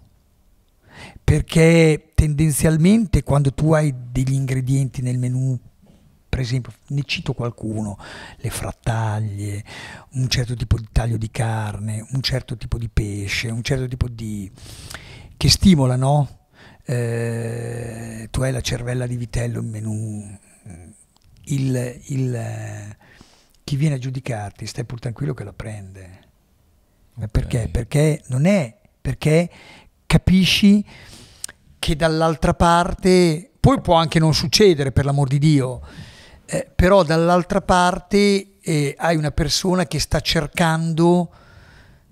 Perché 1.23 2.11
tendenzialmente 2.15 3.21
quando 3.23 3.53
tu 3.53 3.73
hai 3.73 3.93
degli 4.11 4.33
ingredienti 4.33 5.01
nel 5.01 5.17
menù, 5.17 5.57
per 6.27 6.39
esempio, 6.39 6.73
ne 6.87 7.03
cito 7.03 7.33
qualcuno, 7.33 7.97
le 8.37 8.49
frattaglie, 8.49 9.63
un 10.13 10.27
certo 10.27 10.55
tipo 10.55 10.77
di 10.77 10.87
taglio 10.91 11.17
di 11.17 11.29
carne, 11.29 12.05
un 12.11 12.21
certo 12.21 12.57
tipo 12.57 12.77
di 12.77 12.89
pesce, 12.89 13.49
un 13.49 13.61
certo 13.61 13.87
tipo 13.87 14.07
di... 14.07 14.49
che 15.37 15.49
stimolano, 15.49 16.47
eh, 16.85 18.27
tu 18.31 18.41
hai 18.41 18.51
la 18.51 18.61
cervella 18.61 19.05
di 19.05 19.17
vitello 19.17 19.59
in 19.59 19.69
menù, 19.69 20.37
il, 21.45 22.01
il, 22.05 22.95
chi 23.67 23.75
viene 23.75 23.95
a 23.95 23.97
giudicarti, 23.97 24.65
stai 24.65 24.85
pur 24.85 24.97
tranquillo 24.97 25.33
che 25.33 25.43
la 25.43 25.51
prende. 25.51 26.19
Ma 27.15 27.25
Ok. 27.25 27.31
Perché? 27.31 27.67
Perché 27.69 28.21
non 28.27 28.45
è, 28.45 28.73
perché 29.01 29.49
capisci 30.05 30.85
che 31.77 31.95
dall'altra 31.97 32.53
parte, 32.53 33.51
poi 33.59 33.81
può 33.81 33.95
anche 33.95 34.19
non 34.19 34.33
succedere 34.33 34.93
per 34.93 35.03
l'amor 35.03 35.27
di 35.27 35.37
Dio, 35.37 35.81
eh, 36.45 36.65
però 36.73 37.03
dall'altra 37.03 37.59
parte 37.61 38.53
eh, 38.61 38.95
hai 38.97 39.17
una 39.17 39.31
persona 39.31 39.85
che 39.85 39.99
sta 39.99 40.21
cercando 40.21 41.29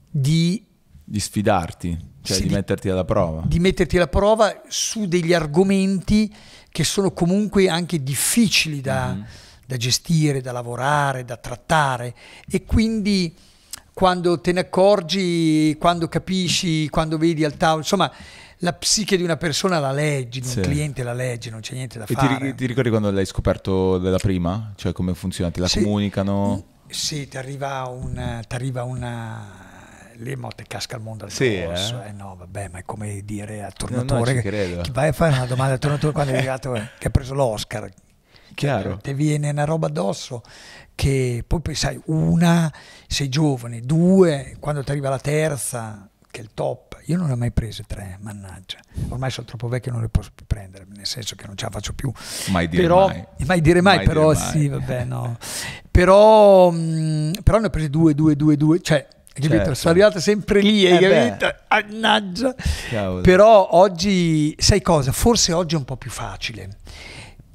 di 0.10 0.62
Di 1.06 1.20
sfidarti, 1.22 1.98
cioè 2.22 2.36
Sì, 2.36 2.42
di 2.42 2.48
di- 2.50 2.54
metterti 2.56 2.90
alla 2.90 3.06
prova. 3.06 3.44
di 3.46 3.60
metterti 3.60 3.96
alla 3.96 4.08
prova 4.10 4.62
su 4.68 5.06
degli 5.06 5.34
argomenti 5.34 6.34
che 6.70 6.84
sono 6.84 7.12
comunque 7.12 7.70
anche 7.70 8.04
difficili 8.04 8.82
da, 8.82 9.14
Mhm. 9.14 9.26
Da 9.66 9.78
gestire, 9.78 10.42
da 10.42 10.52
lavorare, 10.52 11.26
da 11.26 11.38
trattare 11.38 12.14
e 12.50 12.64
quindi 12.64 13.36
quando 13.94 14.40
te 14.42 14.52
ne 14.52 14.60
accorgi, 14.62 15.76
quando 15.80 16.08
capisci, 16.08 16.90
quando 16.90 17.18
vedi 17.18 17.44
al 17.46 17.56
tavolo, 17.56 17.80
insomma 17.80 18.12
la 18.60 18.74
psiche 18.74 19.16
di 19.18 19.24
una 19.24 19.38
persona 19.38 19.80
la 19.80 19.92
leggi, 19.92 20.40
di 20.42 20.48
un 20.48 20.54
Sì. 20.54 20.62
cliente 20.62 21.04
la 21.04 21.14
leggi, 21.14 21.50
non 21.50 21.62
c'è 21.62 21.74
niente 21.74 21.98
da 21.98 22.04
E 22.04 22.08
ti, 22.08 22.14
fare. 22.16 22.38
ri- 22.40 22.56
ti 22.56 22.66
ricordi 22.66 22.90
quando 22.90 23.10
l'hai 23.12 23.26
scoperto 23.26 23.98
della 23.98 24.18
prima? 24.18 24.74
Cioè 24.76 24.92
come 24.94 25.14
funziona? 25.14 25.50
Ti 25.52 25.60
la 25.60 25.68
Sì. 25.68 25.82
comunicano? 25.82 26.64
Sì, 26.88 27.28
ti 27.28 27.38
arriva 27.38 27.84
una, 27.88 28.42
t'arriva 28.48 28.84
una 28.84 29.64
lì 30.18 30.34
mo 30.38 30.48
te 30.56 30.64
casca 30.68 30.96
il 30.96 31.02
mondo 31.02 31.28
Sì, 31.30 31.56
addosso. 31.58 32.02
eh? 32.02 32.08
eh? 32.08 32.12
no, 32.14 32.36
vabbè, 32.38 32.70
ma 32.70 32.80
è 32.80 32.84
come 32.86 33.22
dire 33.26 33.64
al 33.64 33.74
No, 33.78 33.88
no, 33.88 34.06
tornatore 34.06 34.34
che- 34.36 34.42
credo. 34.50 34.82
che 34.82 34.92
vai 34.92 35.10
a 35.10 35.12
fare 35.14 35.34
una 35.36 35.46
domanda 35.46 35.74
al 35.74 35.80
tornatore 35.80 36.14
quando 36.14 36.32
è 36.34 36.38
arrivato 36.38 36.74
eh, 36.76 36.90
che 36.98 37.08
ha 37.08 37.12
preso 37.12 37.34
l'Oscar. 37.34 37.90
Chiaro. 38.56 38.98
Ti 38.98 39.14
viene 39.14 39.50
una 39.52 39.66
roba 39.66 39.88
addosso 39.88 40.42
che 40.96 41.44
poi, 41.46 41.62
poi 41.62 41.76
sai, 41.76 42.00
una, 42.06 42.74
sei 43.08 43.30
giovane, 43.30 43.82
due, 43.82 44.56
quando 44.60 44.84
ti 44.84 44.92
arriva 44.92 45.10
la 45.10 45.20
terza, 45.20 46.10
che 46.32 46.40
è 46.40 46.44
il 46.44 46.50
top. 46.54 46.84
Io 47.08 47.18
non 47.18 47.28
ne 47.28 47.34
ho 47.34 47.38
mai 47.38 47.52
prese 47.52 47.84
tre, 47.86 48.18
mannaggia. 48.22 48.78
Ormai 49.10 49.30
sono 49.30 49.46
troppo 49.46 49.68
vecchio 49.68 49.92
e 49.92 49.94
non 49.94 50.02
le 50.02 50.10
posso 50.10 50.32
più 50.34 50.46
prendere, 50.48 50.86
nel 50.96 51.06
senso 51.06 51.36
che 51.36 51.46
non 51.46 51.56
ce 51.56 51.66
la 51.66 51.72
faccio 51.72 51.94
più. 51.94 52.12
Mai 52.48 52.68
dire 52.68 52.82
però, 52.82 53.08
mai. 53.08 53.62
dire 53.62 53.82
mai, 53.82 53.98
Mai 53.98 54.06
però 54.08 54.32
dire 54.32 54.44
mai. 54.44 54.52
sì, 54.52 54.68
vabbè, 54.70 55.04
no. 55.04 55.38
Però, 55.92 56.72
mh, 56.72 57.42
però 57.44 57.60
ne 57.60 57.68
ho 57.68 57.70
prese 57.70 57.90
due, 57.90 58.16
due, 58.16 58.36
due, 58.36 58.58
due, 58.58 58.82
cioè? 58.82 59.08
Certo. 59.38 59.74
Sono 59.74 59.92
arrivata 59.92 60.20
sempre 60.22 60.62
lì, 60.62 60.86
hai 60.90 61.04
Eh 61.04 61.10
capito? 61.10 61.56
Annaggia. 61.68 62.56
Cavolo. 62.90 63.20
Però 63.22 63.68
oggi, 63.72 64.56
sai 64.58 64.82
cosa? 64.82 65.12
Forse 65.12 65.52
oggi 65.52 65.76
è 65.76 65.78
un 65.78 65.84
po' 65.84 65.98
più 65.98 66.10
facile, 66.10 66.70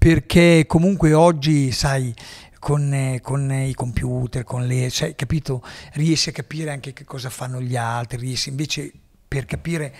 perché 0.00 0.64
comunque 0.66 1.12
oggi, 1.12 1.72
sai, 1.72 2.14
con, 2.58 2.90
eh, 2.94 3.20
con 3.20 3.52
i 3.52 3.74
computer, 3.74 4.44
con 4.44 4.66
le, 4.66 4.88
cioè, 4.88 5.14
capito? 5.14 5.62
Riesci 5.92 6.30
a 6.30 6.32
capire 6.32 6.70
anche 6.70 6.94
che 6.94 7.04
cosa 7.04 7.28
fanno 7.28 7.60
gli 7.60 7.76
altri, 7.76 8.16
riesci 8.16 8.48
invece 8.48 8.90
per 9.28 9.44
capire 9.44 9.94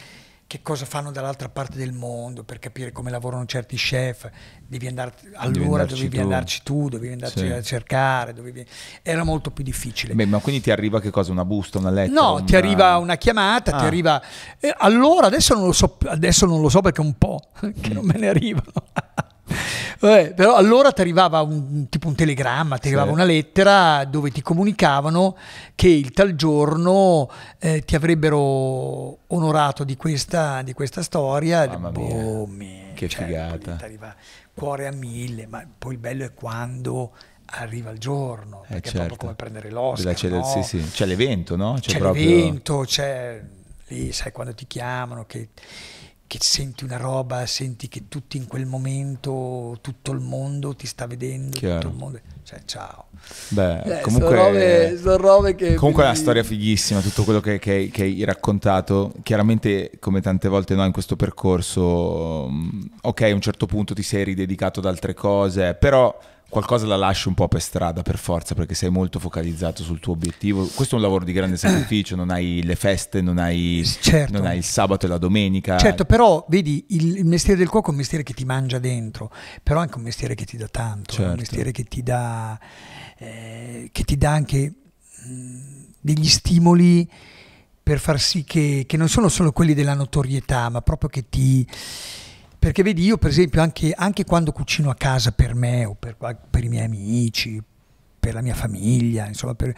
che 0.47 0.63
cosa 0.63 0.87
fanno 0.87 1.11
dall'altra 1.13 1.51
parte 1.51 1.77
del 1.77 1.93
mondo, 1.93 2.45
per 2.45 2.59
capire 2.59 2.93
come 2.93 3.11
lavorano 3.11 3.45
certi 3.45 3.77
chef, 3.77 4.29
devi 4.67 4.87
andare, 4.87 5.13
allora 5.35 5.83
andarci 5.83 5.95
dovevi 5.95 6.17
tu. 6.17 6.23
andarci 6.23 6.61
tu, 6.65 6.89
dovevi 6.89 7.13
andarci 7.13 7.39
Sì. 7.39 7.47
a 7.53 7.63
cercare, 7.63 8.33
dovevi- 8.33 8.67
era 9.03 9.23
molto 9.23 9.51
più 9.51 9.63
difficile. 9.63 10.15
Beh, 10.15 10.25
ma 10.25 10.39
quindi 10.39 10.63
ti 10.63 10.71
arriva 10.71 10.99
che 10.99 11.11
cosa? 11.11 11.31
Una 11.31 11.45
busta, 11.45 11.77
una 11.79 11.91
lettera? 11.91 12.21
No, 12.21 12.43
ti 12.43 12.55
una- 12.57 12.65
arriva 12.67 12.97
una 12.97 13.17
chiamata, 13.17 13.71
ti 13.77 13.85
Ah. 13.85 13.87
arriva... 13.87 14.23
eh, 14.59 14.75
allora, 14.79 15.27
adesso 15.27 15.55
non, 15.55 15.67
lo 15.67 15.73
so, 15.73 15.99
adesso 16.07 16.47
non 16.47 16.63
lo 16.63 16.71
so 16.71 16.81
perché 16.81 17.03
è 17.03 17.05
un 17.05 17.19
po' 17.19 17.51
che 17.81 17.93
non 17.93 18.07
me 18.07 18.15
ne 18.19 18.29
arrivano. 18.29 18.73
Vabbè, 20.01 20.35
però 20.35 20.55
allora 20.55 20.93
ti 20.93 21.01
arrivava 21.01 21.41
un, 21.43 21.89
tipo 21.89 22.09
un 22.09 22.15
telegramma, 22.15 22.77
ti 22.77 22.83
Sì. 22.89 22.95
arrivava 22.95 23.11
una 23.13 23.25
lettera 23.25 24.05
dove 24.05 24.31
ti 24.31 24.41
comunicavano 24.43 25.37
che 25.75 25.89
il 25.89 26.13
tal 26.13 26.35
giorno 26.35 27.29
eh, 27.59 27.83
ti 27.85 27.97
avrebbero 27.97 28.39
onorato 29.27 29.85
di 29.85 29.97
questa, 29.97 30.63
di 30.63 30.73
questa 30.73 31.03
storia. 31.03 31.67
Mamma 31.67 31.91
Boh, 31.91 32.47
mia, 32.47 32.85
me- 32.87 32.93
che 32.95 33.09
cioè, 33.09 33.25
figata. 33.27 33.79
arriva 33.81 34.15
cuore 34.55 34.87
a 34.87 34.93
mille, 34.93 35.47
ma 35.47 35.67
poi 35.79 35.95
il 35.95 35.99
bello 35.99 36.25
è 36.25 36.33
quando 36.35 37.13
arriva 37.53 37.91
il 37.91 37.99
giorno, 37.99 38.63
Eh, 38.69 38.75
perché 38.75 38.89
è 38.91 38.93
certo. 38.93 38.99
proprio 38.99 39.17
come 39.19 39.35
prendere 39.35 39.71
l'Oscar. 39.71 40.15
C'è, 40.15 40.29
no? 40.29 40.45
sì, 40.45 40.63
sì. 40.63 40.91
C'è 40.91 41.05
l'evento, 41.07 41.57
no? 41.57 41.77
c'è 41.81 41.99
proprio- 41.99 42.25
l'evento, 42.29 42.85
c'è 42.87 43.43
lì, 43.89 44.13
sai, 44.13 44.31
quando 44.33 44.55
ti 44.55 44.67
chiamano, 44.69 45.25
che, 45.27 45.49
che 46.31 46.39
senti 46.41 46.85
una 46.85 46.97
roba, 46.97 47.45
senti 47.45 47.89
che 47.89 48.07
tutti 48.07 48.37
in 48.37 48.47
quel 48.47 48.65
momento, 48.65 49.77
tutto 49.81 50.13
il 50.13 50.21
mondo 50.21 50.77
ti 50.77 50.87
sta 50.87 51.09
vedendo, 51.09 51.57
Chiaro. 51.59 51.81
tutto 51.81 51.93
il 51.93 51.99
mondo, 51.99 52.21
cioè 52.45 52.61
ciao. 52.67 53.07
Beh, 53.49 53.81
Eh, 53.81 54.01
comunque, 54.03 54.29
sono 54.29 54.43
robe, 54.45 54.97
sono 54.97 55.17
robe 55.17 55.55
che... 55.57 55.75
comunque 55.75 56.05
è 56.05 56.07
una 56.07 56.15
storia 56.15 56.45
fighissima, 56.45 57.01
tutto 57.01 57.25
quello 57.25 57.41
che, 57.41 57.59
che- 57.59 57.91
che 57.93 58.03
hai 58.05 58.23
raccontato. 58.23 59.13
Chiaramente, 59.25 59.91
come 59.99 60.21
tante 60.21 60.47
volte 60.47 60.77
no, 60.77 60.85
in 60.85 60.93
questo 60.93 61.17
percorso, 61.17 62.47
mh, 62.49 62.91
ok, 63.03 63.21
a 63.23 63.35
un 63.35 63.41
certo 63.41 63.67
punto 63.67 63.93
ti 63.93 64.03
sei 64.05 64.23
ridedicato 64.23 64.79
ad 64.79 64.87
altre 64.87 65.15
cose, 65.15 65.75
però 65.75 66.17
qualcosa 66.51 66.85
la 66.87 66.97
lasci 66.97 67.29
un 67.29 67.35
po' 67.35 67.49
per 67.49 67.63
strada 67.63 68.03
per 68.03 68.19
forza 68.19 68.55
perché 68.55 68.75
sei 68.75 68.91
molto 68.91 69.19
focalizzato 69.19 69.83
sul 69.83 70.01
tuo 70.01 70.13
obiettivo. 70.13 70.67
Questo 70.67 70.97
è 70.97 70.99
un 70.99 71.05
lavoro 71.05 71.25
di 71.25 71.33
grande 71.33 71.57
sacrificio, 71.59 72.17
non 72.17 72.29
hai 72.29 72.63
le 72.63 72.77
feste, 72.77 73.23
non 73.23 73.39
hai, 73.39 73.83
Certo. 74.01 74.33
non 74.37 74.45
hai 74.47 74.59
il 74.59 74.65
sabato 74.65 75.07
e 75.07 75.09
la 75.09 75.17
domenica. 75.17 75.79
Certo, 75.79 76.05
però 76.05 76.45
vedi, 76.49 76.85
il, 76.89 77.17
il 77.19 77.25
mestiere 77.25 77.57
del 77.59 77.69
cuoco 77.71 77.89
è 77.89 77.91
un 77.93 77.97
mestiere 77.97 78.23
che 78.25 78.35
ti 78.35 78.45
mangia 78.45 78.79
dentro, 78.79 79.33
però 79.63 79.79
è 79.79 79.83
anche 79.85 79.97
un 79.97 80.03
mestiere 80.03 80.35
che 80.35 80.45
ti 80.45 80.57
dà 80.59 80.69
tanto, 80.69 81.13
è 81.13 81.17
Certo. 81.17 81.31
un 81.31 81.39
mestiere 81.39 81.71
che 81.73 81.85
ti 81.85 82.03
dà, 82.03 82.59
eh, 83.17 83.89
che 83.93 84.03
ti 84.05 84.19
dà 84.19 84.31
anche 84.33 84.75
mh, 85.25 85.59
degli 86.01 86.29
stimoli 86.29 87.09
per 87.83 87.99
far 87.99 88.21
sì 88.21 88.45
che, 88.45 88.85
che 88.87 88.97
non 88.97 89.09
sono 89.09 89.29
solo 89.29 89.53
quelli 89.53 89.75
della 89.75 89.95
notorietà, 89.95 90.69
ma 90.69 90.83
proprio 90.83 91.09
che 91.09 91.29
ti... 91.29 91.67
Perché 92.61 92.83
vedi, 92.83 93.05
io 93.05 93.17
per 93.17 93.31
esempio 93.31 93.63
anche, 93.63 93.95
anche 93.97 94.27
quando 94.27 94.53
cucino 94.53 94.91
a 94.91 94.95
casa 94.95 95.33
per 95.33 95.55
me 95.55 95.87
o 95.87 95.95
per, 95.95 96.15
per 96.19 96.63
i 96.63 96.69
miei 96.69 96.85
amici, 96.85 97.59
per 98.21 98.35
la 98.35 98.43
mia 98.43 98.55
famiglia, 98.55 99.27
insomma, 99.27 99.55
per, 99.55 99.75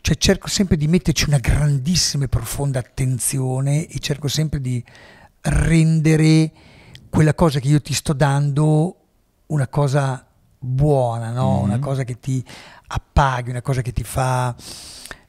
cioè 0.00 0.16
cerco 0.16 0.48
sempre 0.48 0.76
di 0.76 0.88
metterci 0.88 1.26
una 1.28 1.38
grandissima 1.38 2.24
e 2.24 2.28
profonda 2.28 2.80
attenzione 2.80 3.86
e 3.86 4.00
cerco 4.00 4.26
sempre 4.26 4.60
di 4.60 4.84
rendere 5.42 6.50
quella 7.08 7.32
cosa 7.32 7.60
che 7.60 7.68
io 7.68 7.80
ti 7.80 7.94
sto 7.94 8.12
dando 8.12 8.96
una 9.46 9.68
cosa 9.68 10.26
buona, 10.58 11.30
no? 11.30 11.58
Mhm. 11.58 11.62
una 11.62 11.78
cosa 11.78 12.02
che 12.02 12.18
ti 12.18 12.44
appaghi, 12.88 13.50
una 13.50 13.62
cosa 13.62 13.82
che 13.82 13.92
ti 13.92 14.02
fa 14.02 14.52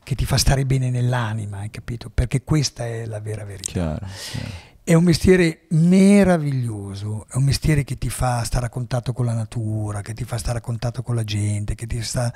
che 0.03 0.15
ti 0.15 0.25
fa 0.25 0.38
stare 0.38 0.65
bene 0.65 0.89
nell'anima, 0.89 1.59
hai 1.59 1.69
capito? 1.69 2.09
Perché 2.09 2.43
questa 2.43 2.88
è 2.88 3.05
la 3.05 3.19
vera 3.19 3.45
verità. 3.45 3.71
Chiaro, 3.71 4.07
chiaro. 4.32 4.70
È 4.84 4.95
un 4.95 5.03
mestiere 5.03 5.67
meraviglioso, 5.69 7.27
è 7.29 7.36
un 7.38 7.43
mestiere 7.43 7.84
che 7.84 7.99
ti 7.99 8.09
fa 8.09 8.43
stare 8.43 8.65
a 8.65 8.69
contatto 8.69 9.13
con 9.13 9.25
la 9.25 9.34
natura, 9.34 10.01
che 10.01 10.15
ti 10.15 10.23
fa 10.23 10.38
stare 10.39 10.57
a 10.57 10.61
contatto 10.61 11.03
con 11.03 11.13
la 11.13 11.23
gente, 11.23 11.75
che 11.75 11.86
ti, 11.86 12.01
sta- 12.01 12.34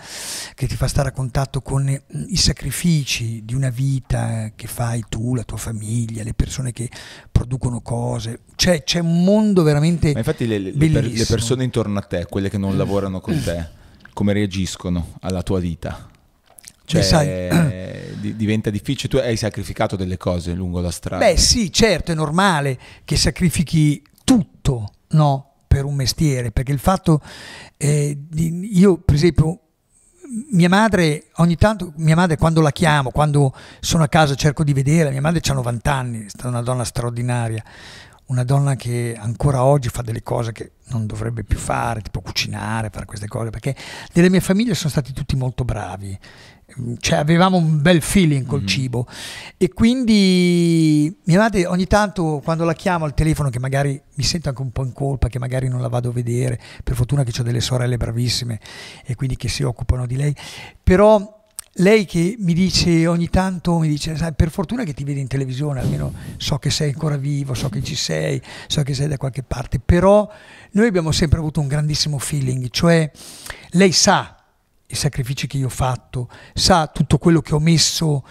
che 0.53 0.67
ti 0.67 0.75
fa 0.75 0.87
stare 0.87 1.09
a 1.09 1.11
contatto 1.11 1.61
con 1.63 1.89
eh, 1.89 2.03
i 2.27 2.37
sacrifici 2.37 3.41
di 3.43 3.55
una 3.55 3.69
vita 3.69 4.51
che 4.55 4.67
fai 4.67 5.03
tu, 5.09 5.33
la 5.33 5.43
tua 5.43 5.57
famiglia, 5.57 6.23
le 6.23 6.35
persone 6.35 6.71
che 6.71 6.87
producono 7.31 7.81
cose. 7.81 8.41
C'è, 8.55 8.99
un 8.99 9.23
mondo 9.23 9.63
veramente 9.63 10.13
Ma 10.13 10.19
infatti 10.19 10.45
le, 10.45 10.59
le- 10.59 10.71
le 10.71 10.77
per- 10.77 10.89
le 10.89 11.01
bellissimo. 11.01 11.25
persone 11.27 11.63
intorno 11.63 11.97
a 11.97 12.03
te, 12.03 12.27
quelle 12.29 12.49
che 12.51 12.59
non 12.59 12.77
lavorano 12.77 13.19
con 13.21 13.37
te, 13.43 13.67
come 14.13 14.33
reagiscono 14.33 15.13
alla 15.21 15.41
tua 15.41 15.59
vita? 15.59 16.09
Cioè, 16.85 17.01
sai- 17.01 18.13
di- 18.19 18.35
diventa 18.35 18.69
difficile. 18.69 19.09
Tu 19.09 19.17
hai 19.17 19.37
sacrificato 19.37 19.95
delle 19.95 20.17
cose 20.17 20.53
lungo 20.53 20.79
la 20.79 20.91
strada. 20.91 21.25
Beh 21.25 21.37
sì, 21.37 21.71
certo, 21.71 22.11
è 22.11 22.15
normale 22.15 22.77
che 23.03 23.15
sacrifichi 23.17 24.01
tutto 24.23 24.91
no, 25.09 25.53
per 25.67 25.85
un 25.85 25.95
mestiere, 25.95 26.51
perché 26.51 26.71
il 26.71 26.79
fatto, 26.79 27.21
eh, 27.77 28.17
io 28.33 28.97
per 28.97 29.15
esempio, 29.15 29.59
mia 30.51 30.69
madre 30.69 31.25
ogni 31.35 31.55
tanto, 31.55 31.93
mia 31.97 32.15
madre 32.15 32.37
quando 32.37 32.61
la 32.61 32.71
chiamo, 32.71 33.11
quando 33.11 33.53
sono 33.79 34.03
a 34.03 34.07
casa 34.07 34.35
cerco 34.35 34.63
di 34.63 34.73
vederla, 34.73 35.11
mia 35.11 35.21
madre 35.21 35.41
ha 35.43 35.53
90 35.53 35.93
anni, 35.93 36.25
è 36.25 36.45
una 36.47 36.61
donna 36.61 36.83
straordinaria, 36.83 37.63
una 38.27 38.43
donna 38.43 38.75
che 38.75 39.15
ancora 39.17 39.63
oggi 39.63 39.89
fa 39.89 40.01
delle 40.01 40.23
cose 40.23 40.51
che 40.51 40.71
non 40.87 41.05
dovrebbe 41.05 41.43
più 41.43 41.57
fare, 41.57 42.01
tipo 42.01 42.21
cucinare, 42.21 42.89
fare 42.89 43.05
queste 43.05 43.27
cose, 43.27 43.51
perché 43.51 43.75
nella 44.13 44.29
mia 44.29 44.41
famiglia 44.41 44.73
sono 44.73 44.89
stati 44.89 45.13
tutti 45.13 45.35
molto 45.35 45.63
bravi, 45.63 46.17
cioè 46.99 47.19
avevamo 47.19 47.57
un 47.57 47.81
bel 47.81 48.01
feeling 48.01 48.45
col 48.45 48.61
Mhm. 48.61 48.67
cibo 48.67 49.07
e 49.57 49.69
quindi 49.71 51.15
mia 51.25 51.39
madre 51.39 51.65
ogni 51.67 51.85
tanto 51.87 52.41
quando 52.43 52.63
la 52.65 52.73
chiamo 52.73 53.05
al 53.05 53.13
telefono 53.13 53.49
che 53.49 53.59
magari 53.59 54.01
mi 54.15 54.23
sento 54.23 54.49
anche 54.49 54.61
un 54.61 54.71
po' 54.71 54.83
in 54.83 54.91
colpa 54.93 55.27
che 55.27 55.39
magari 55.39 55.67
non 55.67 55.79
la 55.81 55.87
vado 55.87 56.09
a 56.09 56.11
vedere 56.11 56.59
per 56.83 56.95
fortuna 56.95 57.23
che 57.23 57.31
ho 57.39 57.43
delle 57.43 57.61
sorelle 57.61 57.97
bravissime 57.97 58.59
e 59.05 59.15
quindi 59.15 59.35
che 59.35 59.47
si 59.47 59.63
occupano 59.63 60.05
di 60.05 60.15
lei 60.15 60.35
però 60.81 61.33
lei 61.79 62.05
che 62.05 62.35
mi 62.39 62.53
dice 62.53 63.05
ogni 63.05 63.29
tanto 63.29 63.77
mi 63.79 63.87
dice 63.89 64.15
sai 64.15 64.33
per 64.33 64.49
fortuna 64.49 64.83
che 64.83 64.93
ti 64.93 65.03
vedi 65.03 65.19
in 65.19 65.27
televisione 65.27 65.81
almeno 65.81 66.13
so 66.37 66.57
che 66.57 66.69
sei 66.71 66.91
ancora 66.91 67.17
vivo 67.17 67.53
so 67.53 67.69
che 67.69 67.83
ci 67.83 67.95
sei 67.95 68.41
so 68.67 68.81
che 68.81 68.93
sei 68.93 69.07
da 69.07 69.17
qualche 69.17 69.43
parte 69.43 69.79
però 69.79 70.27
noi 70.71 70.87
abbiamo 70.87 71.11
sempre 71.11 71.39
avuto 71.39 71.59
un 71.59 71.67
grandissimo 71.67 72.17
feeling 72.17 72.69
cioè 72.69 73.09
lei 73.71 73.91
sa 73.91 74.35
i 74.87 74.95
sacrifici 74.95 75.47
che 75.47 75.57
io 75.57 75.65
ho 75.65 75.69
fatto, 75.69 76.29
sa 76.53 76.87
tutto 76.87 77.17
quello 77.17 77.41
che 77.41 77.53
ho 77.55 77.59
messo 77.59 78.23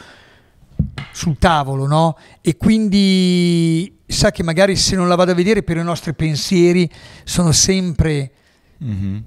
sul 1.13 1.39
tavolo, 1.39 1.87
no? 1.87 2.17
E 2.41 2.57
quindi 2.57 3.99
sa 4.07 4.31
che 4.31 4.43
magari 4.43 4.77
se 4.77 4.97
non 4.97 5.09
la 5.09 5.15
vado 5.15 5.31
a 5.33 5.35
vedere 5.35 5.63
per 5.63 5.77
i 5.77 5.83
nostri 5.83 6.15
pensieri 6.15 6.89
sono 7.25 7.53
sempre 7.53 8.31
Mhm. 8.79 9.25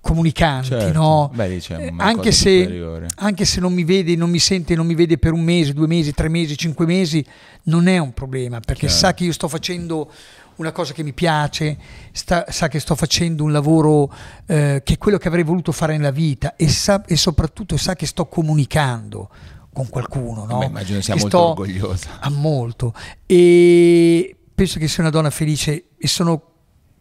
comunicanti, 0.00 0.68
Certo. 0.68 0.92
no? 0.98 1.30
Beh, 1.34 1.56
Eh, 1.56 1.88
una 1.90 2.04
anche, 2.04 2.32
se, 2.32 3.08
anche 3.16 3.44
se 3.44 3.60
non 3.60 3.72
mi 3.74 3.84
vede, 3.84 4.16
non 4.16 4.30
mi 4.30 4.38
sente, 4.38 4.74
non 4.74 4.86
mi 4.86 4.94
vede 4.94 5.18
per 5.18 5.32
un 5.32 5.42
mese, 5.42 5.72
due 5.74 5.86
mesi, 5.86 6.12
tre 6.12 6.28
mesi, 6.28 6.56
cinque 6.56 6.86
mesi, 6.86 7.24
non 7.64 7.88
è 7.88 7.98
un 7.98 8.12
problema, 8.14 8.60
perché 8.60 8.86
Chiaro. 8.86 8.94
sa 9.00 9.14
che 9.14 9.24
io 9.24 9.32
sto 9.32 9.48
facendo 9.48 10.10
una 10.58 10.70
cosa 10.72 10.92
che 10.92 11.02
mi 11.02 11.12
piace, 11.12 11.76
sta- 12.12 12.44
sa 12.50 12.68
che 12.68 12.78
sto 12.78 12.94
facendo 12.94 13.42
un 13.44 13.50
lavoro 13.52 14.12
eh, 14.46 14.82
che 14.84 14.94
è 14.94 14.98
quello 14.98 15.18
che 15.18 15.28
avrei 15.28 15.42
voluto 15.44 15.72
fare 15.72 15.96
nella 15.96 16.10
vita 16.12 16.54
e, 16.56 16.68
sa- 16.68 17.04
e 17.04 17.16
soprattutto 17.16 17.76
sa 17.76 17.94
che 17.94 18.06
sto 18.06 18.26
comunicando 18.26 19.28
con 19.72 19.88
qualcuno, 19.88 20.44
no? 20.44 20.58
Beh, 20.58 20.66
immagino 20.66 21.00
sia 21.00 21.14
Che 21.14 21.20
molto 21.20 21.36
sto- 21.38 21.48
orgogliosa. 21.50 22.18
a 22.20 22.30
molto 22.30 22.92
e 23.26 24.36
penso 24.54 24.78
che 24.78 24.88
sia 24.88 25.02
una 25.02 25.12
donna 25.12 25.30
felice 25.30 25.84
e 25.96 26.08
sono 26.08 26.42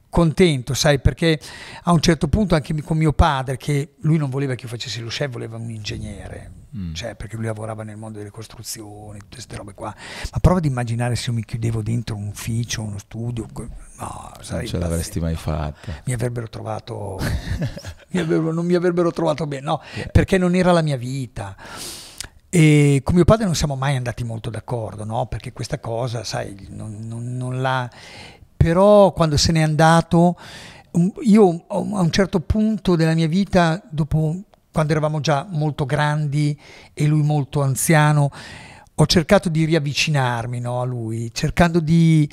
contento, 0.10 0.74
sai, 0.74 1.00
perché 1.00 1.40
a 1.84 1.92
un 1.92 2.00
certo 2.00 2.28
punto 2.28 2.54
anche 2.56 2.80
con 2.84 2.98
mio 2.98 3.14
padre, 3.14 3.58
che 3.58 3.96
lui 4.02 4.18
non 4.18 4.30
voleva 4.30 4.54
che 4.56 4.64
io 4.64 4.70
facessi 4.70 5.00
lo 5.02 5.10
chef, 5.10 5.30
voleva 5.32 5.58
un 5.58 5.70
ingegnere, 5.70 6.52
Mm. 6.76 6.94
cioè 6.94 7.15
perché 7.15 7.38
lui 7.38 7.45
lavorava 7.45 7.84
nel 7.84 7.95
mondo 7.95 8.18
delle 8.18 8.30
costruzioni, 8.30 9.19
tutte 9.19 9.35
queste 9.35 9.56
robe 9.56 9.73
qua, 9.73 9.95
ma 10.31 10.39
prova 10.39 10.57
ad 10.57 10.65
immaginare 10.65 11.15
se 11.15 11.30
io 11.30 11.35
mi 11.38 11.45
chiudevo 11.45 11.81
dentro 11.81 12.15
un 12.18 12.27
ufficio, 12.27 12.81
uno 12.81 12.98
studio, 12.98 13.48
no, 13.99 14.31
Non 14.49 14.65
ce 14.65 14.77
l'avresti 14.77 15.22
mai 15.22 15.35
fatta. 15.35 16.02
Mi 16.03 16.11
avrebbero 16.14 16.49
trovato, 16.49 17.19
mi 18.11 18.19
avrebbero- 18.19 18.52
non 18.52 18.65
mi 18.65 18.73
avrebbero 18.76 19.11
trovato 19.11 19.48
bene, 19.48 19.61
no, 19.64 19.81
perché 20.11 20.38
non 20.38 20.56
era 20.56 20.72
la 20.73 20.81
mia 20.81 20.98
vita. 20.98 21.56
E 22.49 23.02
con 23.03 23.15
mio 23.15 23.26
padre 23.26 23.45
non 23.45 23.56
siamo 23.56 23.76
mai 23.76 23.95
andati 23.95 24.23
molto 24.23 24.49
d'accordo, 24.49 25.03
no? 25.03 25.26
Perché 25.27 25.53
questa 25.53 25.80
cosa, 25.80 26.23
sai, 26.23 26.68
non, 26.69 26.98
non- 27.07 27.35
non 27.38 27.61
l'ha... 27.61 27.89
Però 28.56 29.11
quando 29.14 29.38
se 29.38 29.52
n'è 29.52 29.61
andato, 29.61 30.35
io 31.22 31.65
a 31.68 31.77
un 31.77 32.11
certo 32.11 32.39
punto 32.39 32.95
della 32.95 33.14
mia 33.14 33.27
vita, 33.27 33.81
dopo 33.89 34.35
quando 34.78 34.94
eravamo 34.94 35.22
già 35.22 35.44
molto 35.49 35.86
grandi 35.88 36.56
e 36.94 37.08
lui 37.08 37.24
molto 37.24 37.64
anziano, 37.64 38.30
ho 38.94 39.06
cercato 39.08 39.49
di 39.49 39.66
riavvicinarmi 39.66 40.60
no, 40.60 40.82
a 40.82 40.86
lui, 40.86 41.32
cercando 41.34 41.80
di, 41.80 42.30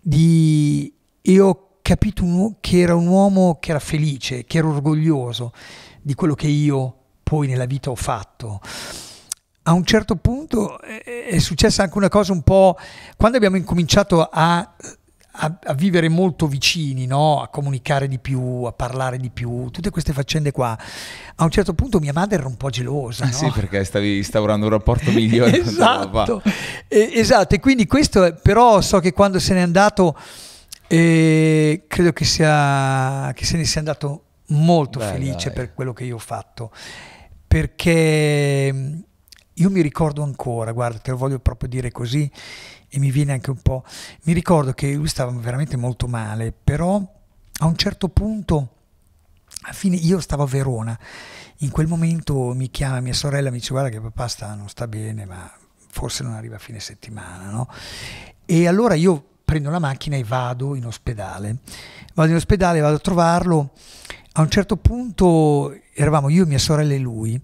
di... 0.00 0.94
Io 1.22 1.46
ho 1.48 1.68
capito 1.82 2.54
che 2.60 2.78
era 2.78 2.94
un 2.94 3.08
uomo 3.08 3.58
che 3.58 3.70
era 3.70 3.80
felice, 3.80 4.44
che 4.44 4.58
era 4.58 4.68
orgoglioso 4.68 5.52
di 6.00 6.14
quello 6.14 6.34
che 6.34 6.46
io 6.46 6.94
poi 7.24 7.48
nella 7.48 7.64
vita 7.64 7.90
ho 7.90 7.96
fatto. 7.96 8.60
A 9.62 9.72
un 9.72 9.84
certo 9.84 10.14
punto 10.14 10.80
è, 10.80 11.26
è 11.26 11.38
successa 11.40 11.82
anche 11.82 11.98
una 11.98 12.08
cosa 12.08 12.30
un 12.30 12.42
po'... 12.42 12.76
Quando 13.16 13.36
abbiamo 13.36 13.56
incominciato 13.56 14.28
a 14.30 14.76
a, 15.42 15.58
a, 15.64 15.74
vivere 15.74 16.08
molto 16.08 16.46
vicini, 16.46 17.06
no? 17.06 17.40
a 17.40 17.48
comunicare 17.48 18.08
di 18.08 18.18
più, 18.18 18.64
a 18.64 18.72
parlare 18.72 19.16
di 19.16 19.30
più, 19.30 19.70
tutte 19.70 19.90
queste 19.90 20.12
faccende 20.12 20.52
qua. 20.52 20.78
A 21.36 21.44
un 21.44 21.50
certo 21.50 21.72
punto 21.72 21.98
mia 21.98 22.12
madre 22.12 22.38
era 22.38 22.46
un 22.46 22.56
po' 22.56 22.68
gelosa. 22.68 23.24
No? 23.24 23.32
Sì, 23.32 23.50
perché 23.50 23.82
stavi 23.84 24.18
instaurando 24.18 24.66
un 24.66 24.72
rapporto 24.72 25.10
migliore. 25.10 25.58
esatto, 25.60 26.42
eh, 26.88 27.10
esatto, 27.14 27.54
e 27.54 27.60
quindi 27.60 27.86
questo, 27.86 28.24
è, 28.24 28.34
però 28.34 28.80
so 28.82 29.00
che 29.00 29.12
quando 29.12 29.38
se 29.38 29.54
n'è 29.54 29.60
andato, 29.60 30.16
eh, 30.86 31.84
credo 31.86 32.12
che, 32.12 32.24
sia, 32.24 33.32
che 33.34 33.44
se 33.44 33.56
ne 33.56 33.64
sia 33.64 33.80
andato 33.80 34.24
molto 34.48 34.98
Beh, 34.98 35.06
felice 35.06 35.48
dai. 35.48 35.54
per 35.54 35.74
quello 35.74 35.94
che 35.94 36.04
io 36.04 36.16
ho 36.16 36.18
fatto, 36.18 36.70
perché 37.46 39.02
io 39.54 39.70
mi 39.70 39.80
ricordo 39.80 40.22
ancora, 40.22 40.72
guarda, 40.72 40.98
te 40.98 41.10
lo 41.10 41.16
voglio 41.16 41.38
proprio 41.38 41.68
dire 41.68 41.90
così, 41.90 42.30
e 42.90 42.98
mi 42.98 43.10
viene 43.10 43.32
anche 43.32 43.50
un 43.50 43.62
po'... 43.62 43.84
Mi 44.24 44.32
ricordo 44.32 44.72
che 44.72 44.92
lui 44.92 45.08
stava 45.08 45.30
veramente 45.30 45.76
molto 45.76 46.06
male, 46.08 46.52
però 46.52 46.96
a 46.96 47.66
un 47.66 47.76
certo 47.76 48.08
punto, 48.08 48.74
a 49.62 49.72
fine, 49.72 49.96
io 49.96 50.20
stavo 50.20 50.42
a 50.42 50.46
Verona, 50.46 50.98
in 51.58 51.70
quel 51.70 51.86
momento 51.86 52.52
mi 52.54 52.70
chiama 52.70 53.00
mia 53.00 53.14
sorella, 53.14 53.50
mi 53.50 53.58
dice 53.58 53.70
guarda 53.70 53.90
che 53.90 54.00
papà 54.00 54.26
sta, 54.26 54.54
non 54.54 54.68
sta 54.68 54.88
bene, 54.88 55.24
ma 55.24 55.50
forse 55.88 56.22
non 56.22 56.32
arriva 56.32 56.56
a 56.56 56.58
fine 56.58 56.80
settimana, 56.80 57.50
no? 57.50 57.68
E 58.44 58.66
allora 58.66 58.94
io 58.94 59.24
prendo 59.44 59.70
la 59.70 59.78
macchina 59.78 60.16
e 60.16 60.24
vado 60.24 60.74
in 60.74 60.86
ospedale. 60.86 61.58
Vado 62.14 62.30
in 62.30 62.36
ospedale, 62.36 62.80
vado 62.80 62.96
a 62.96 63.00
trovarlo. 63.00 63.72
A 64.32 64.42
un 64.42 64.48
certo 64.48 64.76
punto 64.76 65.76
eravamo 65.92 66.28
io, 66.28 66.46
mia 66.46 66.58
sorella 66.58 66.94
e 66.94 66.98
lui 66.98 67.40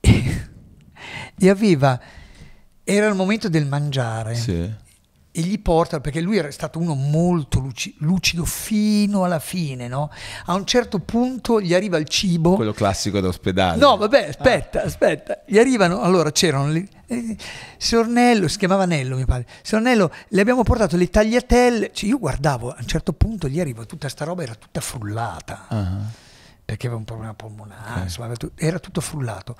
e, 0.00 0.48
e 1.38 1.48
aveva 1.48 2.00
era 2.84 3.06
il 3.06 3.14
momento 3.14 3.48
del 3.48 3.66
mangiare. 3.66 4.34
Sì. 4.34 4.82
E 5.36 5.40
gli 5.40 5.60
porta, 5.60 5.98
perché 5.98 6.20
lui 6.20 6.36
era 6.36 6.48
stato 6.52 6.78
uno 6.78 6.94
molto 6.94 7.68
lucido 7.98 8.44
fino 8.44 9.24
alla 9.24 9.40
fine, 9.40 9.88
no? 9.88 10.08
A 10.44 10.54
un 10.54 10.64
certo 10.64 11.00
punto 11.00 11.60
gli 11.60 11.74
arriva 11.74 11.98
il 11.98 12.06
cibo. 12.06 12.54
Quello 12.54 12.72
classico 12.72 13.18
d'ospedale. 13.18 13.76
No, 13.76 13.96
vabbè, 13.96 14.28
aspetta, 14.28 14.82
ah. 14.82 14.84
aspetta. 14.84 15.42
Gli 15.44 15.58
arrivano, 15.58 16.02
allora 16.02 16.30
c'erano 16.30 16.68
lì. 16.68 16.88
Eh, 17.06 17.36
Sornello, 17.76 18.46
si 18.46 18.58
chiamava 18.58 18.84
Nello 18.84 19.16
mio 19.16 19.24
padre. 19.24 19.48
Sornello, 19.62 20.12
le 20.28 20.40
abbiamo 20.40 20.62
portato 20.62 20.96
le 20.96 21.10
tagliatelle. 21.10 21.90
Cioè, 21.92 22.08
io 22.08 22.18
guardavo, 22.20 22.70
a 22.70 22.76
un 22.78 22.86
certo 22.86 23.12
punto 23.12 23.48
gli 23.48 23.58
arriva 23.58 23.84
tutta 23.86 24.08
sta 24.08 24.24
roba, 24.24 24.44
era 24.44 24.54
tutta 24.54 24.80
frullata. 24.80 25.66
Uh-huh. 25.68 26.02
Perché 26.64 26.86
aveva 26.86 27.00
un 27.00 27.06
problema 27.06 27.34
polmonare, 27.34 27.90
okay. 27.90 28.02
insomma, 28.04 28.32
era 28.54 28.78
tutto 28.78 29.00
frullato 29.00 29.56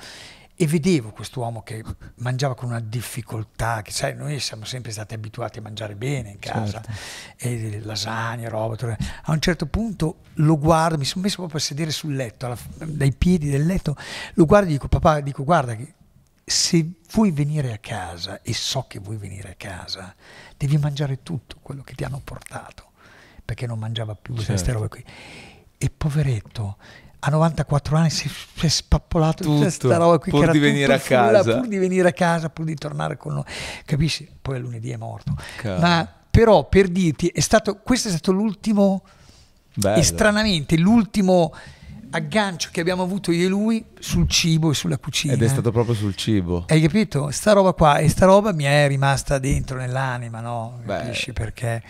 e 0.57 0.67
vedevo 0.67 1.11
quest'uomo 1.11 1.63
che 1.63 1.83
mangiava 2.17 2.55
con 2.55 2.69
una 2.69 2.81
difficoltà, 2.81 3.83
che 3.83 3.91
sai, 3.91 4.15
noi 4.15 4.39
siamo 4.39 4.65
sempre 4.65 4.93
stati 4.93 5.15
abituati 5.15 5.59
a 5.59 5.63
mangiare 5.63 5.97
bene 5.97 6.31
in 6.31 6.39
casa, 6.39 6.81
certo. 7.39 7.87
lasagne, 7.87 8.49
roba. 8.49 8.97
A 9.25 9.33
un 9.33 9.41
certo 9.41 9.67
punto 9.67 10.19
lo 10.35 10.57
guardo, 10.57 10.97
mi 10.97 11.05
sono 11.05 11.25
messo 11.25 11.37
proprio 11.37 11.59
a 11.59 11.63
sedere 11.63 11.91
sul 11.91 12.15
letto, 12.15 12.47
alla, 12.47 12.59
dai 12.85 13.13
piedi 13.13 13.51
del 13.51 13.67
letto, 13.67 13.97
lo 14.35 14.45
guardo 14.47 14.69
e 14.69 14.73
dico, 14.73 14.87
papà, 14.87 15.21
dico, 15.21 15.43
guarda 15.43 15.75
che 15.75 15.95
se 16.45 17.01
vuoi 17.13 17.33
venire 17.33 17.73
a 17.73 17.79
casa, 17.79 18.41
e 18.43 18.55
so 18.55 18.85
che 18.87 19.01
vuoi 19.01 19.17
venire 19.17 19.51
a 19.51 19.55
casa, 19.57 20.15
devi 20.57 20.77
mangiare 20.77 21.23
tutto 21.23 21.57
quello 21.63 21.83
che 21.83 21.95
ti 21.95 22.05
hanno 22.05 22.21
portato, 22.23 22.93
perché 23.45 23.67
non 23.67 23.79
mangiava 23.81 24.15
più 24.15 24.35
certo. 24.35 24.53
queste 24.53 24.73
robe 24.73 24.89
qui. 24.89 25.05
E 25.77 25.91
poveretto, 25.91 26.77
a 27.27 27.31
94 27.31 27.97
anni 27.97 28.11
si 28.11 28.31
è 28.61 28.69
spappolato 28.69 29.45
tutta 29.45 29.63
questa 29.63 29.97
roba 29.97 30.19
qui 30.19 30.31
pur 30.31 30.51
di 30.51 30.59
venire 30.59 30.93
a 30.93 30.99
casa. 30.99 31.43
fulla, 31.43 31.59
pur 31.59 31.69
di 31.69 31.79
venire 31.79 32.09
a 32.09 32.13
casa 32.13 32.51
pur 32.51 32.67
di 32.67 32.75
tornare 32.75 33.17
con 33.17 33.35
noi. 33.35 33.45
Capisci? 33.85 34.29
Poi 34.41 34.57
a 34.57 34.59
lunedì 34.59 34.91
è 34.91 34.97
morto. 34.97 35.35
Car- 35.57 35.81
ma 35.81 36.07
però 36.31 36.69
per 36.69 36.89
dirti 36.89 37.29
è 37.29 37.41
stato 37.41 37.77
questo 37.83 38.09
è 38.09 38.11
stato 38.11 38.31
l'ultimo 38.33 39.05
Bello. 39.73 39.99
e 39.99 40.03
stranamente 40.03 40.77
l'ultimo 40.77 41.55
aggancio 42.11 42.69
che 42.71 42.81
abbiamo 42.81 43.03
avuto 43.03 43.33
io 43.33 43.47
e 43.47 43.49
lui 43.49 43.85
sul 43.99 44.29
cibo 44.29 44.71
e 44.71 44.75
sulla 44.75 44.99
cucina. 44.99 45.33
Ed 45.33 45.43
è 45.43 45.49
stato 45.49 45.73
proprio 45.73 45.95
sul 45.95 46.15
cibo. 46.15 46.65
Hai 46.69 46.83
capito? 46.83 47.31
Sta 47.31 47.53
roba 47.53 47.73
qua 47.73 47.99
e 47.99 48.09
sta 48.11 48.27
roba 48.27 48.53
mi 48.53 48.65
è 48.65 48.87
rimasta 48.87 49.39
dentro 49.39 49.79
nell'anima 49.79 50.41
no? 50.41 50.81
Capisci 50.85 51.33
Beh, 51.33 51.41
perché 51.41 51.83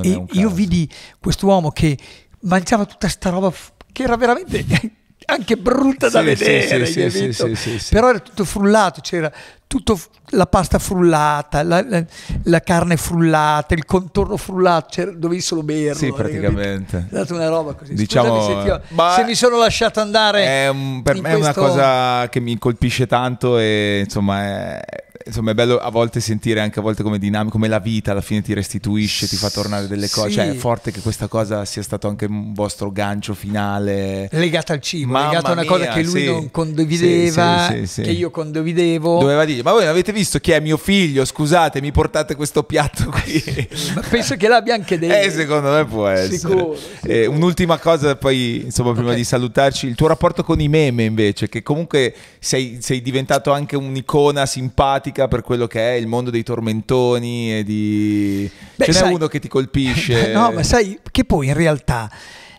e 0.00 0.24
io 0.30 0.48
vidi 0.48 0.90
quest'uomo 1.20 1.70
che 1.70 1.98
mangiava 2.42 2.86
tutta 2.86 3.08
sta 3.08 3.28
roba 3.28 3.52
che 3.92 4.02
era 4.02 4.16
veramente 4.16 4.64
anche 5.26 5.56
brutta 5.56 6.08
da 6.08 6.22
vedere, 6.22 6.86
sì, 6.86 7.10
sì, 7.32 7.78
sì, 7.78 7.94
però 7.94 8.08
era 8.08 8.18
tutto 8.18 8.44
frullato, 8.44 9.00
c'era 9.00 9.30
tutta 9.66 9.94
la 10.30 10.46
pasta 10.46 10.80
frullata, 10.80 11.62
la, 11.62 11.84
la, 11.86 12.04
la, 12.44 12.60
carne 12.60 12.96
frullata, 12.96 13.74
il 13.74 13.84
contorno 13.84 14.36
frullato, 14.36 15.12
dovevi 15.14 15.40
solo 15.40 15.62
berlo. 15.62 15.94
Sì, 15.94 16.12
praticamente. 16.12 17.06
È 17.08 17.14
stata 17.14 17.34
una 17.34 17.48
roba 17.48 17.74
così. 17.74 17.94
Diciamo, 17.94 18.42
se, 18.42 18.80
ti, 18.88 18.96
se, 19.14 19.24
mi 19.24 19.34
sono 19.36 19.58
lasciato 19.58 20.00
andare. 20.00 20.44
È 20.44 20.68
un, 20.68 21.02
per 21.02 21.14
me 21.14 21.20
questo... 21.20 21.38
è 21.38 21.42
una 21.42 21.52
cosa 21.52 22.28
che 22.28 22.40
mi 22.40 22.58
colpisce 22.58 23.06
tanto 23.06 23.58
e 23.58 24.00
insomma 24.04 24.42
è 24.42 25.09
insomma 25.22 25.50
è 25.50 25.54
bello 25.54 25.76
a 25.76 25.90
volte 25.90 26.18
sentire 26.20 26.60
anche 26.60 26.78
a 26.78 26.82
volte 26.82 27.02
come 27.02 27.18
dinamico, 27.18 27.52
come 27.52 27.68
la 27.68 27.78
vita 27.78 28.12
alla 28.12 28.22
fine 28.22 28.40
ti 28.40 28.54
restituisce, 28.54 29.28
ti 29.28 29.36
fa 29.36 29.50
tornare 29.50 29.86
delle 29.86 30.08
cose, 30.08 30.30
sì. 30.30 30.34
cioè 30.36 30.50
è 30.50 30.54
forte 30.54 30.90
che 30.90 31.00
questa 31.00 31.28
cosa 31.28 31.64
sia 31.66 31.82
stato 31.82 32.08
anche 32.08 32.24
un 32.24 32.54
vostro 32.54 32.90
gancio 32.90 33.34
finale. 33.34 34.28
Legata 34.32 34.72
al 34.72 34.80
cibo, 34.80 35.12
legata 35.12 35.48
a 35.48 35.52
una 35.52 35.60
mia, 35.60 35.70
cosa 35.70 35.88
che 35.88 36.02
lui 36.02 36.20
sì. 36.20 36.26
non 36.26 36.50
condivideva, 36.50 37.74
sì, 37.84 38.02
che 38.02 38.10
io 38.10 38.30
condividevo. 38.30 39.18
Doveva 39.18 39.44
dire, 39.44 39.62
ma 39.62 39.72
voi 39.72 39.86
avete 39.86 40.12
visto 40.12 40.38
chi 40.38 40.52
è 40.52 40.60
mio 40.60 40.78
figlio? 40.78 41.24
Scusate, 41.24 41.82
mi 41.82 41.92
portate 41.92 42.34
questo 42.34 42.62
piatto 42.62 43.10
qui. 43.10 43.68
ma 43.94 44.02
penso 44.08 44.36
che 44.36 44.48
l'abbia 44.48 44.74
anche 44.74 44.98
detto. 44.98 45.26
Eh, 45.26 45.30
secondo 45.30 45.70
me 45.70 45.84
può 45.84 46.06
essere. 46.06 46.38
Sicuro. 46.38 46.76
Eh, 47.02 47.26
un'ultima 47.26 47.78
cosa 47.78 48.16
poi, 48.16 48.62
insomma, 48.64 48.92
prima 48.92 49.08
okay. 49.08 49.18
di 49.18 49.24
salutarci, 49.24 49.86
il 49.86 49.94
tuo 49.94 50.06
rapporto 50.06 50.42
con 50.44 50.60
i 50.60 50.68
meme 50.68 51.04
invece, 51.04 51.48
che 51.48 51.62
comunque 51.62 52.14
sei, 52.38 52.78
sei 52.80 53.02
diventato 53.02 53.52
anche 53.52 53.76
un'icona 53.76 54.46
simpatica 54.46 55.09
pratica 55.10 55.28
per 55.28 55.42
quello 55.42 55.66
che 55.66 55.80
è 55.80 55.94
il 55.94 56.06
mondo 56.06 56.30
dei 56.30 56.42
tormentoni 56.42 57.58
e 57.58 57.64
di... 57.64 58.50
Beh, 58.76 58.84
Ce 58.84 58.90
n'è 58.92 58.96
sai, 58.96 59.14
uno 59.14 59.26
che 59.26 59.38
ti 59.38 59.48
colpisce. 59.48 60.28
No, 60.40 60.52
ma 60.52 60.62
sai 60.62 60.98
che 61.10 61.24
poi 61.24 61.48
in 61.48 61.54
realtà 61.54 62.10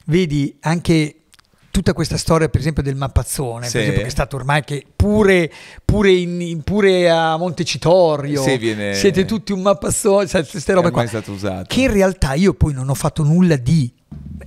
vedi 0.05 0.55
anche 0.61 1.15
tutta 1.71 1.93
questa 1.93 2.17
storia, 2.17 2.49
per 2.49 2.59
esempio, 2.59 2.83
del 2.83 2.95
mappazzone, 2.95 3.67
sì. 3.67 3.77
esempio, 3.77 4.01
che 4.01 4.07
è 4.07 4.11
stato 4.11 4.35
ormai 4.35 4.63
che 4.63 4.85
pure, 4.93 5.51
pure, 5.83 6.11
in, 6.11 6.61
pure 6.63 7.09
a 7.09 7.37
Montecitorio 7.37 8.41
sì, 8.43 8.57
viene... 8.57 8.93
siete 8.93 9.25
tutti 9.25 9.51
un 9.51 9.61
mappazzone, 9.61 10.27
cioè, 10.27 10.45
queste 10.45 10.73
robe 10.73 10.91
qua. 10.91 11.05
Che 11.05 11.81
in 11.81 11.91
realtà 11.91 12.33
io 12.33 12.53
poi 12.53 12.73
non 12.73 12.89
ho 12.89 12.95
fatto 12.95 13.23
nulla 13.23 13.55
di. 13.55 13.91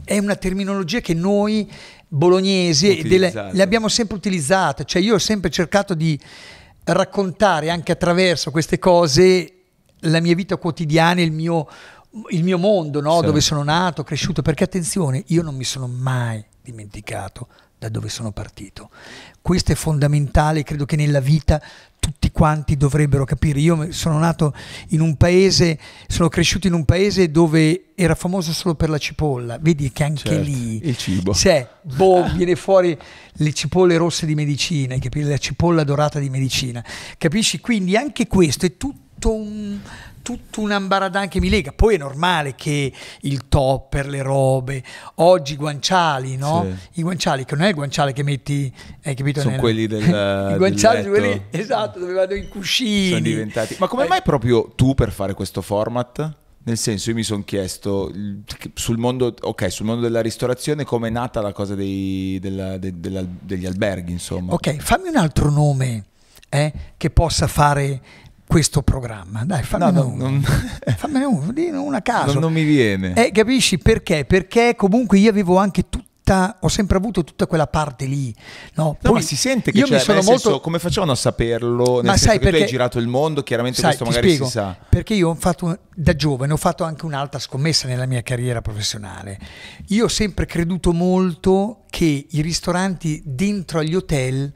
È 0.04 0.18
una 0.18 0.36
terminologia 0.36 1.00
che 1.00 1.14
noi 1.14 1.68
bolognesi 2.06 3.02
delle, 3.02 3.50
le 3.52 3.62
abbiamo 3.62 3.88
sempre 3.88 4.16
utilizzate, 4.16 4.84
cioè 4.84 5.00
io 5.00 5.14
ho 5.14 5.18
sempre 5.18 5.50
cercato 5.50 5.94
di 5.94 6.18
raccontare 6.84 7.70
anche 7.70 7.92
attraverso 7.92 8.50
queste 8.50 8.78
cose 8.78 9.54
la 10.00 10.20
mia 10.20 10.34
vita 10.34 10.56
quotidiana, 10.56 11.22
il 11.22 11.32
mio, 11.32 11.66
il 12.30 12.44
mio 12.44 12.58
mondo, 12.58 13.00
no? 13.00 13.20
sì. 13.20 13.26
dove 13.26 13.40
sono 13.40 13.62
nato, 13.62 14.02
cresciuto, 14.02 14.42
perché 14.42 14.64
attenzione, 14.64 15.22
io 15.28 15.42
non 15.42 15.54
mi 15.54 15.64
sono 15.64 15.86
mai 15.86 16.44
dimenticato 16.60 17.48
da 17.78 17.88
dove 17.88 18.08
sono 18.08 18.32
partito. 18.32 18.90
Questo 19.40 19.72
è 19.72 19.74
fondamentale, 19.74 20.62
credo 20.62 20.84
che 20.84 20.96
nella 20.96 21.20
vita 21.20 21.60
tutti 22.04 22.30
quanti 22.30 22.76
dovrebbero 22.76 23.24
capire. 23.24 23.60
Io 23.60 23.90
sono 23.92 24.18
nato 24.18 24.54
in 24.88 25.00
un 25.00 25.16
paese, 25.16 25.78
sono 26.06 26.28
cresciuto 26.28 26.66
in 26.66 26.74
un 26.74 26.84
paese 26.84 27.30
dove 27.30 27.92
era 27.94 28.14
famoso 28.14 28.52
solo 28.52 28.74
per 28.74 28.90
la 28.90 28.98
cipolla. 28.98 29.58
Vedi 29.58 29.90
che 29.90 30.04
anche 30.04 30.28
certo, 30.28 30.42
lì 30.42 30.86
il 30.86 30.96
cibo. 30.98 31.32
C'è, 31.32 31.66
boh, 31.80 32.30
viene 32.34 32.56
fuori 32.56 32.96
le 33.32 33.52
cipolle 33.54 33.96
rosse 33.96 34.26
di 34.26 34.34
medicina, 34.34 34.96
la 35.00 35.38
cipolla 35.38 35.82
dorata 35.82 36.18
di 36.18 36.28
medicina. 36.28 36.84
Capisci? 37.16 37.60
Quindi 37.60 37.96
anche 37.96 38.26
questo 38.26 38.66
è 38.66 38.76
tutto 38.76 39.32
un 39.32 39.78
tutto 40.24 40.62
un 40.62 40.70
ambaradan 40.70 41.28
che 41.28 41.38
mi 41.38 41.50
lega. 41.50 41.72
Poi 41.72 41.96
è 41.96 41.98
normale 41.98 42.54
che 42.54 42.90
il 43.20 43.46
topper, 43.46 44.06
le 44.06 44.22
robe, 44.22 44.82
oggi 45.16 45.52
i 45.52 45.56
guanciali, 45.56 46.36
no? 46.36 46.66
Sì. 46.66 47.00
I 47.00 47.02
guanciali, 47.02 47.44
che 47.44 47.54
non 47.54 47.64
è 47.66 47.68
il 47.68 47.74
guanciale 47.74 48.14
che 48.14 48.22
metti, 48.22 48.72
hai 49.04 49.14
capito? 49.14 49.40
Sono 49.40 49.52
nel... 49.52 49.60
quelli 49.60 49.86
del 49.86 50.02
I 50.02 50.56
guanciali 50.56 51.02
sono 51.02 51.14
quelli, 51.14 51.42
esatto, 51.50 51.98
dove 51.98 52.14
vanno 52.14 52.34
i 52.34 52.48
cuscini. 52.48 53.10
Sono 53.10 53.20
diventati... 53.20 53.76
Ma 53.78 53.86
come 53.86 54.06
eh. 54.06 54.08
mai 54.08 54.22
proprio 54.22 54.72
tu 54.74 54.94
per 54.94 55.12
fare 55.12 55.34
questo 55.34 55.60
format? 55.60 56.36
Nel 56.66 56.78
senso, 56.78 57.10
io 57.10 57.16
mi 57.16 57.22
sono 57.22 57.44
chiesto 57.44 58.10
sul 58.72 58.96
mondo, 58.96 59.34
ok, 59.38 59.70
sul 59.70 59.84
mondo 59.84 60.00
della 60.00 60.22
ristorazione 60.22 60.84
come 60.84 61.08
è 61.08 61.10
nata 61.10 61.42
la 61.42 61.52
cosa 61.52 61.74
dei- 61.74 62.38
della- 62.40 62.78
de- 62.78 62.98
della- 62.98 63.26
degli 63.28 63.66
alberghi, 63.66 64.12
insomma. 64.12 64.54
Ok, 64.54 64.76
fammi 64.78 65.08
un 65.08 65.16
altro 65.16 65.50
nome 65.50 66.04
eh, 66.48 66.72
che 66.96 67.10
possa 67.10 67.48
fare 67.48 68.00
questo 68.54 68.82
programma. 68.82 69.42
Dai, 69.44 69.64
fammene 69.64 69.90
no, 69.98 70.06
uno. 70.06 70.28
non, 70.28 70.42
Fammene 70.96 71.24
uno, 71.24 71.50
di 71.52 71.70
uno 71.70 71.96
a 71.96 72.00
caso. 72.02 72.34
non- 72.34 72.42
non 72.42 72.52
mi 72.52 72.62
viene. 72.62 73.12
Eh, 73.14 73.32
capisci 73.32 73.78
perché? 73.78 74.24
Perché 74.24 74.74
comunque 74.76 75.18
io 75.18 75.28
avevo 75.28 75.56
anche 75.58 75.88
tutta, 75.88 76.58
ho 76.60 76.68
sempre 76.68 76.96
avuto 76.96 77.24
tutta 77.24 77.48
quella 77.48 77.66
parte 77.66 78.06
lì. 78.06 78.32
No, 78.74 78.84
No, 78.84 78.96
Poi 79.02 79.12
ma 79.14 79.20
si 79.22 79.34
sente 79.34 79.72
che 79.72 79.78
io 79.78 79.86
c'è, 79.86 79.94
mi 79.94 79.98
sono 79.98 80.22
molto... 80.22 80.38
senso, 80.38 80.60
come 80.60 80.78
facevano 80.78 81.10
a 81.10 81.16
saperlo? 81.16 81.96
Nel 81.96 82.04
Ma 82.04 82.16
sai 82.16 82.38
tu 82.38 82.44
hai 82.44 82.52
perché- 82.52 82.66
girato 82.68 83.00
il 83.00 83.08
mondo, 83.08 83.42
chiaramente 83.42 83.78
Sai, 83.80 83.86
questo 83.96 84.04
magari 84.04 84.26
spiego, 84.28 84.44
si 84.44 84.50
sa. 84.52 84.76
Perché 84.88 85.14
io 85.14 85.30
ho 85.30 85.34
fatto 85.34 85.76
da 85.92 86.14
giovane 86.14 86.52
ho 86.52 86.56
fatto 86.56 86.84
anche 86.84 87.04
un'altra 87.06 87.40
scommessa 87.40 87.88
nella 87.88 88.06
mia 88.06 88.22
carriera 88.22 88.62
professionale. 88.62 89.36
Io 89.88 90.04
ho 90.04 90.08
sempre 90.08 90.46
creduto 90.46 90.92
molto 90.92 91.80
che 91.90 92.26
i 92.30 92.40
ristoranti 92.40 93.20
dentro 93.24 93.80
agli 93.80 93.96
hotel 93.96 94.52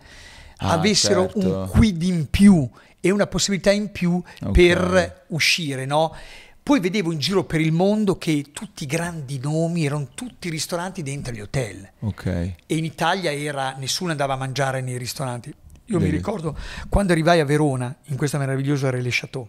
Ah, 0.61 0.73
avessero 0.73 1.31
certo. 1.33 1.39
un 1.49 1.69
quid 1.69 2.03
in 2.03 2.27
più 2.31 2.69
e 3.09 3.13
una 3.13 3.27
possibilità 3.27 3.71
in 3.71 3.91
più 3.91 4.23
Ok. 4.43 4.51
per 4.53 5.25
uscire, 5.29 5.85
no? 5.87 6.15
Poi 6.63 6.81
vedevo 6.81 7.13
in 7.13 7.19
giro 7.19 7.45
per 7.45 7.61
il 7.63 7.73
mondo 7.73 8.19
che 8.19 8.47
tutti 8.53 8.83
i 8.83 8.87
grandi 8.87 9.39
nomi 9.39 9.87
erano 9.87 10.09
tutti 10.15 10.51
ristoranti 10.51 11.03
dentro 11.03 11.33
gli 11.33 11.41
hotel 11.41 11.91
Ok. 12.01 12.27
e 12.27 12.55
in 12.77 12.85
Italia 12.85 13.33
era 13.33 13.75
nessuno 13.79 14.11
andava 14.11 14.35
a 14.35 14.37
mangiare 14.37 14.83
nei 14.83 14.99
ristoranti. 14.99 15.49
Io 15.87 15.97
mi 15.97 16.05
Vedi. 16.05 16.17
ricordo 16.17 16.55
quando 16.91 17.13
arrivai 17.13 17.41
a 17.41 17.47
Verona 17.47 17.95
in 18.09 18.19
questa 18.19 18.37
meravigliosa 18.37 18.91
Relais 18.91 19.17
Chateau 19.19 19.49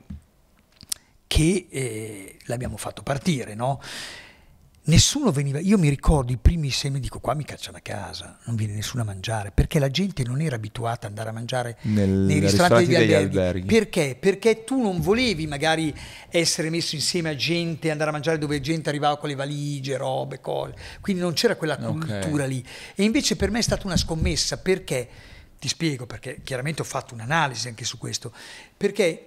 che 1.27 1.68
eh, 1.69 2.38
l'abbiamo 2.45 2.77
fatto 2.77 3.03
partire, 3.03 3.53
no? 3.53 3.81
Nessuno 4.90 5.32
veniva, 5.32 5.60
io 5.60 5.78
mi 5.78 5.88
ricordo 5.88 6.32
i 6.32 6.38
primi 6.38 6.72
sei 6.72 6.90
mesi, 6.90 7.03
dico 7.03 7.20
qua 7.20 7.36
mi 7.36 7.44
cacciano 7.45 7.78
a 7.78 7.80
casa, 7.80 8.40
non 8.45 8.56
viene 8.56 8.74
nessuno 8.74 9.03
a 9.03 9.06
mangiare, 9.06 9.52
perché 9.52 9.78
la 9.78 9.90
gente 9.91 10.24
non 10.24 10.41
era 10.41 10.56
abituata 10.56 11.06
ad 11.06 11.11
andare 11.11 11.30
a 11.30 11.32
mangiare 11.32 11.78
Nel- 11.84 12.10
nei 12.10 12.40
ristoranti 12.40 12.86
ristoranti 12.86 12.86
degli 12.88 12.98
degli 12.98 13.14
alberghi. 13.14 13.38
alberghi. 13.38 13.68
Perché? 13.68 14.18
Perché 14.20 14.64
tu 14.64 14.82
non 14.82 14.99
volevi 14.99 15.45
magari 15.45 15.94
essere 16.30 16.72
messo 16.72 16.95
insieme 16.95 17.30
a 17.30 17.36
gente, 17.36 17.91
andare 17.91 18.10
a 18.10 18.14
mangiare 18.14 18.40
dove 18.40 18.60
gente 18.61 18.90
arrivava 18.90 19.18
con 19.18 19.30
le 19.30 19.36
valigie, 19.36 19.95
robe, 19.95 20.41
cose. 20.41 20.74
Quindi 21.02 21.22
non 21.22 21.34
c'era 21.34 21.56
quella 21.56 21.78
cultura 21.78 22.45
lì. 22.45 22.64
E 22.95 23.03
invece 23.03 23.36
per 23.36 23.52
me 23.52 23.60
è 23.60 23.64
stata 23.64 23.86
una 23.86 23.98
scommessa 23.98 24.57
perché, 24.57 25.07
ti 25.60 25.68
spiego, 25.68 26.07
perché 26.07 26.41
chiaramente 26.44 26.82
ho 26.82 26.86
fatto 26.86 27.14
un'analisi 27.14 27.68
anche 27.68 27.86
su 27.86 27.99
questo, 27.99 28.34
perché 28.76 29.26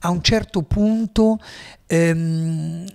a 0.00 0.10
un 0.10 0.22
certo 0.22 0.62
punto 0.62 1.38
ehm, 1.86 2.86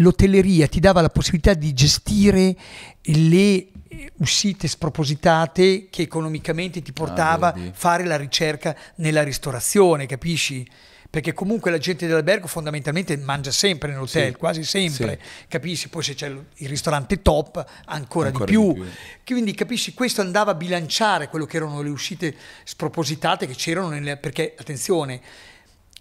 l'hotelleria 0.00 0.66
ti 0.66 0.80
dava 0.80 1.00
la 1.00 1.08
possibilità 1.10 1.54
di 1.54 1.72
gestire 1.72 2.56
le 3.02 3.66
eh, 3.88 4.12
uscite 4.18 4.68
spropositate 4.68 5.88
che 5.90 6.02
economicamente 6.02 6.82
ti 6.82 6.92
portava 6.92 7.48
a 7.48 7.52
vedi. 7.52 7.72
fare 7.74 8.04
la 8.04 8.16
ricerca 8.16 8.76
nella 8.96 9.22
ristorazione, 9.22 10.06
capisci? 10.06 10.66
Perché 11.10 11.32
comunque 11.32 11.72
la 11.72 11.78
gente 11.78 12.06
dell'albergo 12.06 12.46
fondamentalmente 12.46 13.16
mangia 13.16 13.50
sempre 13.50 13.90
nell'hotel, 13.90 14.30
Sì. 14.30 14.36
quasi 14.38 14.62
sempre, 14.62 15.18
Sì. 15.20 15.46
capisci? 15.48 15.88
Poi 15.88 16.04
se 16.04 16.14
c'è 16.14 16.28
il 16.28 16.44
il 16.58 16.68
ristorante 16.68 17.20
top, 17.20 17.64
ancora, 17.86 18.28
Ancora 18.28 18.44
di, 18.44 18.52
più. 18.52 18.72
di 18.74 18.80
più. 18.80 18.88
Quindi 19.34 19.52
capisci, 19.54 19.92
questo 19.92 20.20
andava 20.20 20.52
a 20.52 20.54
bilanciare 20.54 21.28
quello 21.28 21.46
che 21.46 21.56
erano 21.56 21.82
le 21.82 21.88
uscite 21.88 22.32
spropositate 22.62 23.48
che 23.48 23.54
c'erano, 23.56 23.88
nelle, 23.88 24.18
perché 24.18 24.54
attenzione, 24.56 25.20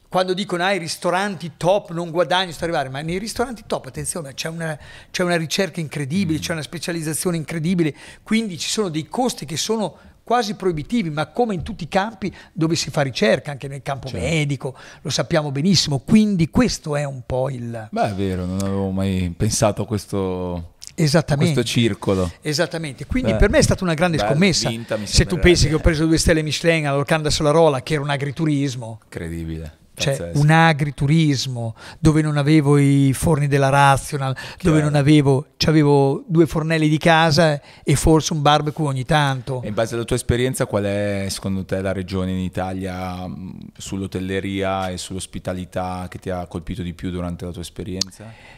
quando 0.09 0.33
dicono 0.33 0.63
ah, 0.63 0.73
i 0.73 0.79
ristoranti 0.79 1.51
top 1.55 1.91
non 1.91 2.09
guadagno 2.09 2.51
sto 2.51 2.63
arrivare, 2.63 2.89
ma 2.89 3.01
nei 3.01 3.19
ristoranti 3.19 3.63
top, 3.67 3.85
attenzione, 3.85 4.33
c'è 4.33 4.49
una, 4.49 4.77
c'è 5.11 5.23
una 5.23 5.37
ricerca 5.37 5.79
incredibile, 5.79 6.39
Mm. 6.39 6.41
c'è 6.41 6.51
una 6.53 6.61
specializzazione 6.63 7.37
incredibile, 7.37 7.95
quindi 8.23 8.57
ci 8.57 8.69
sono 8.69 8.89
dei 8.89 9.07
costi 9.07 9.45
che 9.45 9.55
sono 9.55 9.95
quasi 10.23 10.55
proibitivi, 10.55 11.09
ma 11.09 11.27
come 11.27 11.53
in 11.55 11.63
tutti 11.63 11.83
i 11.83 11.87
campi 11.87 12.31
dove 12.53 12.75
si 12.75 12.89
fa 12.91 13.01
ricerca, 13.01 13.51
anche 13.51 13.67
nel 13.67 13.81
campo 13.83 14.07
Certo. 14.07 14.25
medico, 14.25 14.75
lo 15.01 15.09
sappiamo 15.09 15.51
benissimo, 15.51 15.99
quindi 15.99 16.49
questo 16.49 16.95
è 16.95 17.03
un 17.03 17.21
po' 17.25 17.49
il... 17.49 17.87
Beh, 17.91 18.09
è 18.09 18.13
vero, 18.13 18.45
non 18.45 18.59
avevo 18.61 18.89
mai 18.91 19.33
pensato 19.35 19.81
a 19.83 19.85
questo, 19.87 20.73
Esattamente. 20.93 21.53
questo 21.53 21.71
circolo. 21.71 22.31
Esattamente, 22.41 23.05
quindi 23.07 23.31
Beh, 23.31 23.37
per 23.37 23.49
me 23.49 23.57
è 23.57 23.61
stata 23.63 23.83
una 23.83 23.95
grande 23.95 24.17
beh, 24.17 24.25
scommessa. 24.25 24.69
vinta, 24.69 24.97
Se 25.03 25.25
tu 25.25 25.39
pensi 25.39 25.67
che 25.67 25.73
ho 25.75 25.79
preso 25.79 26.05
due 26.05 26.17
stelle 26.17 26.43
Michelin 26.43 26.85
alla 26.87 26.97
Locanda 26.97 27.29
Solarola, 27.31 27.81
che 27.81 27.93
era 27.93 28.01
un 28.03 28.09
agriturismo, 28.11 28.99
Incredibile. 29.05 29.77
Cioè 29.99 30.17
pazzesco. 30.17 30.39
un 30.39 30.49
agriturismo 30.49 31.75
dove 31.99 32.21
non 32.21 32.37
avevo 32.37 32.77
i 32.77 33.11
forni 33.13 33.47
della 33.47 33.69
Rational, 33.69 34.35
dove 34.61 34.81
non 34.81 34.95
avevo, 34.95 35.47
c'avevo 35.57 36.23
due 36.27 36.45
fornelli 36.47 36.87
di 36.89 36.97
casa 36.97 37.61
e 37.83 37.95
forse 37.95 38.33
un 38.33 38.41
barbecue 38.41 38.85
ogni 38.85 39.05
tanto. 39.05 39.61
E 39.61 39.67
in 39.67 39.73
base 39.73 39.95
alla 39.95 40.03
tua 40.05 40.15
esperienza, 40.15 40.65
qual 40.65 40.83
è 40.85 41.25
secondo 41.29 41.65
te 41.65 41.81
la 41.81 41.91
regione 41.91 42.31
in 42.31 42.39
Italia 42.39 43.27
mh, 43.27 43.57
sull'hotelleria 43.77 44.89
e 44.89 44.97
sull'ospitalità 44.97 46.07
che 46.09 46.19
ti 46.19 46.29
ha 46.29 46.45
colpito 46.47 46.81
di 46.81 46.93
più 46.93 47.09
durante 47.11 47.45
la 47.45 47.51
tua 47.51 47.61
esperienza? 47.61 48.57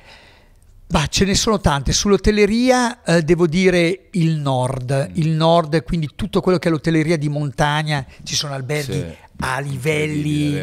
Bah, 0.87 1.07
ce 1.07 1.23
ne 1.23 1.35
sono 1.35 1.57
tante. 1.61 1.93
Sull'hotelleria 1.93 3.01
eh, 3.03 3.21
devo 3.21 3.47
dire 3.47 4.07
il 4.11 4.31
nord, 4.39 5.07
Mm. 5.09 5.13
il 5.15 5.29
nord, 5.29 5.83
quindi 5.83 6.09
tutto 6.15 6.41
quello 6.41 6.57
che 6.57 6.67
è 6.67 6.71
l'hotelleria 6.71 7.17
di 7.17 7.29
montagna, 7.29 8.05
ci 8.23 8.35
sono 8.35 8.53
alberghi 8.53 8.91
Sì, 8.99 9.05
a 9.39 9.59
livelli. 9.59 10.61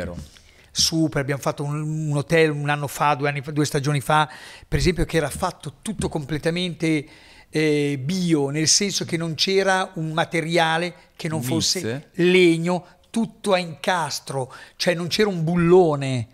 Super. 0.78 1.20
Abbiamo 1.20 1.42
fatto 1.42 1.64
un, 1.64 2.08
un 2.10 2.16
hotel 2.16 2.50
un 2.50 2.68
anno 2.68 2.86
fa, 2.86 3.14
due, 3.14 3.28
anni 3.28 3.42
fa, 3.42 3.50
due 3.50 3.64
stagioni 3.64 4.00
fa, 4.00 4.30
per 4.66 4.78
esempio, 4.78 5.04
che 5.04 5.16
era 5.16 5.28
fatto 5.28 5.74
tutto 5.82 6.08
completamente 6.08 7.06
eh, 7.50 8.00
bio, 8.02 8.50
nel 8.50 8.68
senso 8.68 9.04
che 9.04 9.16
non 9.16 9.34
c'era 9.34 9.90
un 9.94 10.12
materiale 10.12 10.94
che 11.16 11.28
non 11.28 11.42
fosse 11.42 12.10
legno, 12.14 12.86
tutto 13.10 13.52
a 13.52 13.58
incastro, 13.58 14.52
cioè 14.76 14.94
non 14.94 15.08
c'era 15.08 15.28
un 15.28 15.42
bullone. 15.44 16.28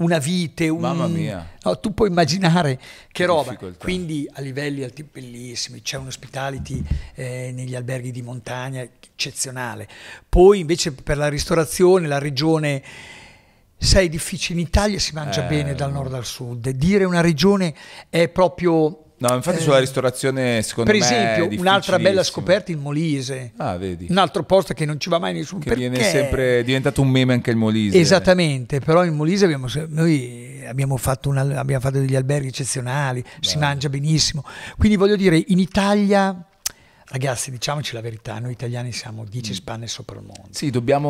Una 0.00 0.16
vite, 0.16 0.70
un... 0.70 0.80
Mamma 0.80 1.06
mia. 1.08 1.46
No, 1.62 1.78
tu 1.78 1.92
puoi 1.92 2.08
immaginare 2.08 2.76
che 2.78 3.08
Che 3.12 3.26
roba. 3.26 3.50
difficoltà. 3.50 3.84
Quindi 3.84 4.26
a 4.32 4.40
livelli 4.40 4.82
alti 4.82 5.02
bellissimi, 5.02 5.82
c'è 5.82 5.98
un 5.98 6.06
hospitality 6.06 6.82
eh, 7.16 7.52
negli 7.54 7.74
alberghi 7.74 8.10
di 8.10 8.22
montagna 8.22 8.80
eccezionale. 8.80 9.86
Poi 10.26 10.60
invece 10.60 10.92
per 10.92 11.18
la 11.18 11.28
ristorazione, 11.28 12.06
la 12.06 12.18
regione, 12.18 12.82
sai, 13.80 14.06
è 14.06 14.08
difficile. 14.08 14.60
In 14.60 14.66
Italia 14.66 14.98
si 14.98 15.12
mangia 15.14 15.44
Eh, 15.44 15.48
bene 15.48 15.74
dal 15.74 15.90
nord 15.90 16.12
al 16.14 16.24
sud. 16.24 16.68
Dire 16.70 17.04
una 17.04 17.20
regione 17.20 17.74
è 18.08 18.28
proprio... 18.28 19.04
No, 19.20 19.34
infatti 19.34 19.58
eh, 19.58 19.60
sulla 19.60 19.78
ristorazione, 19.78 20.62
secondo 20.62 20.90
per 20.90 20.98
me, 20.98 21.06
è 21.06 21.32
esempio, 21.38 21.60
un'altra 21.60 21.98
bella 21.98 22.22
scoperta 22.22 22.72
il 22.72 22.78
Molise. 22.78 23.52
Ah, 23.58 23.76
vedi. 23.76 24.06
Un 24.08 24.16
altro 24.16 24.44
posto 24.44 24.72
che 24.72 24.86
non 24.86 24.98
ci 24.98 25.10
va 25.10 25.18
mai 25.18 25.34
nessuno. 25.34 25.60
Che 25.60 25.68
Perché? 25.68 25.88
viene 25.90 26.02
sempre 26.02 26.60
è 26.60 26.64
diventato 26.64 27.02
un 27.02 27.08
meme 27.10 27.34
anche 27.34 27.50
il 27.50 27.56
Molise. 27.56 27.98
Esattamente, 27.98 28.80
però 28.80 29.04
in 29.04 29.14
Molise 29.14 29.44
abbiamo, 29.44 29.66
noi 29.88 30.62
abbiamo 30.66 30.96
fatto, 30.96 31.28
una- 31.28 31.42
abbiamo 31.58 31.82
fatto 31.82 31.98
degli 31.98 32.16
alberghi 32.16 32.48
eccezionali, 32.48 33.22
si 33.40 33.58
mangia 33.58 33.90
benissimo. 33.90 34.42
Quindi 34.78 34.96
voglio 34.96 35.16
dire, 35.16 35.42
in 35.48 35.58
Italia, 35.58 36.42
ragazzi, 37.10 37.50
diciamoci 37.50 37.94
la 37.94 38.00
verità, 38.00 38.38
noi 38.38 38.52
italiani 38.52 38.92
siamo 38.92 39.22
Mm. 39.22 39.26
10 39.26 39.54
spanne 39.54 39.86
sopra 39.88 40.16
il 40.18 40.22
mondo. 40.24 40.48
Sì, 40.52 40.70
dobbiamo 40.70 41.08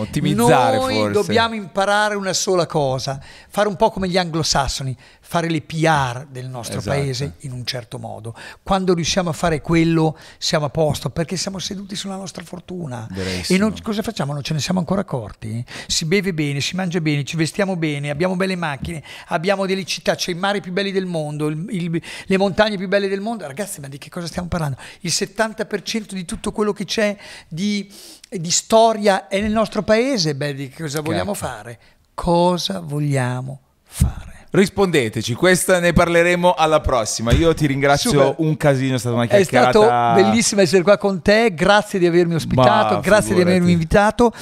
ottimizzare 0.00 0.76
Noi 0.78 0.94
forse. 0.94 1.12
dobbiamo 1.12 1.54
imparare 1.54 2.14
una 2.14 2.32
sola 2.32 2.66
cosa, 2.66 3.20
fare 3.48 3.68
un 3.68 3.76
po' 3.76 3.90
come 3.90 4.08
gli 4.08 4.16
anglosassoni, 4.16 4.96
fare 5.20 5.48
le 5.50 5.60
PR 5.60 6.26
del 6.30 6.48
nostro 6.48 6.78
Esatto. 6.78 6.96
paese 6.96 7.34
in 7.40 7.52
un 7.52 7.64
certo 7.66 7.98
modo. 7.98 8.34
Quando 8.62 8.94
riusciamo 8.94 9.28
a 9.28 9.32
fare 9.32 9.60
quello 9.60 10.16
siamo 10.38 10.64
a 10.66 10.70
posto 10.70 11.10
perché 11.10 11.36
siamo 11.36 11.58
seduti 11.58 11.96
sulla 11.96 12.16
nostra 12.16 12.42
fortuna. 12.42 13.06
Verissimo. 13.10 13.58
E 13.58 13.60
non- 13.60 13.74
cosa 13.82 14.02
facciamo? 14.02 14.32
Non 14.32 14.42
ce 14.42 14.54
ne 14.54 14.60
siamo 14.60 14.78
ancora 14.80 15.02
accorti? 15.02 15.62
Si 15.86 16.06
beve 16.06 16.32
bene, 16.32 16.60
si 16.60 16.76
mangia 16.76 17.00
bene, 17.00 17.24
ci 17.24 17.36
vestiamo 17.36 17.76
bene, 17.76 18.08
abbiamo 18.10 18.36
belle 18.36 18.56
macchine, 18.56 19.02
abbiamo 19.28 19.66
delle 19.66 19.84
città, 19.84 20.14
c'è 20.14 20.30
i 20.30 20.34
mari 20.34 20.60
più 20.62 20.72
belli 20.72 20.92
del 20.92 21.06
mondo, 21.06 21.48
il- 21.48 21.66
il- 21.70 22.02
le 22.26 22.38
montagne 22.38 22.76
più 22.78 22.88
belle 22.88 23.08
del 23.08 23.20
mondo. 23.20 23.46
Ragazzi, 23.46 23.80
ma 23.80 23.88
di 23.88 23.98
che 23.98 24.08
cosa 24.08 24.26
stiamo 24.26 24.48
parlando? 24.48 24.76
Il 25.00 25.10
70% 25.34 26.12
di 26.14 26.24
tutto 26.24 26.52
quello 26.52 26.72
che 26.72 26.84
c'è 26.84 27.16
di, 27.48 27.90
di 28.28 28.50
storia 28.50 29.28
è 29.28 29.40
nel 29.40 29.52
nostro 29.52 29.82
paese. 29.82 30.34
Beh, 30.34 30.54
di 30.54 30.70
cosa 30.70 31.00
vogliamo 31.00 31.32
Cacchio. 31.32 31.48
fare? 31.48 31.78
Cosa 32.14 32.80
vogliamo 32.80 33.60
fare? 33.84 34.34
Rispondeteci, 34.50 35.34
questa 35.34 35.80
ne 35.80 35.92
parleremo 35.92 36.54
alla 36.54 36.80
prossima. 36.80 37.32
Io 37.32 37.52
ti 37.52 37.66
ringrazio 37.66 38.10
Super. 38.10 38.34
un 38.38 38.56
casino, 38.56 38.94
è 38.94 38.98
stata 38.98 39.14
una 39.14 39.24
È 39.24 39.28
chiacchierata. 39.28 39.70
stato 39.70 40.22
bellissimo 40.22 40.60
essere 40.62 40.82
qua 40.82 40.96
con 40.96 41.20
te, 41.20 41.52
grazie 41.54 41.98
di 41.98 42.06
avermi 42.06 42.34
ospitato, 42.36 42.94
Ma 42.94 43.00
grazie 43.00 43.34
di 43.34 43.42
avermi 43.42 43.66
figurati. 43.66 43.72
invitato 43.72 44.32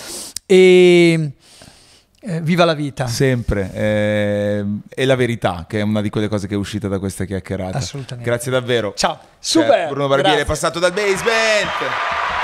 e 0.46 1.30
eh, 2.26 2.40
viva 2.40 2.64
la 2.64 2.74
vita. 2.74 3.06
Sempre, 3.06 3.70
eh, 3.72 4.64
è 4.88 5.04
la 5.04 5.14
verità, 5.14 5.66
che 5.68 5.80
è 5.80 5.82
una 5.82 6.00
di 6.00 6.10
quelle 6.10 6.28
cose 6.28 6.46
che 6.46 6.54
è 6.54 6.56
uscita 6.56 6.88
da 6.88 6.98
questa 6.98 7.24
chiacchierata. 7.24 7.78
Assolutamente. 7.78 8.28
Grazie 8.28 8.50
davvero. 8.50 8.94
Ciao. 8.96 9.18
Super, 9.38 9.88
Bruno 9.88 10.08
Barbiere 10.08 10.40
è 10.40 10.44
passato 10.46 10.78
dal 10.78 10.92
basement. 10.92 12.43